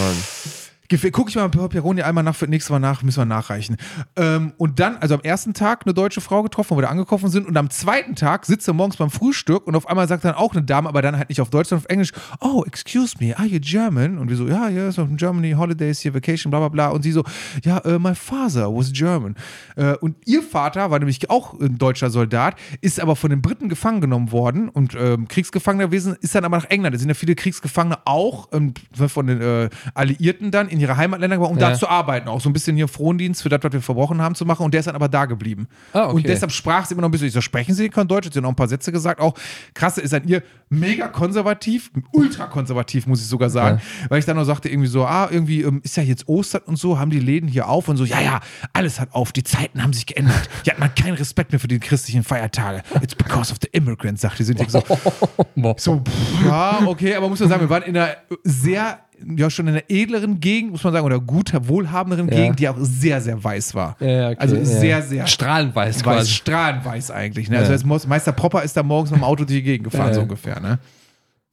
Gef- 0.90 1.10
Guck 1.10 1.30
ich 1.30 1.36
mal 1.36 1.48
bei 1.48 1.68
Peroni 1.68 2.02
einmal 2.02 2.22
nach, 2.24 2.34
für 2.36 2.46
nächstes 2.46 2.70
Mal 2.70 2.78
nach, 2.78 3.02
müssen 3.02 3.20
wir 3.20 3.24
nachreichen. 3.24 3.76
Ähm, 4.16 4.52
und 4.58 4.80
dann, 4.80 4.96
also 4.96 5.14
am 5.14 5.22
ersten 5.22 5.54
Tag 5.54 5.82
eine 5.84 5.94
deutsche 5.94 6.20
Frau 6.20 6.42
getroffen, 6.42 6.70
wo 6.70 6.78
wir 6.78 6.82
da 6.82 6.88
angekommen 6.88 7.28
sind. 7.28 7.46
Und 7.46 7.56
am 7.56 7.70
zweiten 7.70 8.14
Tag 8.14 8.44
sitzt 8.44 8.68
er 8.68 8.74
morgens 8.74 8.96
beim 8.96 9.10
Frühstück 9.10 9.66
und 9.66 9.76
auf 9.76 9.88
einmal 9.88 10.06
sagt 10.08 10.24
dann 10.24 10.34
auch 10.34 10.52
eine 10.52 10.62
Dame, 10.62 10.88
aber 10.88 11.00
dann 11.02 11.16
halt 11.16 11.28
nicht 11.30 11.40
auf 11.40 11.50
Deutsch, 11.50 11.68
sondern 11.70 11.84
auf 11.86 11.90
Englisch, 11.90 12.12
oh, 12.40 12.64
excuse 12.66 13.14
me, 13.18 13.36
are 13.38 13.46
you 13.46 13.58
German? 13.60 14.18
Und 14.18 14.28
wir 14.28 14.36
so, 14.36 14.46
ja, 14.46 14.68
yes, 14.68 14.96
from 14.96 15.16
Germany, 15.16 15.52
holidays 15.52 16.04
here, 16.04 16.14
vacation, 16.14 16.50
bla 16.50 16.60
bla 16.60 16.68
bla. 16.68 16.88
Und 16.88 17.02
sie 17.02 17.12
so, 17.12 17.24
ja, 17.64 17.78
äh, 17.78 17.98
my 17.98 18.14
father 18.14 18.74
was 18.74 18.92
German. 18.92 19.36
Äh, 19.76 19.94
und 19.96 20.16
ihr 20.26 20.42
Vater 20.42 20.90
war 20.90 20.98
nämlich 20.98 21.30
auch 21.30 21.58
ein 21.58 21.78
deutscher 21.78 22.10
Soldat, 22.10 22.56
ist 22.82 23.00
aber 23.00 23.16
von 23.16 23.30
den 23.30 23.40
Briten 23.40 23.68
gefangen 23.68 24.00
genommen 24.02 24.32
worden 24.32 24.68
und 24.68 24.94
ähm, 24.98 25.28
Kriegsgefangener 25.28 25.86
gewesen, 25.86 26.16
ist 26.20 26.34
dann 26.34 26.44
aber 26.44 26.58
nach 26.58 26.66
England. 26.66 26.94
Da 26.94 26.98
sind 26.98 27.08
ja 27.08 27.14
viele 27.14 27.34
Kriegsgefangene 27.34 27.98
auch 28.04 28.48
ähm, 28.52 28.74
von 28.92 29.26
den 29.26 29.40
äh, 29.40 29.70
Alliierten 29.94 30.50
dann 30.50 30.68
in 30.74 30.80
ihre 30.80 30.96
Heimatländer 30.96 31.36
gekommen, 31.36 31.56
um 31.56 31.60
Ja. 31.60 31.70
da 31.70 31.76
zu 31.76 31.88
arbeiten. 31.88 32.28
Auch 32.28 32.40
so 32.40 32.50
ein 32.50 32.52
bisschen 32.52 32.76
hier 32.76 32.88
Frondienst 32.88 33.42
für 33.42 33.48
das, 33.48 33.60
was 33.62 33.72
wir 33.72 33.80
verbrochen 33.80 34.20
haben, 34.20 34.34
zu 34.34 34.44
machen. 34.44 34.64
Und 34.64 34.74
der 34.74 34.80
ist 34.80 34.86
dann 34.86 34.94
aber 34.96 35.08
da 35.08 35.24
geblieben. 35.24 35.68
Ah, 35.92 36.04
okay. 36.06 36.16
Und 36.16 36.26
deshalb 36.28 36.52
sprach 36.52 36.84
sie 36.86 36.94
immer 36.94 37.02
noch 37.02 37.08
ein 37.08 37.12
bisschen. 37.12 37.28
Ich 37.28 37.34
so, 37.34 37.40
sprechen 37.40 37.74
Sie 37.74 37.88
kein 37.88 38.06
Deutsch? 38.08 38.26
Hat 38.26 38.34
sie 38.34 38.40
noch 38.40 38.48
ein 38.50 38.56
paar 38.56 38.68
Sätze 38.68 38.92
gesagt. 38.92 39.20
Auch 39.20 39.34
krasse 39.72 40.00
ist 40.00 40.12
an 40.12 40.26
ihr 40.26 40.42
mega 40.68 41.08
konservativ, 41.08 41.90
ultra 42.12 42.46
konservativ, 42.46 43.06
muss 43.06 43.20
ich 43.20 43.26
sogar 43.28 43.48
sagen. 43.50 43.80
Weil 44.08 44.18
ich 44.18 44.24
dann 44.24 44.36
noch 44.36 44.44
sagte, 44.44 44.68
irgendwie 44.68 44.88
so, 44.88 45.04
ah, 45.06 45.28
irgendwie 45.30 45.62
ähm, 45.62 45.80
ist 45.84 45.96
ja 45.96 46.02
jetzt 46.02 46.28
Ostern 46.28 46.62
und 46.66 46.76
so, 46.76 46.98
haben 46.98 47.10
die 47.10 47.20
Läden 47.20 47.48
hier 47.48 47.68
auf 47.68 47.88
und 47.88 47.96
so, 47.96 48.04
ja, 48.04 48.20
ja, 48.20 48.40
alles 48.72 48.98
hat 49.00 49.14
auf, 49.14 49.32
die 49.32 49.44
Zeiten 49.44 49.82
haben 49.82 49.92
sich 49.92 50.06
geändert. 50.06 50.48
Hier 50.64 50.72
hat 50.72 50.80
man 50.80 50.94
keinen 50.94 51.14
Respekt 51.14 51.52
mehr 51.52 51.60
für 51.60 51.68
die 51.68 51.78
christlichen 51.78 52.24
Feiertage. 52.24 52.82
It's 53.00 53.14
because 53.14 53.52
of 53.52 53.58
the 53.62 53.68
immigrants, 53.72 54.22
sagte 54.22 54.42
sie. 54.42 54.52
Und 54.54 54.60
ich 54.62 54.70
so, 54.70 54.82
so, 55.76 56.00
pff, 56.00 56.44
ja, 56.44 56.80
okay, 56.86 57.14
aber 57.14 57.28
muss 57.28 57.38
man 57.40 57.48
sagen, 57.48 57.60
wir 57.62 57.70
waren 57.70 57.82
in 57.84 57.96
einer 57.96 58.16
sehr, 58.42 58.98
ja, 59.36 59.48
schon 59.50 59.66
in 59.68 59.74
einer 59.74 59.84
edleren 59.88 60.40
Gegend, 60.40 60.72
muss 60.72 60.84
man 60.84 60.92
sagen, 60.92 61.06
oder 61.06 61.20
gut 61.20 61.52
wohlhabenderen 61.68 62.28
Ja. 62.28 62.34
Gegend, 62.36 62.58
die 62.60 62.68
auch 62.68 62.76
sehr, 62.80 63.20
sehr 63.20 63.42
weiß 63.42 63.74
war. 63.74 63.96
Ja, 64.00 64.28
okay, 64.30 64.36
also 64.38 64.64
sehr, 64.64 65.02
sehr 65.02 65.26
Strahlendweiß 65.26 65.96
weiß, 65.96 66.02
quasi. 66.02 66.30
strahlenweiß 66.32 67.10
eigentlich. 67.10 67.48
Ne? 67.48 67.58
Also 67.58 67.86
Mo- 67.86 68.00
Meister 68.06 68.32
Popper 68.32 68.62
ist 68.62 68.76
da 68.76 68.82
morgens 68.82 69.10
mit 69.10 69.20
dem 69.20 69.24
Auto 69.24 69.44
durch 69.44 69.56
die 69.58 69.62
Gegend 69.62 69.90
gefahren, 69.90 70.12
so 70.14 70.20
ungefähr. 70.22 70.60
Ne? 70.60 70.78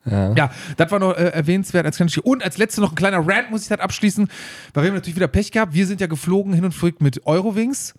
Ja. 0.06 0.34
Ja, 0.34 0.52
das 0.78 0.92
war 0.92 1.00
noch 1.00 1.12
äh, 1.16 1.26
erwähnenswert 1.30 1.86
als 1.86 1.96
kleines. 1.98 2.18
Und 2.18 2.44
als 2.44 2.58
letzte 2.58 2.82
noch 2.82 2.92
ein 2.92 2.96
kleiner 2.96 3.20
Rant, 3.20 3.52
muss 3.52 3.62
ich 3.64 3.68
das 3.70 3.80
abschließen, 3.80 4.28
weil 4.74 4.84
wir 4.84 4.90
haben 4.90 4.96
natürlich 4.96 5.16
wieder 5.16 5.28
Pech 5.28 5.52
gehabt. 5.52 5.74
Wir 5.76 5.86
sind 5.86 6.02
ja 6.02 6.08
geflogen 6.08 6.54
hin 6.54 6.66
und 6.66 6.72
zurück 6.74 7.02
mit 7.02 7.26
Eurowings. 7.28 7.94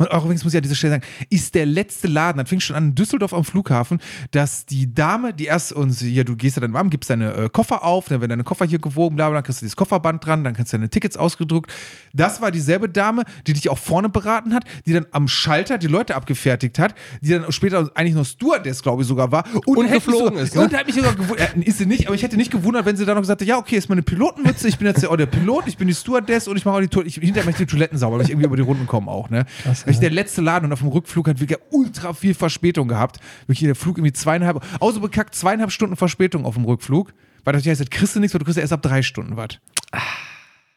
Und 0.00 0.10
Eurowings, 0.10 0.44
muss 0.44 0.54
ich 0.54 0.56
an 0.56 0.62
dieser 0.62 0.76
Stelle 0.76 0.94
sagen, 0.94 1.04
ist 1.28 1.54
der 1.54 1.66
letzte 1.66 2.08
Laden, 2.08 2.38
das 2.38 2.48
fing 2.48 2.58
schon 2.58 2.74
an 2.74 2.84
in 2.84 2.94
Düsseldorf 2.94 3.34
am 3.34 3.44
Flughafen, 3.44 4.00
dass 4.30 4.64
die 4.64 4.94
Dame, 4.94 5.34
die 5.34 5.44
erst 5.44 5.74
uns, 5.74 6.00
hier, 6.00 6.24
du 6.24 6.36
gehst 6.36 6.56
ja 6.56 6.62
dann 6.62 6.72
warm, 6.72 6.88
gibst 6.88 7.10
deine 7.10 7.34
äh, 7.34 7.48
Koffer 7.50 7.84
auf, 7.84 8.08
dann 8.08 8.22
werden 8.22 8.30
deine 8.30 8.44
Koffer 8.44 8.64
hier 8.64 8.78
gewogen, 8.78 9.16
bla, 9.16 9.28
bla, 9.28 9.36
dann 9.36 9.44
kriegst 9.44 9.60
du 9.60 9.66
dieses 9.66 9.76
Kofferband 9.76 10.24
dran, 10.24 10.42
dann 10.42 10.54
kannst 10.54 10.72
du 10.72 10.78
deine 10.78 10.88
Tickets 10.88 11.18
ausgedruckt. 11.18 11.70
Das 12.14 12.40
war 12.40 12.50
dieselbe 12.50 12.88
Dame, 12.88 13.24
die 13.46 13.52
dich 13.52 13.68
auch 13.68 13.76
vorne 13.76 14.08
beraten 14.08 14.54
hat, 14.54 14.64
die 14.86 14.94
dann 14.94 15.04
am 15.10 15.28
Schalter 15.28 15.76
die 15.76 15.86
Leute 15.86 16.14
abgefertigt 16.14 16.78
hat, 16.78 16.94
die 17.20 17.28
dann 17.28 17.52
später 17.52 17.90
eigentlich 17.94 18.14
noch 18.14 18.24
Stewardess, 18.24 18.82
glaube 18.82 19.02
ich, 19.02 19.08
sogar 19.08 19.30
war. 19.32 19.44
Und 19.66 19.82
mich 19.82 19.92
geflogen 19.92 20.28
sogar, 20.28 20.42
ist, 20.42 20.54
ne? 20.56 20.62
Und 20.62 20.74
hat 20.74 20.86
mich 20.86 20.94
sogar 20.94 21.14
gewundert, 21.14 21.56
äh, 21.58 21.60
ist 21.60 21.76
sie 21.76 21.84
nicht, 21.84 22.06
aber 22.06 22.14
ich 22.14 22.22
hätte 22.22 22.38
nicht 22.38 22.50
gewundert, 22.50 22.86
wenn 22.86 22.96
sie 22.96 23.04
dann 23.04 23.16
noch 23.16 23.22
gesagt 23.22 23.42
hätte, 23.42 23.50
ja, 23.50 23.58
okay, 23.58 23.76
ist 23.76 23.90
meine 23.90 24.02
Pilotenmütze, 24.02 24.66
ich 24.66 24.78
bin 24.78 24.86
jetzt 24.86 25.02
der, 25.02 25.12
oh, 25.12 25.16
der 25.16 25.26
Pilot, 25.26 25.64
ich 25.66 25.76
bin 25.76 25.88
die 25.88 25.94
Stewardess 25.94 26.48
und 26.48 26.56
ich 26.56 26.64
mache 26.64 26.76
auch 26.76 26.80
die 26.80 26.88
Toiletten, 26.88 27.08
ich, 27.10 27.22
hinterher 27.22 27.44
mache 27.44 27.50
ich 27.50 27.56
die 27.58 27.66
Toiletten 27.66 27.98
sauber, 27.98 28.16
weil 28.16 28.24
ich 28.24 28.30
irgendwie 28.30 28.46
über 28.46 28.56
die 28.56 28.62
Runden 28.62 28.86
komme 28.86 29.10
auch, 29.10 29.28
ne? 29.28 29.44
Weil 29.90 29.94
ich 29.94 30.00
der 30.00 30.10
letzte 30.10 30.40
Laden 30.40 30.66
und 30.66 30.72
auf 30.72 30.80
dem 30.80 30.88
Rückflug 30.88 31.28
hat 31.28 31.40
wirklich 31.40 31.58
ultra 31.70 32.12
viel 32.12 32.34
Verspätung 32.34 32.86
gehabt. 32.86 33.18
Wirklich 33.46 33.66
der 33.66 33.74
Flug 33.74 33.98
irgendwie 33.98 34.12
zweieinhalb, 34.12 34.64
außer 34.80 35.00
bekackt 35.00 35.34
zweieinhalb 35.34 35.72
Stunden 35.72 35.96
Verspätung 35.96 36.44
auf 36.44 36.54
dem 36.54 36.64
Rückflug. 36.64 37.12
Weil 37.44 37.54
das 37.54 37.66
heißt, 37.66 37.80
das 37.80 37.90
kriegst 37.90 38.14
du 38.14 38.20
nichts, 38.20 38.34
weil 38.34 38.38
du 38.38 38.44
kriegst 38.44 38.58
erst 38.58 38.72
ab 38.72 38.82
drei 38.82 39.02
Stunden 39.02 39.36
was. 39.36 39.58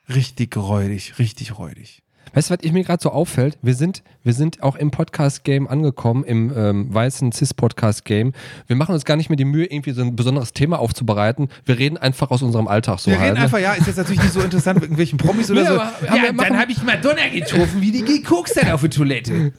Richtig 0.10 0.58
räudig, 0.58 1.18
richtig 1.20 1.58
räudig. 1.58 2.03
Weißt 2.34 2.50
du, 2.50 2.54
was 2.56 2.60
ich 2.64 2.72
mir 2.72 2.84
gerade 2.84 3.02
so 3.02 3.12
auffällt? 3.12 3.58
Wir 3.62 3.76
sind, 3.76 4.02
wir 4.24 4.34
sind 4.34 4.64
auch 4.64 4.76
im 4.76 4.90
Podcast-Game 4.92 5.68
angekommen, 5.68 6.24
im 6.24 6.52
ähm, 6.56 6.94
weißen 6.94 7.32
Cis-Podcast-Game. 7.32 8.34
Wir 8.68 8.76
machen 8.76 8.94
uns 8.94 9.06
gar 9.06 9.18
nicht 9.18 9.30
mehr 9.30 9.36
die 9.38 9.46
Mühe, 9.46 9.66
irgendwie 9.66 9.92
so 9.92 10.02
ein 10.02 10.16
besonderes 10.16 10.52
Thema 10.54 10.80
aufzubereiten. 10.80 11.50
Wir 11.66 11.78
reden 11.78 11.98
einfach 11.98 12.32
aus 12.32 12.42
unserem 12.42 12.68
Alltag 12.68 13.00
so 13.00 13.12
Wir 13.12 13.20
halt. 13.20 13.30
reden 13.32 13.38
ne? 13.40 13.44
einfach, 13.46 13.60
ja, 13.60 13.74
ist 13.74 13.86
jetzt 13.88 13.98
natürlich 13.98 14.22
nicht 14.24 14.34
so 14.34 14.42
interessant 14.42 14.76
mit 14.78 14.84
irgendwelchen 14.86 15.18
Promis 15.20 15.52
oder 15.52 15.62
Nee, 15.62 15.68
so. 15.68 15.74
aber- 15.76 15.92
aber 16.08 16.22
wir 16.24 16.34
machen- 16.34 16.58
habe 16.60 16.72
ich 16.72 16.82
Madonna 16.82 17.28
getroffen, 17.32 17.82
wie 17.82 17.92
die 17.92 18.04
geguckt 18.04 18.56
hat 18.60 18.72
auf 18.72 18.82
der 18.82 18.90
Toilette. 18.90 19.54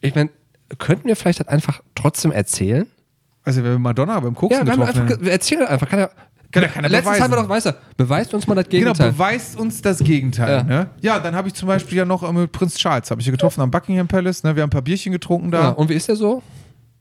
Ich 0.00 0.14
meine, 0.14 0.30
könnten 0.78 1.08
wir 1.08 1.16
vielleicht 1.16 1.40
das 1.40 1.48
einfach 1.48 1.82
trotzdem 1.94 2.32
erzählen? 2.32 2.86
Also, 3.44 3.62
wenn 3.62 3.72
wir 3.72 3.78
Madonna 3.78 4.18
beim 4.20 4.34
Koksen 4.34 4.66
Ja, 4.66 4.74
getroffen 4.74 5.08
haben. 5.10 5.20
wir 5.24 5.32
erzählen 5.32 5.66
einfach. 5.66 5.88
Kann 5.88 5.98
er, 6.00 6.10
Kann 6.52 6.62
er- 6.62 6.68
kann 6.68 6.84
er 6.84 6.90
Letztens 6.90 7.16
beweisen. 7.18 7.22
haben 7.24 7.30
wir 7.32 7.42
doch, 7.42 7.48
weißt 7.48 7.66
du, 7.66 7.74
beweist 7.96 8.34
uns 8.34 8.46
mal 8.46 8.54
das 8.54 8.68
Genau, 8.68 8.92
Gegenteil. 8.92 9.12
beweist 9.12 9.58
uns 9.58 9.82
das 9.82 9.98
Gegenteil. 9.98 10.48
Ja. 10.50 10.56
Ja, 10.58 10.62
ne? 10.64 10.90
ja 11.00 11.18
dann 11.18 11.34
habe 11.34 11.48
ich 11.48 11.54
zum 11.54 11.68
Beispiel 11.68 11.98
ja 11.98 12.04
noch 12.04 12.22
äh, 12.22 12.32
mit 12.32 12.52
Prinz 12.52 12.76
Charles, 12.76 13.10
habe 13.10 13.20
ich 13.20 13.26
hier 13.26 13.32
getroffen 13.32 13.60
am 13.60 13.70
Buckingham 13.70 14.08
Palace. 14.08 14.42
Ne? 14.44 14.54
Wir 14.56 14.62
haben 14.62 14.68
ein 14.68 14.70
paar 14.70 14.82
Bierchen 14.82 15.12
getrunken 15.12 15.50
da. 15.50 15.60
ja, 15.60 15.68
und 15.70 15.88
wie 15.88 15.94
ist 15.94 16.08
der 16.08 16.16
so? 16.16 16.42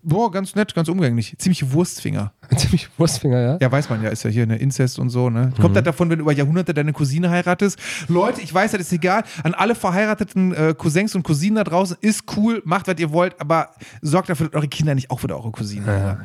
Boah, 0.08 0.30
ganz 0.32 0.54
nett, 0.54 0.76
ganz 0.76 0.88
umgänglich. 0.88 1.36
Ziemlich 1.40 1.72
Wurstfinger. 1.72 2.32
Ziemlich 2.58 2.88
Wurstfinger, 3.00 3.40
ja? 3.42 3.58
Ja, 3.60 3.72
weiß 3.72 3.90
man 3.90 4.04
ja, 4.04 4.10
ist 4.12 4.22
ja 4.22 4.30
hier 4.30 4.44
eine 4.44 4.58
Inzest 4.58 5.00
und 5.00 5.10
so, 5.10 5.32
ne? 5.32 5.52
Kommt 5.60 5.76
das 5.76 5.84
davon, 5.84 6.12
wenn 6.12 6.20
du 6.20 6.22
über 6.22 6.32
Jahrhunderte 6.32 6.76
deine 6.76 6.94
Cousine 6.94 7.32
heiratest? 7.32 7.80
Leute, 8.08 8.40
ich 8.42 8.54
weiß, 8.54 8.74
das 8.74 8.82
ist 8.82 8.94
egal. 8.94 9.24
An 9.42 9.56
alle 9.56 9.74
verheirateten 9.74 10.54
äh, 10.54 10.76
Cousins 10.78 11.16
und 11.16 11.24
Cousinen 11.24 11.56
da 11.56 11.64
draußen, 11.64 11.98
ist 12.02 12.26
cool, 12.38 12.62
macht, 12.66 12.88
was 12.88 13.00
ihr 13.00 13.12
wollt, 13.12 13.42
aber 13.42 13.70
sorgt 14.04 14.30
dafür, 14.30 14.50
dass 14.50 14.56
eure 14.56 14.68
Kinder 14.68 14.94
nicht 14.94 15.10
auch 15.10 15.24
wieder 15.24 15.38
eure 15.38 15.50
Cousine 15.52 15.86
Ja. 15.88 16.18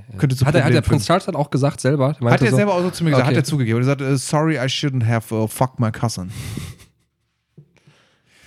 Okay, 0.00 0.04
ja. 0.12 0.18
Könnte 0.18 0.36
zu 0.36 0.46
Hat, 0.46 0.54
er, 0.54 0.64
hat 0.64 0.72
der 0.72 0.80
Prinz 0.80 1.06
Charles 1.06 1.24
dann 1.24 1.36
auch 1.36 1.50
gesagt 1.50 1.80
selber? 1.80 2.16
Hat 2.20 2.42
er 2.42 2.50
so, 2.50 2.56
selber 2.56 2.74
auch 2.74 2.82
so 2.82 2.90
zu 2.90 3.04
mir 3.04 3.10
gesagt, 3.10 3.28
Okay. 3.28 3.36
hat 3.36 3.42
er 3.42 3.44
zugegeben. 3.44 3.80
Er 3.80 3.84
sagt, 3.84 4.00
äh, 4.00 4.16
sorry, 4.16 4.56
I 4.56 4.68
shouldn't 4.68 5.06
have 5.06 5.34
uh, 5.34 5.46
fucked 5.46 5.80
my 5.80 5.90
cousin. 5.90 6.30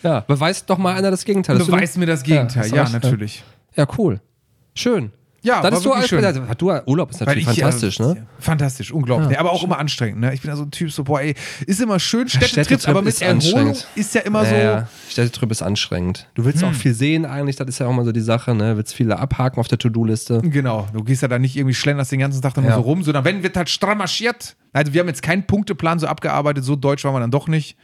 Ja, 0.03 0.21
beweist 0.21 0.69
doch 0.69 0.77
mal 0.77 0.95
einer 0.95 1.11
das 1.11 1.25
Gegenteil. 1.25 1.57
Beweist 1.57 1.97
mir 1.97 2.05
das 2.05 2.23
Gegenteil, 2.23 2.69
ja, 2.73 2.83
recht, 2.83 2.93
natürlich. 2.93 3.43
Ja, 3.75 3.87
cool. 3.97 4.21
Schön. 4.75 5.11
Ja, 5.43 5.61
das 5.61 5.71
war 5.71 5.77
ist 5.77 5.83
so 5.83 5.89
wirklich 5.91 6.07
schön. 6.07 6.25
also, 6.25 6.41
du, 6.57 6.71
Urlaub 6.85 7.11
ist 7.11 7.19
natürlich 7.19 7.47
ich, 7.47 7.59
fantastisch, 7.59 7.99
äh, 7.99 8.03
ne? 8.03 8.27
Fantastisch, 8.39 8.91
unglaublich. 8.91 9.31
Ja, 9.31 9.39
aber 9.39 9.51
auch 9.51 9.63
immer 9.63 9.77
anstrengend, 9.77 10.19
ne? 10.19 10.33
Ich 10.33 10.41
bin 10.41 10.49
ja 10.49 10.55
so 10.55 10.63
ein 10.63 10.71
Typ, 10.71 10.91
so, 10.91 11.03
boah, 11.03 11.21
ey, 11.21 11.35
ist 11.65 11.79
immer 11.79 11.99
schön, 11.99 12.27
Städtetrip, 12.27 12.65
Städtetrip 12.65 12.89
aber 12.89 13.01
mit 13.01 13.13
ist 13.13 13.21
Erholung 13.21 13.75
ist 13.95 14.15
ja 14.15 14.21
immer 14.21 14.45
so. 14.45 14.53
Ja, 14.53 14.61
ja. 14.61 14.87
Städtetrip 15.09 15.51
ist 15.51 15.61
anstrengend. 15.61 16.27
Du 16.33 16.43
willst 16.43 16.63
auch 16.63 16.73
viel 16.73 16.93
sehen 16.93 17.25
eigentlich, 17.25 17.55
das 17.55 17.67
ist 17.67 17.79
ja 17.79 17.87
auch 17.87 17.93
mal 17.93 18.05
so 18.05 18.11
die 18.11 18.21
Sache, 18.21 18.55
ne? 18.55 18.77
Willst 18.77 18.93
viele 18.93 19.19
abhaken 19.19 19.59
auf 19.59 19.67
der 19.67 19.77
To-Do-Liste. 19.77 20.41
Genau, 20.43 20.87
du 20.91 21.03
gehst 21.03 21.21
ja 21.21 21.27
da 21.27 21.39
nicht 21.39 21.55
irgendwie 21.55 21.75
schlenderst 21.75 22.11
den 22.11 22.19
ganzen 22.19 22.41
Tag 22.41 22.53
dann 22.55 22.63
nur 22.63 22.71
Ja. 22.71 22.77
so 22.77 22.83
rum, 22.83 23.03
sondern 23.03 23.23
wenn 23.23 23.43
wird 23.43 23.55
halt 23.55 23.69
stramm 23.69 23.99
marschiert. 23.99 24.55
Also 24.73 24.93
wir 24.93 25.01
haben 25.01 25.07
jetzt 25.07 25.21
keinen 25.21 25.45
Punkteplan 25.45 25.99
so 25.99 26.07
abgearbeitet, 26.07 26.63
so 26.63 26.75
deutsch 26.75 27.03
waren 27.03 27.13
wir 27.13 27.19
dann 27.19 27.31
doch 27.31 27.47
nicht. 27.47 27.77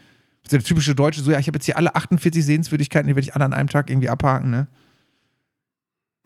Der 0.52 0.62
typische 0.62 0.94
Deutsche, 0.94 1.22
so 1.22 1.32
ja, 1.32 1.40
ich 1.40 1.48
habe 1.48 1.56
jetzt 1.56 1.66
hier 1.66 1.78
alle 1.78 1.96
48 1.96 2.44
Sehenswürdigkeiten, 2.44 3.08
die 3.08 3.16
werde 3.16 3.26
ich 3.26 3.36
alle 3.36 3.46
an 3.46 3.54
einem 3.54 3.70
Tag 3.70 3.90
irgendwie 3.90 4.10
abhaken, 4.10 4.50
ne? 4.50 4.68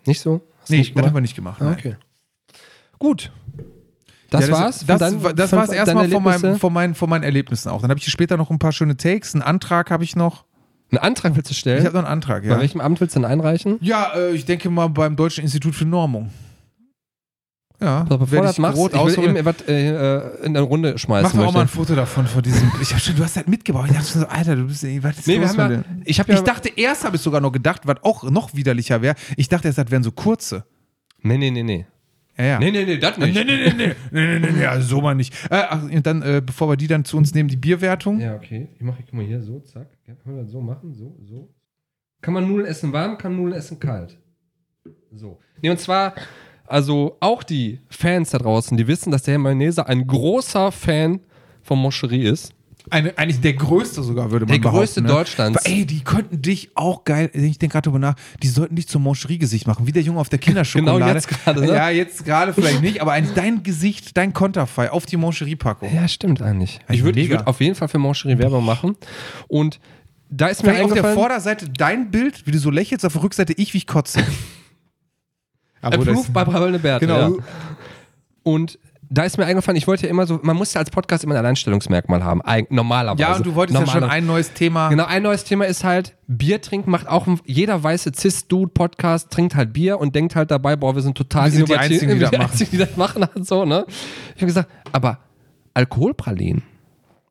Nicht 0.05 0.21
so? 0.21 0.41
Hast 0.67 0.71
Nee, 0.71 0.79
das 0.79 0.87
gemacht? 0.89 1.05
haben 1.07 1.13
wir 1.15 1.21
nicht 1.21 1.35
gemacht. 1.35 1.61
Ah, 1.61 1.71
okay. 1.71 1.95
Gut. 2.99 3.31
Das 4.29 4.47
Ja, 4.49 4.53
war's? 4.53 4.83
von 4.83 4.97
Das, 4.97 5.23
war- 5.23 5.33
das 5.33 5.51
war's 5.53 5.69
erstmal 5.69 6.09
von, 6.09 6.21
meinem, 6.21 6.57
von, 6.57 6.73
meinen, 6.73 6.93
von 6.95 7.09
meinen 7.09 7.23
Erlebnissen 7.23 7.69
auch. 7.69 7.79
Dann 7.79 7.89
habe 7.89 7.97
ich 7.99 8.03
hier 8.03 8.11
später 8.11 8.35
noch 8.35 8.49
ein 8.51 8.59
paar 8.59 8.73
schöne 8.73 8.97
Takes. 8.97 9.33
Einen 9.33 9.43
Antrag 9.43 9.89
habe 9.91 10.03
ich 10.03 10.17
noch. 10.17 10.43
Einen 10.91 10.99
Antrag 10.99 11.35
willst 11.37 11.49
du 11.49 11.53
Ich 11.53 11.59
stellen? 11.59 11.85
habe 11.85 11.93
noch 11.93 12.03
einen 12.03 12.11
Antrag, 12.11 12.43
Bei 12.43 12.49
ja. 12.49 12.59
welchem 12.59 12.81
Amt 12.81 12.99
willst 12.99 13.15
du 13.15 13.21
denn 13.21 13.29
einreichen? 13.29 13.77
Ja, 13.79 14.11
äh, 14.15 14.31
ich 14.31 14.43
denke 14.43 14.69
mal 14.69 14.87
beim 14.87 15.15
Deutschen 15.15 15.41
Institut 15.43 15.73
für 15.75 15.85
Normung. 15.85 16.31
Ja, 17.79 18.01
Also 18.01 18.17
bevor 18.17 18.41
das 18.41 18.57
machst, 18.57 18.77
rot 18.77 18.93
ich 18.95 19.17
will 19.17 19.35
eben 19.35 19.45
was 19.45 19.61
äh, 19.67 20.19
in 20.39 20.57
eine 20.57 20.61
Runde 20.61 20.97
schmeißen. 20.97 21.31
Mach 21.37 21.43
doch 21.43 21.49
auch 21.49 21.53
mal 21.53 21.61
ein. 21.61 21.67
Foto 21.67 21.93
davon, 21.93 22.25
von 22.25 22.41
diesem. 22.41 22.71
Ich 22.81 22.91
hab 22.91 22.99
schon, 22.99 23.15
du 23.15 23.23
hast 23.23 23.35
halt 23.35 23.47
mitgebracht. 23.47 23.87
Ich 23.91 23.95
dachte 23.95 24.11
schon 24.11 24.21
so, 24.21 24.27
Alter, 24.27 24.55
du 24.55 24.65
bist. 24.65 24.83
Nee, 24.83 24.99
ja, 24.99 25.11
dir? 25.67 25.83
ich 26.03 26.17
ja, 26.17 26.25
Ich 26.27 26.39
dachte, 26.41 26.69
erst 26.75 27.03
habe 27.05 27.17
ich 27.17 27.21
sogar 27.21 27.39
noch 27.39 27.51
gedacht, 27.51 27.81
was 27.85 27.97
auch 28.01 28.23
noch 28.23 28.55
widerlicher 28.55 29.01
wäre. 29.03 29.15
Ich 29.35 29.47
dachte 29.47 29.67
erst, 29.67 29.77
das 29.77 29.91
wären 29.91 30.01
so 30.03 30.11
kurze. 30.11 30.65
nee, 31.21 31.37
nee, 31.37 31.51
nee, 31.51 31.61
nee. 31.63 31.85
Ja, 32.35 32.45
ja. 32.45 32.59
Nee, 32.59 32.71
nee, 32.71 32.85
nee, 32.85 32.97
das 32.97 33.17
Nee, 33.17 33.27
nicht. 33.27 33.35
nee, 33.35 33.43
nee, 33.43 33.73
nee, 33.73 33.73
nee, 33.77 33.95
nee, 34.11 34.39
nee, 34.39 34.51
nee, 34.51 34.65
also 34.65 34.87
so 34.87 35.01
mal 35.01 35.15
nicht. 35.15 35.33
Äh, 35.49 35.63
ach, 35.69 35.81
und 35.83 36.05
dann, 36.05 36.21
äh, 36.21 36.41
bevor 36.45 36.69
wir 36.69 36.77
die 36.77 36.85
dann 36.87 37.03
zu 37.03 37.17
uns 37.17 37.33
nehmen, 37.33 37.49
die 37.49 37.57
Bierwertung. 37.57 38.19
Ja, 38.19 38.35
okay. 38.35 38.69
Ich 38.75 38.81
mache, 38.81 39.01
guck 39.03 39.13
mal 39.13 39.25
hier, 39.25 39.41
so, 39.41 39.59
zack. 39.61 39.87
Ja, 40.07 40.13
kann 40.15 40.33
man 40.35 40.43
das 40.43 40.51
so 40.51 40.61
machen? 40.61 40.93
So, 40.93 41.17
so. 41.27 41.49
Kann 42.21 42.33
man 42.35 42.47
Nudeln 42.47 42.67
essen 42.67 42.93
warm, 42.93 43.17
kann 43.17 43.35
Nudeln 43.35 43.55
essen 43.57 43.79
kalt. 43.79 44.19
So. 45.11 45.39
Nee, 45.63 45.69
und 45.71 45.79
zwar, 45.79 46.13
also 46.67 47.17
auch 47.19 47.43
die 47.43 47.79
Fans 47.89 48.31
da 48.31 48.37
draußen, 48.37 48.77
die 48.77 48.87
wissen, 48.87 49.11
dass 49.11 49.23
der 49.23 49.33
Herr 49.33 49.39
Mayonnaise 49.39 49.85
ein 49.87 50.05
großer 50.05 50.71
Fan 50.71 51.19
von 51.63 51.79
Moscherie 51.79 52.23
ist. 52.23 52.53
Eine, 52.89 53.17
eigentlich 53.17 53.41
der 53.41 53.53
größte 53.53 54.01
sogar, 54.01 54.31
würde 54.31 54.45
man 54.45 54.53
Der 54.53 54.59
behaupten. 54.59 54.79
größte 54.79 55.01
ne? 55.01 55.09
Deutschlands. 55.09 55.59
Aber, 55.59 55.69
Ey, 55.69 55.85
die 55.85 56.05
könnten 56.05 56.41
dich 56.41 56.69
auch 56.75 57.03
geil, 57.03 57.29
ich 57.33 57.59
denke 57.59 57.73
gerade 57.73 57.89
drüber 57.89 57.99
nach, 57.99 58.15
die 58.41 58.47
sollten 58.47 58.77
dich 58.77 58.87
zum 58.87 59.03
Moncherie-Gesicht 59.03 59.67
machen, 59.67 59.87
wie 59.87 59.91
der 59.91 60.03
Junge 60.03 60.19
auf 60.21 60.29
der 60.29 60.39
Kinderschokolade. 60.39 60.99
Genau 60.99 61.13
jetzt 61.13 61.27
gerade, 61.27 61.61
ne? 61.61 61.67
Ja, 61.67 61.89
jetzt 61.89 62.23
gerade 62.23 62.53
vielleicht 62.53 62.81
nicht, 62.81 63.01
aber 63.01 63.11
eigentlich 63.11 63.35
dein 63.35 63.61
Gesicht, 63.63 64.15
dein 64.15 64.31
Konterfei 64.31 64.89
auf 64.89 65.05
die 65.05 65.17
Moncherie-Packung. 65.17 65.93
Ja, 65.93 66.07
stimmt 66.07 66.41
eigentlich. 66.41 66.79
Eigentlich 66.87 66.99
Ich 66.99 67.03
würde 67.03 67.29
würd 67.29 67.47
auf 67.47 67.59
jeden 67.59 67.75
Fall 67.75 67.89
für 67.89 67.97
Moncherie 67.99 68.37
Werbung 68.37 68.63
machen. 68.63 68.95
Und 69.49 69.81
da 70.29 70.47
ist 70.47 70.63
mir 70.63 70.69
Vielleicht 70.71 70.85
auf 70.85 70.93
der 70.93 71.13
Vorderseite 71.13 71.69
dein 71.69 72.09
Bild, 72.09 72.47
wie 72.47 72.51
du 72.51 72.59
so 72.59 72.69
lächelst, 72.69 73.05
auf 73.05 73.13
der 73.13 73.23
Rückseite 73.23 73.53
ich, 73.53 73.73
wie 73.73 73.79
ich 73.79 73.87
kotze. 73.87 74.23
Aber 75.93 76.05
das- 76.05 76.07
Approved 76.09 76.33
bei 76.33 76.43
Bravölne 76.45 76.79
Berte. 76.79 77.05
Genau. 77.07 77.37
Ja. 77.37 77.43
Und 78.43 78.79
da 79.09 79.23
ist 79.23 79.37
mir 79.37 79.45
eingefallen, 79.45 79.77
ich 79.77 79.87
wollte 79.87 80.03
ja 80.03 80.09
immer 80.09 80.27
so, 80.27 80.37
man 80.43 80.57
muss 80.57 80.73
ja 80.73 80.81
als 80.81 80.89
Podcast 80.89 81.23
immer 81.23 81.33
ein 81.35 81.37
Alleinstellungsmerkmal 81.39 82.25
haben, 82.25 82.41
eig- 82.43 82.67
normalerweise. 82.69 83.21
Ja, 83.21 83.35
und 83.37 83.45
du 83.45 83.55
wolltest 83.55 83.79
ja 83.79 83.85
schon 83.87 84.03
ein 84.03 84.25
neues 84.25 84.51
Thema. 84.51 84.89
Genau, 84.89 85.05
ein 85.05 85.23
neues 85.23 85.45
Thema 85.45 85.65
ist 85.65 85.85
halt, 85.85 86.17
Bier 86.27 86.61
trinken 86.61 86.91
macht 86.91 87.07
auch 87.07 87.25
ein, 87.25 87.39
jeder 87.45 87.81
weiße 87.81 88.11
Cis-Dude-Podcast 88.13 89.29
trinkt 89.31 89.55
halt 89.55 89.71
Bier 89.71 89.99
und 90.01 90.13
denkt 90.13 90.35
halt 90.35 90.51
dabei, 90.51 90.75
boah, 90.75 90.93
wir 90.93 91.01
sind 91.01 91.17
total 91.17 91.45
Wir 91.45 91.51
sind 91.51 91.69
die. 91.69 91.77
Einzigen, 91.77 92.13
die 92.15 92.19
das 92.19 92.31
wir 92.31 92.37
machen. 92.39 92.51
Einzigen, 92.51 92.71
die 92.71 92.77
das 92.77 92.97
machen. 92.97 93.21
Halt 93.33 93.47
so, 93.47 93.63
ne? 93.63 93.85
Ich 94.35 94.41
habe 94.41 94.47
gesagt, 94.47 94.69
aber 94.91 95.19
Alkoholpralinen, 95.73 96.63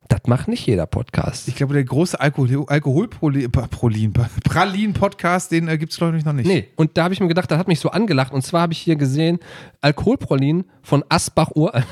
das 0.09 0.21
macht 0.27 0.47
nicht 0.47 0.65
jeder 0.65 0.85
Podcast. 0.85 1.47
Ich 1.47 1.55
glaube, 1.55 1.73
der 1.73 1.83
große 1.83 2.19
Alkohol, 2.19 2.65
Alkoholprolin, 2.67 3.51
Prolin, 3.51 4.13
Pralin-Podcast, 4.13 5.51
den 5.51 5.67
äh, 5.67 5.77
gibt 5.77 5.91
es, 5.91 5.97
glaube 5.97 6.17
ich, 6.17 6.25
noch 6.25 6.33
nicht. 6.33 6.47
Nee, 6.47 6.67
und 6.75 6.97
da 6.97 7.03
habe 7.03 7.13
ich 7.13 7.19
mir 7.19 7.27
gedacht, 7.27 7.51
das 7.51 7.57
hat 7.57 7.67
mich 7.67 7.79
so 7.79 7.89
angelacht. 7.89 8.33
Und 8.33 8.43
zwar 8.43 8.61
habe 8.61 8.73
ich 8.73 8.79
hier 8.79 8.95
gesehen, 8.95 9.39
Alkoholprolin 9.81 10.65
von 10.81 11.03
Asbach 11.09 11.51
Uralt. 11.55 11.85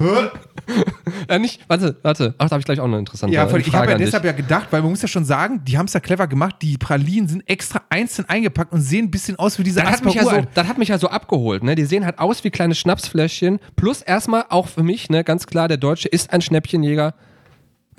ja, 1.28 1.38
nicht, 1.38 1.60
warte, 1.68 1.96
warte. 2.02 2.34
Ach, 2.38 2.46
da 2.46 2.52
habe 2.52 2.60
ich 2.60 2.64
gleich 2.64 2.80
auch 2.80 2.84
eine 2.84 2.98
interessante 2.98 3.34
Ja, 3.34 3.46
voll, 3.46 3.60
ich 3.60 3.66
Frage 3.66 3.92
habe 3.92 3.92
ja 3.92 3.98
deshalb 3.98 4.24
ja 4.24 4.32
gedacht, 4.32 4.68
weil 4.70 4.80
man 4.80 4.90
muss 4.90 5.02
ja 5.02 5.08
schon 5.08 5.26
sagen, 5.26 5.62
die 5.64 5.76
haben 5.76 5.86
es 5.86 5.92
ja 5.92 6.00
clever 6.00 6.26
gemacht, 6.26 6.56
die 6.62 6.78
Pralinen 6.78 7.28
sind 7.28 7.48
extra 7.48 7.82
einzeln 7.90 8.28
eingepackt 8.28 8.72
und 8.72 8.80
sehen 8.80 9.06
ein 9.06 9.10
bisschen 9.10 9.38
aus 9.38 9.58
wie 9.58 9.62
diese 9.62 9.80
Das 9.80 9.90
hat, 9.90 10.04
mich 10.04 10.14
ja 10.14 10.24
so, 10.24 10.42
das 10.54 10.66
hat 10.66 10.78
mich 10.78 10.88
ja 10.88 10.98
so 10.98 11.08
abgeholt. 11.08 11.62
Ne? 11.62 11.74
Die 11.74 11.84
sehen 11.84 12.04
halt 12.06 12.18
aus 12.18 12.44
wie 12.44 12.50
kleine 12.50 12.74
Schnapsfläschchen. 12.74 13.58
Plus 13.76 14.00
erstmal 14.00 14.44
auch 14.48 14.68
für 14.68 14.82
mich, 14.82 15.10
ne, 15.10 15.22
ganz 15.22 15.46
klar, 15.46 15.68
der 15.68 15.76
Deutsche 15.76 16.08
ist 16.08 16.32
ein 16.32 16.40
Schnäppchenjäger. 16.40 17.14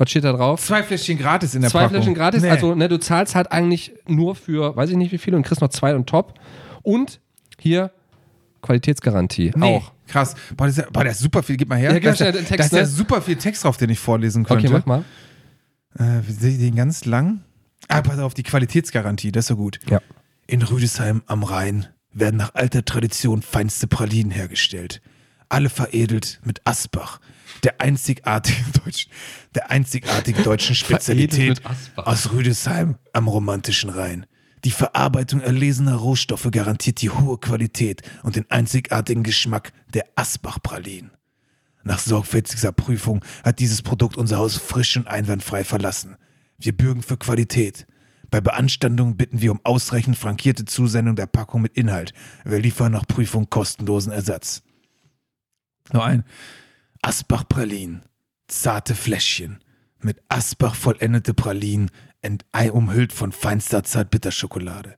Was 0.01 0.09
steht 0.09 0.23
da 0.23 0.33
drauf? 0.33 0.59
Zwei 0.59 0.81
Fläschchen 0.81 1.19
gratis 1.19 1.53
in 1.53 1.61
der 1.61 1.69
Zwei 1.69 1.81
Packung. 1.81 1.97
Flaschen 1.97 2.15
gratis. 2.15 2.41
Nee. 2.41 2.49
Also, 2.49 2.73
ne, 2.73 2.89
du 2.89 2.99
zahlst 2.99 3.35
halt 3.35 3.51
eigentlich 3.51 3.93
nur 4.07 4.33
für, 4.33 4.75
weiß 4.75 4.89
ich 4.89 4.97
nicht 4.97 5.11
wie 5.11 5.19
viel, 5.19 5.35
und 5.35 5.43
kriegst 5.43 5.61
noch 5.61 5.69
zwei 5.69 5.93
und 5.93 6.09
top. 6.09 6.39
Und 6.81 7.21
hier 7.59 7.91
Qualitätsgarantie 8.63 9.51
nee. 9.55 9.75
auch. 9.75 9.91
Krass. 10.07 10.33
Boah, 10.57 10.65
das 10.65 10.79
ist, 10.79 10.83
ja, 10.85 10.89
boah, 10.91 11.03
da 11.03 11.11
ist 11.11 11.19
super 11.19 11.43
viel. 11.43 11.55
Gib 11.55 11.69
mal 11.69 11.77
her. 11.77 11.93
Ja, 11.93 11.99
da 11.99 12.09
ist, 12.13 12.19
ja, 12.19 12.31
Text, 12.31 12.51
da 12.51 12.63
ist 12.63 12.71
ja 12.71 12.79
ne? 12.79 12.85
super 12.87 13.21
viel 13.21 13.35
Text 13.35 13.63
drauf, 13.63 13.77
den 13.77 13.91
ich 13.91 13.99
vorlesen 13.99 14.43
könnte. 14.43 14.65
Okay, 14.65 14.75
mach 14.75 14.87
mal. 14.87 15.03
Äh, 15.99 16.23
sehe 16.27 16.53
ich 16.53 16.57
den 16.57 16.75
ganz 16.75 17.05
lang? 17.05 17.41
Ah, 17.87 18.01
pass 18.01 18.17
auf, 18.17 18.33
die 18.33 18.41
Qualitätsgarantie, 18.41 19.31
das 19.31 19.45
ist 19.45 19.49
ja 19.49 19.55
gut. 19.55 19.77
Ja. 19.87 20.01
In 20.47 20.63
Rüdesheim 20.63 21.21
am 21.27 21.43
Rhein 21.43 21.85
werden 22.11 22.37
nach 22.37 22.55
alter 22.55 22.83
Tradition 22.83 23.43
feinste 23.43 23.85
Pralinen 23.85 24.31
hergestellt. 24.31 24.99
Alle 25.47 25.69
veredelt 25.69 26.39
mit 26.43 26.61
Asbach, 26.65 27.19
der 27.63 27.81
einzigartigen 27.81 28.65
deutschen, 28.83 29.11
der 29.55 29.71
einzigartigen 29.71 30.43
deutschen 30.43 30.75
Spezialität 30.75 31.61
aus 31.95 32.31
Rüdesheim 32.31 32.95
am 33.13 33.27
romantischen 33.27 33.89
Rhein. 33.89 34.25
Die 34.63 34.71
Verarbeitung 34.71 35.41
erlesener 35.41 35.95
Rohstoffe 35.95 36.47
garantiert 36.51 37.01
die 37.01 37.09
hohe 37.09 37.39
Qualität 37.39 38.03
und 38.21 38.35
den 38.35 38.49
einzigartigen 38.51 39.23
Geschmack 39.23 39.73
der 39.93 40.05
Asbach-Pralinen. 40.15 41.11
Nach 41.83 41.97
sorgfältiger 41.97 42.71
Prüfung 42.71 43.25
hat 43.43 43.59
dieses 43.59 43.81
Produkt 43.81 44.17
unser 44.17 44.37
Haus 44.37 44.57
frisch 44.57 44.97
und 44.97 45.07
einwandfrei 45.07 45.63
verlassen. 45.63 46.15
Wir 46.59 46.77
bürgen 46.77 47.01
für 47.01 47.17
Qualität. 47.17 47.87
Bei 48.29 48.39
Beanstandung 48.39 49.17
bitten 49.17 49.41
wir 49.41 49.51
um 49.51 49.59
ausreichend 49.63 50.15
frankierte 50.15 50.65
Zusendung 50.65 51.15
der 51.15 51.25
Packung 51.25 51.61
mit 51.61 51.75
Inhalt. 51.75 52.13
Wir 52.45 52.59
liefern 52.59 52.91
nach 52.91 53.07
Prüfung 53.07 53.49
kostenlosen 53.49 54.11
Ersatz. 54.11 54.61
Noch 55.91 56.05
ein. 56.05 56.23
Asbach 57.03 57.47
Pralinen. 57.49 58.03
Zarte 58.47 58.93
Fläschchen. 58.93 59.57
Mit 60.01 60.21
Asbach 60.29 60.75
vollendete 60.75 61.33
Pralinen, 61.33 61.89
entei 62.21 62.71
umhüllt 62.71 63.11
von 63.11 63.31
feinster 63.31 63.83
Zartbitterschokolade. 63.83 64.97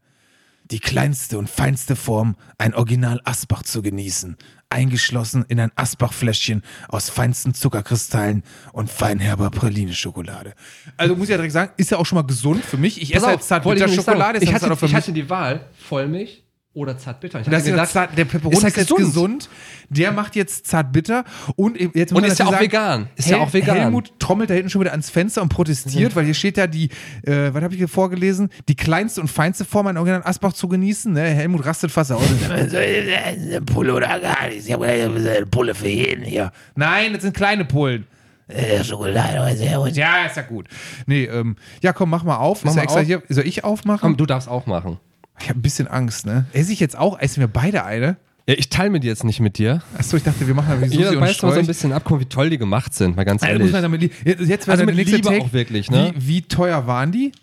Die 0.65 0.79
kleinste 0.79 1.37
und 1.37 1.49
feinste 1.49 1.95
Form, 1.95 2.35
ein 2.57 2.73
Original 2.73 3.21
Asbach 3.23 3.63
zu 3.63 3.81
genießen, 3.81 4.35
eingeschlossen 4.69 5.45
in 5.47 5.61
ein 5.61 5.71
Asbach-Fläschchen 5.75 6.61
aus 6.89 7.09
feinsten 7.09 7.53
Zuckerkristallen 7.53 8.43
und 8.73 8.89
feinherber 8.89 9.49
Praline-Schokolade. 9.49 10.55
Also 10.97 11.15
muss 11.15 11.25
ich 11.25 11.31
ja 11.31 11.37
direkt 11.37 11.53
sagen, 11.53 11.71
ist 11.77 11.91
ja 11.91 11.97
auch 11.99 12.05
schon 12.05 12.17
mal 12.17 12.27
gesund 12.27 12.65
für 12.65 12.77
mich. 12.77 13.01
Ich 13.01 13.15
esse 13.15 13.27
halt 13.27 13.39
ich 13.39 13.45
Zartbitterschokolade, 13.45 14.39
Ich, 14.39 14.53
hatte, 14.53 14.85
ich 14.85 14.95
hatte 14.95 15.13
die 15.13 15.29
Wahl, 15.29 15.69
Vollmilch 15.77 16.43
oder 16.75 16.97
Zartbitter. 16.97 17.39
Ich 17.41 17.47
Das 17.47 17.63
ist 17.67 17.69
jetzt 17.75 17.91
zart, 17.93 18.17
der 18.17 18.25
Pepperoni 18.25 18.53
ist 18.55 18.59
ist, 18.59 18.63
halt 18.63 18.77
jetzt 18.77 18.89
gesund. 18.95 19.13
gesund. 19.43 19.49
Der 19.89 20.11
macht 20.11 20.35
jetzt 20.35 20.65
zartbitter 20.65 21.23
und 21.55 21.77
jetzt 21.95 22.11
Und 22.13 22.25
ist 22.25 22.39
ja 22.39 22.47
auch 22.47 22.59
vegan. 22.59 23.09
Ist 23.15 23.29
ja 23.29 23.37
Hel- 23.37 23.43
auch 23.45 23.53
vegan. 23.53 23.75
Mhm. 23.77 23.81
Helmut 23.81 24.13
trommelt 24.19 24.49
da 24.49 24.55
hinten 24.55 24.69
schon 24.71 24.81
wieder 24.81 24.91
ans 24.91 25.09
Fenster 25.11 25.43
und 25.43 25.49
protestiert, 25.49 26.15
weil 26.15 26.25
hier 26.25 26.33
steht 26.33 26.57
ja 26.57 26.65
die, 26.65 26.89
äh, 27.27 27.53
was 27.53 27.61
habe 27.63 27.73
ich 27.73 27.77
hier 27.77 27.87
vorgelesen? 27.87 28.49
Die 28.67 28.75
kleinste 28.75 29.21
und 29.21 29.27
feinste 29.27 29.65
Form 29.65 29.85
an 29.87 29.97
Original 29.97 30.23
Asbach 30.25 30.53
zu 30.53 30.67
genießen. 30.67 31.13
Ne? 31.13 31.21
Helmut 31.21 31.63
rastet 31.65 31.91
fast 31.91 32.11
aus. 32.11 32.23
Pulle 33.65 33.93
oder 33.93 34.19
gar 34.19 34.47
nichts. 34.47 34.65
Ich 34.65 34.73
habe 34.73 34.85
eine 34.85 35.45
Pulle 35.45 35.75
für 35.75 35.87
jeden 35.87 36.23
hier. 36.23 36.51
Nein, 36.75 37.13
das 37.13 37.21
sind 37.21 37.35
kleine 37.35 37.65
Pullen. 37.65 38.07
Äh, 38.47 38.83
Schokolade, 38.83 39.55
sehr 39.55 39.77
gut. 39.77 39.91
Ja, 39.93 40.25
ist 40.25 40.35
ja 40.35 40.41
gut. 40.43 40.67
Nee, 41.05 41.25
ähm, 41.25 41.55
ja, 41.81 41.93
komm, 41.93 42.09
mach 42.09 42.23
mal 42.23 42.37
auf. 42.37 42.63
Mach 42.63 42.71
ist 42.71 42.75
mal 42.75 42.81
ja 42.81 42.83
extra 42.83 42.99
auf. 43.01 43.05
hier. 43.05 43.23
Soll 43.29 43.47
ich 43.47 43.63
aufmachen? 43.63 44.01
Komm, 44.01 44.17
du 44.17 44.25
darfst 44.25 44.49
auch 44.49 44.65
machen. 44.65 44.99
Ich 45.43 45.49
habe 45.49 45.59
ein 45.59 45.61
bisschen 45.61 45.89
Angst, 45.89 46.25
ne? 46.25 46.45
Esse 46.53 46.71
ich 46.71 46.79
jetzt 46.79 46.97
auch? 46.97 47.19
Essen 47.19 47.41
wir 47.41 47.47
beide 47.47 47.83
eine? 47.83 48.15
Ja, 48.47 48.55
ich 48.57 48.69
teile 48.69 48.89
mit 48.89 49.03
dir 49.03 49.07
jetzt 49.07 49.25
nicht 49.25 49.41
mit 49.41 49.57
dir. 49.57 49.81
Achso, 49.97 50.15
ich 50.15 50.23
dachte, 50.23 50.47
wir 50.47 50.53
machen 50.53 50.79
wie 50.81 50.85
Susi 50.85 50.97
Jeder 50.99 51.11
und 51.11 51.19
mal 51.19 51.33
so 51.33 51.47
ein 51.47 51.67
bisschen 51.67 51.91
ab, 51.91 52.03
guck 52.05 52.21
wie 52.21 52.25
toll 52.25 52.49
die 52.49 52.57
gemacht 52.57 52.93
sind, 52.93 53.17
mal 53.17 53.25
ganz 53.25 53.41
Alter, 53.43 53.53
ehrlich. 53.53 53.65
muss 53.65 53.73
man 53.73 53.81
damit 53.81 54.11
jetzt 54.25 54.69
Also 54.69 54.85
mit 54.85 54.95
Liebe 54.95 55.19
Take. 55.19 55.41
auch 55.41 55.51
wirklich, 55.51 55.91
ne? 55.91 56.13
Wie, 56.15 56.27
wie 56.27 56.41
teuer 56.43 56.87
waren 56.87 57.11
die? 57.11 57.33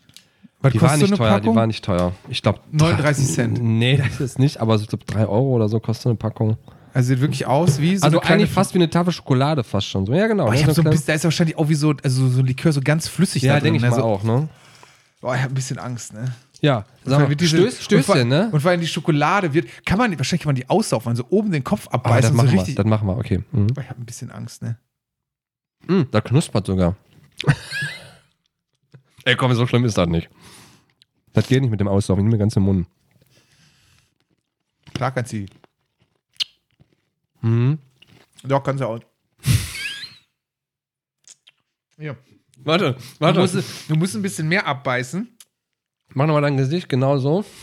Was 0.63 0.73
Die 0.73 0.81
waren 0.81 0.99
so 0.99 1.05
nicht 1.07 1.11
eine 1.13 1.19
teuer, 1.19 1.31
Packung? 1.33 1.53
die 1.53 1.57
waren 1.59 1.67
nicht 1.69 1.85
teuer. 1.85 2.13
Ich 2.31 2.41
glaube 2.43 2.61
39 2.73 3.27
Cent. 3.27 3.63
Nee, 3.63 3.99
das 3.99 4.19
ist 4.21 4.39
nicht, 4.39 4.61
aber 4.63 4.79
so, 4.79 4.85
ich 4.85 4.89
glaube 4.89 5.05
3 5.05 5.21
Euro 5.27 5.57
oder 5.57 5.69
so 5.69 5.79
kostet 5.79 6.07
eine 6.07 6.17
Packung. 6.17 6.57
Also 6.95 7.09
sieht 7.09 7.21
wirklich 7.21 7.47
aus 7.47 7.81
wie 7.81 7.99
so 7.99 8.05
Also 8.05 8.21
eigentlich 8.23 8.51
fast 8.51 8.73
wie 8.75 8.79
eine 8.79 8.89
Tafel 8.89 9.13
Schokolade 9.13 9.63
fast 9.63 9.87
schon 9.89 10.07
so. 10.07 10.15
Ja, 10.15 10.27
genau. 10.27 10.47
Aber 10.47 10.55
ich 10.55 10.65
hab 10.67 10.75
so 10.75 10.81
ein 10.83 10.89
bisschen, 10.91 11.07
da 11.09 11.13
ist 11.15 11.25
wahrscheinlich 11.25 11.57
auch 11.59 11.69
wie 11.69 11.75
so, 11.75 11.95
also 12.03 12.29
so 12.29 12.41
ein 12.41 12.47
Likör 12.47 12.73
so 12.73 12.81
ganz 12.83 13.09
flüssig 13.09 13.43
ja 13.43 13.53
da 13.55 13.61
drin. 13.61 13.75
denke 13.75 13.77
ich 13.79 13.83
ne? 13.85 13.91
mal 13.91 13.97
so, 13.97 14.03
auch, 14.03 14.23
ne? 14.23 14.49
Boah, 15.21 15.35
ich 15.35 15.43
habe 15.43 15.53
ein 15.53 15.55
bisschen 15.55 15.79
Angst, 15.79 16.15
ne? 16.15 16.33
Ja, 16.63 16.85
Weil 17.05 17.11
sag 17.11 17.21
mal, 17.21 17.29
wird 17.31 17.41
diese- 17.41 17.57
Stöß, 17.57 17.75
und 17.79 17.83
Stößchen, 17.85 18.29
ne? 18.29 18.51
Und 18.53 18.61
vor 18.61 18.71
allem 18.71 18.81
die 18.81 18.87
Schokolade 18.87 19.55
wird, 19.55 19.67
kann 19.87 19.97
man, 19.99 20.17
wahrscheinlich 20.19 20.43
kann 20.43 20.49
man 20.51 20.57
die 20.57 20.69
aussaufen, 20.69 21.09
also 21.09 21.25
oben 21.31 21.51
den 21.53 21.65
Kopf 21.65 21.89
Ah, 21.89 21.95
abbeißen 21.95 22.23
das 22.23 22.31
und 22.33 22.37
so 22.51 22.57
machen 22.57 22.67
wir, 22.67 22.75
das 22.75 22.85
machen 22.87 23.09
wir, 23.09 23.17
okay. 23.17 23.43
Mhm. 23.53 23.67
Boah, 23.69 23.81
ich 23.81 23.89
habe 23.89 24.01
ein 24.01 24.05
bisschen 24.07 24.31
Angst, 24.31 24.63
ne? 24.63 24.77
Mm, 25.87 26.03
da 26.11 26.21
knuspert 26.21 26.67
sogar. 26.67 26.97
Ey, 29.25 29.37
komm, 29.37 29.55
so 29.55 29.67
schlimm 29.67 29.85
ist 29.87 29.97
das 29.97 30.09
nicht. 30.09 30.29
Das 31.33 31.47
geht 31.47 31.63
nicht 31.63 31.71
mit 31.71 31.81
dem 31.81 31.89
Auslaufen, 31.89 32.23
ich 32.25 32.29
nehme 32.29 32.39
ganz 32.39 32.57
im 32.57 32.65
Mund. 32.65 32.87
Klar 34.95 35.13
kannst 35.13 35.33
du. 35.33 35.47
Mhm. 37.41 37.79
Doch, 38.43 38.63
kannst 38.63 38.83
du 38.83 38.87
auch. 38.87 39.01
ja. 41.99 42.15
Warte, 42.63 42.93
Du 42.95 43.01
warte. 43.21 43.41
musst, 43.41 43.57
du 43.89 43.97
musst 43.97 44.15
ein 44.15 44.23
bisschen 44.23 44.47
mehr 44.49 44.67
abbeißen. 44.67 45.27
Mach 46.15 46.27
nochmal 46.27 46.43
dein 46.43 46.57
Gesicht 46.57 46.89
genau 46.89 47.19
so. 47.19 47.45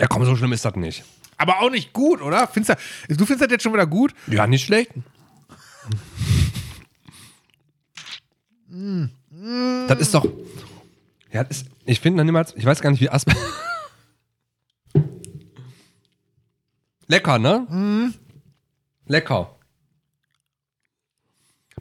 Ja, 0.00 0.08
komm, 0.08 0.24
so 0.24 0.34
schlimm 0.34 0.52
ist 0.52 0.64
das 0.64 0.74
nicht. 0.74 1.04
Aber 1.36 1.60
auch 1.60 1.70
nicht 1.70 1.92
gut, 1.92 2.20
oder? 2.22 2.48
Findest 2.48 2.78
du, 3.08 3.14
du 3.14 3.24
findest 3.24 3.42
das 3.42 3.50
jetzt 3.52 3.62
schon 3.62 3.72
wieder 3.72 3.86
gut? 3.86 4.12
Ja, 4.26 4.48
nicht 4.48 4.64
schlecht. 4.64 4.90
das 9.88 10.00
ist 10.00 10.14
doch. 10.14 10.26
Ja, 11.30 11.44
das 11.44 11.58
ist, 11.58 11.70
ich 11.84 12.00
finde 12.00 12.18
noch 12.18 12.24
niemals, 12.24 12.54
ich 12.56 12.64
weiß 12.64 12.80
gar 12.80 12.90
nicht, 12.90 13.00
wie 13.00 13.10
Asper. 13.10 13.36
Lecker, 17.06 17.38
ne? 17.38 18.12
Lecker. 19.06 19.54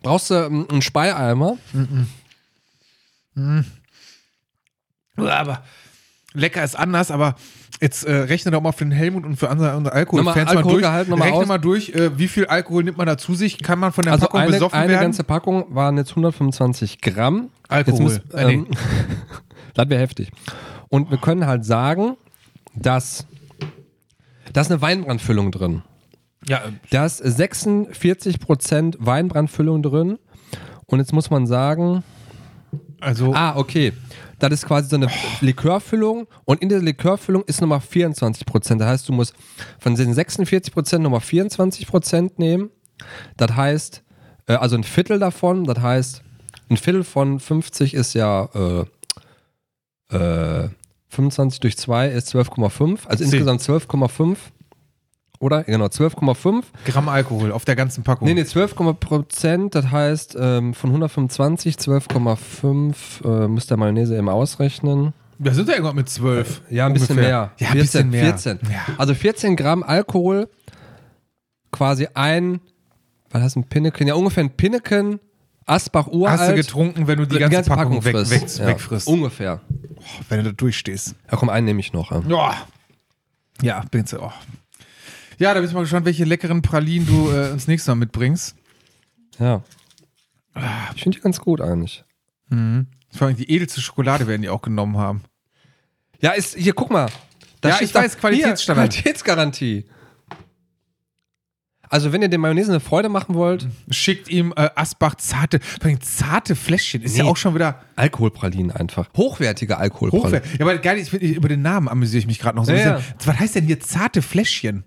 Brauchst 0.02 0.30
du 0.30 0.36
ähm, 0.36 0.68
einen 0.70 0.82
Speieimer? 0.82 1.58
Aber 5.18 5.64
lecker 6.34 6.64
ist 6.64 6.76
anders, 6.76 7.12
aber 7.12 7.36
jetzt 7.82 8.04
äh, 8.04 8.14
rechne 8.14 8.52
doch 8.52 8.62
mal 8.62 8.72
für 8.72 8.86
den 8.86 8.91
Helmut 8.91 9.26
und 9.26 9.38
für 9.38 9.49
andere, 9.49 9.72
andere 9.72 9.93
Alkoholfans 9.93 10.36
Nochmal 10.36 10.45
mal 10.45 10.54
durch. 10.54 10.66
Alkoholgehalt 10.66 11.10
nochmal 11.10 11.28
rechne 11.28 11.41
aus. 11.43 11.47
mal 11.47 11.58
durch, 11.58 11.89
äh, 11.89 12.18
wie 12.18 12.28
viel 12.28 12.45
Alkohol 12.45 12.84
nimmt 12.84 12.97
man 12.97 13.08
da 13.08 13.18
zu 13.18 13.36
sich? 13.36 13.62
Kann 13.62 13.80
man 13.80 13.91
von 13.91 14.04
der 14.04 14.14
Also 14.14 14.26
Packung 14.26 14.39
eine, 14.41 14.52
besoffen 14.52 14.80
eine 14.80 14.89
werden? 14.93 15.02
ganze 15.02 15.24
Packung 15.24 15.66
waren 15.76 15.97
jetzt 15.97 16.12
125 16.12 17.02
Gramm. 17.02 17.49
Alkohol. 17.68 18.02
Muss, 18.02 18.22
nee. 18.34 18.54
ähm, 18.54 18.68
das 19.74 19.89
wäre 19.89 20.02
heftig. 20.02 20.32
Und 20.89 21.10
wir 21.10 21.18
können 21.18 21.45
halt 21.45 21.66
sagen, 21.66 22.18
dass 22.76 23.26
da 24.54 24.62
ist 24.62 24.72
eine 24.72 24.82
Weinbrandfüllung 24.82 25.52
drin. 25.52 25.84
Ja, 26.48 26.62
Da 26.89 27.06
ist 27.06 27.24
46% 27.24 28.96
Weinbrandfüllung 29.00 29.84
drin. 29.84 30.18
Und 30.86 31.00
jetzt 31.00 31.14
muss 31.14 31.30
man 31.30 31.48
sagen, 31.48 32.04
also 33.00 33.34
ah, 33.34 33.56
okay. 33.56 33.94
Das 34.39 34.52
ist 34.52 34.66
quasi 34.66 34.89
so 34.89 34.96
eine 34.96 35.08
Likörfüllung 35.42 36.28
und 36.46 36.62
in 36.64 36.70
der 36.70 36.82
Likörfüllung 36.82 37.44
ist 37.44 37.62
nochmal 37.62 37.80
24%. 37.80 38.78
Das 38.78 38.88
heißt, 38.88 39.10
du 39.10 39.14
musst 39.14 39.36
von 39.80 39.96
den 39.96 40.14
46% 40.14 40.98
nochmal 40.98 41.20
24% 41.20 42.32
nehmen. 42.38 42.72
Das 43.38 43.56
heißt, 43.56 44.04
äh, 44.48 44.54
also 44.54 44.76
ein 44.76 44.84
Viertel 44.84 45.20
davon, 45.20 45.66
das 45.66 45.80
heißt, 45.80 46.24
ein 46.70 46.78
Viertel 46.78 47.04
von 47.04 47.39
50 47.39 47.94
ist 47.94 48.14
ja 48.14 48.50
äh, 50.10 50.16
äh, 50.16 50.70
25 51.10 51.60
durch 51.60 51.78
2 51.78 52.10
ist 52.10 52.34
12,5. 52.34 53.06
Also 53.06 53.24
Zehn. 53.24 53.26
insgesamt 53.26 53.62
12,5. 53.62 54.38
Oder? 55.42 55.64
Genau, 55.64 55.86
12,5. 55.86 56.64
Gramm 56.86 57.10
Alkohol 57.10 57.52
auf 57.52 57.66
der 57.66 57.76
ganzen 57.76 58.04
Packung. 58.04 58.28
Nee, 58.28 58.36
nee, 58.36 58.46
12, 58.46 58.76
Prozent, 59.00 59.76
das 59.76 59.89
heißt 59.89 60.38
ähm, 60.39 60.76
von 60.76 60.92
125, 60.92 61.76
12,5 61.78 63.46
äh, 63.46 63.48
müsste 63.48 63.70
der 63.70 63.78
Mayonnaise 63.78 64.16
eben 64.16 64.30
ausrechnen. 64.30 65.14
Wir 65.39 65.56
sind 65.56 65.68
ja 65.68 65.74
irgendwann 65.74 65.96
mit 65.96 66.10
12. 66.10 66.62
Ja, 66.70 66.86
ein 66.86 66.94
bisschen 66.94 67.18
ungefähr. 67.18 67.32
mehr. 67.32 67.52
Ja, 67.58 67.68
ein 67.70 67.74
14, 67.74 67.82
bisschen 67.82 68.10
mehr. 68.12 68.24
14. 68.26 68.60
Ja. 68.72 68.94
Also 69.00 69.16
14 69.16 69.56
Gramm 69.56 69.82
Alkohol, 69.82 70.48
quasi 71.72 72.08
ein, 72.14 72.62
was 73.32 73.42
heißt 73.42 73.56
ein 73.58 73.64
Pinneken? 73.64 74.08
Ja, 74.08 74.14
ungefähr 74.14 74.44
ein 74.44 74.52
Pinneken, 74.52 75.20
Asbach 75.66 76.06
uralt. 76.06 76.39
Hast 76.39 76.52
du 76.52 76.56
getrunken, 76.56 77.08
wenn 77.08 77.18
du 77.18 77.26
die, 77.26 77.39
ganze, 77.39 77.64
Packung, 77.64 78.06
weg, 78.06 78.14
weg, 78.14 78.44
ja. 78.60 78.68
wegfrisst? 78.68 79.08
Ungefähr. 79.08 79.62
Wenn 80.30 80.44
du 80.44 80.44
da 80.46 80.52
durchstehst. 80.52 81.16
Ja, 81.32 81.38
komm, 81.38 81.50
einen 81.50 81.66
nehme 81.66 81.80
ich 81.80 81.94
noch. 81.94 82.12
Ja. 82.12 82.22
Ja. 82.28 82.58
Ja, 83.64 83.84
bin 83.89 84.02
jetzt, 84.02 84.14
oh. 84.14 84.32
Ja, 85.42 85.54
da 85.56 85.60
bin 85.60 85.68
ich 85.70 85.74
mal 85.74 85.82
gespannt, 85.82 86.06
welche 86.06 86.24
leckeren 86.24 86.62
Pralinen 86.62 87.08
du 87.08 87.32
äh, 87.32 87.50
uns 87.52 87.68
nächstes 87.68 87.88
Mal 87.88 87.96
mitbringst. 87.96 88.56
ja. 89.39 89.64
Ich 90.96 91.02
finde 91.04 91.18
die 91.18 91.24
ganz 91.24 91.39
gut 91.39 91.62
eigentlich. 91.62 92.04
Mhm. 92.50 92.88
Vor 93.12 93.28
allem 93.28 93.38
die 93.38 93.50
edelste 93.50 93.80
Schokolade 93.82 94.28
werden 94.28 94.42
die 94.42 94.50
auch 94.50 94.62
genommen 94.62 94.98
haben. 94.98 95.22
Ja, 96.22 96.32
ist, 96.32 96.56
hier, 96.56 96.74
guck 96.74 96.92
mal. 96.92 97.10
Da 97.62 97.70
Ja, 97.70 97.76
steht 97.76 97.88
ich 97.89 97.96
weiß, 97.96 98.12
da- 98.14 98.20
Qualitätsstandard. 98.20 98.92
Hier, 98.94 99.02
Qualitätsgarantie. 99.02 99.86
Also, 101.89 102.12
wenn 102.14 102.22
ihr 102.22 102.28
dem 102.30 102.42
Mayonnaise 102.42 102.70
eine 102.72 102.80
Freude 102.82 103.10
machen 103.10 103.34
wollt, 103.36 103.68
Schickt 103.89 104.30
ihm 104.30 104.54
äh, 104.56 104.70
Asbach 104.76 105.16
zarte, 105.16 105.60
vor 105.62 105.86
allem 105.89 106.02
zarte 106.02 106.56
Fläschchen. 106.56 107.02
Ist 107.02 107.18
ja 107.18 107.24
Nee. 107.24 107.30
auch 107.30 107.38
schon 107.38 107.56
wieder 107.56 107.82
Alkoholpralinen 107.96 108.72
einfach. 108.72 109.10
Hochwertige 109.16 109.78
Alkoholpralinen. 109.78 110.28
hochwertig. 110.42 110.60
Ja, 110.60 110.66
aber 110.66 110.78
geil, 110.78 110.98
ich, 111.00 111.10
find, 111.10 111.24
über 111.24 111.50
den 111.50 111.62
Namen 111.62 111.88
amüsiere 111.89 112.20
ich 112.20 112.28
mich 112.28 112.39
gerade 112.39 112.56
noch 112.58 112.66
so. 112.66 112.72
ein 112.72 112.78
Ja, 112.78 112.94
bisschen. 112.98 113.14
Was 113.26 113.39
heißt 113.39 113.56
denn 113.56 113.66
hier 113.66 113.80
zarte 113.80 114.22
Fläschchen? 114.22 114.84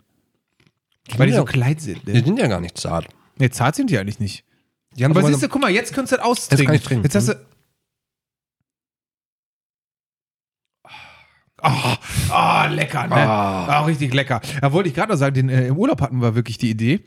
Weil 1.16 1.26
die 1.28 1.34
so 1.34 1.44
klein 1.44 1.78
sind. 1.78 2.06
Die 2.06 2.12
Ne? 2.12 2.24
sind 2.24 2.38
ja 2.38 2.46
gar 2.46 2.60
nicht 2.60 2.78
zart. 2.78 3.08
Nee, 3.38 3.50
zart 3.50 3.74
sind 3.76 3.90
die 3.90 3.98
eigentlich 3.98 4.20
nicht. 4.20 4.44
Die 4.96 5.04
haben 5.04 5.10
Aber 5.12 5.22
so 5.22 5.28
siehst 5.28 5.42
du, 5.42 5.48
guck 5.48 5.60
mal, 5.60 5.70
jetzt 5.70 5.92
könntest 5.92 6.12
du 6.12 6.16
das 6.16 6.24
Jetzt 6.24 6.30
austrinken. 6.30 6.66
kann 6.66 6.74
ich 6.76 6.82
trinken. 6.82 7.04
Jetzt 7.04 7.14
hast 7.16 7.28
du. 7.28 7.34
Ah, 11.62 11.96
ah, 12.30 12.66
lecker, 12.66 13.06
ne? 13.06 13.14
Ah, 13.16 13.84
richtig 13.84 14.12
lecker. 14.12 14.40
Da 14.60 14.72
wollte 14.72 14.88
ich 14.90 14.94
gerade 14.94 15.12
noch 15.12 15.18
sagen, 15.18 15.34
den, 15.34 15.48
äh, 15.48 15.68
im 15.68 15.76
Urlaub 15.78 16.00
hatten 16.02 16.20
wir 16.20 16.34
wirklich 16.34 16.58
die 16.58 16.68
Idee. 16.70 17.00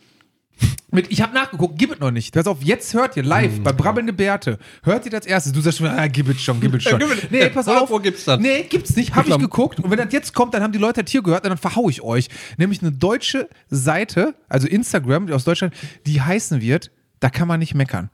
Mit, 0.89 1.11
ich 1.11 1.21
habe 1.21 1.33
nachgeguckt, 1.33 1.77
gib 1.77 1.91
es 1.91 1.99
noch 1.99 2.11
nicht. 2.11 2.33
Pass 2.33 2.47
auf, 2.47 2.63
jetzt 2.63 2.93
hört 2.93 3.17
ihr 3.17 3.23
live 3.23 3.61
bei 3.61 3.73
Brabbelnde 3.73 4.13
Bärte. 4.13 4.57
Hört 4.83 5.05
ihr 5.05 5.11
das 5.11 5.25
erstes? 5.25 5.51
Du 5.51 5.59
sagst 5.61 5.79
schon, 5.79 5.87
ah, 5.87 6.07
gib 6.07 6.29
es 6.29 6.41
schon, 6.41 6.59
gib 6.61 6.73
es 6.73 6.83
schon. 6.89 7.01
nee, 7.29 7.49
pass 7.49 7.67
auf. 7.67 7.89
wo 7.89 7.99
gibt's 7.99 8.23
das? 8.25 8.39
Nee, 8.39 8.63
gibt's 8.63 8.95
nicht. 8.95 9.13
Hab 9.13 9.27
ich 9.27 9.37
geguckt. 9.37 9.79
Und 9.79 9.91
wenn 9.91 9.97
das 9.97 10.11
jetzt 10.13 10.33
kommt, 10.33 10.53
dann 10.53 10.63
haben 10.63 10.71
die 10.71 10.79
Leute 10.79 11.03
das 11.03 11.11
hier 11.11 11.21
gehört 11.21 11.43
und 11.43 11.49
dann 11.49 11.57
verhau 11.57 11.89
ich 11.89 12.01
euch. 12.01 12.29
Nämlich 12.57 12.81
eine 12.81 12.91
deutsche 12.93 13.49
Seite, 13.69 14.33
also 14.47 14.67
Instagram, 14.67 15.27
die 15.27 15.33
aus 15.33 15.43
Deutschland, 15.43 15.73
die 16.05 16.21
heißen 16.21 16.61
wird, 16.61 16.91
da 17.19 17.29
kann 17.29 17.47
man 17.47 17.59
nicht 17.59 17.75
meckern. 17.75 18.09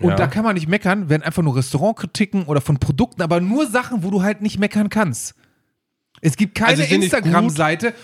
Und 0.00 0.10
Ja. 0.10 0.16
da 0.16 0.26
kann 0.26 0.44
man 0.44 0.54
nicht 0.54 0.68
meckern, 0.68 1.08
werden 1.08 1.22
einfach 1.22 1.42
nur 1.42 1.56
Restaurantkritiken 1.56 2.44
oder 2.44 2.60
von 2.60 2.78
Produkten, 2.78 3.22
aber 3.22 3.40
nur 3.40 3.66
Sachen, 3.66 4.02
wo 4.02 4.10
du 4.10 4.22
halt 4.22 4.42
nicht 4.42 4.58
meckern 4.58 4.88
kannst. 4.90 5.34
Es 6.20 6.36
gibt 6.36 6.54
keine 6.54 6.70
Also 6.72 6.82
sind 6.82 7.00
nicht 7.00 7.12
Instagram-Seite. 7.12 7.94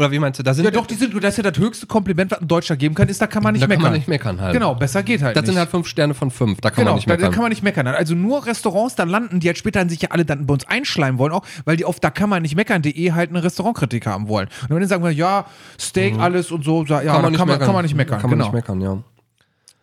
Oder 0.00 0.10
wie 0.10 0.18
meinst 0.18 0.38
du? 0.38 0.42
Da 0.42 0.54
sind 0.54 0.64
Ja, 0.64 0.70
doch, 0.70 0.86
die 0.86 0.94
sind, 0.94 1.12
das 1.22 1.36
ist 1.36 1.44
ja 1.44 1.50
das 1.50 1.58
höchste 1.62 1.86
Kompliment, 1.86 2.30
was 2.30 2.40
ein 2.40 2.48
Deutscher 2.48 2.74
geben 2.74 2.94
kann, 2.94 3.06
ist, 3.08 3.20
da 3.20 3.26
kann 3.26 3.42
man 3.42 3.52
nicht 3.52 3.62
da 3.62 3.66
kann 3.66 3.76
meckern. 3.76 3.82
man 3.84 3.92
nicht 3.92 4.08
meckern 4.08 4.40
halt. 4.40 4.54
Genau, 4.54 4.74
besser 4.74 5.02
geht 5.02 5.20
halt 5.22 5.36
Das 5.36 5.42
nicht. 5.42 5.50
sind 5.50 5.58
halt 5.58 5.68
fünf 5.68 5.86
Sterne 5.86 6.14
von 6.14 6.30
fünf. 6.30 6.60
Da 6.62 6.70
kann 6.70 6.78
Genau, 6.84 6.92
man 6.92 6.96
nicht 6.96 7.06
da, 7.06 7.12
meckern. 7.12 7.30
da 7.30 7.34
kann 7.34 7.42
man 7.42 7.50
nicht 7.50 7.62
meckern. 7.62 7.86
Also 7.86 8.14
nur 8.14 8.46
Restaurants 8.46 8.94
da 8.94 9.04
landen, 9.04 9.40
die 9.40 9.48
halt 9.48 9.58
später 9.58 9.86
sich 9.90 10.00
ja 10.00 10.08
alle 10.10 10.24
dann 10.24 10.46
bei 10.46 10.54
uns 10.54 10.66
einschleimen 10.66 11.18
wollen, 11.18 11.32
auch 11.32 11.44
weil 11.66 11.76
die 11.76 11.84
auf 11.84 12.00
da 12.00 12.08
kann 12.08 12.30
man 12.30 12.40
nicht 12.40 12.56
meckern.de 12.56 13.12
halt 13.12 13.28
eine 13.28 13.44
Restaurantkritik 13.44 14.06
haben 14.06 14.28
wollen. 14.28 14.48
Und 14.62 14.70
wenn 14.70 14.80
die 14.80 14.86
sagen, 14.86 15.04
wir, 15.04 15.10
ja, 15.10 15.44
Steak, 15.78 16.18
alles 16.18 16.50
und 16.50 16.64
so, 16.64 16.82
ja, 16.84 17.02
da 17.02 17.30
kann, 17.30 17.48
man, 17.48 17.58
kann 17.58 17.74
man 17.74 17.82
nicht 17.84 17.94
meckern. 17.94 18.20
Kann 18.20 18.30
man 18.30 18.38
genau. 18.38 18.46
nicht 18.52 18.54
meckern, 18.54 18.80
ja. 18.80 18.98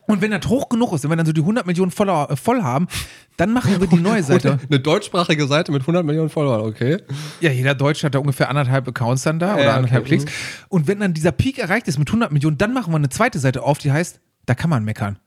Und 0.07 0.21
wenn 0.21 0.31
das 0.31 0.47
hoch 0.47 0.69
genug 0.69 0.93
ist, 0.93 1.03
wenn 1.03 1.11
wir 1.11 1.17
dann 1.17 1.25
so 1.25 1.33
die 1.33 1.41
100 1.41 1.67
Millionen 1.67 1.91
Follower 1.91 2.31
äh, 2.31 2.35
voll 2.37 2.63
haben, 2.63 2.87
dann 3.35 3.51
machen 3.53 3.79
wir 3.79 3.87
die 3.87 3.97
neue 3.97 4.23
Seite. 4.23 4.57
Eine 4.69 4.79
deutschsprachige 4.79 5.45
Seite 5.47 5.71
mit 5.71 5.81
100 5.81 6.05
Millionen 6.05 6.29
Followern, 6.29 6.61
okay. 6.61 6.97
Ja, 7.41 7.51
jeder 7.51 7.75
Deutsche 7.75 8.05
hat 8.07 8.15
da 8.15 8.19
ungefähr 8.19 8.49
anderthalb 8.49 8.87
Accounts 8.87 9.23
dann 9.23 9.37
da 9.37 9.55
oder 9.55 9.63
Ja, 9.65 9.75
anderthalb 9.75 10.05
okay. 10.05 10.17
Klicks. 10.17 10.31
Und 10.69 10.87
wenn 10.87 10.99
dann 11.01 11.13
dieser 11.13 11.33
Peak 11.33 11.59
erreicht 11.59 11.87
ist 11.89 11.99
mit 11.99 12.07
100 12.07 12.31
Millionen, 12.31 12.57
dann 12.57 12.73
machen 12.73 12.91
wir 12.93 12.97
eine 12.97 13.09
zweite 13.09 13.37
Seite 13.37 13.63
auf, 13.63 13.77
die 13.79 13.91
heißt, 13.91 14.21
da 14.45 14.55
kann 14.55 14.69
man 14.69 14.83
meckern. 14.85 15.19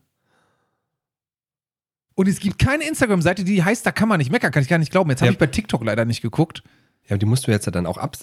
Und 2.14 2.26
es 2.28 2.40
gibt 2.40 2.58
keine 2.58 2.86
Instagram-Seite, 2.88 3.44
die 3.44 3.62
heißt, 3.62 3.84
da 3.86 3.92
kann 3.92 4.08
man 4.08 4.18
nicht 4.18 4.30
meckern. 4.32 4.50
Kann 4.50 4.62
ich 4.62 4.68
gar 4.68 4.78
nicht 4.78 4.90
glauben. 4.92 5.08
Jetzt 5.10 5.20
habe 5.20 5.28
Ja. 5.28 5.32
ich 5.32 5.38
bei 5.38 5.46
TikTok 5.46 5.84
leider 5.84 6.04
nicht 6.04 6.20
geguckt. 6.22 6.62
Ja, 7.08 7.16
die 7.16 7.26
musst 7.26 7.46
du 7.46 7.50
jetzt 7.50 7.66
ja 7.66 7.72
dann 7.72 7.86
auch 7.86 7.96
ab. 7.98 8.16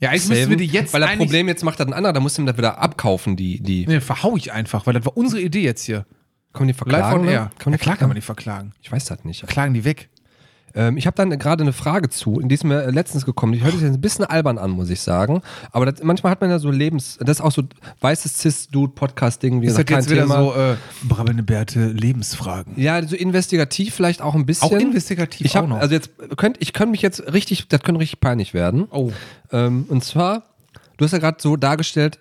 Ja, 0.00 0.10
eigentlich 0.10 0.28
müssen 0.28 0.50
wir 0.50 0.56
die 0.56 0.66
jetzt 0.66 0.92
Weil 0.92 1.02
das 1.02 1.16
Problem 1.16 1.46
jetzt 1.48 1.62
macht 1.62 1.78
das 1.78 1.86
ein 1.86 1.92
anderer, 1.92 2.12
da 2.12 2.20
musst 2.20 2.36
du 2.36 2.42
ihm 2.42 2.46
das 2.46 2.56
wieder 2.56 2.78
abkaufen, 2.78 3.36
die, 3.36 3.60
die. 3.62 3.86
Nee, 3.86 4.00
verhau 4.00 4.36
ich 4.36 4.52
einfach, 4.52 4.86
weil 4.86 4.94
das 4.94 5.04
war 5.04 5.16
unsere 5.16 5.40
Idee 5.40 5.62
jetzt 5.62 5.84
hier. 5.84 6.06
Kann 6.52 6.66
man 6.66 6.68
die 6.68 6.72
Live 6.72 6.76
verklagen? 6.76 7.20
on 7.20 7.24
ne? 7.24 7.32
air. 7.32 7.50
Kann 7.58 7.70
man 7.70 7.72
ja, 7.72 7.78
die 7.78 7.82
klar 7.82 7.96
kann 7.96 8.08
man 8.08 8.20
verklagen? 8.20 8.20
die 8.20 8.20
verklagen. 8.20 8.72
Ich 8.82 8.92
weiß 8.92 9.04
das 9.06 9.24
nicht. 9.24 9.38
Verklagen 9.40 9.74
die 9.74 9.84
weg. 9.84 10.10
Ähm, 10.74 10.96
ich 10.96 11.06
habe 11.06 11.14
dann 11.16 11.30
gerade 11.38 11.62
eine 11.62 11.72
Frage 11.72 12.08
zu, 12.08 12.40
die 12.40 12.54
ist 12.54 12.64
mir 12.64 12.90
letztens 12.90 13.24
gekommen. 13.24 13.52
Die 13.52 13.62
hört 13.62 13.72
sich 13.72 13.82
jetzt 13.82 13.94
ein 13.94 14.00
bisschen 14.00 14.24
albern 14.24 14.58
an, 14.58 14.70
muss 14.70 14.90
ich 14.90 15.00
sagen. 15.00 15.42
Aber 15.70 15.86
das, 15.86 16.02
manchmal 16.02 16.32
hat 16.32 16.40
man 16.40 16.50
ja 16.50 16.58
so 16.58 16.70
Lebens... 16.70 17.18
Das 17.20 17.38
ist 17.38 17.40
auch 17.40 17.52
so 17.52 17.62
weißes 18.00 18.38
Cis-Dude-Podcast-Ding. 18.38 19.60
Wie 19.62 19.66
Ist 19.66 19.78
das 19.78 19.86
gesagt, 19.86 19.88
kein 19.90 19.98
jetzt 20.00 20.10
wieder 20.10 20.22
Thema. 20.22 20.42
so 20.42 20.54
äh, 20.54 20.76
brabbelnde 21.04 21.42
Bärte 21.42 21.86
Lebensfragen? 21.86 22.74
Ja, 22.76 23.06
so 23.06 23.16
investigativ 23.16 23.94
vielleicht 23.94 24.22
auch 24.22 24.34
ein 24.34 24.46
bisschen. 24.46 24.68
Auch 24.68 24.72
investigativ 24.78 25.46
Ich 25.46 25.52
auch 25.52 25.56
habe 25.56 25.68
noch. 25.68 25.78
also 25.80 25.94
jetzt 25.94 26.10
könnt 26.36 26.56
ich 26.60 26.72
könnte 26.72 26.92
mich 26.92 27.02
jetzt 27.02 27.32
richtig, 27.32 27.68
das 27.68 27.82
könnte 27.82 28.00
richtig 28.00 28.20
peinlich 28.20 28.54
werden. 28.54 28.86
oh. 28.90 29.10
Ähm, 29.50 29.84
und 29.88 30.02
zwar, 30.02 30.44
du 30.96 31.04
hast 31.04 31.12
ja 31.12 31.18
gerade 31.18 31.36
so 31.40 31.56
dargestellt, 31.56 32.18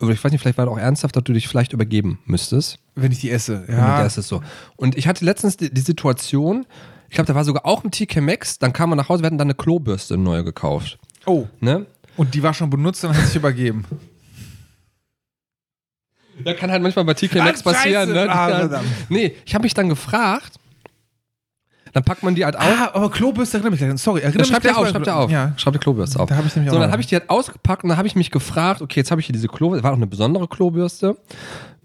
oder 0.00 0.10
ich 0.12 0.22
weiß 0.22 0.32
nicht, 0.32 0.40
vielleicht 0.40 0.58
war 0.58 0.66
das 0.66 0.74
auch 0.74 0.78
ernsthaft, 0.78 1.16
dass 1.16 1.24
du 1.24 1.32
dich 1.32 1.48
vielleicht 1.48 1.72
übergeben 1.72 2.18
müsstest. 2.26 2.78
Wenn 2.94 3.12
ich 3.12 3.20
die 3.20 3.30
esse. 3.30 3.64
Ja. 3.68 3.74
Ja. 3.74 3.96
Und 3.96 4.04
das 4.04 4.18
ist 4.18 4.28
so. 4.28 4.42
Und 4.76 4.96
ich 4.96 5.08
hatte 5.08 5.24
letztens 5.24 5.56
die, 5.56 5.72
die 5.72 5.80
Situation, 5.80 6.66
ich 7.08 7.14
glaube, 7.14 7.26
da 7.28 7.34
war 7.34 7.44
sogar 7.44 7.64
auch 7.66 7.84
ein 7.84 7.90
TK 7.90 8.20
Maxx, 8.20 8.58
dann 8.58 8.72
kam 8.72 8.90
man 8.90 8.96
nach 8.98 9.08
Hause, 9.08 9.22
wir 9.22 9.26
hatten 9.26 9.38
dann 9.38 9.46
eine 9.46 9.54
Klobürste 9.54 10.16
neue 10.16 10.44
gekauft. 10.44 10.98
Oh. 11.26 11.46
Ne? 11.60 11.86
Und 12.16 12.34
die 12.34 12.42
war 12.42 12.54
schon 12.54 12.70
benutzt 12.70 13.04
und 13.04 13.16
hat 13.16 13.26
sich 13.26 13.36
übergeben. 13.36 13.84
Da 16.44 16.52
kann 16.52 16.70
halt 16.70 16.82
manchmal 16.82 17.04
bei 17.06 17.14
TK 17.14 17.36
Maxx 17.36 17.62
passieren. 17.62 18.12
Ne? 18.12 18.28
Ah, 18.30 18.66
Ja. 18.66 18.80
nee, 19.08 19.34
ich 19.46 19.54
habe 19.54 19.62
mich 19.62 19.72
dann 19.72 19.88
gefragt, 19.88 20.58
dann 21.94 22.04
packt 22.04 22.22
man 22.22 22.34
die 22.34 22.44
halt 22.44 22.56
auf. 22.56 22.62
Ah, 22.62 22.90
aber 22.92 23.10
Klobürste 23.10 23.56
erinnere 23.56 23.70
mich 23.70 23.80
gleich. 23.80 23.98
Sorry, 23.98 24.20
erinnere 24.20 24.40
Ja, 24.40 24.42
mich 24.42 24.48
schreib 24.48 24.60
dir 24.62 24.68
gleich 24.68 24.76
auf, 24.76 24.82
mal- 24.84 24.90
schreib 24.90 25.04
dir 25.04 25.16
auf. 25.16 25.30
Ja. 25.30 25.54
Schreib 25.56 25.72
dir 25.72 25.78
Klobürste 25.78 26.20
auf. 26.20 26.28
Da 26.28 26.38
ich 26.40 26.54
nämlich 26.54 26.70
So, 26.70 26.76
auch 26.76 26.80
dann 26.82 26.92
habe 26.92 27.00
ich 27.00 27.06
die 27.08 27.14
halt 27.16 27.30
ausgepackt 27.30 27.84
und 27.84 27.88
dann 27.88 27.96
habe 27.96 28.06
ich 28.06 28.16
mich 28.16 28.30
gefragt, 28.30 28.82
okay, 28.82 29.00
jetzt 29.00 29.10
habe 29.10 29.20
ich 29.22 29.26
hier 29.28 29.32
diese 29.32 29.48
Klobürste, 29.48 29.82
war 29.82 29.92
auch 29.92 29.96
eine 29.96 30.06
besondere 30.06 30.46
Klobürste. 30.46 31.16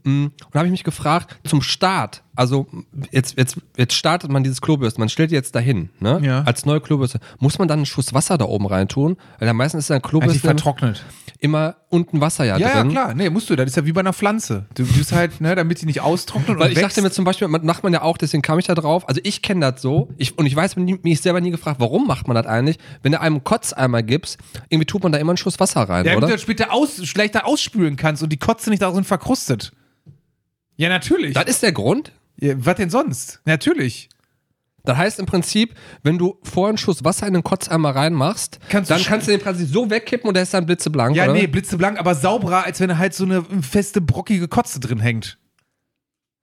Mm, 0.04 0.26
Und 0.26 0.34
da 0.52 0.60
habe 0.60 0.68
ich 0.68 0.72
mich 0.72 0.84
gefragt, 0.84 1.38
zum 1.46 1.62
Start, 1.62 2.22
also 2.42 2.66
jetzt, 3.12 3.38
jetzt, 3.38 3.58
jetzt 3.78 3.94
startet 3.94 4.32
man 4.32 4.44
dieses 4.44 4.62
Klobürste, 4.62 5.00
man 5.00 5.10
stellt 5.10 5.30
die 5.30 5.36
jetzt 5.36 5.54
dahin, 5.54 5.90
ne? 6.00 6.20
Ja. 6.24 6.42
Als 6.42 6.66
neue 6.66 6.82
Klobürste. 6.82 7.20
Muss 7.40 7.60
man 7.60 7.68
dann 7.68 7.80
einen 7.80 7.86
Schuss 7.86 8.14
Wasser 8.16 8.38
da 8.40 8.46
oben 8.46 8.66
reintun? 8.66 9.16
Weil 9.38 9.48
da 9.48 9.54
meistens 9.54 9.86
ist 9.86 9.90
ja 9.90 9.98
Ja, 9.98 10.00
die 10.00 10.10
Klobürste 10.10 10.40
vertrocknet. 10.40 11.06
immer 11.40 11.76
unten 11.90 12.20
Wasser 12.20 12.44
ja, 12.46 12.58
Ja, 12.58 12.68
ja, 12.70 12.82
drin. 12.82 12.90
klar. 12.92 13.14
Nee, 13.14 13.30
musst 13.30 13.50
du. 13.50 13.56
Das 13.56 13.68
ist 13.68 13.76
ja 13.78 13.86
wie 13.86 13.92
bei 13.92 14.00
einer 14.02 14.14
Pflanze. 14.14 14.66
Du 14.74 14.84
tust 14.84 15.12
halt, 15.12 15.40
ne, 15.40 15.54
damit 15.56 15.82
die 15.82 15.86
nicht 15.86 16.02
austrocknet 16.02 16.58
Weil 16.58 16.72
ich 16.72 16.78
wächst. 16.78 16.98
dachte 16.98 17.02
mir 17.04 17.12
zum 17.12 17.26
Beispiel, 17.26 17.48
macht 17.48 17.84
man 17.84 17.94
ja 17.94 18.02
auch, 18.02 18.18
deswegen 18.18 18.42
kam 18.42 18.58
ich 18.58 18.66
da 18.66 18.74
drauf. 18.74 19.08
Also 19.08 19.22
ich 19.24 19.44
kenne 19.44 19.72
das 19.72 19.82
so. 19.82 20.10
Ich, 20.18 20.38
und 20.38 20.48
ich 20.48 20.56
weiß, 20.56 20.76
mich 20.78 21.22
selber 21.22 21.42
nie 21.42 21.52
gefragt, 21.52 21.80
warum 21.80 22.08
macht 22.08 22.28
man 22.28 22.36
das 22.36 22.48
eigentlich? 22.48 22.80
Wenn 23.04 23.12
du 23.12 23.22
einem 23.22 23.44
Kotzeimer 23.44 24.02
gibst, 24.02 24.40
irgendwie 24.70 24.86
tut 24.88 25.04
man 25.04 25.12
da 25.12 25.20
immer 25.20 25.32
einen 25.32 25.38
Schuss 25.38 25.60
Wasser 25.60 25.82
rein, 25.82 26.06
ja, 26.06 26.14
damit 26.14 26.18
oder? 26.18 26.28
du 26.28 26.34
das 26.34 26.42
später 26.42 26.74
aus, 26.74 27.06
schlechter 27.06 27.46
ausspülen 27.46 27.98
kannst 27.98 28.24
und 28.24 28.30
die 28.32 28.38
Kotze 28.38 28.72
nicht 28.72 28.82
darin 28.82 29.04
verkrustet. 29.04 29.72
Ja, 30.78 30.90
natürlich. 30.90 31.36
Das 31.36 31.46
ist 31.46 31.62
der 31.62 31.74
Grund. 31.74 32.12
Ja, 32.42 32.54
was 32.58 32.76
denn 32.76 32.90
sonst? 32.90 33.40
Natürlich. 33.46 34.10
Das 34.84 34.98
heißt 34.98 35.20
im 35.20 35.28
Prinzip, 35.28 35.76
wenn 36.02 36.18
du 36.18 36.40
vorher 36.42 36.70
einen 36.70 36.78
Schuss 36.80 37.04
Wasser 37.04 37.28
in 37.28 37.34
den 37.36 37.44
Kotzeimer 37.44 37.96
reinmachst, 37.96 38.60
Kannst 38.68 38.90
dann 38.90 39.04
kannst 39.04 39.28
du 39.28 39.32
den 39.32 39.40
quasi 39.40 39.66
so 39.66 39.90
wegkippen 39.92 40.28
und 40.28 40.34
der 40.34 40.42
ist 40.44 40.54
dann 40.56 40.66
blitzeblank, 40.66 41.16
Ja, 41.16 41.26
oder? 41.26 41.34
nee, 41.34 41.46
blitzeblank, 41.46 42.00
aber 42.00 42.16
sauberer, 42.16 42.66
als 42.66 42.80
wenn 42.80 42.98
halt 42.98 43.14
so 43.14 43.26
eine 43.26 43.44
feste, 43.62 44.02
brockige 44.02 44.48
Kotze 44.48 44.80
drin 44.80 45.00
hängt. 45.00 45.38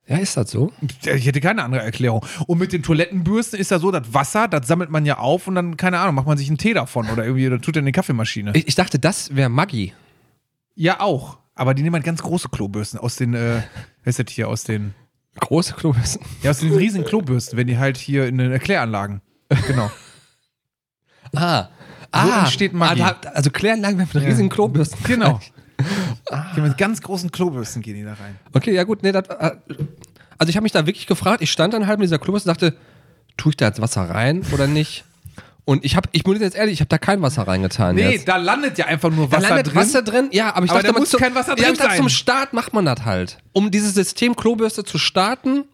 Ja, 0.07 0.19
ist 0.19 0.37
das 0.37 0.53
so? 0.53 0.73
Ich 1.03 1.27
hätte 1.27 1.41
keine 1.41 1.65
andere 1.65 1.83
Erklärung. 1.83 2.25
Und 2.47 2.59
mit 2.59 2.73
den 2.73 2.83
Toilettenbürsten 2.83 3.59
ist 3.59 3.71
ja 3.73 3.79
so, 3.81 3.91
das 3.91 4.15
Wasser, 4.15 4.47
das 4.49 4.67
sammelt 4.69 4.89
man 4.89 5.05
ja 5.05 5.19
auf 5.19 5.49
und 5.49 5.57
dann, 5.57 5.77
keine 5.77 5.99
Ahnung, 5.99 6.15
macht 6.15 6.27
man 6.27 6.39
sich 6.39 6.49
einen 6.49 6.57
Tee 6.59 6.73
davon 6.75 7.11
oder 7.11 7.25
irgendwie, 7.25 7.47
oder 7.49 7.61
tut 7.61 7.77
er 7.77 7.81
in 7.81 7.87
die 7.87 7.93
Kaffeemaschine. 7.93 8.53
Ich, 8.55 8.69
ich 8.69 8.75
dachte, 8.77 8.99
das 9.01 9.35
wäre 9.35 9.49
Maggi. 9.49 9.93
ja, 10.77 11.01
auch. 11.01 11.39
Aber 11.57 11.75
die 11.75 11.83
nehmen 11.83 11.95
halt 11.97 12.05
ganz 12.05 12.23
große 12.23 12.51
Klobürsten 12.51 13.01
aus 13.01 13.17
den, 13.17 13.35
äh, 13.35 13.63
was 14.05 14.17
ist 14.19 14.29
das 14.29 14.33
hier, 14.33 14.49
aus 14.49 14.63
den, 14.63 14.95
Große 15.41 15.75
Klobürsten. 15.75 16.23
ja, 16.43 16.51
aus 16.51 16.59
den 16.59 16.75
riesigen 16.75 17.05
Klobürsten, 17.05 17.59
wenn 17.59 17.67
die 17.67 17.79
halt 17.79 17.97
hier 17.97 18.27
in 18.27 18.39
den 18.39 18.53
Erkläranlagen. 18.53 19.21
Genau. 19.67 19.91
Ah. 21.35 21.69
So 22.13 22.31
entsteht 22.31 22.73
Maggi. 22.73 23.03
Ah, 23.03 23.17
da, 23.21 23.31
also 23.31 23.51
Kläranlagen 23.51 23.99
mit 23.99 24.15
riesigen 24.15 24.49
Klobürsten. 24.49 24.99
Genau. 25.05 25.41
Die 26.57 26.61
mit 26.61 26.77
ganz 26.77 27.01
großen 27.03 27.31
Klobürsten 27.31 27.83
gehen 27.83 27.95
die 27.95 28.03
da 28.03 28.15
rein. 28.15 28.37
Okay, 28.53 28.75
ja 28.75 28.83
gut, 28.83 29.03
nee, 29.03 29.13
das, 29.13 29.29
äh, 29.29 29.57
also 30.37 30.51
ich 30.51 30.57
habe 30.57 30.63
mich 30.65 30.73
da 30.73 30.87
wirklich 30.87 31.07
gefragt, 31.07 31.41
ich 31.41 31.53
stand 31.53 31.73
dann 31.75 31.87
halt 31.87 31.99
mit 31.99 32.07
dieser 32.07 32.19
Klobürste 32.19 32.51
und 32.51 32.61
dachte, 32.61 32.77
tue 33.37 33.51
ich 33.51 33.57
da 33.57 33.67
jetzt 33.67 33.81
Wasser 33.81 34.03
rein 34.11 34.43
oder 34.53 34.67
nicht? 34.67 35.05
Und 35.69 35.85
ich 35.85 35.97
habe, 35.97 36.09
ich 36.13 36.25
muss 36.25 36.41
jetzt 36.41 36.57
ehrlich, 36.57 36.73
ich 36.73 36.81
habe 36.81 36.89
da 36.89 36.97
kein 36.97 37.21
Wasser 37.21 37.43
reingetan 37.43 37.95
Nee, 37.95 38.13
jetzt. 38.13 38.27
da 38.27 38.39
landet 38.39 38.79
ja 38.79 38.87
einfach 38.87 39.11
nur 39.11 39.29
Da 39.29 39.37
Wasser 39.37 39.49
landet 39.51 39.67
drin. 39.67 39.77
Wasser 39.77 40.01
drin, 40.03 40.29
ja, 40.33 40.55
aber 40.55 40.65
ich 40.65 40.71
Aber 40.71 40.81
dachte, 40.81 40.95
da 40.95 40.99
muss 40.99 41.13
kein 41.13 41.35
Wasser 41.35 41.57
drin 41.57 41.75
sein. 41.77 41.97
zum 41.99 42.09
Start 42.09 42.55
macht 42.55 42.73
man 42.73 42.87
das 42.87 43.05
halt. 43.05 43.37
Um 43.53 43.71
dieses 43.71 43.93
System 43.93 44.35
Klobürste 44.35 44.83
zu 44.83 44.97
starten, 44.97 45.65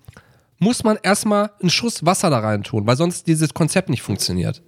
muss 0.58 0.82
man 0.82 0.98
erstmal 1.00 1.52
einen 1.60 1.70
Schuss 1.70 2.04
Wasser 2.04 2.28
da 2.28 2.40
rein 2.40 2.64
tun, 2.64 2.88
weil 2.88 2.96
sonst 2.96 3.28
dieses 3.28 3.54
Konzept 3.54 3.88
nicht 3.88 4.02
funktioniert. 4.02 4.62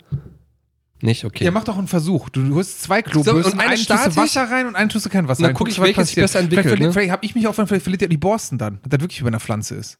Nicht, 1.00 1.24
okay. 1.24 1.42
Ja, 1.44 1.50
mach 1.50 1.64
doch 1.64 1.76
einen 1.76 1.88
Versuch. 1.88 2.28
Du 2.28 2.54
holst 2.54 2.82
zwei 2.84 3.02
Klobürsten, 3.02 3.42
So, 3.42 3.50
und 3.50 3.58
eine 3.60 3.70
einen 3.70 3.84
tust? 3.84 4.16
Wasser 4.16 4.44
rein 4.48 4.68
und 4.68 4.76
einen 4.76 4.90
tust 4.90 5.06
du 5.06 5.10
kein 5.10 5.26
Wasser 5.26 5.42
dann 5.42 5.46
rein. 5.48 5.54
guck 5.54 5.66
Guckst 5.66 5.78
ich, 5.78 5.82
welches 5.82 5.96
sich 6.06 6.16
passiert. 6.18 6.24
besser 6.24 6.38
entwickelt, 6.38 6.66
Vielleicht, 6.68 6.82
ne? 6.82 6.92
vielleicht 6.92 7.10
habe 7.10 7.26
ich 7.26 7.34
mich 7.34 7.48
auch, 7.48 7.52
vielleicht 7.54 7.82
verliert 7.82 8.02
ja 8.02 8.06
die 8.08 8.16
Borsten 8.16 8.58
dann. 8.58 8.78
Das 8.88 9.00
wirklich 9.00 9.18
über 9.18 9.28
einer 9.28 9.40
Pflanze 9.40 9.74
ist. 9.74 9.98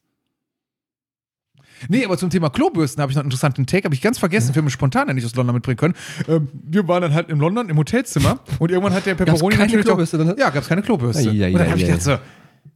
Nee, 1.89 2.05
aber 2.05 2.17
zum 2.17 2.31
Thema 2.31 2.51
Klobürsten 2.51 3.03
habe 3.03 3.11
ich 3.11 3.17
noch 3.17 3.23
einen 3.23 3.29
interessanten 3.29 3.67
Take, 3.67 3.85
habe 3.85 3.95
ich 3.95 4.01
ganz 4.01 4.19
vergessen, 4.19 4.55
für 4.55 4.63
mich 4.63 4.73
spontan 4.73 5.13
nicht 5.15 5.25
aus 5.25 5.35
London 5.35 5.55
mitbringen 5.55 5.77
können. 5.77 5.95
Ähm, 6.29 6.49
wir 6.53 6.87
waren 6.89 7.03
dann 7.03 7.15
halt 7.15 7.29
in 7.29 7.39
London 7.39 7.69
im 7.69 7.77
Hotelzimmer 7.77 8.41
und 8.59 8.71
irgendwann 8.71 8.95
hat 8.95 9.07
der 9.07 9.15
Pepperoni 9.15 9.55
keine 9.55 9.67
natürlich 9.67 9.87
Klobürste 9.87 10.19
dann? 10.19 10.37
ja, 10.37 10.51
gab 10.51 10.63
es 10.63 10.69
keine 10.69 10.83
Klobürste. 10.83 11.31
Ai, 11.31 11.45
ai, 11.45 11.53
und 11.53 11.59
dann 11.59 11.69
habe 11.69 11.79
ich 11.79 11.87
gedacht 11.87 12.03
so, 12.03 12.19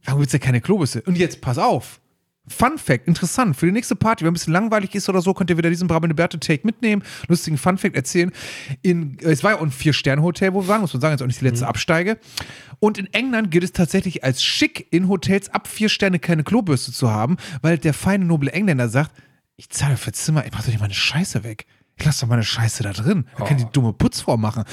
warum 0.05 0.19
gibt's 0.19 0.33
ja 0.33 0.39
keine 0.39 0.61
Klobürste? 0.61 1.01
Und 1.03 1.17
jetzt 1.17 1.41
pass 1.41 1.57
auf. 1.57 2.00
Fun 2.47 2.77
Fact, 2.79 3.07
interessant. 3.07 3.55
Für 3.55 3.67
die 3.67 3.71
nächste 3.71 3.95
Party, 3.95 4.23
wenn 4.23 4.31
ein 4.31 4.33
bisschen 4.33 4.53
langweilig 4.53 4.95
ist 4.95 5.07
oder 5.09 5.21
so, 5.21 5.33
könnt 5.33 5.49
ihr 5.51 5.57
wieder 5.57 5.69
diesen 5.69 5.87
Brabante 5.87 6.15
Bärte 6.15 6.39
Take 6.39 6.65
mitnehmen, 6.65 7.03
lustigen 7.27 7.57
Fun 7.57 7.77
Fact 7.77 7.95
erzählen. 7.95 8.31
In, 8.81 9.19
äh, 9.19 9.31
es 9.31 9.43
war 9.43 9.51
ja 9.51 9.57
auch 9.57 9.61
ein 9.61 9.71
Vier-Sterne-Hotel, 9.71 10.53
wo 10.53 10.63
wir 10.63 10.67
waren, 10.67 10.81
muss 10.81 10.93
man 10.93 11.01
sagen, 11.01 11.13
jetzt 11.13 11.21
auch 11.21 11.27
nicht 11.27 11.39
die 11.39 11.45
letzte 11.45 11.67
Absteige. 11.67 12.17
Und 12.79 12.97
in 12.97 13.07
England 13.13 13.51
gilt 13.51 13.63
es 13.63 13.73
tatsächlich 13.73 14.23
als 14.23 14.43
schick, 14.43 14.87
in 14.91 15.07
Hotels 15.07 15.49
ab 15.49 15.67
vier 15.67 15.87
Sterne 15.87 16.17
keine 16.17 16.43
Klobürste 16.43 16.91
zu 16.91 17.11
haben, 17.11 17.37
weil 17.61 17.77
der 17.77 17.93
feine, 17.93 18.25
noble 18.25 18.51
Engländer 18.51 18.89
sagt, 18.89 19.11
ich 19.55 19.69
zahle 19.69 19.95
für 19.95 20.11
Zimmer, 20.11 20.43
ich 20.45 20.51
mach 20.51 20.61
doch 20.61 20.67
nicht 20.69 20.79
meine 20.79 20.93
Scheiße 20.93 21.43
weg. 21.43 21.67
Ich 21.95 22.05
lasse 22.05 22.21
doch 22.21 22.29
meine 22.29 22.43
Scheiße 22.43 22.81
da 22.81 22.93
drin. 22.93 23.27
Da 23.37 23.45
kann 23.45 23.57
die 23.57 23.67
dumme 23.71 23.93
Putzfrau 23.93 24.35
machen. 24.35 24.63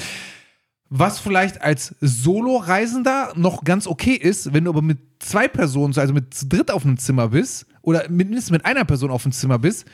Was 0.89 1.19
vielleicht 1.19 1.61
als 1.61 1.95
Solo-Reisender 2.01 3.33
noch 3.35 3.63
ganz 3.63 3.85
okay 3.85 4.15
ist, 4.15 4.53
wenn 4.53 4.65
du 4.65 4.71
aber 4.71 4.81
mit 4.81 4.97
zwei 5.19 5.47
Personen, 5.47 5.95
also 5.97 6.13
mit 6.13 6.33
dritt 6.51 6.71
auf 6.71 6.83
einem 6.83 6.97
Zimmer 6.97 7.29
bist 7.29 7.67
oder 7.83 8.09
mindestens 8.09 8.51
mit 8.51 8.65
einer 8.65 8.85
Person 8.85 9.11
auf 9.11 9.23
dem 9.23 9.31
Zimmer 9.31 9.59
bist 9.59 9.85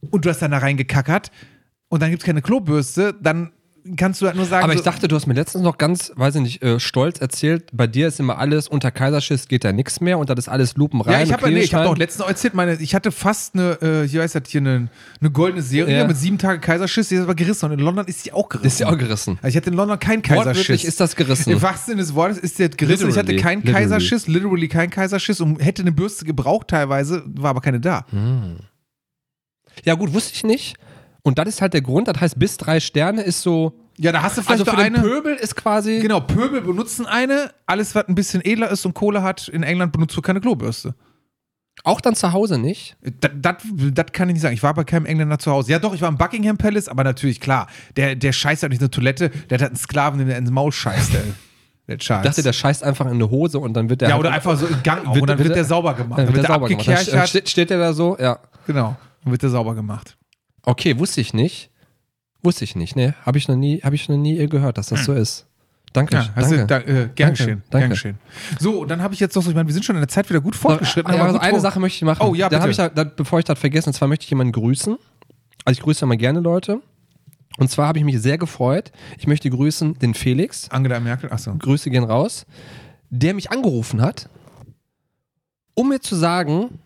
und 0.00 0.24
du 0.24 0.28
hast 0.28 0.42
dann 0.42 0.50
da 0.50 0.58
reingekackert 0.58 1.30
und 1.88 2.02
dann 2.02 2.10
gibt 2.10 2.22
es 2.22 2.26
keine 2.26 2.42
Klobürste, 2.42 3.14
dann 3.20 3.52
kannst 3.96 4.20
du 4.22 4.26
halt 4.26 4.36
nur 4.36 4.46
sagen, 4.46 4.64
Aber 4.64 4.72
ich 4.72 4.80
so, 4.80 4.84
dachte, 4.84 5.08
du 5.08 5.16
hast 5.16 5.26
mir 5.26 5.34
letztens 5.34 5.62
noch 5.62 5.78
ganz, 5.78 6.12
weiß 6.16 6.34
ich 6.36 6.40
nicht, 6.40 6.62
äh, 6.62 6.80
stolz 6.80 7.20
erzählt, 7.20 7.64
bei 7.72 7.86
dir 7.86 8.08
ist 8.08 8.18
immer 8.20 8.38
alles 8.38 8.68
unter 8.68 8.90
Kaiserschiss, 8.90 9.48
geht 9.48 9.64
da 9.64 9.72
nichts 9.72 10.00
mehr 10.00 10.18
und 10.18 10.30
das 10.30 10.38
ist 10.38 10.48
alles 10.48 10.76
lupenrein. 10.76 11.12
ja, 11.12 11.22
ich 11.22 11.32
habe 11.32 11.50
nee, 11.50 11.60
ich 11.60 11.74
hab 11.74 11.84
doch 11.84 11.96
letztens 11.96 12.24
auch 12.24 12.28
erzählt, 12.28 12.54
meine, 12.54 12.74
ich 12.74 12.94
hatte 12.94 13.12
fast 13.12 13.54
eine, 13.54 13.80
äh, 13.82 14.08
hier 14.08 14.22
heißt 14.22 14.34
das 14.34 14.42
hier 14.48 14.60
eine, 14.60 14.88
eine 15.20 15.30
goldene 15.30 15.62
Serie 15.62 15.98
Ja. 15.98 16.06
mit 16.06 16.16
sieben 16.16 16.38
Tage 16.38 16.60
Kaiserschiss, 16.60 17.08
die 17.08 17.16
ist 17.16 17.22
aber 17.22 17.34
gerissen 17.34 17.66
und 17.66 17.72
in 17.72 17.80
London 17.80 18.06
ist 18.06 18.24
die 18.24 18.32
auch 18.32 18.48
gerissen. 18.48 18.66
ist 18.66 18.80
ja 18.80 18.88
auch 18.88 18.98
gerissen. 18.98 19.38
Also 19.42 19.48
ich 19.48 19.56
hatte 19.56 19.70
in 19.70 19.76
London 19.76 19.98
keinen 19.98 20.22
Kaiserschiss. 20.22 20.46
Wortwörtlich 20.68 20.84
ist 20.84 21.00
das 21.00 21.16
gerissen. 21.16 21.50
Im 21.50 21.62
wahrsten 21.62 21.92
Sinne 21.92 22.02
des 22.02 22.14
Wortes 22.14 22.38
ist 22.38 22.58
der 22.58 22.68
gerissen. 22.70 23.08
Ich 23.10 23.16
hatte 23.16 23.32
Literally. 23.32 23.42
keinen 23.42 23.62
Literally. 23.62 23.84
Kaiserschiss, 23.84 24.26
literally 24.26 24.68
keinen 24.68 24.90
Kaiserschiss 24.90 25.40
und 25.40 25.62
hätte 25.64 25.82
eine 25.82 25.92
Bürste 25.92 26.24
gebraucht 26.24 26.68
teilweise, 26.68 27.22
war 27.26 27.50
aber 27.50 27.60
keine 27.60 27.80
da. 27.80 28.06
Ja, 29.84 29.94
gut, 29.94 30.14
wusste 30.14 30.32
ich 30.34 30.44
nicht. 30.44 30.76
Und 31.26 31.38
das 31.38 31.48
ist 31.48 31.60
halt 31.60 31.74
der 31.74 31.82
Grund, 31.82 32.06
das 32.06 32.20
heißt, 32.20 32.38
bis 32.38 32.56
drei 32.56 32.78
Sterne 32.78 33.22
ist 33.22 33.42
so. 33.42 33.72
Ja, 33.98 34.12
da 34.12 34.22
hast 34.22 34.38
du 34.38 34.42
vielleicht 34.42 34.60
Also 34.60 34.70
für 34.70 34.78
eine. 34.78 35.00
Pöbel 35.00 35.34
ist 35.34 35.56
quasi. 35.56 35.98
Genau, 35.98 36.20
Pöbel 36.20 36.60
benutzen 36.60 37.04
eine. 37.04 37.50
Alles, 37.66 37.96
was 37.96 38.06
ein 38.06 38.14
bisschen 38.14 38.44
edler 38.44 38.70
ist 38.70 38.86
und 38.86 38.94
Kohle 38.94 39.22
hat, 39.24 39.48
in 39.48 39.64
England 39.64 39.90
benutzt 39.90 40.16
du 40.16 40.22
keine 40.22 40.40
Klobürste. 40.40 40.94
Auch 41.82 42.00
dann 42.00 42.14
zu 42.14 42.32
Hause 42.32 42.58
nicht. 42.58 42.96
Das 43.20 43.56
kann 44.12 44.28
ich 44.28 44.34
nicht 44.34 44.42
sagen. 44.42 44.54
Ich 44.54 44.62
war 44.62 44.72
bei 44.74 44.84
keinem 44.84 45.04
Engländer 45.04 45.40
zu 45.40 45.50
Hause. 45.50 45.72
Ja, 45.72 45.80
doch, 45.80 45.94
ich 45.94 46.00
war 46.00 46.08
im 46.10 46.16
Buckingham 46.16 46.58
Palace, 46.58 46.88
aber 46.88 47.02
natürlich, 47.02 47.40
klar, 47.40 47.66
der, 47.96 48.14
der 48.14 48.30
scheißt 48.32 48.62
halt 48.62 48.70
nicht 48.70 48.80
in 48.80 48.84
eine 48.84 48.90
Toilette, 48.92 49.30
der 49.30 49.56
hat 49.56 49.62
halt 49.62 49.70
einen 49.72 49.76
Sklaven, 49.78 50.20
den 50.20 50.28
er 50.30 50.38
ins 50.38 50.50
Maul 50.52 50.70
scheißt, 50.70 51.12
der, 51.12 51.22
der 51.88 51.98
Charles. 51.98 52.24
Ich 52.24 52.30
dachte, 52.30 52.42
der 52.44 52.52
scheißt 52.52 52.84
einfach 52.84 53.06
in 53.06 53.12
eine 53.14 53.30
Hose 53.30 53.58
und 53.58 53.74
dann 53.74 53.90
wird 53.90 54.00
der. 54.00 54.10
ja, 54.10 54.14
halt- 54.14 54.20
oder 54.24 54.32
einfach 54.32 54.56
so 54.56 54.66
im 54.68 54.80
Gang 54.84 55.06
auch. 55.06 55.14
Wird- 55.14 55.22
und 55.22 55.28
dann 55.28 55.38
wird 55.38 55.48
wird 55.48 55.56
der- 55.56 55.64
sauber 55.64 55.94
gemacht. 55.94 56.18
dann 56.20 56.26
Dann 56.26 56.34
wird 56.36 56.44
der 56.44 56.48
der 56.48 56.54
sauber 56.54 56.68
gemacht. 56.68 57.08
Dann 57.12 57.26
steht, 57.26 57.48
steht 57.48 57.70
der 57.70 57.78
da 57.78 57.92
so, 57.92 58.16
ja. 58.20 58.38
Genau. 58.68 58.96
Dann 59.24 59.32
wird 59.32 59.42
der 59.42 59.50
sauber 59.50 59.74
gemacht. 59.74 60.15
Okay, 60.66 60.98
wusste 60.98 61.20
ich 61.22 61.32
nicht. 61.32 61.70
Wusste 62.42 62.64
ich 62.64 62.76
nicht, 62.76 62.96
ne? 62.96 63.14
Habe 63.24 63.38
ich 63.38 63.48
noch 63.48 63.56
nie, 63.56 63.80
habe 63.80 63.94
ich 63.94 64.08
noch 64.08 64.16
nie 64.16 64.46
gehört, 64.48 64.76
dass 64.76 64.88
das 64.88 65.04
so 65.04 65.14
ist. 65.14 65.46
Danke. 65.92 66.14
Ja, 66.14 66.28
hast 66.34 66.50
danke. 66.52 66.66
da, 66.66 66.78
äh, 66.80 67.08
gern 67.14 67.30
geschehen. 67.30 67.62
danke. 67.70 67.88
Geschehen. 67.90 68.18
So, 68.58 68.80
und 68.82 68.88
dann 68.88 69.00
habe 69.00 69.14
ich 69.14 69.20
jetzt 69.20 69.34
noch 69.34 69.42
so, 69.42 69.48
ich 69.48 69.56
meine, 69.56 69.66
wir 69.66 69.72
sind 69.72 69.84
schon 69.84 69.96
in 69.96 70.02
der 70.02 70.08
Zeit 70.08 70.28
wieder 70.28 70.40
gut 70.40 70.54
fortgeschritten. 70.54 71.10
Ja, 71.10 71.20
aber 71.20 71.28
also 71.28 71.38
gut 71.38 71.48
eine 71.48 71.60
Sache 71.60 71.80
möchte 71.80 71.96
ich 71.96 72.02
machen. 72.02 72.26
Oh, 72.26 72.34
ja, 72.34 72.50
Dann 72.50 72.60
bitte. 72.60 72.62
habe 72.62 72.70
ich 72.70 72.76
da, 72.76 73.04
da, 73.04 73.04
bevor 73.04 73.38
ich 73.38 73.46
das 73.46 73.58
vergesse, 73.58 73.88
und 73.88 73.94
zwar 73.94 74.06
möchte 74.06 74.24
ich 74.24 74.30
jemanden 74.30 74.52
grüßen. 74.52 74.98
Also 75.64 75.78
ich 75.78 75.82
grüße 75.82 76.04
immer 76.04 76.16
gerne 76.16 76.40
Leute. 76.40 76.82
Und 77.58 77.70
zwar 77.70 77.88
habe 77.88 77.98
ich 77.98 78.04
mich 78.04 78.20
sehr 78.20 78.36
gefreut. 78.36 78.92
Ich 79.18 79.26
möchte 79.26 79.48
grüßen 79.48 79.98
den 79.98 80.12
Felix. 80.12 80.68
Angela 80.68 81.00
Merkel, 81.00 81.32
achso. 81.32 81.54
Grüße 81.54 81.88
gehen 81.88 82.04
raus. 82.04 82.44
Der 83.08 83.32
mich 83.32 83.50
angerufen 83.50 84.02
hat, 84.02 84.28
um 85.74 85.88
mir 85.88 86.00
zu 86.00 86.14
sagen, 86.16 86.80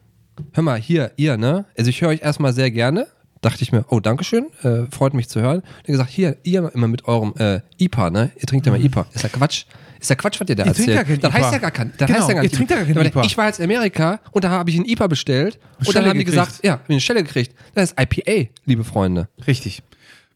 hör 0.53 0.63
mal, 0.63 0.79
hier, 0.79 1.13
ihr, 1.17 1.37
ne? 1.37 1.65
Also 1.77 1.91
ich 1.91 2.01
höre 2.01 2.11
euch 2.11 2.23
erstmal 2.23 2.53
sehr 2.53 2.71
gerne. 2.71 3.09
Dachte 3.43 3.63
ich 3.63 3.73
mir, 3.73 3.85
oh, 3.89 4.01
Dankeschön, 4.01 4.47
äh, 4.63 4.83
freut 4.95 5.15
mich 5.15 5.29
zu 5.29 5.41
hören. 5.41 5.63
Hat 5.79 5.85
gesagt, 5.87 6.11
hier, 6.11 6.37
ihr 6.43 6.71
immer 6.75 6.89
mit 6.89 7.07
eurem 7.07 7.33
äh, 7.39 7.61
IPA, 7.79 8.11
ne? 8.11 8.31
Ihr 8.37 8.47
trinkt 8.47 8.67
ja 8.67 8.73
mal 8.73 8.85
IPA. 8.85 9.07
Ist 9.15 9.23
ja 9.23 9.31
Quatsch. 9.31 9.65
Ist 9.99 10.11
ja 10.11 10.17
Quatsch, 10.17 10.41
was 10.41 10.49
ihr 10.49 10.57
da 10.57 10.65
Ihr 10.65 10.73
trinkt 10.75 10.91
erzählt. 10.91 10.97
ja 10.97 11.05
kein 11.05 11.21
das 11.21 11.31
IPA. 11.31 11.39
heißt 11.43 11.53
ja 11.53 11.59
gar 11.59 11.71
kein, 11.71 11.93
das 11.97 12.07
Genau, 12.07 12.19
heißt 12.19 12.29
ja 12.29 12.35
gar 12.35 12.43
ihr 12.43 12.49
nicht. 12.49 12.55
trinkt 12.55 12.71
ja 12.71 12.77
gar 12.83 12.87
kein 12.95 13.07
IPA. 13.07 13.23
Ich 13.25 13.37
war 13.39 13.47
jetzt 13.47 13.59
in 13.61 13.65
Amerika 13.65 14.21
und 14.33 14.45
da 14.45 14.51
habe 14.51 14.69
ich 14.71 14.77
ein 14.77 14.85
IPA 14.85 15.07
bestellt 15.07 15.59
und 15.79 15.85
Stelle 15.85 16.01
dann 16.05 16.11
haben 16.11 16.19
die 16.19 16.25
gekriegt. 16.25 16.47
gesagt, 16.47 16.65
ja, 16.65 16.81
ich 16.85 16.91
eine 16.91 17.01
Stelle 17.01 17.23
gekriegt. 17.23 17.55
Das 17.75 17.93
ist 17.93 18.01
IPA, 18.01 18.51
liebe 18.67 18.85
Freunde. 18.85 19.29
Richtig. 19.47 19.83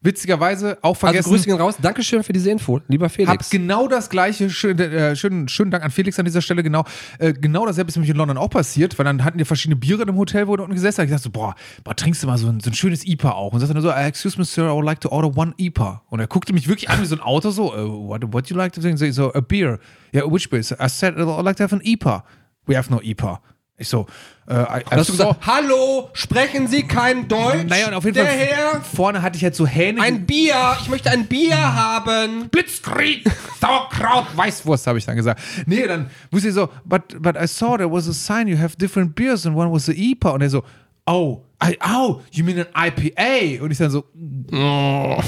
Witzigerweise 0.05 0.77
auch 0.81 0.89
Also 0.91 0.99
vergessen. 0.99 1.29
Grüße 1.29 1.45
gehen 1.45 1.57
raus. 1.57 1.75
Dankeschön 1.81 2.23
für 2.23 2.31
diese 2.33 2.49
Info, 2.51 2.79
lieber 2.87 3.05
Hab 3.05 3.11
Felix. 3.11 3.49
genau 3.49 3.87
das 3.87 4.09
gleiche, 4.09 4.49
schön, 4.49 4.77
äh, 4.79 5.15
schönen, 5.15 5.47
schönen 5.47 5.71
Dank 5.71 5.83
an 5.83 5.91
Felix 5.91 6.17
an 6.19 6.25
dieser 6.25 6.41
Stelle, 6.41 6.63
genau. 6.63 6.83
Äh, 7.19 7.33
genau 7.33 7.65
dasselbe 7.65 7.89
ist 7.89 7.95
nämlich 7.95 8.09
in 8.11 8.17
London 8.17 8.37
auch 8.37 8.49
passiert, 8.49 8.97
weil 8.97 9.03
dann 9.05 9.23
hatten 9.23 9.37
die 9.37 9.45
verschiedene 9.45 9.75
Biere 9.75 10.05
dem 10.05 10.15
Hotel, 10.17 10.47
wo 10.47 10.53
wir 10.53 10.61
unten 10.63 10.73
gesessen 10.75 10.99
haben. 10.99 11.05
Ich 11.07 11.11
dachte 11.11 11.23
so, 11.23 11.29
boah, 11.31 11.55
boah, 11.83 11.95
trinkst 11.95 12.23
du 12.23 12.27
mal 12.27 12.37
so 12.37 12.47
ein, 12.47 12.59
so 12.59 12.69
ein 12.69 12.73
schönes 12.73 13.05
IPA 13.05 13.31
auch? 13.31 13.53
Und 13.53 13.59
sagte 13.59 13.73
dann 13.73 13.83
so, 13.83 13.89
"Uh, 13.89 13.93
excuse 13.93 14.37
me, 14.37 14.45
sir, 14.45 14.67
I 14.69 14.73
would 14.73 14.85
like 14.85 15.01
to 15.01 15.09
order 15.09 15.35
one 15.35 15.53
IPA. 15.57 16.03
Und 16.09 16.19
er 16.19 16.27
guckte 16.27 16.53
mich 16.53 16.67
wirklich 16.67 16.89
an 16.89 17.01
wie 17.01 17.05
so 17.05 17.15
ein 17.15 17.21
Auto, 17.21 17.49
so, 17.49 17.73
uh, 17.73 18.07
what, 18.09 18.21
what 18.33 18.45
do 18.49 18.53
you 18.53 18.57
like 18.57 18.71
to 18.73 18.81
drink? 18.81 18.97
So, 18.99 19.09
so, 19.11 19.33
a 19.33 19.41
beer. 19.41 19.79
Yeah, 20.13 20.23
which 20.31 20.49
beer? 20.49 20.61
I 20.61 20.87
said, 20.87 21.17
I'd 21.17 21.43
like 21.43 21.57
to 21.57 21.63
have 21.63 21.73
an 21.75 21.81
IPA. 21.81 22.23
We 22.67 22.75
have 22.75 22.89
no 22.89 22.99
IPA. 23.01 23.39
Ich 23.77 23.89
so, 23.89 24.05
äh, 24.47 24.53
Hast 24.89 25.09
du 25.09 25.13
gesagt, 25.13 25.45
hallo, 25.45 26.09
sprechen 26.13 26.65
Sie 26.67 26.83
kein 26.83 27.27
Deutsch? 27.27 27.65
naja, 27.67 27.89
und 27.89 27.93
auf 27.95 28.05
jeden 28.05 28.15
Der 28.15 28.25
Fall 28.25 28.37
Herr, 28.37 28.81
vorne 28.81 29.21
hatte 29.21 29.35
ich 29.35 29.43
halt 29.43 29.53
so 29.53 29.67
Hähne. 29.67 30.01
ein 30.01 30.25
Bier, 30.25 30.77
ich 30.81 30.87
möchte 30.87 31.11
ein 31.11 31.25
Bier 31.27 31.57
haben. 31.57 32.47
Blitzkrieg, 32.49 33.29
Sauerkraut, 33.59 34.27
Weißwurst, 34.37 34.87
habe 34.87 34.97
ich 34.97 35.05
dann 35.05 35.17
gesagt. 35.17 35.41
Nee, 35.65 35.85
dann 35.87 36.09
wusste 36.31 36.47
ich 36.49 36.53
so, 36.53 36.69
but, 36.85 37.21
but 37.21 37.35
I 37.35 37.47
saw 37.47 37.75
there 37.75 37.91
was 37.91 38.07
a 38.07 38.13
sign, 38.13 38.47
you 38.47 38.57
have 38.57 38.77
different 38.77 39.13
beers 39.13 39.45
and 39.45 39.57
one 39.57 39.69
was 39.69 39.87
the 39.87 39.93
IPA. 40.11 40.29
Und 40.31 40.41
er 40.41 40.49
so, 40.49 40.63
oh, 41.05 41.43
I, 41.61 41.77
oh, 41.85 42.21
you 42.31 42.45
mean 42.45 42.57
an 42.59 42.67
IPA? 42.73 43.61
Und 43.61 43.71
ich 43.71 43.77
dann 43.77 43.91
so, 43.91 44.05
oh, 44.53 45.21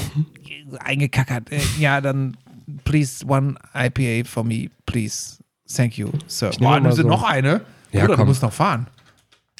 eingekackert. 0.80 1.52
Äh, 1.52 1.60
Ja, 1.78 2.00
dann 2.00 2.34
please 2.84 3.26
one 3.26 3.56
IPA 3.74 4.26
for 4.26 4.42
me, 4.42 4.70
please. 4.86 5.36
Thank 5.70 5.98
you, 5.98 6.08
sir. 6.28 6.50
Boah, 6.58 6.80
du 6.80 6.90
so- 6.92 7.02
noch 7.02 7.22
eine? 7.24 7.60
Ja, 7.92 8.04
Oder 8.04 8.12
du 8.12 8.18
komm. 8.18 8.28
musst 8.28 8.42
noch 8.42 8.52
fahren. 8.52 8.86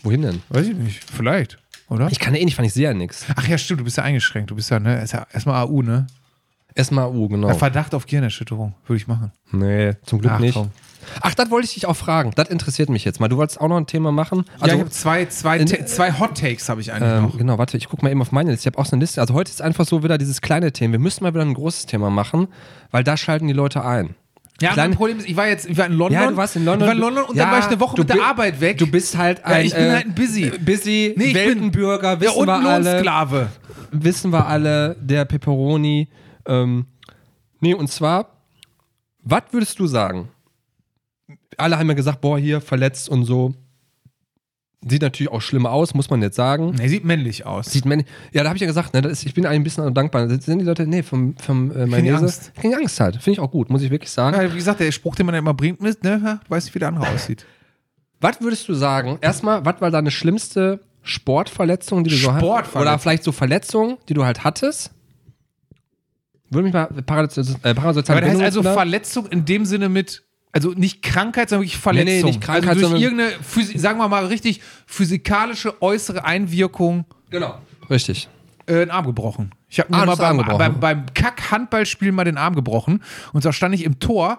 Wohin 0.03 0.23
denn? 0.23 0.43
Weiß 0.49 0.67
ich 0.67 0.77
nicht. 0.77 1.03
Vielleicht, 1.11 1.59
oder? 1.89 2.09
Ich 2.11 2.19
kann 2.19 2.35
eh 2.35 2.45
nicht, 2.45 2.55
fand 2.57 2.67
ich 2.67 2.75
sehe 2.75 2.85
ja 2.85 2.95
nichts. 2.95 3.27
Ach 3.35 3.49
ja, 3.49 3.59
stimmt, 3.59 3.81
du 3.81 3.85
bist 3.85 3.97
ja 3.97 4.05
eingeschränkt. 4.05 4.51
Du 4.51 4.55
bist 4.55 4.71
ja, 4.71 4.79
ne, 4.79 5.05
ja 5.11 5.27
erstmal 5.33 5.63
AU, 5.65 5.83
ne? 5.83 6.07
Erstmal 6.75 7.09
U, 7.09 7.29
genau. 7.29 7.53
Verdacht 7.55 7.93
auf 7.95 8.07
Gehirnerschütterung, 8.07 8.75
würde 8.87 8.99
ich 8.99 9.09
machen. 9.09 9.33
Nee, 9.51 9.95
zum 10.05 10.21
Glück 10.21 10.33
Ach, 10.35 10.39
nicht. 10.39 10.55
komm. 10.55 10.71
Ach, 11.23 11.35
das 11.35 11.51
wollte 11.51 11.65
ich 11.67 11.75
dich 11.75 11.87
auch 11.87 11.97
fragen. 11.97 12.31
Das 12.37 12.49
interessiert 12.51 12.89
mich 12.91 13.05
jetzt 13.05 13.19
mal. 13.19 13.27
Du 13.29 13.37
wolltest 13.39 13.61
auch 13.61 13.67
noch 13.69 13.79
ein 13.79 13.87
Thema 13.87 14.13
machen. 14.13 14.45
ja, 14.47 14.53
Also, 14.61 14.75
ich 14.77 14.81
habe 14.83 14.91
zwei, 14.91 15.25
zwei, 15.27 15.59
in- 15.59 15.87
zwei 15.87 16.13
Hot 16.19 16.39
Takes 16.39 16.69
habe 16.69 16.81
ich 16.81 16.93
eigentlich 16.93 17.11
ähm, 17.11 17.23
noch. 17.25 17.39
genau, 17.39 17.59
warte, 17.59 17.77
ich 17.79 17.89
gucke 17.89 18.05
mal 18.05 18.11
eben 18.11 18.21
auf 18.21 18.31
meine 18.31 18.51
Liste. 18.51 18.69
Ich 18.69 18.73
habe 18.75 18.79
auch 18.81 18.87
so 18.87 18.93
eine 18.95 19.01
Liste. 19.03 19.21
Also 19.21 19.35
heute 19.35 19.51
ist 19.51 19.63
einfach 19.63 19.87
so 19.87 20.05
wieder 20.05 20.19
dieses 20.19 20.41
kleine 20.43 20.71
Thema. 20.73 20.93
Wir 20.93 20.99
müssen 21.01 21.25
mal 21.25 21.33
wieder 21.35 21.43
ein 21.45 21.55
großes 21.55 21.87
Thema 21.87 22.11
machen, 22.11 22.47
weil 22.93 23.03
da 23.03 23.17
schalten 23.17 23.49
die 23.49 23.55
Leute 23.55 23.85
ein. 23.85 24.15
Ja, 24.61 24.73
mein 24.75 24.91
Problem 24.93 25.19
ist, 25.19 25.29
ich 25.29 25.37
war 25.37 25.47
jetzt, 25.47 25.67
ich 25.69 25.77
war 25.77 25.87
in 25.87 25.93
London. 25.93 26.21
Ja, 26.21 26.29
du 26.31 26.37
warst 26.37 26.57
in 26.57 26.65
London. 26.65 26.83
Ich 26.83 26.89
war 26.89 26.95
in 26.95 27.01
London 27.01 27.25
und 27.31 27.37
Ja, 27.37 27.45
dann 27.45 27.53
war 27.53 27.59
ich 27.61 27.67
eine 27.67 27.79
Woche 27.81 27.97
mit 28.01 28.09
der 28.09 28.23
Arbeit 28.23 28.61
weg. 28.61 28.79
Du 28.79 28.91
bist 28.91 29.17
halt 29.17 29.45
ein. 29.45 29.65
ich 29.67 29.73
bin 29.75 29.85
äh, 29.85 29.91
halt 29.93 30.07
ein 30.07 30.15
Busy. 30.15 30.45
äh, 30.45 30.59
Busy, 30.59 31.15
Nee, 31.17 31.25
ich 31.27 31.33
bin- 31.33 31.47
Weltenbürger, 31.47 32.15
ja, 32.15 32.21
wissen 32.21 32.37
und 32.39 32.47
wir 32.49 32.55
alle. 32.55 32.91
Lohnsklave. 32.93 33.49
Wissen 33.93 34.33
wir 34.33 34.47
alle, 34.47 34.97
der 35.01 35.25
Pepperoni. 35.27 36.09
Ähm, 36.47 36.87
nee, 37.61 37.73
und 37.75 37.89
zwar, 37.91 38.31
was 39.23 39.43
würdest 39.53 39.79
du 39.79 39.87
sagen? 39.87 40.29
Alle 41.57 41.79
haben 41.79 41.89
ja 41.89 41.95
gesagt, 41.95 42.21
boah, 42.21 42.39
hier 42.39 42.61
verletzt 42.61 43.09
und 43.09 43.25
so. 43.25 43.55
Sieht 44.87 45.03
natürlich 45.03 45.33
auch 45.33 45.41
schlimm 45.41 45.67
aus, 45.67 45.95
muss 45.95 46.09
man 46.09 46.23
jetzt 46.23 46.37
sagen. 46.37 46.77
Er 46.79 46.89
sieht 46.89 47.05
männlich 47.05 47.45
aus. 47.45 47.73
Sieht 47.73 47.85
man, 47.85 48.05
ja, 48.33 48.45
da 48.45 48.49
habe 48.49 48.57
ich 48.57 48.61
ja 48.61 48.69
gesagt, 48.69 48.95
ne, 48.95 49.01
ist, 49.09 49.27
ich 49.27 49.35
bin 49.35 49.45
eigentlich 49.45 49.59
ein 49.61 49.65
bisschen 49.65 49.95
dankbar. 49.95 50.29
Sind 50.29 50.61
die 50.61 50.65
Leute, 50.65 50.87
nee, 50.87 51.03
vom, 51.03 51.37
vom 51.37 51.73
äh, 51.73 51.85
Mayonnaise. 51.85 52.19
Angst. 52.19 52.55
Kriegen 52.55 52.75
Angst 52.77 53.01
halt. 53.01 53.17
Finde 53.17 53.33
ich 53.33 53.41
auch 53.41 53.51
gut, 53.51 53.71
muss 53.71 53.83
ich 53.83 53.91
wirklich 53.91 54.11
sagen. 54.13 54.41
Ja, 54.41 54.53
wie 54.53 54.57
gesagt, 54.57 54.79
der 54.79 54.93
Spruch, 54.93 55.17
den 55.17 55.27
man 55.27 55.35
immer 55.35 55.53
bringt, 55.53 55.81
ist, 55.81 56.05
ne, 56.05 56.41
du 56.45 56.51
weißt 56.51 56.67
nicht, 56.67 56.75
wie 56.77 56.79
der 56.79 56.89
andere 56.89 57.09
aussieht. 57.09 57.45
Was 58.21 58.41
würdest 58.41 58.69
du 58.69 58.75
sagen? 58.75 59.19
Erstmal, 59.21 59.65
was 59.65 59.81
war 59.81 59.91
deine 59.91 60.13
schlimmste 60.13 60.81
Sportverletzung, 61.03 62.05
die 62.05 62.11
du 62.11 62.17
so 62.17 62.33
hattest? 62.33 62.47
Sportverletzung? 62.47 62.81
Oder 62.83 62.99
vielleicht 62.99 63.25
so 63.25 63.33
Verletzung, 63.33 63.99
die 64.09 64.15
du 64.15 64.25
halt 64.25 64.45
hattest? 64.45 64.93
Würde 66.51 66.65
mich 66.65 66.73
mal 66.73 66.87
paradox- 67.05 67.37
äh, 67.37 67.75
paradoxal 67.75 68.17
Aber 68.17 68.27
das 68.27 68.35
heißt 68.35 68.43
also 68.43 68.63
Verletzung 68.63 69.27
in 69.27 69.45
dem 69.45 69.65
Sinne 69.65 69.89
mit, 69.89 70.25
also 70.53 70.71
nicht 70.73 71.03
Krankheit, 71.03 71.49
sondern 71.51 71.65
wirklich 71.67 71.79
Verletzung. 71.81 72.07
Nee, 72.07 72.21
nee, 72.23 72.27
nicht 72.29 72.41
Krankheit, 72.41 72.69
also 72.71 72.81
durch 72.81 72.91
sondern- 72.91 73.03
irgendeine, 73.03 73.43
Physi- 73.45 73.79
sagen 73.79 73.99
wir 73.99 74.09
mal 74.09 74.27
richtig, 74.27 74.61
physikalische 74.87 75.81
äußere 75.83 76.25
Einwirkung 76.25 77.05
Genau. 77.31 77.59
Richtig. 77.91 78.29
äh, 78.67 78.75
den 78.75 78.91
Arm 78.91 79.07
gebrochen. 79.07 79.51
Ich 79.69 79.79
habe 79.81 79.91
mir 79.95 79.99
Ah, 80.03 80.07
mal 80.07 80.17
beim, 80.17 80.39
beim, 80.59 80.81
beim 80.81 81.07
Kack-Handballspiel 81.15 82.13
mal 82.13 82.25
den 82.25 82.39
Arm 82.39 82.55
gebrochen. 82.55 83.03
Und 83.33 83.43
zwar 83.43 83.53
stand 83.53 83.75
ich 83.75 83.85
im 83.85 83.99
Tor 83.99 84.39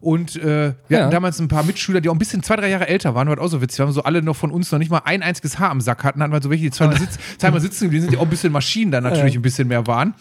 und 0.00 0.36
äh, 0.36 0.44
wir 0.44 0.74
Ja. 0.88 1.00
hatten 1.00 1.10
damals 1.10 1.40
ein 1.40 1.48
paar 1.48 1.64
Mitschüler, 1.64 2.00
die 2.00 2.08
auch 2.08 2.14
ein 2.14 2.18
bisschen 2.18 2.42
zwei, 2.44 2.54
drei 2.56 2.70
Jahre 2.70 2.86
älter 2.88 3.14
waren, 3.16 3.26
war 3.26 3.34
halt 3.36 3.40
auch 3.44 3.48
so 3.50 3.60
witzig. 3.60 3.78
Wir 3.80 3.86
haben 3.86 3.92
so 3.92 4.04
alle 4.04 4.22
noch 4.22 4.36
von 4.36 4.52
uns 4.52 4.70
noch 4.70 4.78
nicht 4.78 4.90
mal 4.90 5.02
ein 5.04 5.22
einziges 5.24 5.58
Haar 5.58 5.70
am 5.70 5.80
Sack 5.80 6.04
hatten, 6.04 6.22
hatten 6.22 6.32
wir 6.32 6.40
so 6.40 6.50
welche, 6.50 6.62
die 6.64 6.70
zweimal, 6.70 6.96
sitz, 6.98 7.18
zweimal 7.38 7.60
sitzen 7.60 7.84
geblieben 7.84 8.02
sind, 8.02 8.12
die 8.12 8.16
auch 8.18 8.22
ein 8.22 8.30
bisschen 8.30 8.52
Maschinen 8.52 8.92
dann 8.92 9.02
natürlich 9.02 9.34
ein 9.34 9.42
bisschen 9.42 9.66
mehr 9.66 9.86
waren. 9.88 10.14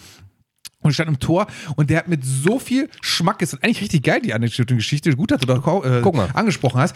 Und 0.81 0.93
stand 0.93 1.09
im 1.09 1.19
Tor 1.19 1.47
und 1.75 1.89
der 1.89 1.99
hat 1.99 2.07
mit 2.07 2.23
so 2.23 2.59
viel 2.59 2.89
Schmackes, 3.01 3.53
und 3.53 3.63
eigentlich 3.63 3.81
richtig 3.81 4.03
geil, 4.03 4.21
die 4.21 4.33
Anekdote 4.33 4.75
Geschichte, 4.75 5.15
gut, 5.15 5.31
dass 5.31 5.41
du 5.41 5.47
da 5.47 5.55
äh, 5.83 6.29
angesprochen 6.33 6.79
hast, 6.79 6.95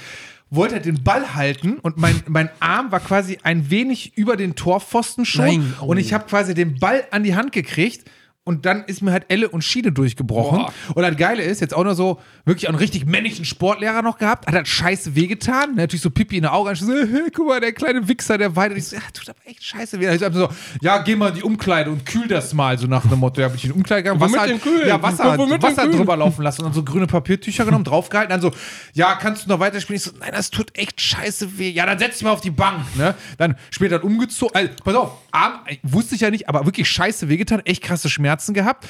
wollte 0.52 0.76
er 0.76 0.82
den 0.82 1.04
Ball 1.04 1.34
halten 1.34 1.80
und 1.80 1.98
mein, 1.98 2.22
mein 2.28 2.50
Arm 2.60 2.92
war 2.92 3.00
quasi 3.00 3.40
ein 3.42 3.72
wenig 3.72 4.18
über 4.18 4.36
den 4.36 4.56
Torpfosten 4.56 5.26
schon 5.26 5.46
Nein. 5.46 5.74
und 5.82 5.98
ich 5.98 6.14
habe 6.14 6.26
quasi 6.26 6.54
den 6.54 6.78
Ball 6.78 7.06
an 7.12 7.24
die 7.24 7.36
Hand 7.36 7.54
gekriegt 7.54 8.10
und 8.44 8.66
dann 8.66 8.84
ist 8.86 9.02
mir 9.02 9.12
halt 9.12 9.26
Elle 9.30 9.50
und 9.50 9.64
Schiene 9.64 9.92
durchgebrochen. 9.92 10.60
Boah. 10.60 10.74
Und 10.96 11.04
das 11.04 11.16
Geile 11.16 11.44
ist, 11.44 11.62
jetzt 11.62 11.74
auch 11.76 11.84
noch 11.84 11.94
so, 11.94 12.20
wirklich 12.46 12.66
auch 12.68 12.70
einen 12.70 12.80
richtig 12.80 13.06
männlichen 13.06 13.46
Sportlehrer 13.46 14.02
noch 14.02 14.18
gehabt, 14.18 14.48
hat 14.48 14.56
halt 14.56 14.68
scheiße 14.68 15.16
wehgetan, 15.16 15.72
ne, 15.72 15.82
natürlich 15.82 16.02
so 16.02 16.10
Pipi 16.10 16.38
in 16.38 16.44
der 16.44 16.54
Augen, 16.54 16.76
so, 16.76 16.92
hey, 16.92 17.30
guck 17.34 17.48
mal, 17.48 17.60
der 17.60 17.74
kleine 17.74 18.08
Wichser, 18.08 18.38
der 18.38 18.56
weint. 18.56 18.76
Ich 18.78 18.88
so, 18.88 18.96
ja, 18.96 19.02
tut 19.14 19.30
aber 19.30 19.40
echt 19.46 19.64
scheiße 19.64 20.00
weh. 20.00 20.14
Ich 20.14 20.22
so, 20.22 20.50
ja, 20.82 21.00
geh 21.00 21.16
mal 21.16 21.30
in 21.30 21.36
die 21.36 21.44
Umkleide 21.44 21.92
und 21.92 22.06
kühl 22.06 22.28
das 22.28 22.54
mal, 22.54 22.78
so 22.78 22.88
nach 22.88 23.06
dem 23.08 23.20
Motto. 23.20 23.42
Ja, 23.42 23.48
bin 23.48 23.58
ich 23.58 23.66
in 23.66 23.72
die 23.72 23.78
Umkleide 23.78 24.04
gegangen, 24.04 24.22
Wasser, 24.22 24.58
kühlen? 24.58 24.88
ja, 24.88 25.02
Wasser, 25.02 25.38
Womit 25.38 25.62
Wasser 25.62 25.88
drüber 25.88 26.18
laufen 26.18 26.44
lassen 26.44 26.62
und 26.62 26.68
dann 26.68 26.74
so 26.74 26.84
grüne 26.84 27.08
Papiertücher 27.08 27.66
genommen, 27.66 27.84
draufgehalten, 27.84 28.32
dann 28.32 28.42
so, 28.42 28.52
ja, 28.94 29.16
kannst 29.16 29.46
du 29.46 29.50
noch 29.50 29.60
weiterspielen? 29.60 29.98
Ich 29.98 30.04
so, 30.04 30.12
nein, 30.20 30.32
das 30.34 30.50
tut 30.50 30.78
echt 30.78 31.00
scheiße 31.02 31.58
weh. 31.58 31.70
Ja, 31.70 31.86
dann 31.86 32.00
setz 32.00 32.18
dich 32.18 32.24
mal 32.24 32.32
auf 32.32 32.42
die 32.42 32.52
Bank, 32.52 32.84
ne? 32.96 33.16
Dann 33.38 33.56
später 33.70 34.04
umgezogen, 34.04 34.56
also, 34.56 34.70
pass 34.84 34.96
auf, 34.96 35.12
Arm, 35.32 35.60
äh, 35.68 35.78
wusste 35.84 36.16
ich 36.16 36.22
ja 36.22 36.30
nicht, 36.30 36.50
aber 36.50 36.66
wirklich 36.66 36.90
scheiße 36.90 37.30
wehgetan, 37.30 37.62
echt 37.66 37.84
krasse 37.84 38.10
Schmerzen 38.10 38.54
gehabt. 38.54 38.88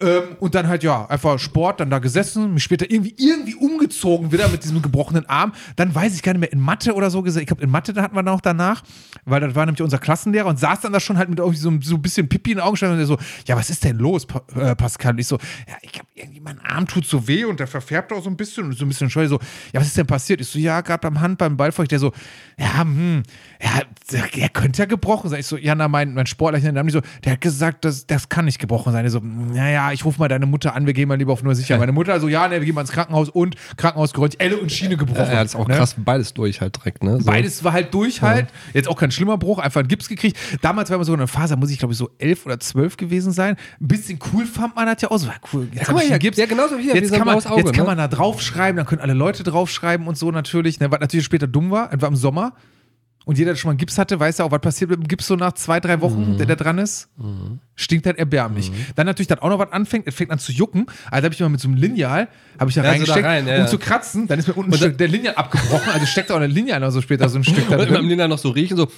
Ähm, 0.00 0.36
und 0.40 0.54
dann 0.54 0.68
halt, 0.68 0.82
ja, 0.82 1.06
einfach 1.06 1.38
Sport, 1.38 1.80
dann 1.80 1.90
da 1.90 1.98
gesessen, 1.98 2.54
mich 2.54 2.62
später 2.62 2.90
irgendwie, 2.90 3.14
irgendwie 3.16 3.54
umgezogen 3.54 4.30
wieder 4.30 4.48
mit 4.48 4.62
diesem 4.62 4.82
gebrochenen 4.82 5.26
Arm. 5.26 5.52
Dann 5.76 5.94
weiß 5.94 6.14
ich 6.14 6.22
gar 6.22 6.32
nicht 6.32 6.40
mehr, 6.40 6.52
in 6.52 6.60
Mathe 6.60 6.94
oder 6.94 7.10
so 7.10 7.22
gesagt. 7.22 7.42
Ich 7.42 7.46
glaube, 7.46 7.62
in 7.62 7.70
Mathe 7.70 7.92
da 7.92 8.02
hatten 8.02 8.14
wir 8.14 8.22
noch 8.22 8.40
danach, 8.40 8.82
weil 9.24 9.40
das 9.40 9.54
war 9.54 9.64
nämlich 9.64 9.82
unser 9.82 9.98
Klassenlehrer 9.98 10.48
und 10.48 10.58
saß 10.58 10.80
dann 10.80 10.92
da 10.92 11.00
schon 11.00 11.16
halt 11.16 11.30
mit 11.30 11.38
irgendwie 11.38 11.58
so, 11.58 11.72
so 11.80 11.94
ein 11.94 12.02
bisschen 12.02 12.28
Pipi 12.28 12.52
in 12.52 12.58
den 12.58 12.64
Augen 12.64 12.76
und 12.86 12.98
der 12.98 13.06
so, 13.06 13.16
ja, 13.46 13.56
was 13.56 13.70
ist 13.70 13.84
denn 13.84 13.96
los, 13.96 14.26
pa 14.26 14.42
äh, 14.54 14.76
Pascal? 14.76 15.12
Und 15.12 15.18
ich 15.18 15.26
so, 15.26 15.38
ja, 15.66 15.76
ich 15.80 15.98
habe 15.98 16.08
irgendwie, 16.14 16.40
mein 16.40 16.60
Arm 16.60 16.86
tut 16.86 17.06
so 17.06 17.26
weh 17.26 17.44
und 17.44 17.58
der 17.58 17.66
verfärbt 17.66 18.12
auch 18.12 18.22
so 18.22 18.28
ein 18.28 18.36
bisschen 18.36 18.66
und 18.66 18.76
so 18.76 18.84
ein 18.84 18.88
bisschen 18.88 19.08
scheu. 19.08 19.26
So, 19.28 19.38
ja, 19.72 19.80
was 19.80 19.86
ist 19.86 19.96
denn 19.96 20.06
passiert? 20.06 20.40
Ich 20.40 20.48
so, 20.48 20.58
ja, 20.58 20.80
gerade 20.82 21.00
beim 21.00 21.20
Hand, 21.20 21.38
beim 21.38 21.56
Ballfeucht, 21.56 21.90
der 21.90 21.98
so, 21.98 22.12
ja, 22.58 22.80
hm, 22.80 23.22
ja, 23.62 23.82
der, 24.12 24.26
der 24.28 24.48
könnte 24.50 24.82
ja 24.82 24.86
gebrochen 24.86 25.30
sein. 25.30 25.40
Ich 25.40 25.46
so, 25.46 25.56
ja, 25.56 25.74
na, 25.74 25.88
mein, 25.88 26.12
mein 26.12 26.26
Sportler, 26.26 26.60
der 26.60 26.72
der 26.72 27.32
hat 27.32 27.40
gesagt, 27.40 27.84
das, 27.84 28.06
das 28.06 28.28
kann 28.28 28.44
nicht 28.44 28.58
gebrochen 28.58 28.92
sein. 28.92 29.06
Ich 29.06 29.12
so, 29.12 29.20
naja, 29.20 29.85
ich 29.92 30.04
rufe 30.04 30.18
mal 30.18 30.28
deine 30.28 30.46
Mutter 30.46 30.74
an, 30.74 30.86
wir 30.86 30.92
gehen 30.92 31.08
mal 31.08 31.16
lieber 31.16 31.32
auf 31.32 31.42
Nummer 31.42 31.54
sicher. 31.54 31.78
Meine 31.78 31.92
Mutter 31.92 32.18
so, 32.20 32.28
ja, 32.28 32.48
ne, 32.48 32.60
wir 32.60 32.66
gehen 32.66 32.74
mal 32.74 32.82
ins 32.82 32.92
Krankenhaus 32.92 33.28
und 33.28 33.56
Krankenhaus 33.76 34.12
geräumt, 34.12 34.36
Elle 34.38 34.56
und 34.56 34.70
Schiene 34.72 34.96
gebrochen. 34.96 35.32
Ja, 35.32 35.42
das 35.42 35.54
ist 35.54 35.56
auch 35.56 35.68
ne? 35.68 35.76
krass, 35.76 35.96
beides 35.98 36.34
durch 36.34 36.60
halt 36.60 36.76
direkt, 36.76 37.02
ne? 37.02 37.18
So. 37.18 37.24
Beides 37.24 37.64
war 37.64 37.72
halt 37.72 37.92
durch 37.94 38.22
halt. 38.22 38.48
Jetzt 38.72 38.88
auch 38.88 38.96
kein 38.96 39.10
schlimmer 39.10 39.38
Bruch, 39.38 39.58
einfach 39.58 39.80
einen 39.80 39.88
Gips 39.88 40.08
gekriegt. 40.08 40.38
Damals 40.62 40.90
war 40.90 40.98
man 40.98 41.04
so 41.04 41.12
eine 41.12 41.26
Phase, 41.26 41.54
da 41.54 41.60
muss 41.60 41.70
ich 41.70 41.78
glaube 41.78 41.92
ich 41.92 41.98
so 41.98 42.10
elf 42.18 42.46
oder 42.46 42.60
zwölf 42.60 42.96
gewesen 42.96 43.32
sein. 43.32 43.56
Ein 43.80 43.88
bisschen 43.88 44.18
cool 44.32 44.46
fand 44.46 44.76
man 44.76 44.86
das 44.86 45.02
ja 45.02 45.10
auch 45.10 45.18
so. 45.18 45.26
Ja, 45.26 45.34
cool, 45.52 45.68
jetzt 45.72 45.86
guck 45.86 45.88
hab 45.88 45.94
mal 45.96 46.04
hier, 46.06 46.18
Gips. 46.18 46.36
ja, 46.36 46.46
genauso 46.46 46.76
hier, 46.76 46.94
wie 46.94 46.98
jetzt 46.98 47.12
kann, 47.12 47.26
man, 47.26 47.36
Auge, 47.36 47.62
jetzt 47.62 47.72
kann 47.72 47.84
ne? 47.84 47.90
man 47.90 47.98
da 47.98 48.08
draufschreiben, 48.08 48.76
dann 48.76 48.86
können 48.86 49.00
alle 49.00 49.14
Leute 49.14 49.42
draufschreiben 49.42 50.06
und 50.06 50.16
so 50.16 50.30
natürlich. 50.30 50.80
Ne, 50.80 50.90
was 50.90 51.00
natürlich 51.00 51.24
später 51.24 51.46
dumm 51.46 51.70
war, 51.70 51.90
war 52.00 52.08
im 52.08 52.16
Sommer. 52.16 52.52
Und 53.28 53.38
jeder, 53.38 53.50
der 53.50 53.56
schon 53.56 53.72
mal 53.72 53.76
Gips 53.76 53.98
hatte, 53.98 54.20
weiß 54.20 54.38
ja 54.38 54.44
auch, 54.44 54.52
was 54.52 54.60
passiert 54.60 54.88
mit 54.88 55.00
dem 55.00 55.08
Gips 55.08 55.26
so 55.26 55.34
nach 55.34 55.52
zwei, 55.54 55.80
drei 55.80 56.00
Wochen, 56.00 56.34
Mhm. 56.34 56.36
der 56.38 56.46
da 56.46 56.54
dran 56.54 56.78
ist. 56.78 57.08
Stinkt 57.74 58.06
halt 58.06 58.18
erbärmlich. 58.18 58.70
Dann 58.94 59.04
natürlich 59.06 59.26
dann 59.26 59.40
auch 59.40 59.48
noch 59.48 59.58
was 59.58 59.72
anfängt, 59.72 60.06
es 60.06 60.14
fängt 60.14 60.30
an 60.30 60.38
zu 60.38 60.52
jucken. 60.52 60.86
Also 61.10 61.24
habe 61.24 61.34
ich 61.34 61.40
mal 61.40 61.48
mit 61.48 61.58
so 61.60 61.66
einem 61.66 61.76
Lineal, 61.76 62.28
habe 62.60 62.70
ich 62.70 62.76
da 62.76 62.82
Ja, 62.82 62.84
so 62.84 62.86
da 62.86 62.88
reingesteckt, 62.92 63.26
rein, 63.26 63.46
ja, 63.48 63.54
um 63.56 63.60
ja. 63.62 63.66
zu 63.66 63.78
kratzen. 63.78 64.28
Dann 64.28 64.38
ist 64.38 64.46
mir 64.46 64.54
unten 64.54 64.72
ein 64.72 64.76
Stück, 64.78 64.96
der 64.96 65.08
Lineal 65.08 65.34
abgebrochen. 65.34 65.90
Also 65.92 66.06
steckt 66.06 66.30
auch 66.30 66.36
eine 66.36 66.46
Lineal 66.46 66.78
noch 66.78 66.90
so 66.92 67.02
später 67.02 67.28
so 67.28 67.38
ein 67.38 67.42
Stück 67.44 67.68
da 67.68 67.74
Und 67.76 67.82
immer 67.88 67.96
am 67.96 68.02
drin. 68.02 68.08
Lina 68.10 68.28
noch 68.28 68.38
so 68.38 68.50
riechen, 68.50 68.76
so. 68.76 68.88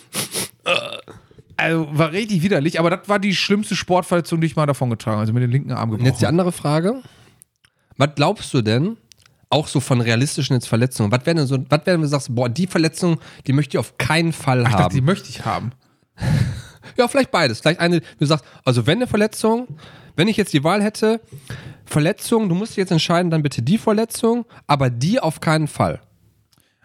Also 1.56 1.88
war 1.90 2.12
richtig 2.12 2.42
widerlich, 2.42 2.78
aber 2.78 2.90
das 2.90 3.08
war 3.08 3.18
die 3.18 3.34
schlimmste 3.34 3.74
Sportverletzung, 3.74 4.40
die 4.40 4.46
ich 4.46 4.54
mal 4.56 4.66
davon 4.66 4.90
getragen 4.90 5.14
habe. 5.16 5.22
Also 5.22 5.32
mit 5.32 5.42
dem 5.42 5.50
linken 5.50 5.72
Arm 5.72 5.90
Und 5.90 5.96
gebrochen. 5.96 6.06
jetzt 6.12 6.20
die 6.20 6.26
andere 6.26 6.52
Frage. 6.52 7.02
Was 7.96 8.10
glaubst 8.14 8.54
du 8.54 8.62
denn, 8.62 8.96
auch 9.51 9.68
so 9.68 9.80
von 9.80 10.01
realistischen 10.01 10.55
jetzt 10.55 10.68
Verletzungen, 10.68 11.11
was 11.11 11.24
wäre 11.24 11.36
denn 11.36 11.46
so, 11.46 11.59
was 11.68 11.80
wäre, 11.86 11.94
wenn 11.94 12.03
du 12.03 12.09
sagst, 12.09 12.34
boah, 12.34 12.49
die 12.49 12.66
Verletzung, 12.66 13.18
die 13.46 13.53
möchte 13.53 13.76
ich 13.76 13.78
auf 13.78 13.96
keinen 13.99 14.32
Fall 14.32 14.61
ich 14.62 14.68
dachte, 14.68 14.82
haben? 14.84 14.94
die 14.94 15.01
möchte 15.01 15.28
ich 15.28 15.44
haben. 15.44 15.72
Ja, 16.96 17.07
vielleicht 17.07 17.30
beides. 17.30 17.61
Vielleicht 17.61 17.78
eine, 17.78 18.01
du 18.18 18.26
sagst, 18.26 18.44
also 18.64 18.86
wenn 18.86 18.99
eine 18.99 19.07
Verletzung, 19.07 19.68
wenn 20.16 20.26
ich 20.26 20.36
jetzt 20.36 20.53
die 20.53 20.64
Wahl 20.64 20.82
hätte, 20.82 21.20
Verletzung, 21.84 22.49
du 22.49 22.57
musst 22.57 22.72
dich 22.72 22.78
jetzt 22.78 22.90
entscheiden, 22.90 23.30
dann 23.30 23.42
bitte 23.42 23.62
die 23.62 23.78
Verletzung, 23.78 24.46
aber 24.66 24.90
die 24.90 25.20
auf 25.20 25.38
keinen 25.40 25.68
Fall. 25.68 26.01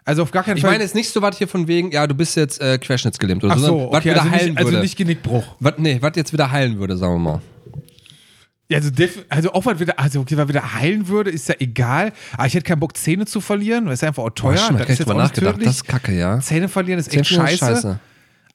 Also 0.04 0.22
auf 0.22 0.30
gar 0.30 0.44
keinen 0.44 0.56
Ich 0.56 0.62
Fall. 0.62 0.72
meine 0.72 0.84
jetzt 0.84 0.94
nicht 0.94 1.10
so 1.10 1.20
was 1.20 1.38
hier 1.38 1.48
von 1.48 1.66
wegen, 1.66 1.90
ja, 1.90 2.06
du 2.06 2.14
bist 2.14 2.36
jetzt 2.36 2.60
äh, 2.60 2.78
querschnittsgelähmt 2.78 3.42
oder 3.42 3.54
Ach 3.54 3.58
so, 3.58 3.66
so, 3.66 3.70
sondern 3.70 3.92
was 3.92 3.98
okay, 4.00 4.10
wieder 4.10 4.22
also, 4.22 4.32
heilen 4.32 4.48
nicht, 4.50 4.58
also 4.58 4.70
würde. 4.70 4.82
nicht 4.82 4.96
Genickbruch. 4.96 5.56
was, 5.58 5.74
nee, 5.78 5.98
was 6.00 6.12
jetzt 6.14 6.32
wieder 6.32 6.50
heilen 6.52 6.78
würde, 6.78 6.96
sagen 6.96 7.14
wir 7.14 7.18
mal. 7.18 7.40
Ja, 8.68 8.78
also, 8.78 8.90
also 9.28 9.52
auch 9.52 9.66
was 9.66 9.78
wieder, 9.78 9.98
also 9.98 10.20
okay, 10.20 10.36
wieder 10.48 10.74
heilen 10.74 11.08
würde, 11.08 11.30
ist 11.30 11.48
ja 11.48 11.54
egal. 11.58 12.12
Aber 12.32 12.46
ich 12.46 12.54
hätte 12.54 12.64
keinen 12.64 12.80
Bock, 12.80 12.96
Zähne 12.96 13.26
zu 13.26 13.40
verlieren, 13.40 13.84
weil 13.86 13.92
es 13.92 14.02
ist 14.02 14.08
einfach 14.08 14.22
auch 14.22 14.30
teuer. 14.30 14.56
stimmt, 14.56 14.80
das 14.80 14.86
da 14.86 14.88
hab 14.88 14.88
ist 14.90 14.98
jetzt 15.00 15.08
nicht 15.08 15.16
nachgedacht. 15.16 15.56
Das 15.60 15.74
ist 15.76 15.86
kacke, 15.86 16.12
ja. 16.12 16.40
Zähne 16.40 16.68
verlieren 16.68 16.98
ist 16.98 17.14
echt 17.14 17.26
Zähne 17.26 17.46
verlieren 17.46 17.54
ist 17.54 17.60
scheiße. 17.60 18.00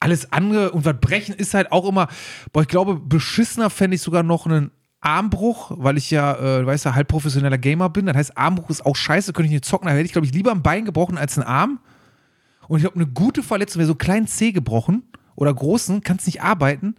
Alles 0.00 0.32
andere 0.32 0.72
und 0.72 0.84
was 0.84 0.96
brechen 1.00 1.34
ist 1.34 1.54
halt 1.54 1.70
auch 1.70 1.86
immer, 1.86 2.08
boah, 2.52 2.62
ich 2.62 2.68
glaube, 2.68 2.96
beschissener 2.96 3.70
fände 3.70 3.94
ich 3.94 4.02
sogar 4.02 4.22
noch 4.22 4.46
einen 4.46 4.70
Armbruch, 5.00 5.72
weil 5.76 5.96
ich 5.96 6.10
ja, 6.10 6.34
äh, 6.36 6.66
weißt 6.66 6.86
du, 6.86 6.94
halb 6.94 7.08
professioneller 7.08 7.58
Gamer 7.58 7.88
bin. 7.88 8.06
Das 8.06 8.16
heißt, 8.16 8.36
Armbruch 8.36 8.70
ist 8.70 8.84
auch 8.84 8.96
scheiße, 8.96 9.32
könnte 9.32 9.46
ich 9.46 9.52
nicht 9.52 9.64
zocken. 9.64 9.86
Da 9.86 9.92
hätte 9.92 10.04
ich, 10.04 10.12
glaube 10.12 10.26
ich, 10.26 10.34
lieber 10.34 10.50
ein 10.50 10.62
Bein 10.62 10.84
gebrochen 10.84 11.18
als 11.18 11.38
einen 11.38 11.46
Arm. 11.46 11.80
Und 12.66 12.78
ich 12.78 12.82
glaube, 12.82 12.96
eine 12.96 13.06
gute 13.06 13.42
Verletzung 13.42 13.78
wäre 13.78 13.86
so 13.86 13.92
einen 13.92 13.98
kleinen 13.98 14.26
Zeh 14.26 14.52
gebrochen 14.52 15.04
oder 15.36 15.52
großen, 15.54 16.02
kannst 16.02 16.26
nicht 16.26 16.42
arbeiten, 16.42 16.96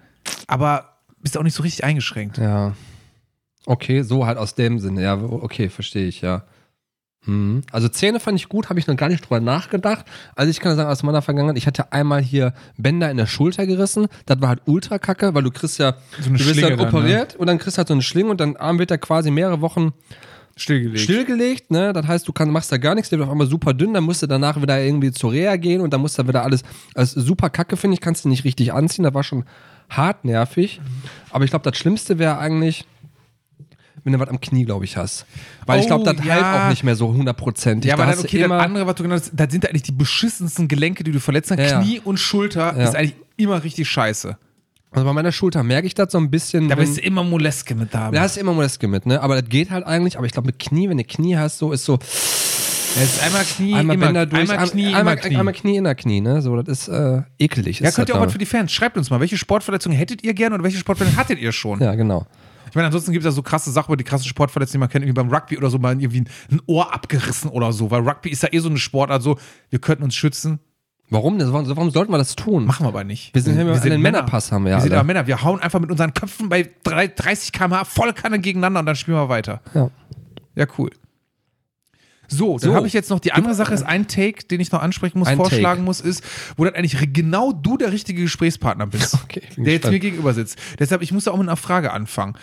aber 0.48 0.98
bist 1.22 1.38
auch 1.38 1.44
nicht 1.44 1.56
so 1.56 1.64
richtig 1.64 1.84
eingeschränkt. 1.84 2.38
Ja. 2.38 2.74
Okay, 3.66 4.02
so 4.02 4.26
halt 4.26 4.38
aus 4.38 4.56
dem 4.56 4.80
Sinne. 4.80 5.04
Ja, 5.04 5.22
okay, 5.22 5.70
verstehe 5.70 6.08
ich, 6.08 6.22
ja. 6.22 6.44
Mhm. 7.26 7.62
Also 7.72 7.88
Zähne 7.88 8.20
fand 8.20 8.40
ich 8.40 8.50
gut, 8.50 8.70
habe 8.70 8.80
ich 8.80 8.88
noch 8.88 8.96
gar 8.96 9.10
nicht 9.10 9.24
drüber 9.24 9.40
nachgedacht. 9.40 10.06
Also 10.36 10.50
ich 10.50 10.60
kann 10.60 10.76
sagen, 10.76 10.90
aus 10.90 11.04
meiner 11.04 11.22
Vergangenheit, 11.22 11.58
ich 11.58 11.68
hatte 11.68 11.92
einmal 11.92 12.22
hier 12.22 12.54
Bänder 12.78 13.12
in 13.12 13.18
der 13.18 13.28
Schulter 13.28 13.68
gerissen. 13.68 14.08
Das 14.26 14.42
war 14.42 14.50
halt 14.50 14.62
ultra 14.66 14.98
kacke, 14.98 15.36
weil 15.36 15.44
du 15.44 15.52
kriegst 15.52 15.78
ja, 15.78 15.96
So 16.20 16.30
du 16.30 16.40
wirst 16.40 16.46
Schlinge 16.46 16.70
dann 16.76 16.80
ne? 16.80 16.88
operiert 16.88 17.36
und 17.36 17.46
dann 17.48 17.60
kriegst 17.60 17.78
du 17.78 17.80
halt 17.80 17.90
so 17.90 17.94
eine 17.94 18.02
Schlinge 18.02 18.32
und 18.32 18.40
dein 18.42 18.58
Arm 18.58 18.80
wird 18.80 18.90
da 18.90 18.98
quasi 18.98 19.30
mehrere 19.30 19.62
Wochen 19.62 19.94
Stillgelegt. 20.56 21.00
stillgelegt, 21.00 21.72
ne? 21.72 21.94
Das 21.94 22.06
heißt, 22.08 22.28
du 22.28 22.34
kann, 22.34 22.50
machst 22.50 22.72
da 22.72 22.78
gar 22.78 22.96
nichts, 22.96 23.10
der 23.10 23.20
wird 23.20 23.28
auf 23.28 23.32
einmal 23.32 23.48
super 23.48 23.74
dünn, 23.74 23.94
dann 23.94 24.04
musst 24.04 24.22
du 24.22 24.28
danach 24.28 24.62
wieder 24.62 24.82
irgendwie 24.82 25.12
zur 25.12 25.32
Reha 25.32 25.56
gehen 25.56 25.82
und 25.82 25.94
dann 25.94 26.02
musst 26.02 26.20
du 26.20 26.28
wieder 26.28 26.44
alles, 26.44 26.64
also 26.94 27.22
super 27.22 27.50
kacke, 27.50 27.78
finde 27.78 27.94
ich, 27.96 28.02
kannst 28.02 28.26
du 28.26 28.30
nicht 28.30 28.44
richtig 28.44 28.74
anziehen, 28.74 29.04
das 29.04 29.14
war 29.14 29.24
schon 29.24 29.46
hart 29.90 30.26
nervig. 30.26 30.82
Aber 31.30 31.46
ich 31.46 31.52
glaube, 31.52 31.70
das 31.70 31.78
Schlimmste 31.78 32.20
wäre 32.20 32.38
eigentlich, 32.38 32.86
wenn 34.04 34.14
du 34.14 34.20
was 34.20 34.30
am 34.30 34.40
Knie, 34.42 34.66
glaube 34.66 34.86
ich, 34.86 34.98
hast. 34.98 35.26
Weil 35.66 35.80
ich 35.80 35.88
glaube, 35.88 36.04
Oh, 36.10 36.14
das 36.14 36.26
ja. 36.26 36.34
halt 36.36 36.64
auch 36.66 36.70
nicht 36.70 36.84
mehr 36.84 36.96
so 36.96 37.14
hundertprozentig. 37.14 37.90
Ja, 37.90 37.96
aber 37.96 38.06
Da 38.06 38.12
dann 38.12 38.20
okay, 38.20 38.40
das 38.42 38.52
andere, 38.52 38.88
was 38.88 38.96
du 38.96 39.04
genannt 39.04 39.22
hast, 39.24 39.32
das 39.34 39.52
sind 39.52 39.68
eigentlich 39.68 39.84
die 39.84 39.92
beschissensten 39.92 40.68
Gelenke, 40.68 41.04
die 41.04 41.12
du 41.12 41.20
verletzt 41.20 41.52
hast. 41.52 41.60
Ja, 41.60 41.66
ja. 41.66 41.82
Knie 41.82 42.00
und 42.04 42.18
Schulter 42.20 42.76
Ja. 42.78 42.84
ist 42.86 42.96
eigentlich 42.96 43.16
immer 43.38 43.64
richtig 43.64 43.88
scheiße. 43.90 44.38
also 44.92 45.06
bei 45.06 45.14
meiner 45.14 45.32
Schulter 45.32 45.64
merke 45.64 45.88
ich 45.88 45.94
das 45.94 46.12
so 46.12 46.18
ein 46.18 46.30
bisschen. 46.32 46.68
Da 46.70 46.76
bist 46.76 46.98
du 46.98 47.02
immer 47.02 47.24
Moleske 47.24 47.76
mit 47.76 47.94
da. 47.94 48.12
da 48.12 48.22
hast 48.22 48.36
du 48.36 48.40
immer 48.42 48.54
Moleske 48.54 48.88
mit, 48.88 49.06
ne? 49.06 49.22
Aber 49.22 49.40
das 49.42 49.50
geht 49.50 49.70
halt 49.72 49.86
eigentlich. 49.86 50.18
Aber 50.18 50.26
ich 50.26 50.32
glaube, 50.34 50.48
mit 50.48 50.60
Knie, 50.60 50.90
wenn 50.90 50.98
du 50.98 51.04
Knie 51.04 51.38
hast, 51.38 51.58
so 51.60 51.72
ist 51.72 51.86
so 51.86 51.98
Es 52.02 52.98
ist 52.98 53.24
einmal 53.24 53.46
Knie, 53.46 53.74
einmal 53.74 53.96
immer, 53.96 54.06
Bänder 54.08 54.26
durch, 54.26 54.50
einmal 54.52 54.68
Knie, 54.70 54.94
einmal, 54.94 55.16
Knie. 55.16 55.38
einmal 55.38 55.54
Knie 55.54 55.78
in 55.78 55.84
der 55.86 55.96
Knie, 55.96 56.20
ne? 56.20 56.42
So, 56.42 56.62
das 56.62 56.80
ist 56.80 56.88
äh, 56.90 57.22
ekelig. 57.40 57.80
ja, 57.80 57.88
ist 57.88 57.96
könnt 57.96 58.10
ihr 58.10 58.16
auch 58.16 58.20
da. 58.20 58.26
was 58.26 58.34
für 58.34 58.38
die 58.40 58.46
Fans. 58.46 58.72
Schreibt 58.74 58.98
uns 58.98 59.10
mal, 59.10 59.22
welche 59.22 59.38
Sportverletzungen 59.38 59.98
hättet 59.98 60.24
ihr 60.26 60.34
gerne 60.34 60.56
oder 60.56 60.64
welche 60.66 60.78
Sportverletzungen 60.78 61.18
hattet 61.24 61.40
ihr 61.40 61.54
schon? 61.54 61.80
Ja, 61.80 61.96
genau. 61.96 62.26
Ich 62.72 62.76
meine, 62.76 62.88
ansonsten 62.88 63.12
gibt 63.12 63.24
es 63.24 63.32
ja 63.32 63.36
so 63.36 63.44
krasse 63.44 63.70
Sachen, 63.72 63.90
über 63.90 63.98
die 63.98 64.04
krassen 64.04 64.28
Sportverletzungen, 64.28 64.80
die 64.80 64.80
man 64.80 64.90
kennt, 64.90 65.06
irgendwie 65.06 65.22
beim 65.22 65.30
Rugby 65.32 65.58
oder 65.58 65.70
so, 65.70 65.78
mal 65.78 65.92
irgendwie 66.02 66.22
ein 66.52 66.62
Ohr 66.66 66.94
abgerissen 66.94 67.50
oder 67.52 67.72
so, 67.72 67.92
weil 67.92 68.02
Rugby 68.02 68.30
ist 68.30 68.42
ja 68.44 68.50
eh 68.52 68.60
so 68.60 68.70
eine 68.70 68.78
Sportart, 68.80 69.22
so, 69.22 69.38
wir 69.70 69.80
könnten 69.80 70.04
uns 70.04 70.16
schützen, 70.16 70.60
Warum? 71.10 71.38
denn? 71.38 71.52
Warum, 71.52 71.68
warum 71.68 71.92
sollten 71.92 72.12
wir 72.14 72.18
das 72.18 72.36
tun? 72.38 72.66
machen 72.66 72.86
wir 72.86 72.88
aber 72.88 73.04
nicht. 73.04 73.34
Wir 73.36 73.42
sind, 73.42 73.58
wir 73.58 73.76
sind 73.76 73.92
einen 73.92 74.02
Männer. 74.02 74.20
Männerpass 74.20 74.52
haben 74.54 74.64
wir 74.64 74.72
ja. 74.72 74.78
Wir 74.78 74.82
sind 74.84 74.92
alle. 74.94 75.00
aber 75.02 75.08
Männer, 75.08 75.28
wir 75.28 75.44
hauen 75.44 75.60
einfach 75.60 75.82
mit 75.82 75.92
unseren 75.92 76.14
Köpfen 76.14 76.48
bei 76.48 76.70
drei- 76.84 77.08
30 77.10 77.52
km/h 77.52 77.84
voll 77.84 78.14
Kanne 78.14 78.40
gegeneinander 78.40 78.80
und 78.80 78.86
dann 78.86 78.96
spielen 78.96 79.18
wir 79.18 79.28
weiter. 79.28 79.60
Ja. 79.74 79.90
Ja, 80.56 80.66
cool. 80.78 80.90
So, 82.32 82.58
dann 82.58 82.70
So. 82.72 82.76
habe 82.76 82.88
ich 82.88 82.94
jetzt 82.94 83.10
noch 83.10 83.20
die 83.20 83.34
andere 83.34 83.54
Sache, 83.56 83.74
ist 83.74 83.84
ein 83.84 84.08
Take, 84.08 84.46
den 84.46 84.60
ich 84.62 84.72
noch 84.72 84.82
ansprechen 84.82 85.20
muss, 85.20 85.28
Ein 85.28 85.38
vorschlagen 85.38 85.64
Take. 85.64 85.82
muss, 85.82 86.00
ist, 86.02 86.24
wo 86.58 86.64
dann 86.66 86.74
eigentlich 86.76 86.98
genau 87.14 87.52
du 87.52 87.78
der 87.78 87.92
richtige 87.92 88.22
Gesprächspartner 88.22 88.88
bist, 88.88 89.14
Okay, 89.24 89.42
der 89.58 89.74
jetzt 89.74 89.82
gespannt. 89.82 89.92
mir 89.94 90.00
gegenüber 90.00 90.34
sitzt. 90.34 90.58
Deshalb, 90.80 91.02
ich 91.02 91.12
muss 91.12 91.26
da 91.26 91.32
auch 91.32 91.38
mit 91.38 91.48
einer 91.48 91.58
Frage 91.58 91.92
anfangen. 91.92 92.36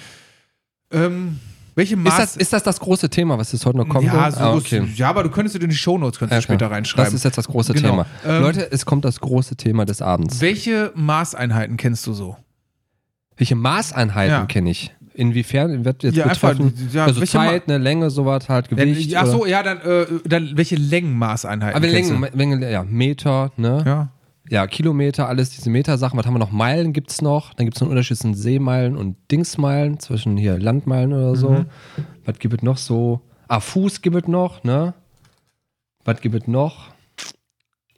Ähm, 0.91 1.39
welche 1.75 1.95
Ist 1.95 2.01
Maß... 2.03 2.17
das, 2.17 2.37
ist 2.37 2.53
das 2.53 2.63
das 2.65 2.81
große 2.81 3.09
Thema, 3.09 3.39
was 3.39 3.53
jetzt 3.53 3.65
heute 3.65 3.79
noch 3.79 3.89
kommt? 3.89 4.05
ja, 4.05 4.31
so 4.33 4.39
ah, 4.41 4.57
ist- 4.57 4.67
okay. 4.67 4.83
ja, 4.97 5.09
aber 5.09 5.23
du 5.23 5.31
könntest 5.31 5.55
du 5.55 5.61
in 5.61 5.71
die 5.71 5.77
Shownotes 5.77 6.19
könntest 6.19 6.37
Ja, 6.37 6.43
später 6.43 6.59
klar. 6.67 6.73
reinschreiben. 6.73 7.05
Das 7.07 7.15
ist 7.15 7.25
jetzt 7.25 7.39
das 7.39 7.47
große 7.47 7.73
Genau. 7.75 7.91
Thema. 7.91 8.07
Ähm, 8.27 8.43
Leute, 8.43 8.71
es 8.73 8.85
kommt 8.85 9.05
das 9.05 9.21
große 9.21 9.57
Thema 9.57 9.85
des 9.85 10.03
Abends. 10.03 10.41
welche 10.41 10.93
Maßeinheiten 10.97 11.77
kennst 11.77 12.07
du 12.07 12.13
so? 12.15 12.37
Welche 13.37 13.55
Maßeinheiten 13.55 14.33
Ja. 14.35 14.47
kenne 14.47 14.71
ich? 14.71 14.93
Inwiefern 15.19 15.85
wird 15.85 16.05
jetzt 16.05 16.17
Ja, 16.17 16.27
einfach, 16.27 16.51
betroffen? 16.51 16.91
ja, 16.93 17.05
also 17.07 17.21
Zeit, 17.25 17.65
eine 17.69 17.79
Länge, 17.79 18.09
sowas 18.09 18.49
halt, 18.49 18.69
Gewicht. 18.69 19.17
Ach 19.17 19.27
so, 19.27 19.47
ja, 19.47 19.65
dann, 19.65 19.79
äh, 19.81 20.07
dann 20.25 20.57
welche 20.57 20.77
Längenmaßeinheiten 20.77 21.77
Aber 21.77 21.87
Längen, 21.93 22.25
Länge, 22.35 22.71
ja, 22.71 22.85
Meter, 22.85 23.51
ne? 23.57 23.83
Ja. 23.85 24.09
Ja, 24.49 24.67
Kilometer, 24.69 25.29
alles 25.29 25.51
diese 25.51 25.71
Metersachen. 25.71 26.17
Was 26.17 26.25
haben 26.25 26.35
wir 26.35 26.39
noch? 26.39 26.53
Meilen 26.53 26.93
gibt's 26.93 27.21
noch. 27.21 27.53
Dann 27.55 27.67
gibt's 27.67 27.81
noch 27.81 27.89
einen 27.89 27.97
Unterschied 27.97 28.17
zwischen 28.17 28.35
Seemeilen 28.35 28.97
und 28.97 29.17
Dingsmeilen, 29.31 29.99
zwischen 29.99 30.37
hier 30.37 30.57
Landmeilen 30.57 31.13
oder 31.13 31.35
so. 31.35 31.51
Mhm. 31.51 31.67
Was 32.25 32.39
gibt 32.39 32.55
es 32.55 32.63
noch 32.63 32.77
so? 32.79 33.21
Ah, 33.49 33.59
Fuß 33.59 34.01
gibt 34.03 34.15
es 34.17 34.29
noch, 34.29 34.63
ne? 34.63 34.95
Was 36.05 36.21
gibt 36.21 36.37
es 36.37 36.47
noch? 36.47 36.93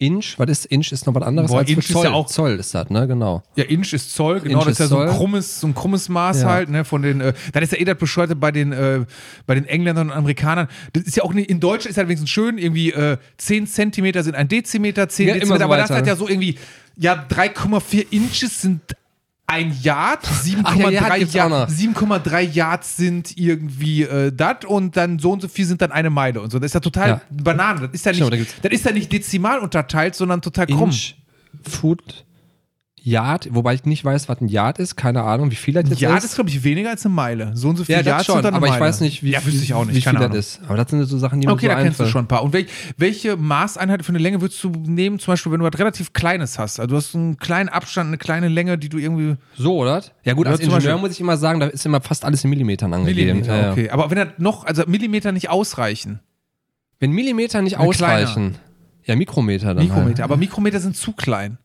Inch, 0.00 0.38
was 0.38 0.48
ist 0.48 0.64
Inch? 0.66 0.90
Ist 0.92 1.06
noch 1.06 1.14
was 1.14 1.22
anderes 1.22 1.50
Boah, 1.50 1.58
als 1.58 1.68
Inch 1.68 1.78
ist 1.78 1.92
Zoll. 1.92 2.04
ja 2.06 2.12
auch- 2.12 2.26
Zoll 2.26 2.52
ist 2.58 2.74
das, 2.74 2.88
ne? 2.90 3.06
Genau. 3.06 3.42
Ja, 3.54 3.64
Inch 3.64 3.92
ist 3.92 4.14
Zoll, 4.14 4.40
genau, 4.40 4.60
Inch 4.60 4.64
das 4.64 4.72
ist 4.72 4.78
ja 4.80 4.84
ist 4.86 4.90
so 4.90 4.98
ein 4.98 5.08
krummes, 5.10 5.60
so 5.60 5.66
ein 5.66 5.74
krummes 5.74 6.08
Maß 6.08 6.40
Ja. 6.42 6.48
halt, 6.48 6.70
ne, 6.70 6.84
von 6.86 7.02
den, 7.02 7.20
äh, 7.20 7.34
dann 7.52 7.62
ist 7.62 7.70
ja 7.72 7.78
eh 7.78 7.84
das 7.84 7.98
Bescheuerte 7.98 8.34
bei 8.34 8.50
den, 8.50 8.72
äh, 8.72 9.04
bei 9.46 9.54
den 9.54 9.66
Engländern 9.66 10.10
und 10.10 10.16
Amerikanern, 10.16 10.68
das 10.94 11.04
ist 11.04 11.16
ja 11.16 11.22
auch 11.22 11.34
nicht, 11.34 11.50
in 11.50 11.60
Deutsch 11.60 11.84
ist 11.86 11.98
halt 11.98 12.08
wenigstens 12.08 12.30
schön, 12.30 12.56
irgendwie, 12.56 12.92
äh, 12.92 13.18
10 13.36 13.66
Zentimeter 13.66 14.22
sind 14.22 14.34
ein 14.36 14.48
Dezimeter, 14.48 15.08
10 15.08 15.28
Ja, 15.28 15.34
immer 15.34 15.40
Dezimeter, 15.40 15.58
so 15.60 15.64
aber 15.66 15.76
das 15.76 15.90
weiter. 15.90 15.98
hat 16.00 16.06
ja 16.06 16.16
so 16.16 16.28
irgendwie, 16.28 16.56
ja, 16.96 17.14
3,4 17.28 18.06
Inches 18.10 18.62
sind 18.62 18.80
ein 19.50 19.76
Yard, 19.82 20.24
7,3 20.24 20.60
Ach 20.64 20.76
ja, 20.76 20.90
Yard 20.90 21.18
gibt's 21.18 21.34
auch 21.34 21.50
Yard, 21.50 21.70
noch. 21.70 21.76
7,3 21.76 22.40
Yards 22.40 22.96
sind 22.96 23.36
irgendwie 23.36 24.02
äh, 24.04 24.32
das 24.32 24.64
und 24.66 24.96
dann 24.96 25.18
so 25.18 25.32
und 25.32 25.42
so 25.42 25.48
viel 25.48 25.64
sind 25.66 25.82
dann 25.82 25.92
eine 25.92 26.10
Meile 26.10 26.40
und 26.40 26.50
so. 26.50 26.58
Das 26.58 26.66
ist 26.70 26.74
ja 26.74 26.80
total 26.80 27.08
Ja. 27.08 27.20
Banane. 27.30 27.80
Das 27.88 27.90
ist 27.92 28.06
ja 28.06 28.12
da 28.12 28.18
nicht, 28.18 28.30
gibt's- 28.30 28.54
das 28.62 28.72
ist 28.72 28.84
ja 28.84 28.92
nicht 28.92 29.12
dezimal 29.12 29.58
unterteilt, 29.58 30.14
sondern 30.14 30.40
total 30.42 30.66
krumm. 30.66 30.90
Inch, 30.90 31.14
Foot, 31.68 32.24
Yard, 33.02 33.48
wobei 33.52 33.74
ich 33.74 33.84
nicht 33.86 34.04
weiß, 34.04 34.28
was 34.28 34.40
ein 34.40 34.48
Yard 34.48 34.78
ist. 34.78 34.94
Keine 34.96 35.22
Ahnung, 35.22 35.50
wie 35.50 35.54
viel 35.56 35.72
das 35.74 35.88
jetzt 35.88 36.00
Ja, 36.00 36.10
ist. 36.10 36.16
das 36.16 36.24
ist, 36.26 36.34
glaube 36.34 36.50
ich, 36.50 36.62
weniger 36.64 36.90
als 36.90 37.04
eine 37.06 37.14
Meile. 37.14 37.52
So 37.56 37.68
und 37.70 37.76
so 37.76 37.84
viel 37.84 37.94
ja, 37.94 38.02
das 38.02 38.06
Yards 38.06 38.26
schon, 38.26 38.34
sind 38.36 38.44
dann 38.44 38.54
aber 38.54 38.66
ich 38.66 38.72
Meile. 38.72 38.84
weiß 38.84 39.00
nicht, 39.00 39.22
wie, 39.22 39.30
Ja, 39.30 39.44
wüsste 39.44 39.62
ich 39.62 39.72
auch 39.72 39.84
nicht, 39.86 39.96
wie 39.96 40.00
viel 40.02 40.16
Ahnung. 40.16 40.30
das 40.32 40.36
ist. 40.56 40.60
Aber 40.66 40.76
das 40.76 40.90
sind 40.90 41.02
so 41.06 41.18
Sachen, 41.18 41.40
die 41.40 41.46
mir 41.46 41.52
Okay, 41.54 41.66
so 41.68 41.72
da 41.72 41.82
kennst 41.82 42.00
du 42.00 42.06
schon 42.06 42.24
ein 42.24 42.28
paar. 42.28 42.42
Und 42.42 42.52
welch, 42.52 42.66
welche 42.98 43.36
Maßeinheit 43.36 44.04
für 44.04 44.10
eine 44.10 44.18
Länge 44.18 44.40
würdest 44.42 44.62
du 44.62 44.68
nehmen, 44.70 45.18
zum 45.18 45.32
Beispiel, 45.32 45.50
wenn 45.52 45.60
du 45.60 45.64
was 45.66 45.78
relativ 45.78 46.12
Kleines 46.12 46.58
hast? 46.58 46.78
Also 46.78 46.90
du 46.90 46.96
hast 46.96 47.14
einen 47.14 47.38
kleinen 47.38 47.68
Abstand, 47.70 48.08
eine 48.08 48.18
kleine 48.18 48.48
Länge, 48.48 48.76
die 48.76 48.88
du 48.90 48.98
irgendwie. 48.98 49.36
So, 49.56 49.76
oder? 49.78 50.02
Ja 50.24 50.34
gut, 50.34 50.46
Ja, 50.46 50.52
als 50.52 50.60
Ingenieur 50.60 50.80
Beispiel- 50.80 50.96
muss 51.00 51.10
ich 51.12 51.20
immer 51.20 51.36
sagen, 51.38 51.60
da 51.60 51.66
ist 51.68 51.86
immer 51.86 52.00
fast 52.02 52.24
alles 52.24 52.44
in 52.44 52.50
Millimetern 52.50 52.92
angegeben. 52.92 53.38
Millimeter, 53.40 53.56
Ja, 53.56 53.62
ja. 53.62 53.72
okay. 53.72 53.90
Aber 53.90 54.10
wenn 54.10 54.18
er 54.18 54.32
noch, 54.38 54.64
also 54.64 54.82
Millimeter 54.86 55.32
nicht 55.32 55.48
ausreichen. 55.48 56.20
Wenn 56.98 57.12
Millimeter 57.12 57.62
nicht 57.62 57.78
ausreichen, 57.78 58.56
ja 59.04 59.16
Mikrometer 59.16 59.74
dann 59.74 59.84
Mikrometer. 59.86 60.22
Aber 60.24 60.36
Mikrometer 60.36 60.80
sind 60.80 60.96
zu 60.96 61.12
klein. 61.12 61.56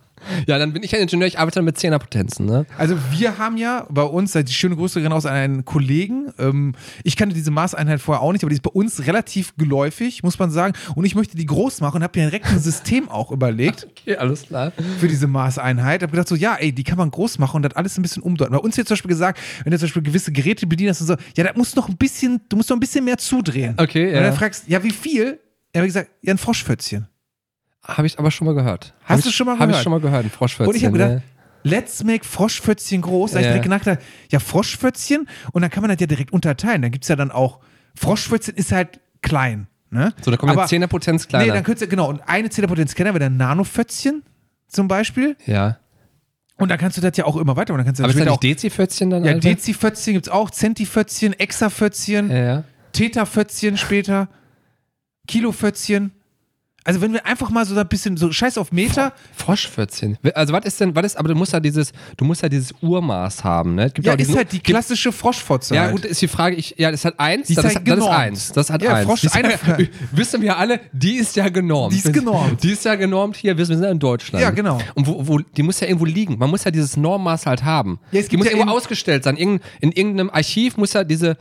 Ja, 0.46 0.58
dann 0.58 0.72
bin 0.72 0.82
ich 0.82 0.94
ein 0.94 1.02
Ingenieur, 1.02 1.26
ich 1.26 1.38
arbeite 1.38 1.62
mit 1.62 1.78
Zehnerpotenzen, 1.78 2.46
ne? 2.46 2.66
Also 2.76 2.96
wir 3.12 3.38
haben 3.38 3.56
ja 3.56 3.86
bei 3.90 4.02
uns, 4.02 4.32
die 4.32 4.52
schöne 4.52 4.76
Grüße 4.76 5.00
gehen 5.00 5.12
aus 5.12 5.26
an 5.26 5.34
einen 5.34 5.64
Kollegen. 5.64 6.32
Ähm, 6.38 6.74
ich 7.04 7.16
kannte 7.16 7.34
diese 7.34 7.50
Maßeinheit 7.50 8.00
vorher 8.00 8.22
auch 8.22 8.32
nicht, 8.32 8.42
aber 8.42 8.50
die 8.50 8.56
ist 8.56 8.62
bei 8.62 8.70
uns 8.70 9.06
relativ 9.06 9.56
geläufig, 9.56 10.22
muss 10.22 10.38
man 10.38 10.50
sagen. 10.50 10.74
Und 10.94 11.04
ich 11.04 11.14
möchte 11.14 11.36
die 11.36 11.46
groß 11.46 11.80
machen 11.80 11.96
und 11.96 12.02
habe 12.02 12.18
mir 12.18 12.26
direkt 12.26 12.46
ein 12.46 12.58
System 12.58 13.08
auch 13.08 13.30
überlegt. 13.30 13.86
Okay, 13.90 14.16
alles 14.16 14.42
klar. 14.42 14.72
für 14.98 15.08
diese 15.08 15.26
Maßeinheit. 15.26 16.02
Hab 16.02 16.10
gedacht 16.10 16.28
so, 16.28 16.34
ja, 16.34 16.56
ey, 16.56 16.72
die 16.72 16.84
kann 16.84 16.98
man 16.98 17.10
groß 17.10 17.38
machen 17.38 17.56
und 17.56 17.62
das 17.62 17.76
alles 17.76 17.98
ein 17.98 18.02
bisschen 18.02 18.22
umdeuten. 18.22 18.52
Bei 18.52 18.58
uns 18.58 18.76
wird 18.76 18.88
zum 18.88 18.94
Beispiel 18.94 19.10
gesagt, 19.10 19.40
wenn 19.64 19.70
du 19.70 19.78
zum 19.78 19.86
Beispiel 19.86 20.02
gewisse 20.02 20.32
Geräte 20.32 20.66
bedienst 20.66 21.00
und 21.00 21.06
so, 21.06 21.16
ja, 21.36 21.44
da 21.44 21.50
musst 21.54 21.76
du 21.76 21.80
noch 21.80 21.88
ein 21.88 21.96
bisschen, 21.96 22.40
du 22.48 22.56
musst 22.56 22.70
noch 22.70 22.76
ein 22.76 22.80
bisschen 22.80 23.04
mehr 23.04 23.18
zudrehen. 23.18 23.74
Okay, 23.76 24.08
Und 24.08 24.14
ja. 24.14 24.22
dann 24.22 24.34
fragst, 24.34 24.64
ja, 24.68 24.82
wie 24.82 24.90
viel? 24.90 25.40
Er 25.72 25.82
hat 25.82 25.86
gesagt, 25.88 26.10
ja, 26.22 26.32
ein 26.32 26.38
Froschpfötzchen. 26.38 27.06
Habe 27.86 28.06
ich 28.06 28.18
aber 28.18 28.30
schon 28.30 28.46
mal 28.46 28.54
gehört. 28.54 28.94
Hast 29.04 29.24
du 29.26 29.30
schon 29.30 29.46
mal 29.46 29.52
Habe 29.58 29.64
ich 29.64 29.68
gehört? 29.70 29.84
schon 29.84 29.92
mal 29.92 30.00
gehört, 30.00 30.24
ein 30.24 30.30
Froschwürzchen. 30.30 30.68
Und 30.68 30.76
ich 30.76 30.84
habe 30.84 30.98
ne? 30.98 31.04
gedacht, 31.08 31.22
let's 31.62 32.02
make 32.04 32.24
Froschpfötzchen 32.24 33.00
groß. 33.02 33.30
Da 33.32 33.36
hab 33.36 33.40
ich 33.42 33.46
Ja. 33.46 33.58
direkt 33.62 33.84
gedacht, 33.84 34.02
ja, 34.30 34.38
Froschpfötzchen 34.40 35.28
und 35.52 35.62
dann 35.62 35.70
kann 35.70 35.82
man 35.82 35.90
das 35.90 36.00
ja 36.00 36.06
direkt 36.06 36.32
unterteilen. 36.32 36.82
Dann 36.82 36.90
gibt 36.90 37.04
es 37.04 37.08
ja 37.08 37.16
dann 37.16 37.30
auch, 37.30 37.60
Froschpfötzchen 37.94 38.54
ist 38.56 38.72
halt 38.72 39.00
klein. 39.22 39.68
Ne? 39.90 40.12
So, 40.20 40.30
da 40.32 40.36
kommt 40.36 40.50
Aber- 40.52 40.62
eine 40.62 40.68
Zehnerpotenz 40.68 41.24
Nee, 41.24 41.28
kleiner. 41.28 41.54
dann 41.54 41.62
könntest 41.64 41.82
du, 41.82 41.88
genau, 41.88 42.08
und 42.08 42.20
eine 42.28 42.50
Zählerpotenz 42.50 42.94
kennen 42.96 43.14
wir 43.14 43.20
dann 43.20 43.36
Nanopfötzchen 43.36 44.22
zum 44.68 44.88
Beispiel. 44.88 45.36
ja. 45.46 45.78
Und 46.58 46.70
dann 46.70 46.78
kannst 46.78 46.96
du 46.96 47.02
das 47.02 47.14
ja 47.18 47.26
auch 47.26 47.36
immer 47.36 47.54
weiter. 47.56 47.74
Und 47.74 47.78
dann 47.80 47.84
kannst 47.84 48.00
du 48.00 48.04
Aber 48.04 48.14
ist 48.14 48.18
da 48.18 48.30
auch 48.30 48.40
nicht 48.40 48.62
Dezifötzchen 48.62 49.10
dann? 49.10 49.24
Ja, 49.26 49.32
Alter? 49.32 49.46
Dezifötzchen 49.46 50.14
gibt 50.14 50.26
es 50.28 50.32
auch, 50.32 50.50
Zentifötzchen, 50.50 51.34
Exafötzchen, 51.38 52.30
ja, 52.30 52.36
ja. 52.38 52.64
Tetafötzchen 52.92 53.76
später, 53.76 54.28
Kilofötzchen. 55.28 56.12
Also 56.86 57.00
wenn 57.00 57.12
wir 57.12 57.26
einfach 57.26 57.50
mal 57.50 57.66
so 57.66 57.76
ein 57.76 57.88
bisschen 57.88 58.16
so 58.16 58.30
Scheiß 58.32 58.56
auf 58.58 58.72
Meter. 58.72 59.12
Froschpfötzchen. 59.36 60.18
Also 60.34 60.52
was 60.52 60.64
ist 60.64 60.80
denn, 60.80 60.94
was 60.94 61.04
ist, 61.06 61.16
aber 61.18 61.28
du 61.28 61.34
musst 61.34 61.52
ja 61.52 61.60
dieses, 61.60 61.92
du 62.16 62.24
musst 62.24 62.42
ja 62.42 62.48
dieses 62.48 62.72
Urmaß 62.80 63.44
haben, 63.44 63.74
ne? 63.74 63.90
Gibt 63.90 64.06
Ja, 64.06 64.12
ist 64.14 64.18
diesen- 64.18 64.36
halt 64.36 64.52
die 64.52 64.60
klassische 64.60 65.12
Froschfotze. 65.12 65.74
Ja, 65.74 65.82
halt. 65.82 65.92
gut, 65.92 66.04
ist 66.04 66.20
die 66.22 66.28
Frage, 66.28 66.56
ich, 66.56 66.74
ja, 66.78 66.90
das 66.90 67.04
hat 67.04 67.18
eins, 67.20 67.48
das, 67.48 67.64
halt 67.64 67.86
das 67.88 67.98
ist 67.98 68.06
eins. 68.06 68.52
Das 68.52 68.70
hat 68.70 68.82
Ja, 68.82 68.94
eins. 68.94 69.06
Frosch- 69.08 69.24
ist 69.24 69.34
eine- 69.34 69.50
ja, 69.52 69.78
wissen 70.12 70.42
wir 70.42 70.56
alle, 70.56 70.80
die 70.92 71.16
ist 71.16 71.36
ja 71.36 71.48
genormt. 71.48 71.92
Die 71.94 71.98
ist 71.98 72.12
genormt. 72.12 72.62
Die 72.62 72.72
ist 72.72 72.84
ja 72.84 72.94
genormt 72.94 73.36
hier, 73.36 73.56
wir 73.58 73.66
sind 73.66 73.82
ja 73.82 73.90
in 73.90 73.98
Deutschland. 73.98 74.42
Ja, 74.42 74.50
genau. 74.50 74.78
Und 74.94 75.06
wo, 75.06 75.26
wo, 75.26 75.38
die 75.38 75.62
muss 75.62 75.80
ja 75.80 75.86
irgendwo 75.88 76.04
liegen. 76.04 76.38
Man 76.38 76.50
muss 76.50 76.64
ja 76.64 76.70
dieses 76.70 76.96
Normmaß 76.96 77.46
halt 77.46 77.64
haben. 77.64 77.98
Ja, 78.12 78.20
es 78.20 78.28
die 78.28 78.36
muss 78.36 78.46
ja 78.46 78.52
irgendwo 78.52 78.72
ausgestellt 78.76 79.24
sein. 79.24 79.36
Irgend, 79.36 79.62
in 79.80 79.92
irgendeinem 79.92 80.30
Archiv 80.30 80.76
muss 80.76 80.92
ja 80.92 81.04
diese, 81.04 81.36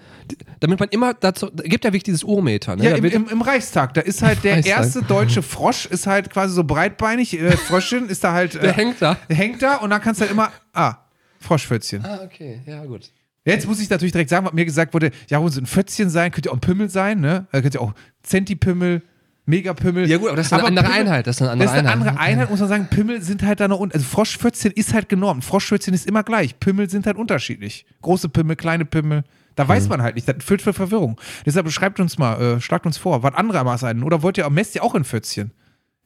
damit 0.60 0.80
man 0.80 0.90
immer 0.90 1.14
dazu, 1.14 1.50
da 1.54 1.64
gibt 1.64 1.84
ja 1.86 1.90
wirklich 1.92 2.04
dieses 2.04 2.24
Urmeter. 2.24 2.76
Ne? 2.76 2.84
Ja, 2.86 2.96
im, 2.96 3.06
im, 3.06 3.28
im 3.30 3.42
Reichstag. 3.42 3.94
Da 3.94 4.02
ist 4.02 4.22
halt 4.22 4.44
der 4.44 4.66
erste 4.66 5.02
deutsche 5.04 5.35
Frosch, 5.42 5.86
ist 5.86 6.08
halt 6.08 6.30
quasi 6.30 6.54
so 6.54 6.64
breitbeinig. 6.64 7.40
Äh, 7.40 7.52
Fröschchen 7.58 8.10
ist 8.10 8.24
da 8.24 8.34
halt. 8.34 8.56
Äh, 8.56 8.60
Der 8.62 8.74
hängt 8.74 9.02
da. 9.02 9.18
Hängt 9.30 9.62
da 9.62 9.76
und 9.78 9.90
dann 9.90 10.02
kannst 10.02 10.20
du 10.22 10.24
halt 10.24 10.32
immer. 10.32 10.52
Ah, 10.74 10.96
Froschpfötzchen. 11.40 12.04
ah, 12.06 12.22
okay, 12.24 12.62
ja, 12.66 12.84
gut. 12.86 13.12
Jetzt 13.44 13.68
muss 13.68 13.80
ich 13.80 13.90
natürlich 13.90 14.12
direkt 14.12 14.30
sagen, 14.32 14.46
was 14.46 14.54
mir 14.54 14.66
gesagt 14.66 14.94
wurde: 14.94 15.12
Ja, 15.30 15.40
muss 15.40 15.56
ein 15.58 15.68
Pfötzchen 15.68 16.10
sein, 16.10 16.32
könnte 16.32 16.50
auch 16.50 16.56
ein 16.56 16.62
Pimmel 16.62 16.90
sein, 16.90 17.20
ne? 17.20 17.48
Äh, 17.52 17.62
Könnte 17.62 17.80
auch 17.80 17.94
Zentipimmel, 18.24 19.04
Megapimmel. 19.48 20.10
Ja, 20.10 20.18
gut, 20.18 20.30
aber 20.30 20.38
das 20.38 20.48
ist 20.48 20.54
eine 20.54 20.64
andere 20.64 20.90
Einheit, 20.92 21.28
das 21.28 21.36
ist 21.38 21.42
eine 21.44 21.52
andere 21.52 21.68
das 21.68 21.76
ist 21.76 21.80
eine 21.80 21.92
Einheit. 21.92 22.08
andere 22.10 22.20
Einheit, 22.24 22.50
muss 22.50 22.60
man 22.60 22.70
sagen. 22.70 22.88
Pimmel 22.90 23.22
sind 23.22 23.44
halt 23.44 23.60
da 23.60 23.68
noch 23.68 23.80
unten. 23.80 23.94
Also 23.96 24.06
Froschpfötzchen 24.08 24.72
ist 24.72 24.94
halt 24.94 25.08
genormt. 25.10 25.44
Froschpfötzchen 25.46 25.94
ist 25.94 26.08
immer 26.08 26.24
gleich. 26.24 26.60
Pimmel 26.60 26.90
sind 26.90 27.06
halt 27.06 27.18
unterschiedlich. 27.18 27.86
Große 28.02 28.30
Pimmel, 28.30 28.56
kleine 28.56 28.86
Pimmel. 28.86 29.24
Da 29.56 29.66
Mhm. 29.66 29.68
weiß 29.70 29.88
man 29.90 30.02
halt 30.02 30.16
nicht. 30.16 30.28
Das 30.28 30.38
führt 30.44 30.62
für 30.64 30.74
Verwirrung. 30.74 31.20
Deshalb 31.46 31.70
schreibt 31.72 32.00
uns 32.00 32.18
mal, 32.18 32.42
äh, 32.58 32.60
schlagt 32.62 32.86
uns 32.88 32.98
vor, 32.98 33.22
was 33.24 33.36
andere 33.36 33.64
Maßeinheiten. 33.64 34.04
Oder 34.04 34.24
wollt 34.24 34.38
ihr, 34.38 34.50
messt 34.50 34.74
ihr 34.76 34.84
auch 34.84 34.96
in 34.96 35.04
Pfötzchen? 35.04 35.52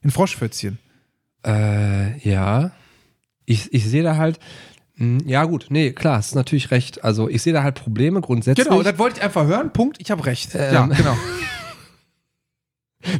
In 0.01 0.11
Froschpfötzchen? 0.11 0.77
Äh, 1.45 2.17
ja. 2.19 2.71
Ich, 3.45 3.73
ich 3.73 3.85
sehe 3.85 4.03
da 4.03 4.17
halt, 4.17 4.37
mh, 4.97 5.23
ja 5.25 5.45
gut, 5.45 5.67
nee, 5.69 5.91
klar, 5.93 6.17
hast 6.17 6.35
natürlich 6.35 6.71
recht. 6.71 7.03
Also 7.03 7.29
ich 7.29 7.41
sehe 7.41 7.53
da 7.53 7.63
halt 7.63 7.75
Probleme 7.75 8.19
grundsätzlich. 8.21 8.67
Genau, 8.67 8.83
das 8.83 8.99
wollte 8.99 9.17
ich 9.17 9.23
einfach 9.23 9.45
hören. 9.47 9.71
Punkt, 9.71 9.97
ich 9.99 10.11
habe 10.11 10.25
recht. 10.25 10.53
Ähm. 10.55 10.73
ja, 10.73 10.85
genau. 10.85 11.17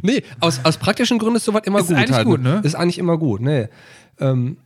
Nee, 0.02 0.22
aus, 0.40 0.60
aus 0.64 0.76
praktischen 0.76 1.18
Gründen 1.18 1.36
ist 1.36 1.44
sowas 1.44 1.62
immer 1.64 1.78
Ist 1.80 1.88
gut. 1.88 1.96
eigentlich 1.96 2.16
halt, 2.16 2.26
gut, 2.26 2.42
ne? 2.42 2.60
Ist 2.62 2.74
eigentlich 2.74 2.98
immer 2.98 3.16
gut, 3.16 3.40
nee. 3.40 3.68
Ähm, 4.18 4.58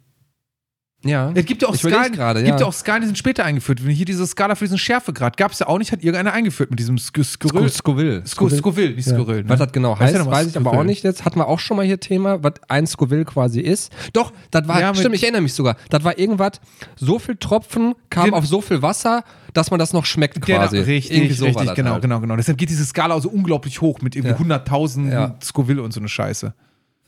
ja. 1.04 1.30
Es 1.34 1.44
gibt 1.44 1.62
ja 1.62 1.68
auch 1.68 1.74
Skalen, 1.76 2.12
gerade, 2.12 2.40
gibt 2.42 2.54
ja. 2.54 2.60
ja 2.60 2.66
auch 2.66 2.72
Skalen, 2.72 3.02
die 3.02 3.06
sind 3.06 3.16
später 3.18 3.44
eingeführt. 3.44 3.84
Wenn 3.84 3.92
hier 3.94 4.04
diese 4.06 4.26
Skala 4.26 4.54
für 4.54 4.64
diesen 4.64 4.78
Schärfegrad 4.78 5.36
gab 5.36 5.52
es 5.52 5.58
ja 5.60 5.66
auch 5.68 5.78
nicht, 5.78 5.92
hat 5.92 6.00
irgendeiner 6.02 6.32
eingeführt 6.32 6.70
mit 6.70 6.78
diesem 6.78 6.98
Sk 6.98 7.22
Skurril. 7.24 7.68
Scoville. 7.68 8.26
Sco 8.26 8.48
Scoville, 8.48 8.94
nicht 8.94 9.06
Ja. 9.06 9.14
Skurril. 9.14 9.42
Ne? 9.44 9.48
Was 9.48 9.58
das 9.58 9.72
genau 9.72 9.98
heißt, 9.98 10.14
was 10.18 10.26
weiß 10.26 10.46
ich 10.48 10.56
aber 10.56 10.72
auch 10.72 10.84
nicht 10.84 11.04
jetzt. 11.04 11.24
Hatten 11.24 11.38
wir 11.38 11.46
auch 11.48 11.60
schon 11.60 11.76
mal 11.76 11.86
hier 11.86 12.00
Thema, 12.00 12.42
was 12.42 12.54
ein 12.68 12.86
Scoville 12.86 13.24
quasi 13.24 13.60
ist. 13.60 13.92
Doch, 14.12 14.32
das 14.50 14.66
war, 14.66 14.80
Ja, 14.80 14.94
stimmt, 14.94 15.14
ich 15.14 15.22
erinnere 15.22 15.42
mich 15.42 15.54
sogar. 15.54 15.76
Das 15.90 16.02
war 16.04 16.18
irgendwas, 16.18 16.60
so 16.96 17.18
viel 17.18 17.36
Tropfen 17.36 17.94
kam 18.10 18.34
auf 18.34 18.46
so 18.46 18.60
viel 18.60 18.82
Wasser, 18.82 19.24
dass 19.52 19.70
man 19.70 19.78
das 19.78 19.92
noch 19.92 20.04
schmeckt 20.04 20.40
quasi. 20.40 20.76
Genau, 20.76 20.86
richtig, 20.88 21.36
so 21.38 21.44
richtig, 21.44 21.74
genau, 21.74 21.92
halt. 21.92 22.02
genau, 22.02 22.20
genau. 22.20 22.36
Deshalb 22.36 22.58
geht 22.58 22.70
diese 22.70 22.84
Skala 22.84 23.14
auch 23.14 23.22
so 23.22 23.28
unglaublich 23.28 23.80
hoch 23.80 24.00
mit 24.02 24.16
irgendwie 24.16 24.32
Ja. 24.48 24.56
100.000 24.58 25.12
Ja. 25.12 25.36
Scoville 25.42 25.82
und 25.82 25.92
so 25.92 26.00
eine 26.00 26.08
Scheiße. 26.08 26.54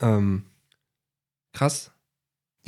Ähm, 0.01 0.43
krass. 1.53 1.91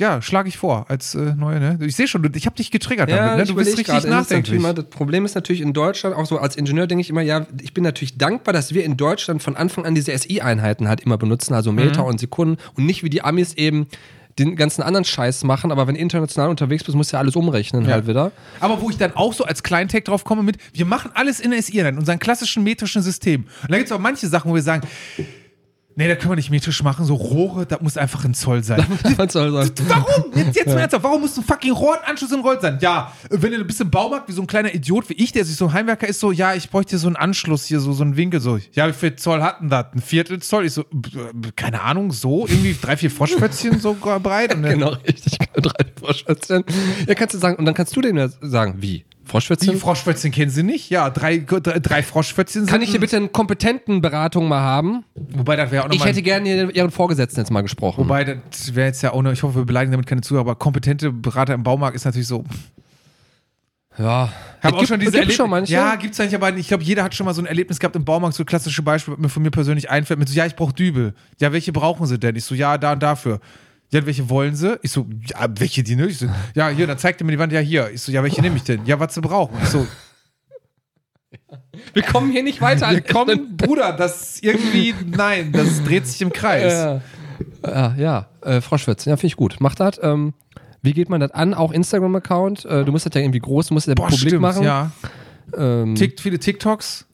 Ja, 0.00 0.22
schlage 0.22 0.48
ich 0.48 0.56
vor 0.56 0.86
als 0.88 1.14
äh, 1.14 1.34
neue, 1.36 1.60
ne? 1.60 1.78
Ich 1.82 1.94
sehe 1.94 2.08
schon, 2.08 2.26
ich 2.34 2.46
habe 2.46 2.56
dich 2.56 2.70
getriggert 2.70 3.10
damit, 3.10 3.36
ne? 3.36 3.44
Du 3.44 3.54
bist 3.54 3.76
richtig 3.78 4.04
nachdenklich. 4.04 4.58
immer- 4.58 4.72
Das 4.72 4.86
Problem 4.86 5.26
ist 5.26 5.34
natürlich 5.34 5.60
in 5.60 5.74
Deutschland, 5.74 6.16
auch 6.16 6.24
so 6.24 6.38
als 6.38 6.56
Ingenieur 6.56 6.86
denke 6.86 7.02
ich 7.02 7.10
immer, 7.10 7.20
ja, 7.20 7.46
ich 7.60 7.74
bin 7.74 7.84
natürlich 7.84 8.16
dankbar, 8.16 8.54
dass 8.54 8.72
wir 8.72 8.82
in 8.82 8.96
Deutschland 8.96 9.42
von 9.42 9.56
Anfang 9.56 9.84
an 9.84 9.94
diese 9.94 10.12
SI-Einheiten 10.16 10.88
halt 10.88 11.00
immer 11.00 11.18
benutzen, 11.18 11.52
also 11.52 11.70
Meter 11.70 12.00
Mhm. 12.02 12.08
und 12.08 12.18
Sekunden 12.20 12.56
und 12.76 12.86
nicht 12.86 13.02
wie 13.04 13.10
die 13.10 13.20
Amis 13.22 13.52
eben 13.54 13.88
den 14.38 14.56
ganzen 14.56 14.80
anderen 14.82 15.04
Scheiß 15.04 15.44
machen, 15.44 15.70
aber 15.70 15.86
wenn 15.86 15.96
du 15.96 16.00
international 16.00 16.48
unterwegs 16.48 16.84
bist, 16.84 16.96
musst 16.96 17.12
du 17.12 17.16
ja 17.16 17.20
alles 17.20 17.36
umrechnen 17.36 17.84
Ja. 17.84 17.90
halt 17.92 18.06
wieder. 18.06 18.32
Aber 18.60 18.80
wo 18.80 18.88
ich 18.88 18.96
dann 18.96 19.14
auch 19.14 19.34
so 19.34 19.44
als 19.44 19.62
Kleintech 19.62 20.04
drauf 20.04 20.24
komme 20.24 20.42
mit, 20.42 20.56
wir 20.72 20.86
machen 20.86 21.10
alles 21.12 21.40
in 21.40 21.52
SI, 21.52 21.78
in 21.80 21.98
unseren 21.98 22.18
klassischen 22.18 22.62
metrischen 22.62 23.02
System. 23.02 23.42
Und 23.64 23.70
da 23.70 23.76
gibt 23.76 23.90
es 23.90 23.92
auch 23.92 23.98
manche 24.00 24.28
Sachen, 24.28 24.50
wo 24.50 24.54
wir 24.54 24.62
sagen, 24.62 24.86
nee, 25.96 26.08
das 26.08 26.18
können 26.18 26.32
wir 26.32 26.36
nicht 26.36 26.50
metrisch 26.50 26.82
machen, 26.82 27.04
so 27.04 27.14
Rohre, 27.14 27.66
das 27.66 27.80
muss 27.80 27.96
einfach 27.96 28.24
ein 28.24 28.34
Zoll 28.34 28.62
sein. 28.64 28.84
Was 29.16 29.32
soll 29.32 29.52
das? 29.52 29.72
Warum? 29.88 30.32
Jetzt, 30.34 30.56
jetzt 30.56 30.66
mal 30.66 30.78
ernsthaft, 30.78 31.04
warum 31.04 31.20
muss 31.20 31.36
ein 31.36 31.44
fucking 31.44 31.72
Rohranschluss 31.72 32.32
in 32.32 32.40
Roll 32.40 32.60
sein? 32.60 32.78
Ja, 32.80 33.12
wenn 33.30 33.52
du 33.52 33.64
bist 33.64 33.80
im 33.80 33.90
Baumarkt 33.90 34.28
wie 34.28 34.32
so 34.32 34.42
ein 34.42 34.46
kleiner 34.46 34.74
Idiot 34.74 35.08
wie 35.08 35.14
ich, 35.14 35.32
der 35.32 35.44
sich 35.44 35.56
so 35.56 35.66
ein 35.66 35.72
Heimwerker 35.72 36.06
ist, 36.08 36.20
so, 36.20 36.32
ja, 36.32 36.54
ich 36.54 36.70
bräuchte 36.70 36.90
hier 36.90 36.98
so 36.98 37.08
einen 37.08 37.16
Anschluss 37.16 37.66
hier, 37.66 37.80
so, 37.80 37.92
so 37.92 38.02
einen 38.02 38.16
Winkel, 38.16 38.40
so, 38.40 38.58
ja, 38.72 38.88
wie 38.88 38.92
viel 38.92 39.16
Zoll 39.16 39.42
hatten 39.42 39.68
das? 39.68 39.86
Ein 39.94 40.00
Viertel 40.00 40.40
Zoll? 40.40 40.66
Ich 40.66 40.72
so, 40.72 40.82
äh, 40.82 40.84
keine 41.56 41.82
Ahnung, 41.82 42.12
so, 42.12 42.46
irgendwie 42.46 42.76
drei, 42.80 42.96
vier 42.96 43.10
Froschpötzchen 43.10 43.80
so 43.80 43.94
breit. 43.94 44.54
Und 44.54 44.62
dann, 44.62 44.72
Genau, 44.72 44.90
richtig. 45.06 45.38
Drei 45.54 45.84
Froschschwätzchen. 45.98 46.64
Ja, 47.06 47.14
kannst 47.14 47.34
du 47.34 47.38
sagen, 47.38 47.56
und 47.56 47.64
dann 47.64 47.74
kannst 47.74 47.94
du 47.96 48.00
denen 48.00 48.18
ja 48.18 48.28
sagen, 48.40 48.76
wie? 48.78 49.04
Froschschwätzchen? 49.30 49.72
Die 49.74 49.78
Froschpötzchen 49.78 50.30
kennen 50.32 50.50
sie 50.50 50.62
nicht? 50.62 50.90
Ja, 50.90 51.08
drei, 51.10 51.38
drei, 51.38 52.02
Froschpötzchen 52.02 52.62
sind. 52.62 52.70
Kann 52.70 52.82
ich 52.82 52.90
hier 52.90 53.00
bitte 53.00 53.16
eine 53.16 53.28
kompetenten 53.28 54.00
Beratung 54.02 54.48
mal 54.48 54.60
haben? 54.60 55.04
Wobei, 55.14 55.56
das 55.56 55.70
wäre 55.70 55.84
auch 55.84 55.88
noch 55.88 55.94
Ich 55.94 56.00
mal- 56.00 56.08
hätte 56.08 56.22
gerne 56.22 56.70
Ihren 56.72 56.90
Vorgesetzten 56.90 57.40
jetzt 57.40 57.50
mal 57.50 57.62
gesprochen. 57.62 58.04
Wobei, 58.04 58.24
das 58.50 58.74
wäre 58.74 58.86
jetzt 58.88 59.02
ja 59.02 59.12
auch 59.12 59.22
noch, 59.22 59.32
ich 59.32 59.42
hoffe, 59.42 59.56
wir 59.60 59.64
beleidigen 59.64 59.92
damit 59.92 60.06
keine 60.06 60.20
Zuhörer, 60.20 60.42
aber 60.42 60.54
kompetente 60.56 61.10
Berater 61.12 61.54
im 61.54 61.62
Baumarkt 61.62 61.96
ist 61.96 62.04
natürlich 62.04 62.28
so. 62.28 62.44
ja. 63.98 64.32
Hab 64.62 64.74
auch 64.74 64.84
schon 64.84 65.00
diese 65.00 65.12
gibt 65.12 65.24
Erleb- 65.24 65.36
schon 65.36 65.48
manche. 65.48 65.72
Ja, 65.72 65.94
gibt's 65.96 66.20
eigentlich, 66.20 66.34
aber 66.34 66.54
ich 66.54 66.68
glaube, 66.68 66.82
jeder 66.82 67.02
hat 67.02 67.14
schon 67.14 67.24
mal 67.24 67.32
so 67.32 67.40
ein 67.40 67.46
Erlebnis 67.46 67.78
gehabt 67.78 67.96
im 67.96 68.04
Baumarkt, 68.04 68.36
so 68.36 68.44
klassische 68.44 68.82
Beispiel, 68.82 69.14
was 69.14 69.20
mir 69.20 69.28
von 69.30 69.42
mir 69.42 69.50
persönlich 69.50 69.88
einfällt, 69.88 70.18
mit 70.18 70.28
so, 70.28 70.34
ja, 70.34 70.44
ich 70.44 70.54
brauche 70.54 70.74
Dübel. 70.74 71.14
Ja, 71.40 71.52
welche 71.52 71.72
brauchen 71.72 72.06
sie 72.06 72.18
denn? 72.18 72.36
Ich 72.36 72.44
so, 72.44 72.54
ja, 72.54 72.76
da 72.76 72.92
und 72.92 73.02
dafür. 73.02 73.40
Ja, 73.92 74.06
welche 74.06 74.28
wollen 74.28 74.54
sie? 74.54 74.78
Ich 74.82 74.92
so, 74.92 75.06
ja, 75.26 75.48
welche 75.58 75.82
die 75.82 75.96
nötig 75.96 76.18
sind? 76.18 76.32
Ja, 76.54 76.68
hier, 76.68 76.86
dann 76.86 76.98
zeigt 76.98 77.20
er 77.20 77.24
mir 77.24 77.32
die 77.32 77.38
Wand, 77.38 77.52
ja, 77.52 77.60
hier. 77.60 77.90
Ich 77.90 78.02
so, 78.02 78.12
ja, 78.12 78.22
welche 78.22 78.40
nehme 78.40 78.56
ich 78.56 78.62
denn? 78.62 78.86
Ja, 78.86 79.00
was 79.00 79.14
sie 79.14 79.20
brauchen. 79.20 79.56
Ich 79.62 79.68
so, 79.68 79.86
Wir 81.94 82.02
kommen 82.02 82.32
hier 82.32 82.42
nicht 82.42 82.60
weiter. 82.60 82.90
wir 82.90 83.00
kommen, 83.00 83.56
Bruder, 83.56 83.92
das 83.92 84.34
ist 84.34 84.44
irgendwie, 84.44 84.94
nein, 85.06 85.52
das 85.52 85.82
dreht 85.84 86.06
sich 86.06 86.20
im 86.22 86.32
Kreis. 86.32 86.72
Ja, 86.72 87.00
ja, 87.64 87.94
ja 87.96 88.26
äh, 88.42 88.60
Froschschwätzchen, 88.60 89.10
ja, 89.10 89.16
finde 89.16 89.28
ich 89.28 89.36
gut. 89.36 89.56
Mach 89.60 89.74
das. 89.74 90.00
Ähm, 90.02 90.34
wie 90.82 90.92
geht 90.92 91.08
man 91.08 91.20
das 91.20 91.30
an? 91.32 91.54
Auch 91.54 91.72
Instagram-Account? 91.72 92.64
Äh, 92.64 92.84
du 92.84 92.92
musst 92.92 93.06
das 93.06 93.14
ja 93.14 93.20
irgendwie 93.20 93.38
groß, 93.38 93.68
du 93.68 93.74
musst 93.74 93.86
das 93.86 93.92
ja 93.92 93.94
Boah, 93.96 94.08
publik 94.08 94.28
stimmt, 94.28 94.42
machen. 94.42 94.62
ja. 94.62 94.90
Ähm, 95.56 95.94
Tickt 95.94 96.20
viele 96.20 96.38
TikToks. 96.38 97.06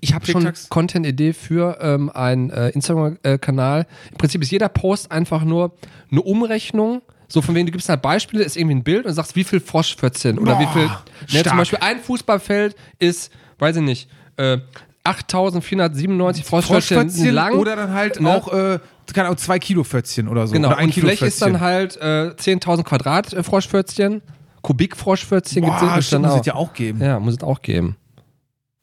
Ich 0.00 0.14
habe 0.14 0.26
schon? 0.26 0.50
Content-Idee 0.68 1.32
für 1.32 1.78
ähm, 1.80 2.10
einen 2.10 2.50
äh, 2.50 2.70
Instagram-Kanal. 2.70 3.86
Im 4.10 4.18
Prinzip 4.18 4.42
ist 4.42 4.50
jeder 4.50 4.68
Post 4.68 5.12
einfach 5.12 5.44
nur 5.44 5.72
eine 6.10 6.22
Umrechnung. 6.22 7.02
So 7.28 7.42
von 7.42 7.54
wegen, 7.54 7.66
du 7.66 7.72
gibst 7.72 7.88
halt 7.88 8.02
Beispiele, 8.02 8.42
ist 8.42 8.56
irgendwie 8.56 8.76
ein 8.76 8.82
Bild 8.82 9.06
und 9.06 9.12
sagst, 9.12 9.36
wie 9.36 9.44
viel 9.44 9.60
Froschpfötzchen 9.60 10.38
oder 10.38 10.56
Boah, 10.56 10.60
wie 10.60 10.66
viel. 10.66 10.90
Ne, 11.36 11.44
zum 11.44 11.58
Beispiel 11.58 11.78
ein 11.80 12.00
Fußballfeld 12.00 12.74
ist, 12.98 13.30
weiß 13.58 13.76
ich 13.76 13.82
nicht, 13.82 14.10
äh, 14.36 14.58
8497 15.04 16.44
Froschpfötzchen 16.44 16.98
Froschpötzchen 16.98 17.34
lang. 17.34 17.54
oder 17.54 17.76
dann 17.76 17.92
halt 17.92 18.20
ne? 18.20 18.28
auch, 18.28 18.52
äh, 18.52 18.78
kann 19.12 19.26
auch 19.26 19.36
zwei 19.36 19.58
Kilo 19.58 19.84
Fötzchen 19.84 20.28
oder 20.28 20.46
so. 20.46 20.52
Genau, 20.52 20.68
oder 20.68 20.78
ein 20.78 20.86
und 20.86 20.92
Kilo 20.92 21.06
Fläche 21.06 21.26
ist 21.26 21.40
dann 21.42 21.60
halt 21.60 21.96
äh, 21.96 22.32
10.000 22.36 22.84
Quadrat 22.84 23.32
äh, 23.32 23.42
Froschpfötzchen. 23.42 24.22
Kubik-Froschpfötzchen 24.62 25.64
gibt 25.64 25.82
es 25.82 26.10
dann 26.10 26.22
muss 26.22 26.32
auch. 26.32 26.40
es 26.40 26.46
ja 26.46 26.54
auch 26.54 26.74
geben. 26.74 27.00
Ja, 27.00 27.18
muss 27.18 27.34
es 27.34 27.42
auch 27.42 27.62
geben. 27.62 27.96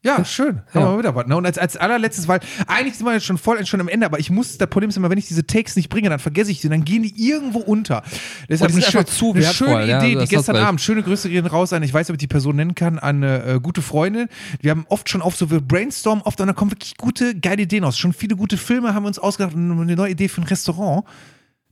Ja, 0.07 0.25
schön. 0.25 0.61
Haben 0.73 0.81
Ja. 0.81 0.91
wir 0.93 0.99
wieder 0.99 1.15
was. 1.15 1.27
Ne? 1.27 1.35
Und 1.35 1.45
als, 1.45 1.57
als 1.57 1.75
allerletztes, 1.77 2.27
weil 2.27 2.39
eigentlich 2.65 2.95
sind 2.95 3.05
wir 3.05 3.13
jetzt 3.13 3.25
schon 3.25 3.37
voll 3.37 3.63
schon 3.65 3.81
am 3.81 3.87
Ende, 3.89 4.05
aber 4.05 4.19
ich 4.19 4.29
muss, 4.29 4.57
das 4.57 4.69
Problem 4.69 4.89
ist 4.89 4.97
immer, 4.97 5.09
wenn 5.09 5.17
ich 5.17 5.27
diese 5.27 5.45
Takes 5.45 5.75
nicht 5.75 5.89
bringe, 5.89 6.09
dann 6.09 6.19
vergesse 6.19 6.49
ich 6.49 6.61
sie, 6.61 6.69
dann 6.69 6.85
gehen 6.85 7.03
die 7.03 7.13
irgendwo 7.29 7.59
unter. 7.59 8.03
Deshalb 8.49 8.71
sind 8.71 8.85
eine, 8.85 8.99
einfach 8.99 9.13
zu 9.13 9.33
eine 9.33 9.41
wertvoll, 9.43 9.67
schöne 9.67 9.85
ja, 9.87 9.99
Idee, 10.01 10.15
das 10.15 10.29
die 10.29 10.35
gestern. 10.35 10.55
Abend, 10.55 10.81
schöne 10.81 11.03
Grüße 11.03 11.29
gehen 11.29 11.45
raus 11.45 11.73
an, 11.73 11.83
ich 11.83 11.93
weiß 11.93 12.07
nicht, 12.07 12.11
ob 12.11 12.15
ich 12.15 12.19
die 12.19 12.27
Person 12.27 12.55
nennen 12.55 12.73
kann, 12.75 12.99
an 12.99 13.17
eine 13.23 13.43
äh, 13.43 13.59
gute 13.59 13.81
Freundin. 13.81 14.29
Wir 14.61 14.71
haben 14.71 14.85
oft 14.89 15.09
schon 15.09 15.21
auf 15.21 15.35
so, 15.35 15.51
wir 15.51 15.59
brainstormen 15.61 16.23
oft 16.23 16.39
und 16.39 16.47
da 16.47 16.53
kommen 16.53 16.71
wirklich 16.71 16.95
gute, 16.97 17.37
geile 17.37 17.63
Ideen 17.63 17.83
aus. 17.83 17.97
Schon 17.97 18.13
viele 18.13 18.35
gute 18.35 18.57
Filme 18.57 18.93
haben 18.93 19.03
wir 19.03 19.07
uns 19.07 19.19
ausgedacht 19.19 19.53
und 19.55 19.69
eine 19.69 19.95
neue 19.95 20.11
Idee 20.11 20.29
für 20.29 20.41
ein 20.41 20.45
Restaurant, 20.45 21.03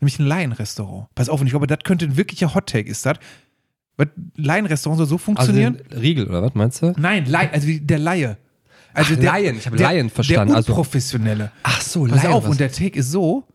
nämlich 0.02 0.20
ein 0.20 0.26
Laienrestaurant. 0.26 1.08
Pass 1.16 1.30
auf, 1.30 1.40
und 1.40 1.48
ich 1.48 1.52
glaube, 1.52 1.68
das 1.68 1.80
könnte 1.84 2.06
ein 2.06 2.18
wirklicher 2.18 2.54
Hot-Take, 2.54 2.90
ist 2.90 3.06
das. 3.06 3.18
Weil 3.98 4.10
Laienrestaurant 4.36 4.98
soll 4.98 5.08
so 5.08 5.16
Also 5.16 5.18
funktionieren. 5.26 5.78
den 5.92 6.00
Riegel, 6.00 6.28
oder 6.28 6.42
was 6.44 6.54
meinst 6.54 6.82
du? 6.82 6.94
Nein, 6.98 7.26
Lai, 7.28 7.50
also 7.52 7.68
der 7.72 8.00
Laie. 8.00 8.38
Also 8.94 9.14
Ach, 9.14 9.20
der, 9.20 9.26
Laien, 9.32 9.58
ich 9.58 9.66
habe 9.66 9.78
Laien 9.78 10.10
verstanden, 10.10 10.48
Der 10.50 10.58
also- 10.58 10.72
Unprofessionelle. 10.74 11.52
Ach 11.64 11.82
so, 11.82 12.04
Pass 12.06 12.24
Laien, 12.24 12.34
auf, 12.34 12.44
was- 12.44 12.52
und 12.52 12.60
der 12.60 12.72
Take 12.72 12.98
ist 13.00 13.12
so, 13.12 13.46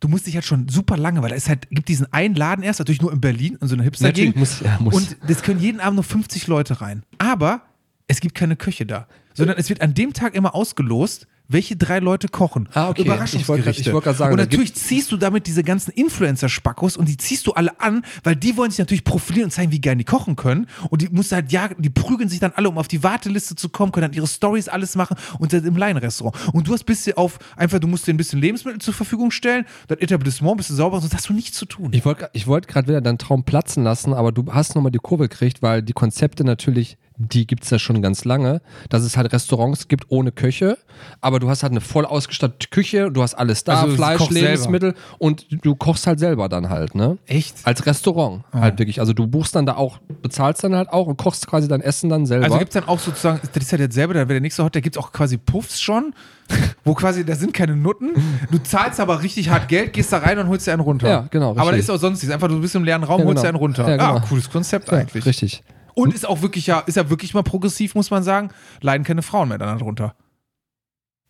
du 0.00 0.08
musst 0.08 0.26
dich 0.26 0.34
halt 0.34 0.44
schon 0.44 0.68
super 0.68 0.96
lange, 0.96 1.22
weil 1.22 1.32
es 1.32 1.48
halt, 1.48 1.68
gibt 1.70 1.88
diesen 1.88 2.10
einen 2.12 2.34
Laden 2.34 2.62
erst, 2.62 2.78
natürlich 2.80 3.00
nur 3.02 3.12
in 3.12 3.20
Berlin, 3.20 3.56
in 3.60 3.68
so 3.68 3.74
einer 3.74 3.82
hipster 3.84 4.06
Natürlich, 4.08 4.34
muss- 4.36 4.60
ja, 4.60 4.78
muss. 4.80 4.94
Und 4.94 5.16
das 5.26 5.42
können 5.42 5.60
jeden 5.60 5.80
Abend 5.80 5.96
nur 5.96 6.04
50 6.04 6.46
Leute 6.46 6.80
rein. 6.80 7.02
Aber 7.18 7.62
es 8.08 8.20
gibt 8.20 8.34
keine 8.34 8.56
Köche 8.56 8.84
da. 8.86 9.06
Sondern 9.34 9.56
es 9.58 9.68
wird 9.68 9.80
an 9.80 9.94
dem 9.94 10.12
Tag 10.12 10.34
immer 10.34 10.54
ausgelost, 10.54 11.26
welche 11.50 11.76
drei 11.76 11.98
Leute 11.98 12.28
kochen. 12.28 12.68
Ah, 12.72 12.90
okay. 12.90 13.02
Überraschungsgerichte. 13.02 13.82
Ich 13.82 13.92
wollte 13.92 14.06
grad 14.06 14.16
sagen, 14.16 14.32
und 14.32 14.38
natürlich 14.38 14.74
ziehst 14.74 15.10
du 15.12 15.16
damit 15.16 15.46
diese 15.46 15.62
ganzen 15.62 15.90
Influencer-Spackos 15.90 16.96
und 16.96 17.08
die 17.08 17.16
ziehst 17.16 17.46
du 17.46 17.52
alle 17.52 17.80
an, 17.80 18.04
weil 18.22 18.36
die 18.36 18.56
wollen 18.56 18.70
sich 18.70 18.78
natürlich 18.78 19.04
profilieren 19.04 19.46
und 19.46 19.50
zeigen, 19.50 19.72
wie 19.72 19.80
geil 19.80 19.96
die 19.96 20.04
kochen 20.04 20.36
können. 20.36 20.66
Und 20.90 21.02
die 21.02 21.08
musst 21.08 21.32
halt 21.32 21.52
jagen, 21.52 21.82
die 21.82 21.90
prügeln 21.90 22.28
sich 22.28 22.40
dann 22.40 22.52
alle, 22.54 22.68
um 22.68 22.78
auf 22.78 22.88
die 22.88 23.02
Warteliste 23.02 23.56
zu 23.56 23.68
kommen, 23.68 23.92
können 23.92 24.08
dann 24.08 24.16
ihre 24.16 24.26
Stories 24.26 24.68
alles 24.68 24.94
machen 24.94 25.16
und 25.38 25.50
sind 25.50 25.66
im 25.66 25.76
Laienrestaurant. 25.76 26.36
Und 26.52 26.68
du 26.68 26.72
hast 26.72 26.84
bisschen 26.84 27.16
auf, 27.16 27.38
einfach, 27.56 27.78
du 27.78 27.88
musst 27.88 28.06
dir 28.06 28.14
ein 28.14 28.16
bisschen 28.16 28.40
Lebensmittel 28.40 28.80
zur 28.80 28.94
Verfügung 28.94 29.30
stellen, 29.30 29.64
das 29.88 29.98
Etablissement, 29.98 30.56
bist 30.56 30.70
du 30.70 30.74
sauber, 30.74 31.00
sonst 31.00 31.14
hast 31.14 31.28
du 31.28 31.32
nichts 31.32 31.56
zu 31.56 31.66
tun. 31.66 31.90
Ich 31.92 32.04
wollte 32.04 32.30
ich 32.32 32.46
wollt 32.46 32.68
gerade 32.68 32.88
wieder 32.88 33.00
deinen 33.00 33.18
Traum 33.18 33.44
platzen 33.44 33.84
lassen, 33.84 34.14
aber 34.14 34.32
du 34.32 34.52
hast 34.52 34.74
nochmal 34.74 34.92
die 34.92 34.98
Kurve 34.98 35.28
gekriegt, 35.28 35.62
weil 35.62 35.82
die 35.82 35.92
Konzepte 35.92 36.44
natürlich, 36.44 36.96
die 37.20 37.46
gibt 37.46 37.64
es 37.64 37.70
ja 37.70 37.78
schon 37.78 38.00
ganz 38.00 38.24
lange, 38.24 38.62
dass 38.88 39.02
es 39.02 39.16
halt 39.16 39.32
Restaurants 39.32 39.88
gibt 39.88 40.06
ohne 40.08 40.32
Köche, 40.32 40.78
aber 41.20 41.38
du 41.38 41.50
hast 41.50 41.62
halt 41.62 41.72
eine 41.72 41.80
voll 41.82 42.06
ausgestattete 42.06 42.68
Küche, 42.68 43.10
du 43.12 43.22
hast 43.22 43.34
alles 43.34 43.62
da, 43.64 43.82
Also, 43.82 43.94
Fleisch, 43.94 44.30
Lebensmittel 44.30 44.94
und 45.18 45.46
du 45.50 45.74
kochst 45.74 46.06
halt 46.06 46.18
selber 46.18 46.48
dann 46.48 46.70
halt, 46.70 46.94
ne? 46.94 47.18
Echt? 47.26 47.56
Als 47.64 47.84
Restaurant 47.84 48.42
halt 48.52 48.78
wirklich. 48.78 49.00
Also 49.00 49.12
du 49.12 49.26
buchst 49.26 49.54
dann 49.54 49.66
da 49.66 49.76
auch, 49.76 49.98
bezahlst 50.22 50.64
dann 50.64 50.74
halt 50.74 50.88
auch 50.88 51.06
und 51.06 51.18
kochst 51.18 51.46
quasi 51.46 51.68
dein 51.68 51.82
Essen 51.82 52.08
dann 52.08 52.24
selber. 52.24 52.46
Also 52.46 52.58
gibt 52.58 52.70
es 52.70 52.74
dann 52.80 52.88
auch 52.88 52.98
sozusagen, 52.98 53.40
das 53.52 53.62
ist 53.62 53.70
ja 53.72 53.78
dasselbe, 53.78 54.14
da 54.14 54.20
wäre 54.20 54.28
der 54.28 54.40
nächste 54.40 54.64
Hot, 54.64 54.74
da 54.74 54.80
gibt 54.80 54.96
es 54.96 55.02
auch 55.02 55.12
quasi 55.12 55.36
Puffs 55.36 55.80
schon, 55.80 56.14
wo 56.84 56.94
quasi, 56.94 57.24
da 57.24 57.34
sind 57.34 57.52
keine 57.52 57.76
Nutten, 57.76 58.10
du 58.50 58.58
zahlst 58.58 58.98
aber 58.98 59.22
richtig 59.22 59.50
hart 59.50 59.68
Geld, 59.68 59.92
gehst 59.92 60.12
da 60.12 60.18
rein 60.18 60.38
und 60.38 60.48
holst 60.48 60.66
dir 60.66 60.72
einen 60.72 60.80
runter. 60.80 61.08
Ja, 61.08 61.26
genau, 61.30 61.50
Aber 61.50 61.56
da 61.56 61.62
richtig. 61.68 61.80
ist 61.80 61.90
auch 61.90 61.98
sonst 61.98 62.22
nichts, 62.22 62.32
einfach 62.32 62.48
du 62.48 62.60
bist 62.60 62.74
im 62.74 62.84
leeren 62.84 63.04
Raum, 63.04 63.20
Ja, 63.20 63.26
holst 63.26 63.36
genau. 63.36 63.42
dir 63.42 63.48
einen 63.48 63.58
runter. 63.58 63.88
Ja, 63.88 63.96
genau. 63.96 64.16
Ah, 64.16 64.24
cooles 64.26 64.50
Konzept 64.50 64.90
ja, 64.90 64.98
eigentlich. 64.98 65.26
Richtig. 65.26 65.62
Und 65.94 66.14
ist 66.14 66.26
auch 66.26 66.42
wirklich 66.42 66.66
ja, 66.66 66.80
ist 66.80 66.96
ja 66.96 67.10
wirklich 67.10 67.34
mal 67.34 67.42
progressiv, 67.42 67.94
muss 67.94 68.10
man 68.10 68.22
sagen, 68.22 68.50
leiden 68.80 69.04
keine 69.04 69.22
Frauen 69.22 69.48
mehr 69.48 69.58
dann 69.58 69.78
drunter. 69.78 70.14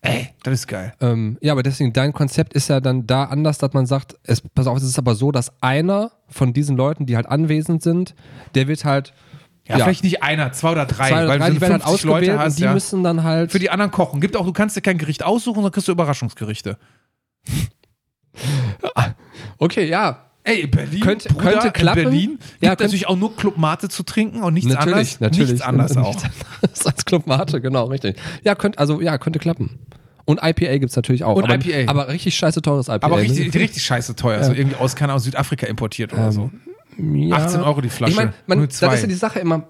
Ey, 0.02 0.28
das 0.42 0.54
ist 0.54 0.66
geil. 0.66 0.94
Ähm, 1.00 1.36
ja, 1.42 1.52
aber 1.52 1.62
deswegen, 1.62 1.92
dein 1.92 2.14
Konzept 2.14 2.54
ist 2.54 2.68
ja 2.68 2.80
dann 2.80 3.06
da 3.06 3.24
anders, 3.24 3.58
dass 3.58 3.74
man 3.74 3.84
sagt, 3.84 4.16
es, 4.22 4.40
pass 4.40 4.66
auf, 4.66 4.78
es 4.78 4.84
ist 4.84 4.98
aber 4.98 5.14
so, 5.14 5.30
dass 5.30 5.52
einer 5.62 6.12
von 6.28 6.54
diesen 6.54 6.76
Leuten, 6.76 7.04
die 7.04 7.16
halt 7.16 7.26
anwesend 7.26 7.82
sind, 7.82 8.14
der 8.54 8.66
wird 8.66 8.86
halt 8.86 9.12
Ja, 9.68 9.76
vielleicht 9.76 10.02
nicht 10.02 10.22
einer, 10.22 10.52
zwei 10.52 10.72
oder 10.72 10.86
drei, 10.86 11.08
zwei 11.08 11.24
oder 11.24 11.28
weil 11.28 11.38
drei, 11.38 11.46
du 11.48 11.52
die 11.52 11.58
so 11.58 11.60
werden 11.60 11.72
halt 11.74 11.82
50 11.82 12.04
Leute 12.04 12.16
ausgewählt 12.16 12.38
hast, 12.38 12.58
die 12.58 12.62
ja. 12.62 12.72
müssen 12.72 13.04
dann 13.04 13.24
halt 13.24 13.52
Für 13.52 13.58
die 13.58 13.68
anderen 13.68 13.90
kochen. 13.90 14.22
Gibt 14.22 14.36
auch, 14.36 14.46
du 14.46 14.52
kannst 14.54 14.74
dir 14.74 14.80
kein 14.80 14.96
Gericht 14.96 15.22
aussuchen, 15.22 15.56
sondern 15.56 15.72
kriegst 15.72 15.88
du 15.88 15.92
Überraschungsgerichte. 15.92 16.78
Okay, 19.60 19.86
ja. 19.86 20.29
Ey, 20.50 20.66
Berlin, 20.66 21.00
Könnte- 21.00 21.28
Bruder, 21.28 21.50
könnte 21.50 21.66
in 21.68 21.72
klappen. 21.72 22.02
Berlin 22.04 22.30
gibt 22.38 22.62
Ja, 22.62 22.70
natürlich 22.70 23.06
auch 23.08 23.16
nur 23.16 23.36
Club 23.36 23.56
Mate 23.56 23.88
zu 23.88 24.02
trinken 24.02 24.42
und 24.42 24.54
nichts 24.54 24.68
natürlich, 24.72 24.88
anderes. 24.94 25.20
natürlich. 25.20 25.48
Nichts 25.50 25.62
anderes 25.66 25.96
auch. 25.96 26.14
Nichts 26.14 26.24
anderes 26.62 26.86
als 26.86 27.04
Club 27.04 27.26
Mate, 27.26 27.60
genau, 27.60 27.84
richtig. 27.86 28.16
Ja, 28.44 28.54
könnte, 28.54 28.78
also 28.78 29.00
ja, 29.00 29.18
könnte 29.18 29.38
klappen. 29.38 29.78
Und 30.26 30.38
IPA 30.42 30.78
gibt 30.78 30.90
es 30.90 30.96
natürlich 30.96 31.24
auch. 31.24 31.36
Und 31.36 31.44
aber, 31.44 31.54
IPA. 31.54 31.90
aber 31.90 32.08
richtig 32.08 32.36
scheiße 32.36 32.62
teures 32.62 32.86
IPA. 32.88 33.06
Aber 33.06 33.16
ne? 33.16 33.22
richtig, 33.22 33.54
richtig 33.54 33.82
scheiße 33.82 34.14
teuer. 34.14 34.44
So 34.44 34.52
irgendwie 34.52 34.76
aus, 34.76 34.94
keine 34.94 35.12
Ahnung, 35.12 35.22
Südafrika 35.22 35.66
importiert 35.66 36.12
oder 36.12 36.30
so. 36.30 36.50
Ja. 36.98 37.36
18 37.36 37.62
Euro 37.62 37.80
die 37.80 37.88
Flasche. 37.88 38.12
Ich 38.12 38.16
meine, 38.46 38.66
das 38.66 38.74
ist 38.74 38.80
ja 38.82 39.06
die 39.06 39.14
Sache 39.14 39.38
immer, 39.40 39.68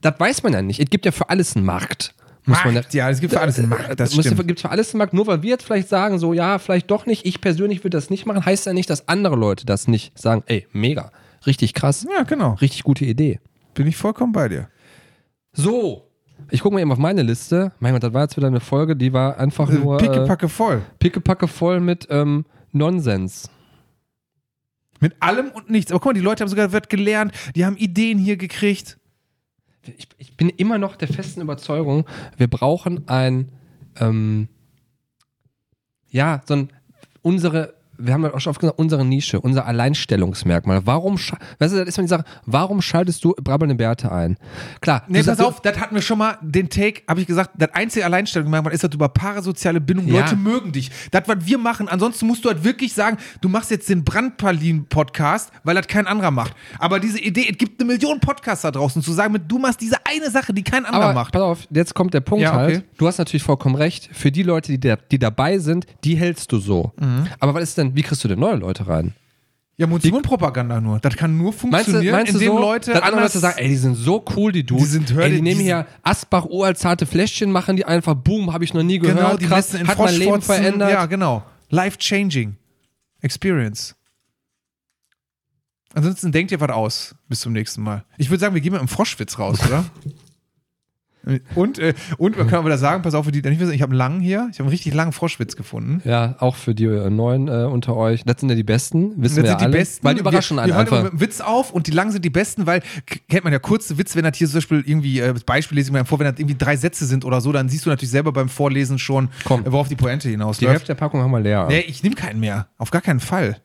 das 0.00 0.18
weiß 0.18 0.42
man 0.42 0.52
ja 0.52 0.62
nicht. 0.62 0.80
Es 0.80 0.90
gibt 0.90 1.06
ja 1.06 1.12
für 1.12 1.30
alles 1.30 1.56
einen 1.56 1.64
Markt. 1.64 2.14
Muss 2.46 2.58
man 2.64 2.74
ja, 2.74 2.80
Markt, 2.80 2.94
ja, 2.94 3.08
es 3.10 3.20
gibt 3.20 3.32
für 3.32 3.40
alles 3.40 3.58
einen 3.58 3.70
Markt, 3.70 3.98
das 3.98 4.14
muss- 4.14 4.26
stimmt. 4.26 4.46
gibt 4.46 4.60
für 4.60 4.70
alles 4.70 4.92
einen 4.92 4.98
Markt. 4.98 5.14
Nur 5.14 5.26
weil 5.26 5.42
wir 5.42 5.50
jetzt 5.50 5.64
vielleicht 5.64 5.88
sagen, 5.88 6.18
so, 6.18 6.34
ja, 6.34 6.58
vielleicht 6.58 6.90
doch 6.90 7.06
nicht, 7.06 7.24
ich 7.24 7.40
persönlich 7.40 7.78
würde 7.84 7.96
das 7.96 8.10
nicht 8.10 8.26
machen, 8.26 8.44
heißt 8.44 8.66
ja 8.66 8.72
nicht, 8.74 8.90
dass 8.90 9.08
andere 9.08 9.34
Leute 9.36 9.64
das 9.64 9.88
nicht 9.88 10.18
sagen. 10.18 10.42
Ey, 10.46 10.66
mega. 10.72 11.10
Richtig 11.46 11.72
krass. 11.74 12.06
Ja, 12.14 12.22
genau. 12.24 12.54
Richtig 12.54 12.82
gute 12.84 13.04
Idee. 13.06 13.40
Bin 13.74 13.86
ich 13.86 13.96
vollkommen 13.96 14.32
bei 14.32 14.48
dir. 14.48 14.68
So. 15.52 16.10
Ich 16.50 16.60
gucke 16.60 16.74
mal 16.74 16.80
eben 16.80 16.92
auf 16.92 16.98
meine 16.98 17.22
Liste. 17.22 17.72
Mein 17.80 17.92
Gott, 17.94 18.02
das 18.02 18.12
war 18.12 18.22
jetzt 18.22 18.36
wieder 18.36 18.48
eine 18.48 18.60
Folge, 18.60 18.96
die 18.96 19.12
war 19.12 19.38
einfach 19.38 19.70
nur 19.70 19.94
äh, 20.00 20.06
Pickepacke 20.06 20.48
voll. 20.48 20.82
pickepacke 20.98 21.48
voll 21.48 21.80
mit 21.80 22.06
ähm, 22.10 22.44
Nonsens. 22.72 23.48
Mit 25.00 25.14
allem 25.20 25.50
und 25.50 25.70
nichts. 25.70 25.90
Aber 25.90 26.00
guck 26.00 26.10
mal, 26.10 26.14
die 26.14 26.20
Leute 26.20 26.42
haben 26.42 26.48
sogar 26.48 26.72
wird 26.72 26.90
gelernt, 26.90 27.32
die 27.54 27.64
haben 27.64 27.76
Ideen 27.76 28.18
hier 28.18 28.36
gekriegt. 28.36 28.98
Ich, 29.96 30.08
ich 30.18 30.36
bin 30.36 30.48
immer 30.48 30.78
noch 30.78 30.96
der 30.96 31.08
festen 31.08 31.40
Überzeugung, 31.40 32.06
wir 32.36 32.48
brauchen 32.48 33.08
ein, 33.08 33.50
ähm, 34.00 34.48
ja, 36.10 36.42
so 36.46 36.54
ein, 36.54 36.70
unsere, 37.22 37.73
wir 37.98 38.12
haben 38.14 38.22
ja 38.24 38.34
auch 38.34 38.40
schon 38.40 38.50
oft 38.50 38.60
gesagt, 38.60 38.78
unsere 38.78 39.04
Nische, 39.04 39.40
unser 39.40 39.66
Alleinstellungsmerkmal. 39.66 40.86
Warum, 40.86 41.14
weißt 41.16 41.72
du, 41.74 41.78
das 41.78 41.88
ist 41.88 41.96
mal 41.96 42.02
die 42.04 42.08
Sache, 42.08 42.24
warum 42.46 42.82
schaltest 42.82 43.24
du 43.24 43.34
brabbelnde 43.42 43.74
Bärte 43.74 44.10
ein? 44.12 44.36
Klar, 44.80 45.02
Nee, 45.08 45.22
pass 45.22 45.40
auf, 45.40 45.60
das 45.60 45.78
hatten 45.78 45.94
wir 45.94 46.02
schon 46.02 46.18
mal, 46.18 46.38
den 46.42 46.68
Take, 46.68 47.02
habe 47.08 47.20
ich 47.20 47.26
gesagt, 47.26 47.50
das 47.58 47.70
einzige 47.74 48.04
Alleinstellungsmerkmal 48.04 48.72
ist, 48.74 48.82
dass 48.84 48.90
du 48.90 48.96
über 48.96 49.08
parasoziale 49.08 49.80
Bindung, 49.80 50.06
Ja. 50.08 50.20
Leute 50.20 50.36
mögen 50.36 50.72
dich. 50.72 50.90
Das, 51.10 51.22
was 51.26 51.36
wir 51.46 51.58
machen, 51.58 51.88
ansonsten 51.88 52.26
musst 52.26 52.44
du 52.44 52.48
halt 52.48 52.64
wirklich 52.64 52.92
sagen, 52.92 53.16
du 53.40 53.48
machst 53.48 53.70
jetzt 53.70 53.88
den 53.88 54.04
Brandpalin-Podcast, 54.04 55.50
weil 55.64 55.74
das 55.74 55.86
kein 55.86 56.06
anderer 56.06 56.30
macht. 56.30 56.54
Aber 56.78 57.00
diese 57.00 57.20
Idee, 57.20 57.48
es 57.50 57.58
gibt 57.58 57.80
eine 57.80 57.92
Million 57.92 58.20
Podcasts 58.20 58.62
da 58.62 58.70
draußen, 58.70 59.02
zu 59.02 59.12
sagen, 59.12 59.36
du 59.46 59.58
machst 59.58 59.80
diese 59.80 59.96
eine 60.04 60.30
Sache, 60.30 60.52
die 60.52 60.62
kein 60.62 60.84
anderer 60.84 61.04
Aber 61.04 61.14
macht. 61.14 61.32
pass 61.32 61.42
auf, 61.42 61.58
jetzt 61.70 61.94
kommt 61.94 62.14
der 62.14 62.20
Punkt 62.20 62.42
Ja, 62.42 62.52
okay. 62.52 62.58
halt. 62.76 62.84
Du 62.96 63.06
hast 63.06 63.18
natürlich 63.18 63.42
vollkommen 63.42 63.74
recht. 63.76 64.08
Für 64.12 64.30
die 64.30 64.42
Leute, 64.42 64.72
die, 64.72 64.80
da, 64.80 64.96
die 64.96 65.18
dabei 65.18 65.58
sind, 65.58 65.86
die 66.04 66.16
hältst 66.16 66.50
du 66.52 66.58
so. 66.58 66.92
Mhm. 66.98 67.26
Aber 67.40 67.54
was 67.54 67.62
ist 67.64 67.78
denn, 67.78 67.83
wie 67.94 68.02
kriegst 68.02 68.24
du 68.24 68.28
denn 68.28 68.38
neue 68.38 68.56
Leute 68.56 68.86
rein? 68.86 69.14
Ja, 69.76 69.88
Mund-zu-Mund-Propaganda 69.88 70.80
nur. 70.80 71.00
Das 71.00 71.16
kann 71.16 71.36
nur 71.36 71.46
Meinst 71.46 71.64
du, 71.64 71.68
funktionieren, 71.68 72.12
meinst 72.14 72.32
du 72.32 72.38
indem 72.38 72.52
so, 72.52 72.58
Leute 72.60 72.92
dass 72.92 73.02
andere 73.02 73.16
anders 73.16 73.34
Leute 73.34 73.38
sagen, 73.40 73.58
ey, 73.58 73.68
die 73.68 73.76
sind 73.76 73.96
so 73.96 74.24
cool, 74.36 74.52
die 74.52 74.64
Dudes. 74.64 74.84
Die 74.84 74.90
sind 74.90 75.10
ey, 75.10 75.16
hörlich, 75.16 75.36
die 75.38 75.42
nehmen 75.42 75.58
die 75.58 75.64
hier 75.64 75.86
Asbach 76.02 76.44
uraltzarte 76.44 77.06
Fläschchen, 77.06 77.50
machen 77.50 77.76
die 77.76 77.84
einfach, 77.84 78.14
boom, 78.14 78.52
habe 78.52 78.62
ich 78.62 78.72
noch 78.72 78.84
nie 78.84 79.00
gehört. 79.00 79.18
genau, 79.18 79.36
die 79.36 79.46
krass, 79.46 79.74
in 79.74 79.88
hat 79.88 79.98
mein 79.98 80.14
Leben 80.14 80.42
verändert. 80.42 80.90
Ja, 80.92 81.06
genau. 81.06 81.42
Life-changing. 81.70 82.56
Experience. 83.20 83.96
Ansonsten 85.94 86.30
denkt 86.30 86.52
ihr 86.52 86.60
was 86.60 86.70
aus. 86.70 87.14
Bis 87.28 87.40
zum 87.40 87.52
nächsten 87.52 87.82
Mal. 87.82 88.04
Ich 88.16 88.30
würde 88.30 88.40
sagen, 88.40 88.54
wir 88.54 88.60
gehen 88.60 88.72
mit 88.72 88.80
einem 88.80 88.88
Froschwitz 88.88 89.38
raus, 89.38 89.58
oder? 89.66 89.84
Und, 91.54 91.78
äh, 91.78 91.94
und 92.18 92.36
man 92.36 92.46
kann 92.48 92.58
aber 92.60 92.68
da 92.68 92.76
sagen, 92.78 93.02
pass 93.02 93.14
auf, 93.14 93.24
für 93.24 93.32
die, 93.32 93.42
die 93.42 93.48
nicht 93.48 93.60
wissen, 93.60 93.72
ich 93.72 93.82
habe 93.82 93.90
einen 93.92 93.98
langen 93.98 94.20
hier, 94.20 94.48
ich 94.52 94.58
habe 94.58 94.64
einen 94.64 94.70
richtig 94.70 94.94
langen 94.94 95.12
Froschwitz 95.12 95.56
gefunden. 95.56 96.02
Ja, 96.08 96.36
auch 96.38 96.56
für 96.56 96.74
die 96.74 96.84
äh, 96.84 97.10
Neuen 97.10 97.48
äh, 97.48 97.64
unter 97.64 97.96
euch. 97.96 98.24
Das 98.24 98.40
sind 98.40 98.48
ja 98.50 98.54
die 98.54 98.62
Besten, 98.62 99.10
wissen 99.10 99.22
Das 99.22 99.22
wir 99.22 99.28
sind 99.30 99.44
ja 99.46 99.54
die 99.56 99.64
alle. 99.64 99.72
besten. 99.78 100.04
Weil 100.04 100.14
die 100.14 100.20
überraschen 100.20 100.56
wir, 100.56 100.62
einen 100.64 100.72
wir 100.72 100.78
einfach. 100.78 101.02
mit 101.02 101.12
einem 101.12 101.20
Witz 101.20 101.40
auf 101.40 101.70
und 101.72 101.86
die 101.86 101.92
langen 101.92 102.10
sind 102.12 102.24
die 102.24 102.30
besten, 102.30 102.66
weil 102.66 102.82
kennt 103.28 103.44
man 103.44 103.52
ja 103.52 103.58
kurze 103.58 103.96
Witze, 103.98 104.16
wenn 104.16 104.24
das 104.24 104.36
hier 104.36 104.46
zum 104.48 104.56
Beispiel 104.58 104.82
irgendwie, 104.86 105.20
äh, 105.20 105.32
das 105.32 105.44
Beispiel 105.44 105.76
lese 105.76 105.88
ich 105.88 105.92
mir 105.92 106.04
vor, 106.04 106.18
wenn 106.18 106.26
das 106.30 106.38
irgendwie 106.38 106.56
drei 106.56 106.76
Sätze 106.76 107.06
sind 107.06 107.24
oder 107.24 107.40
so, 107.40 107.52
dann 107.52 107.68
siehst 107.68 107.86
du 107.86 107.90
natürlich 107.90 108.10
selber 108.10 108.32
beim 108.32 108.48
Vorlesen 108.48 108.98
schon, 108.98 109.30
Komm. 109.44 109.64
äh, 109.64 109.72
worauf 109.72 109.88
die 109.88 109.96
Pointe 109.96 110.28
Die 110.28 110.32
hinausläuft. 110.32 110.70
Hälfte 110.72 110.86
der 110.88 110.94
Packung 110.96 111.22
haben 111.22 111.30
wir 111.30 111.40
leer. 111.40 111.66
Nee, 111.68 111.80
ich 111.80 112.02
nehme 112.02 112.14
keinen 112.14 112.40
mehr. 112.40 112.68
Auf 112.78 112.90
gar 112.90 113.02
keinen 113.02 113.20
Fall. 113.20 113.58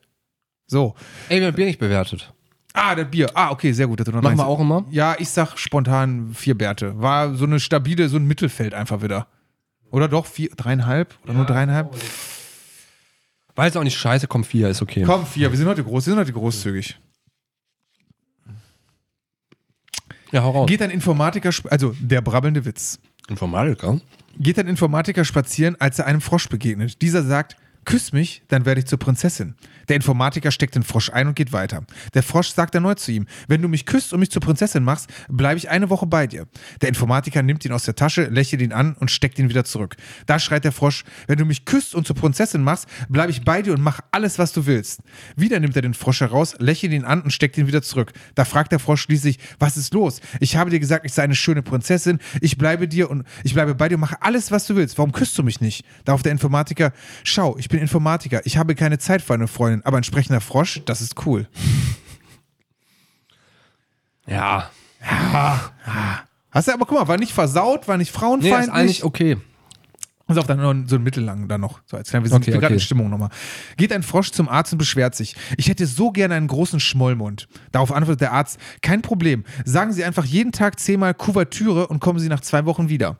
So. 0.67 0.93
Ey, 1.29 1.39
wir 1.39 1.47
haben 1.47 1.55
Bier 1.55 1.65
nicht 1.65 1.79
bewertet. 1.79 2.33
Ah, 2.73 2.95
das 2.95 3.09
Bier. 3.09 3.29
Ah, 3.33 3.51
okay, 3.51 3.71
sehr 3.71 3.87
gut. 3.87 3.99
Noch 3.99 4.21
Machen 4.21 4.37
wir 4.37 4.45
auch 4.45 4.59
immer? 4.59 4.85
Ja, 4.91 5.15
ich 5.17 5.29
sag 5.29 5.57
spontan 5.57 6.33
vier 6.33 6.57
Bärte. 6.57 6.99
War 7.01 7.33
so 7.35 7.45
eine 7.45 7.59
stabile, 7.59 8.09
so 8.09 8.17
ein 8.17 8.25
Mittelfeld 8.25 8.73
einfach 8.73 9.01
wieder. 9.01 9.27
Oder 9.91 10.07
doch 10.07 10.25
vier, 10.25 10.49
dreieinhalb? 10.55 11.17
Oder 11.23 11.33
nur 11.33 11.45
dreieinhalb? 11.45 11.95
Weil 13.55 13.69
es 13.69 13.75
auch 13.75 13.83
nicht 13.83 13.97
scheiße, 13.97 14.27
komm, 14.27 14.43
vier, 14.43 14.69
ist 14.69 14.81
okay. 14.81 15.03
Komm, 15.03 15.25
vier. 15.25 15.51
Wir 15.51 15.57
sind 15.57 15.67
heute 15.67 15.83
groß, 15.83 16.05
wir 16.05 16.13
sind 16.13 16.19
heute 16.19 16.31
großzügig. 16.31 16.97
Ja, 20.31 20.43
hau 20.43 20.51
raus. 20.51 20.69
Geht 20.69 20.81
ein 20.81 20.91
Informatiker, 20.91 21.49
also 21.69 21.93
der 21.99 22.21
brabbelnde 22.21 22.63
Witz. 22.65 22.99
Informatiker? 23.27 23.99
Geht 24.37 24.59
ein 24.59 24.67
Informatiker 24.67 25.25
spazieren, 25.25 25.75
als 25.79 25.99
er 25.99 26.05
einem 26.05 26.21
Frosch 26.21 26.47
begegnet. 26.49 27.01
Dieser 27.01 27.23
sagt, 27.23 27.57
küss 27.89 28.13
mich, 28.13 28.43
dann 28.49 28.65
werde 28.65 28.81
ich 28.81 28.85
zur 28.85 28.99
Prinzessin. 28.99 29.55
Der 29.87 29.95
Informatiker 29.95 30.51
steckt 30.51 30.75
den 30.75 30.83
Frosch 30.83 31.09
ein 31.09 31.27
und 31.27 31.35
geht 31.35 31.51
weiter. 31.51 31.81
Der 32.13 32.21
Frosch 32.21 32.49
sagt 32.49 32.75
erneut 32.75 32.99
zu 32.99 33.11
ihm, 33.11 33.25
wenn 33.47 33.63
du 33.63 33.67
mich 33.67 33.87
küsst 33.87 34.13
und 34.13 34.19
mich 34.19 34.29
zur 34.29 34.43
Prinzessin 34.43 34.83
machst, 34.83 35.09
bleibe 35.27 35.57
ich 35.57 35.71
eine 35.71 35.89
Woche 35.89 36.05
bei 36.05 36.27
dir. 36.27 36.45
Der 36.81 36.89
Informatiker 36.89 37.41
nimmt 37.41 37.65
ihn 37.65 37.71
aus 37.71 37.85
der 37.85 37.95
Tasche, 37.95 38.25
lächelt 38.25 38.61
ihn 38.61 38.73
an 38.73 38.93
und 38.93 39.09
steckt 39.09 39.39
ihn 39.39 39.49
wieder 39.49 39.63
zurück. 39.63 39.95
Da 40.27 40.37
schreit 40.37 40.65
der 40.65 40.71
Frosch, 40.71 41.03
wenn 41.25 41.39
du 41.39 41.45
mich 41.45 41.65
küsst 41.65 41.95
und 41.95 42.05
zur 42.05 42.15
Prinzessin 42.15 42.61
machst, 42.63 42.87
bleibe 43.09 43.31
ich 43.31 43.43
bei 43.43 43.63
dir 43.63 43.73
und 43.73 43.81
mach 43.81 44.01
alles, 44.11 44.37
was 44.37 44.53
du 44.53 44.67
willst. 44.67 45.01
Wieder 45.35 45.59
nimmt 45.59 45.75
er 45.75 45.81
den 45.81 45.95
Frosch 45.95 46.21
heraus, 46.21 46.55
lächelt 46.59 46.93
ihn 46.93 47.05
an 47.05 47.23
und 47.23 47.31
steckt 47.31 47.57
ihn 47.57 47.65
wieder 47.65 47.81
zurück. 47.81 48.13
Da 48.35 48.45
fragt 48.45 48.71
der 48.71 48.77
Frosch 48.77 49.01
schließlich, 49.01 49.39
was 49.57 49.77
ist 49.77 49.95
los? 49.95 50.21
Ich 50.39 50.57
habe 50.57 50.69
dir 50.69 50.79
gesagt, 50.79 51.07
ich 51.07 51.13
sei 51.13 51.23
eine 51.23 51.33
schöne 51.33 51.63
Prinzessin, 51.63 52.19
ich 52.39 52.59
bleibe 52.59 52.87
dir 52.87 53.09
und 53.09 53.25
ich 53.43 53.55
bleibe 53.55 53.73
bei 53.73 53.89
dir 53.89 53.95
und 53.95 54.01
mache 54.01 54.21
alles, 54.21 54.51
was 54.51 54.67
du 54.67 54.75
willst. 54.75 54.99
Warum 54.99 55.11
küsst 55.11 55.35
du 55.39 55.41
mich 55.41 55.59
nicht? 55.59 55.83
Darauf 56.05 56.21
der 56.21 56.31
Informatiker, 56.31 56.93
schau, 57.23 57.57
ich 57.57 57.67
bin 57.67 57.78
Informatiker, 57.79 58.41
ich 58.45 58.57
habe 58.57 58.75
keine 58.75 58.97
Zeit 58.99 59.21
für 59.21 59.33
eine 59.33 59.47
Freundin, 59.47 59.83
aber 59.85 59.97
ein 59.97 60.03
sprechender 60.03 60.41
Frosch, 60.41 60.81
das 60.85 61.01
ist 61.01 61.25
cool. 61.25 61.47
Ja. 64.27 64.69
Hast 66.51 66.67
du 66.67 66.71
aber, 66.73 66.85
guck 66.85 66.99
mal, 66.99 67.07
war 67.07 67.17
nicht 67.17 67.31
versaut, 67.33 67.87
war 67.87 67.97
nicht 67.97 68.13
Nee, 68.13 68.19
frauenfeindlich. 68.19 68.61
ist 68.61 68.69
eigentlich 68.69 69.03
okay. 69.03 69.37
Pass 70.29 70.37
auf, 70.37 70.45
dann 70.45 70.59
noch 70.59 70.87
so 70.87 70.93
einen 70.95 71.03
mittellangen 71.03 71.47
dann 71.47 71.59
noch. 71.59 71.81
So 71.87 71.97
als 71.97 72.11
kleiner, 72.11 72.23
wir 72.25 72.29
sind 72.29 72.43
Okay, 72.43 72.51
gerade 72.51 72.65
okay. 72.67 72.75
in 72.75 72.79
Stimmung 72.79 73.09
nochmal. 73.09 73.29
Geht 73.77 73.91
ein 73.91 74.03
Frosch 74.03 74.29
zum 74.29 74.47
Arzt 74.47 74.71
und 74.71 74.77
beschwert 74.77 75.15
sich. 75.15 75.35
Ich 75.57 75.69
hätte 75.69 75.87
so 75.87 76.11
gerne 76.11 76.35
einen 76.35 76.45
großen 76.45 76.79
Schmollmund. 76.79 77.47
Darauf 77.71 77.91
antwortet 77.91 78.21
der 78.21 78.31
Arzt, 78.33 78.59
kein 78.83 79.01
Problem. 79.01 79.43
Sagen 79.65 79.91
Sie 79.91 80.03
einfach 80.03 80.25
jeden 80.25 80.51
Tag 80.51 80.79
zehnmal 80.79 81.15
Kuvertüre 81.15 81.87
und 81.87 81.99
kommen 81.99 82.19
Sie 82.19 82.29
nach 82.29 82.41
zwei 82.41 82.65
Wochen 82.65 82.89
wieder. 82.89 83.17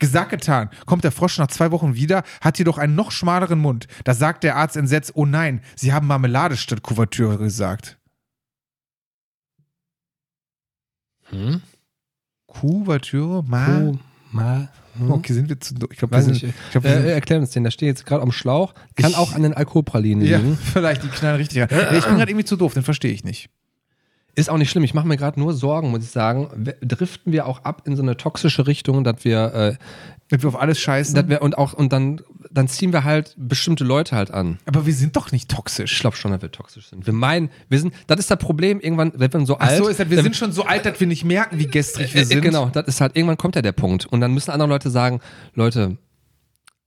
Gesagt, 0.00 0.30
getan. 0.30 0.70
Kommt 0.86 1.04
der 1.04 1.12
Frosch 1.12 1.38
nach 1.38 1.46
zwei 1.46 1.70
Wochen 1.70 1.94
wieder, 1.94 2.24
hat 2.40 2.58
jedoch 2.58 2.78
einen 2.78 2.96
noch 2.96 3.12
schmaleren 3.12 3.60
Mund. 3.60 3.86
Da 4.02 4.12
sagt 4.12 4.42
der 4.42 4.56
Arzt 4.56 4.76
entsetzt, 4.76 5.12
oh 5.14 5.26
nein, 5.26 5.60
Sie 5.76 5.92
haben 5.92 6.08
Marmelade 6.08 6.56
statt 6.56 6.82
Kuvertüre 6.82 7.38
gesagt. 7.38 7.96
Hm? 11.28 11.62
Kuvertüre? 12.48 13.44
Ma? 13.44 13.82
Oh, 13.82 13.98
mal. 14.32 14.68
Hm? 14.98 15.10
Okay, 15.12 15.32
sind 15.32 15.48
wir 15.48 15.60
zu. 15.60 15.74
Ich 15.90 15.98
glaube, 15.98 16.16
wir 16.16 16.22
sind. 16.22 16.32
nicht. 16.32 16.44
Ich 16.44 16.70
glaub, 16.72 16.84
wir 16.84 16.90
Äh, 16.90 17.12
erklär 17.12 17.38
uns 17.38 17.50
den, 17.50 17.64
da 17.64 17.70
steht 17.70 17.86
jetzt 17.88 18.06
gerade 18.06 18.22
am 18.22 18.32
Schlauch. 18.32 18.74
Kann 18.96 19.10
Ich- 19.10 19.16
auch 19.16 19.34
an 19.34 19.42
den 19.42 19.54
Alkoholpralinen 19.54 20.26
ja, 20.26 20.38
liegen. 20.38 20.56
vielleicht, 20.72 21.02
die 21.04 21.08
knallen 21.08 21.36
richtig. 21.36 21.58
Ja, 21.58 21.64
ich 21.64 22.04
bin 22.04 22.16
gerade 22.16 22.30
irgendwie 22.30 22.44
zu 22.44 22.56
doof, 22.56 22.74
den 22.74 22.82
verstehe 22.82 23.12
ich 23.12 23.22
nicht. 23.24 23.50
Ist 24.40 24.50
auch 24.50 24.56
nicht 24.58 24.70
schlimm. 24.70 24.82
Ich 24.84 24.94
mache 24.94 25.06
mir 25.06 25.16
gerade 25.16 25.38
nur 25.38 25.52
Sorgen, 25.52 25.90
muss 25.90 26.02
ich 26.04 26.10
sagen. 26.10 26.48
Driften 26.82 27.32
wir 27.32 27.46
auch 27.46 27.64
ab 27.64 27.82
in 27.86 27.94
so 27.96 28.02
eine 28.02 28.16
toxische 28.16 28.66
Richtung, 28.66 29.04
dass 29.04 29.24
wir, 29.24 29.54
äh, 29.54 29.74
Dass 30.28 30.42
wir 30.42 30.48
auf 30.48 30.60
alles 30.60 30.80
scheißen. 30.80 31.14
dass 31.14 31.28
wir 31.28 31.42
und 31.42 31.58
auch 31.58 31.72
und 31.72 31.92
dann, 31.92 32.20
dann 32.50 32.66
ziehen 32.68 32.92
wir 32.92 33.04
halt 33.04 33.34
bestimmte 33.36 33.84
Leute 33.84 34.16
halt 34.16 34.30
an. 34.32 34.58
aber 34.66 34.86
wir 34.86 34.94
sind 34.94 35.14
doch 35.16 35.30
nicht 35.32 35.50
Ich 35.50 35.56
toxisch. 35.56 36.00
glaube 36.00 36.16
schon, 36.16 36.30
dass 36.32 36.40
wir 36.42 36.50
toxisch 36.50 36.88
sind. 36.88 37.06
Wir 37.06 37.12
meinen, 37.12 37.50
wir 37.68 37.78
sind, 37.80 37.92
das 38.06 38.18
ist 38.20 38.30
das 38.30 38.38
Problem. 38.38 38.80
Irgendwann, 38.80 39.12
wenn 39.16 39.32
wir 39.32 39.46
so 39.46 39.56
Ach 39.58 39.68
alt, 39.68 39.78
so 39.78 39.88
ist 39.88 40.00
das, 40.00 40.08
wir 40.08 40.16
dann- 40.16 40.24
sind 40.24 40.36
schon 40.36 40.52
so 40.52 40.64
alt, 40.64 40.84
dass 40.86 40.98
wir 41.00 41.06
nicht 41.06 41.24
merken, 41.24 41.58
wie 41.58 41.66
gestrig 41.66 42.14
wir 42.14 42.22
Äh, 42.22 42.24
sind. 42.24 42.42
Genau, 42.42 42.66
das 42.70 42.86
ist 42.86 43.00
halt, 43.00 43.16
irgendwann 43.16 43.36
kommt 43.38 43.56
ja 43.56 43.62
der 43.62 43.72
Punkt. 43.72 44.06
Und 44.06 44.20
dann 44.20 44.32
müssen 44.32 44.50
andere 44.50 44.68
Leute 44.68 44.90
sagen, 44.90 45.20
Leute, 45.54 45.96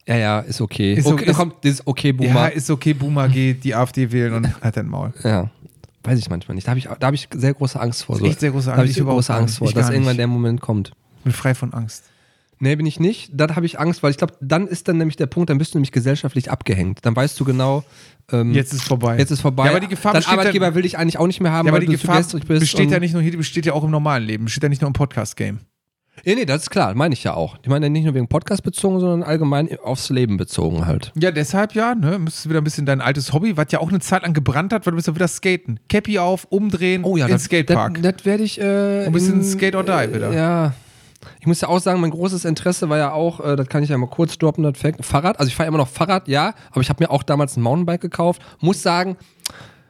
ja, 0.07 0.15
ja, 0.17 0.39
ist 0.39 0.59
okay. 0.59 0.93
Ist 0.95 1.05
okay 1.07 1.23
okay- 1.29 1.33
kommt, 1.33 1.55
das 1.63 1.71
ist 1.75 1.87
okay, 1.87 2.09
Ja, 2.09 2.13
Boomer. 2.13 2.51
ist 2.51 2.69
okay, 2.69 2.93
Boomer 2.93 3.29
geht, 3.29 3.63
die 3.63 3.73
AfD 3.75 4.11
wählen 4.11 4.33
und 4.33 4.61
hat 4.61 4.77
ein 4.77 4.87
Maul. 4.87 5.13
Ja. 5.23 5.49
Weiß 6.03 6.19
ich 6.19 6.29
manchmal 6.29 6.55
nicht. 6.55 6.67
Da 6.67 6.71
habe 6.71 6.79
ich, 6.79 6.89
da 6.99 7.07
hab 7.07 7.13
ich 7.13 7.29
sehr 7.33 7.53
große 7.53 7.79
Angst 7.79 8.03
vor. 8.03 8.17
Ist 8.17 8.23
echt 8.23 8.39
sehr 8.41 8.51
große 8.51 8.65
Da 8.65 8.71
Angst. 8.73 8.79
habe 8.79 8.89
Ich 8.89 8.97
ich 8.97 9.03
große 9.03 9.33
Angst 9.33 9.53
nicht. 9.53 9.57
vor, 9.59 9.73
dass 9.73 9.85
gar 9.87 9.93
irgendwann 9.93 10.13
nicht. 10.13 10.19
der 10.19 10.27
Moment 10.27 10.61
kommt. 10.61 10.91
Ich 11.19 11.23
bin 11.23 11.33
frei 11.33 11.55
von 11.55 11.73
Angst. 11.73 12.03
Nee, 12.59 12.75
bin 12.75 12.85
ich 12.85 12.99
nicht. 12.99 13.31
Da 13.33 13.53
habe 13.55 13.65
ich 13.65 13.79
Angst, 13.79 14.03
weil 14.03 14.11
ich 14.11 14.17
glaube, 14.17 14.33
dann 14.39 14.67
ist 14.67 14.87
dann 14.87 14.97
nämlich 14.97 15.15
der 15.17 15.25
Punkt, 15.25 15.49
dann 15.49 15.57
bist 15.57 15.73
du 15.73 15.77
nämlich 15.77 15.91
gesellschaftlich 15.91 16.49
abgehängt. 16.51 16.99
Dann 17.03 17.15
weißt 17.15 17.37
du 17.39 17.43
genau, 17.45 17.83
ähm, 18.31 18.53
Jetzt 18.53 18.73
ist 18.73 18.83
vorbei. 18.83 19.17
jetzt 19.17 19.31
ist 19.31 19.41
vorbei. 19.41 19.65
Ja, 19.65 19.71
aber 19.71 19.79
die 19.81 19.87
Gefahr 19.87 20.13
Dein 20.13 20.25
Arbeitgeber 20.25 20.67
ja, 20.67 20.75
will 20.75 20.83
dich 20.83 20.97
eigentlich 20.97 21.17
auch 21.17 21.27
nicht 21.27 21.41
mehr 21.41 21.51
haben, 21.51 21.65
ja, 21.67 21.73
aber 21.73 21.79
weil 21.81 21.87
die 21.87 21.91
Gefahr 21.93 22.21
besteht 22.47 22.91
ja 22.91 22.99
nicht 22.99 23.13
nur 23.13 23.21
hier, 23.21 23.31
die 23.31 23.37
besteht 23.37 23.65
ja 23.65 23.73
auch 23.73 23.83
im 23.83 23.91
normalen 23.91 24.23
Leben, 24.23 24.45
besteht 24.45 24.63
ja 24.63 24.69
nicht 24.69 24.81
nur 24.81 24.87
im 24.87 24.93
Podcast-Game. 24.93 25.59
Nee, 26.25 26.35
nee, 26.35 26.45
das 26.45 26.63
ist 26.63 26.69
klar, 26.69 26.93
meine 26.95 27.13
ich 27.13 27.23
ja 27.23 27.33
auch. 27.33 27.57
Ich 27.63 27.69
meine 27.69 27.87
ja 27.87 27.89
nicht 27.89 28.03
nur 28.05 28.13
wegen 28.13 28.27
Podcast 28.27 28.63
bezogen, 28.63 28.99
sondern 28.99 29.23
allgemein 29.23 29.67
aufs 29.83 30.09
Leben 30.09 30.37
bezogen 30.37 30.85
halt. 30.85 31.11
Ja, 31.19 31.31
deshalb 31.31 31.73
ja, 31.73 31.95
ne, 31.95 32.19
müsstest 32.19 32.45
du 32.45 32.49
wieder 32.49 32.61
ein 32.61 32.63
bisschen 32.63 32.85
dein 32.85 33.01
altes 33.01 33.33
Hobby, 33.33 33.57
was 33.57 33.65
ja 33.71 33.79
auch 33.79 33.89
eine 33.89 33.99
Zeit 33.99 34.21
lang 34.21 34.33
gebrannt 34.33 34.71
hat, 34.73 34.85
weil 34.85 34.91
du 34.91 34.95
bist 34.97 35.07
ja 35.07 35.15
wieder 35.15 35.27
skaten. 35.27 35.79
Cappy 35.89 36.19
auf, 36.19 36.45
umdrehen, 36.49 37.03
Oh 37.03 37.17
ja, 37.17 37.25
in 37.25 37.31
den 37.31 37.39
Skatepark. 37.39 38.01
Das, 38.01 38.25
werde 38.25 38.43
ich. 38.43 38.61
Äh, 38.61 39.05
Ein 39.05 39.11
bisschen 39.11 39.41
in- 39.41 39.43
Skate 39.43 39.75
or 39.75 39.83
Die 39.83 40.13
wieder. 40.13 40.31
Ja. 40.31 40.73
Ich 41.39 41.47
muss 41.47 41.61
ja 41.61 41.67
auch 41.69 41.79
sagen, 41.79 41.99
mein 42.01 42.11
großes 42.11 42.45
Interesse 42.45 42.89
war 42.89 42.97
ja 42.97 43.11
auch, 43.11 43.39
äh, 43.39 43.55
das 43.55 43.67
kann 43.67 43.81
ich 43.81 43.89
ja 43.89 43.97
mal 43.97 44.07
kurz 44.09 44.37
droppen, 44.37 44.63
das 44.63 44.77
Fact, 44.77 45.03
Fahrrad. 45.03 45.39
Also 45.39 45.47
ich 45.49 45.55
fahre 45.55 45.67
immer 45.67 45.77
noch 45.77 45.87
Fahrrad, 45.87 46.27
ja, 46.27 46.53
aber 46.71 46.81
ich 46.81 46.89
habe 46.89 47.03
mir 47.03 47.09
auch 47.09 47.23
damals 47.23 47.57
ein 47.57 47.61
Mountainbike 47.61 48.01
gekauft. 48.01 48.41
Muss 48.59 48.81
sagen, 48.83 49.17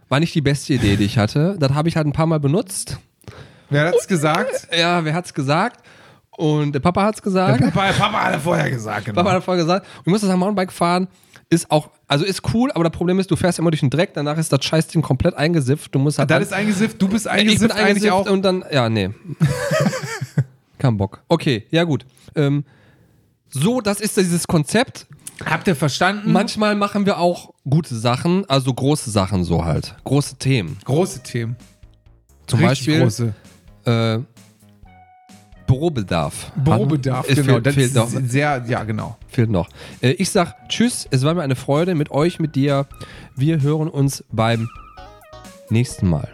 war 0.10 0.20
nicht 0.20 0.34
die 0.36 0.42
beste 0.42 0.74
Idee, 0.74 0.96
die 0.96 1.06
ich 1.06 1.18
hatte. 1.18 1.58
Das 1.60 1.74
habe 1.74 1.90
ich 1.90 1.96
halt 1.98 2.08
ein 2.08 2.14
paar 2.14 2.28
Mal 2.28 2.40
benutzt. 2.40 2.98
Wer 3.70 3.88
hat's 3.88 4.08
gesagt? 4.08 4.68
Ja, 4.78 5.04
wer 5.06 5.14
hat's 5.16 5.34
gesagt? 5.34 5.84
Und 6.38 6.74
der 6.74 6.80
Papa 6.80 7.04
hat's 7.04 7.22
gesagt. 7.22 7.62
Papa, 7.74 7.92
Papa 7.94 8.24
hat 8.24 8.34
er 8.34 8.40
vorher 8.40 8.70
gesagt, 8.70 9.06
genau. 9.06 9.22
Papa 9.22 9.36
hat 9.36 9.44
vorher 9.44 9.64
gesagt. 9.64 9.86
Und 9.98 10.08
ich 10.08 10.12
muss 10.12 10.22
sagen, 10.22 10.40
Mountainbike 10.40 10.72
fahren 10.72 11.08
ist 11.50 11.70
auch, 11.70 11.90
also 12.08 12.26
ist 12.26 12.42
cool, 12.54 12.72
aber 12.74 12.84
das 12.84 12.94
Problem 12.94 13.20
ist, 13.20 13.30
du 13.30 13.36
fährst 13.36 13.60
immer 13.60 13.70
durch 13.70 13.82
den 13.82 13.90
Dreck, 13.90 14.12
danach 14.14 14.38
ist 14.38 14.52
das 14.52 14.64
Scheißding 14.66 15.02
komplett 15.02 15.36
eingesifft. 15.36 15.94
Du 15.94 16.00
musst 16.00 16.18
halt 16.18 16.32
das 16.32 16.44
ist 16.44 16.54
eingesifft, 16.54 17.02
du 17.02 17.08
bist 17.08 17.26
ich 17.28 17.32
bin 17.32 17.40
eingesifft 17.42 17.72
eigentlich 17.72 17.88
eingesifft 17.88 18.14
auch. 18.14 18.30
und 18.30 18.42
dann, 18.42 18.66
ja, 18.72 18.90
nee. 18.90 19.12
Kein 20.80 20.98
Bock. 20.98 21.22
Okay, 21.30 21.66
ja 21.70 21.84
gut. 21.84 22.06
Ähm, 22.36 22.66
so, 23.50 23.82
das 23.82 24.02
ist 24.02 24.18
dieses 24.18 24.48
Konzept. 24.48 25.06
Habt 25.46 25.68
ihr 25.68 25.76
verstanden? 25.76 26.32
Manchmal 26.32 26.76
machen 26.76 27.06
wir 27.06 27.20
auch 27.20 27.54
gute 27.70 27.96
Sachen, 27.96 28.50
also 28.50 28.74
große 28.74 29.10
Sachen 29.12 29.44
so 29.44 29.64
halt. 29.66 29.96
Große 30.04 30.38
Themen. 30.38 30.78
große 30.86 31.22
Themen. 31.24 31.56
Zum 32.48 32.60
Richtig 32.60 32.98
Beispiel 32.98 33.00
große. 33.02 33.34
äh, 33.86 34.20
Bürobedarf. 35.74 36.52
Bürobedarf, 36.56 37.28
Es 37.28 37.36
genau. 37.36 37.54
Fehlt, 37.54 37.66
das 37.66 37.76
fehlt, 37.76 37.96
noch, 37.96 38.10
sehr, 38.10 38.64
ja, 38.68 38.84
genau. 38.84 39.18
fehlt 39.28 39.50
noch. 39.50 39.70
Äh, 40.02 40.12
ich 40.12 40.30
sag 40.30 40.70
Tschüss, 40.70 41.08
es 41.10 41.24
war 41.24 41.34
mir 41.34 41.42
eine 41.42 41.56
Freude 41.56 41.96
mit 41.96 42.12
euch, 42.12 42.40
mit 42.40 42.56
dir. 42.56 42.86
Wir 43.36 43.62
hören 43.62 43.88
uns 43.88 44.24
beim 44.32 44.70
nächsten 45.70 46.08
Mal. 46.08 46.30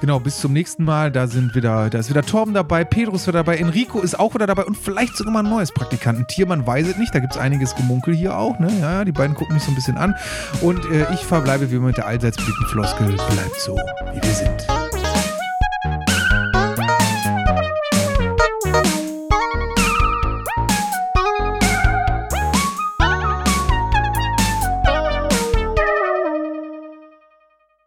Genau, 0.00 0.18
bis 0.18 0.40
zum 0.40 0.52
nächsten 0.52 0.84
Mal. 0.84 1.12
Da 1.12 1.28
sind 1.28 1.54
wieder, 1.54 1.88
da 1.88 1.98
ist 1.98 2.10
wieder 2.10 2.22
Torben 2.22 2.54
dabei, 2.54 2.82
Pedro 2.82 3.14
ist 3.14 3.28
wieder 3.28 3.44
dabei, 3.44 3.58
Enrico 3.58 4.00
ist 4.00 4.18
auch 4.18 4.34
wieder 4.34 4.48
dabei 4.48 4.64
und 4.64 4.76
vielleicht 4.76 5.16
sogar 5.16 5.32
mal 5.32 5.44
ein 5.44 5.50
neues 5.50 5.70
Praktikanten. 5.70 6.26
Tiermann 6.26 6.66
weiß 6.66 6.88
es 6.88 6.96
nicht, 6.96 7.14
da 7.14 7.20
gibt 7.20 7.34
es 7.34 7.38
einiges 7.38 7.76
Gemunkel 7.76 8.12
hier 8.12 8.36
auch. 8.36 8.58
Ne? 8.58 8.68
Ja, 8.80 9.04
die 9.04 9.12
beiden 9.12 9.36
gucken 9.36 9.54
mich 9.54 9.62
so 9.62 9.70
ein 9.70 9.76
bisschen 9.76 9.96
an. 9.96 10.16
Und 10.60 10.84
äh, 10.86 11.06
ich 11.14 11.20
verbleibe 11.20 11.70
wie 11.70 11.76
immer 11.76 11.86
mit 11.86 11.98
der 11.98 12.08
allseits 12.08 12.36
beliebten 12.36 12.66
Floskel, 12.66 13.06
bleibt 13.12 13.60
so, 13.60 13.76
wie 14.12 14.20
wir 14.20 14.34
sind. 14.34 14.81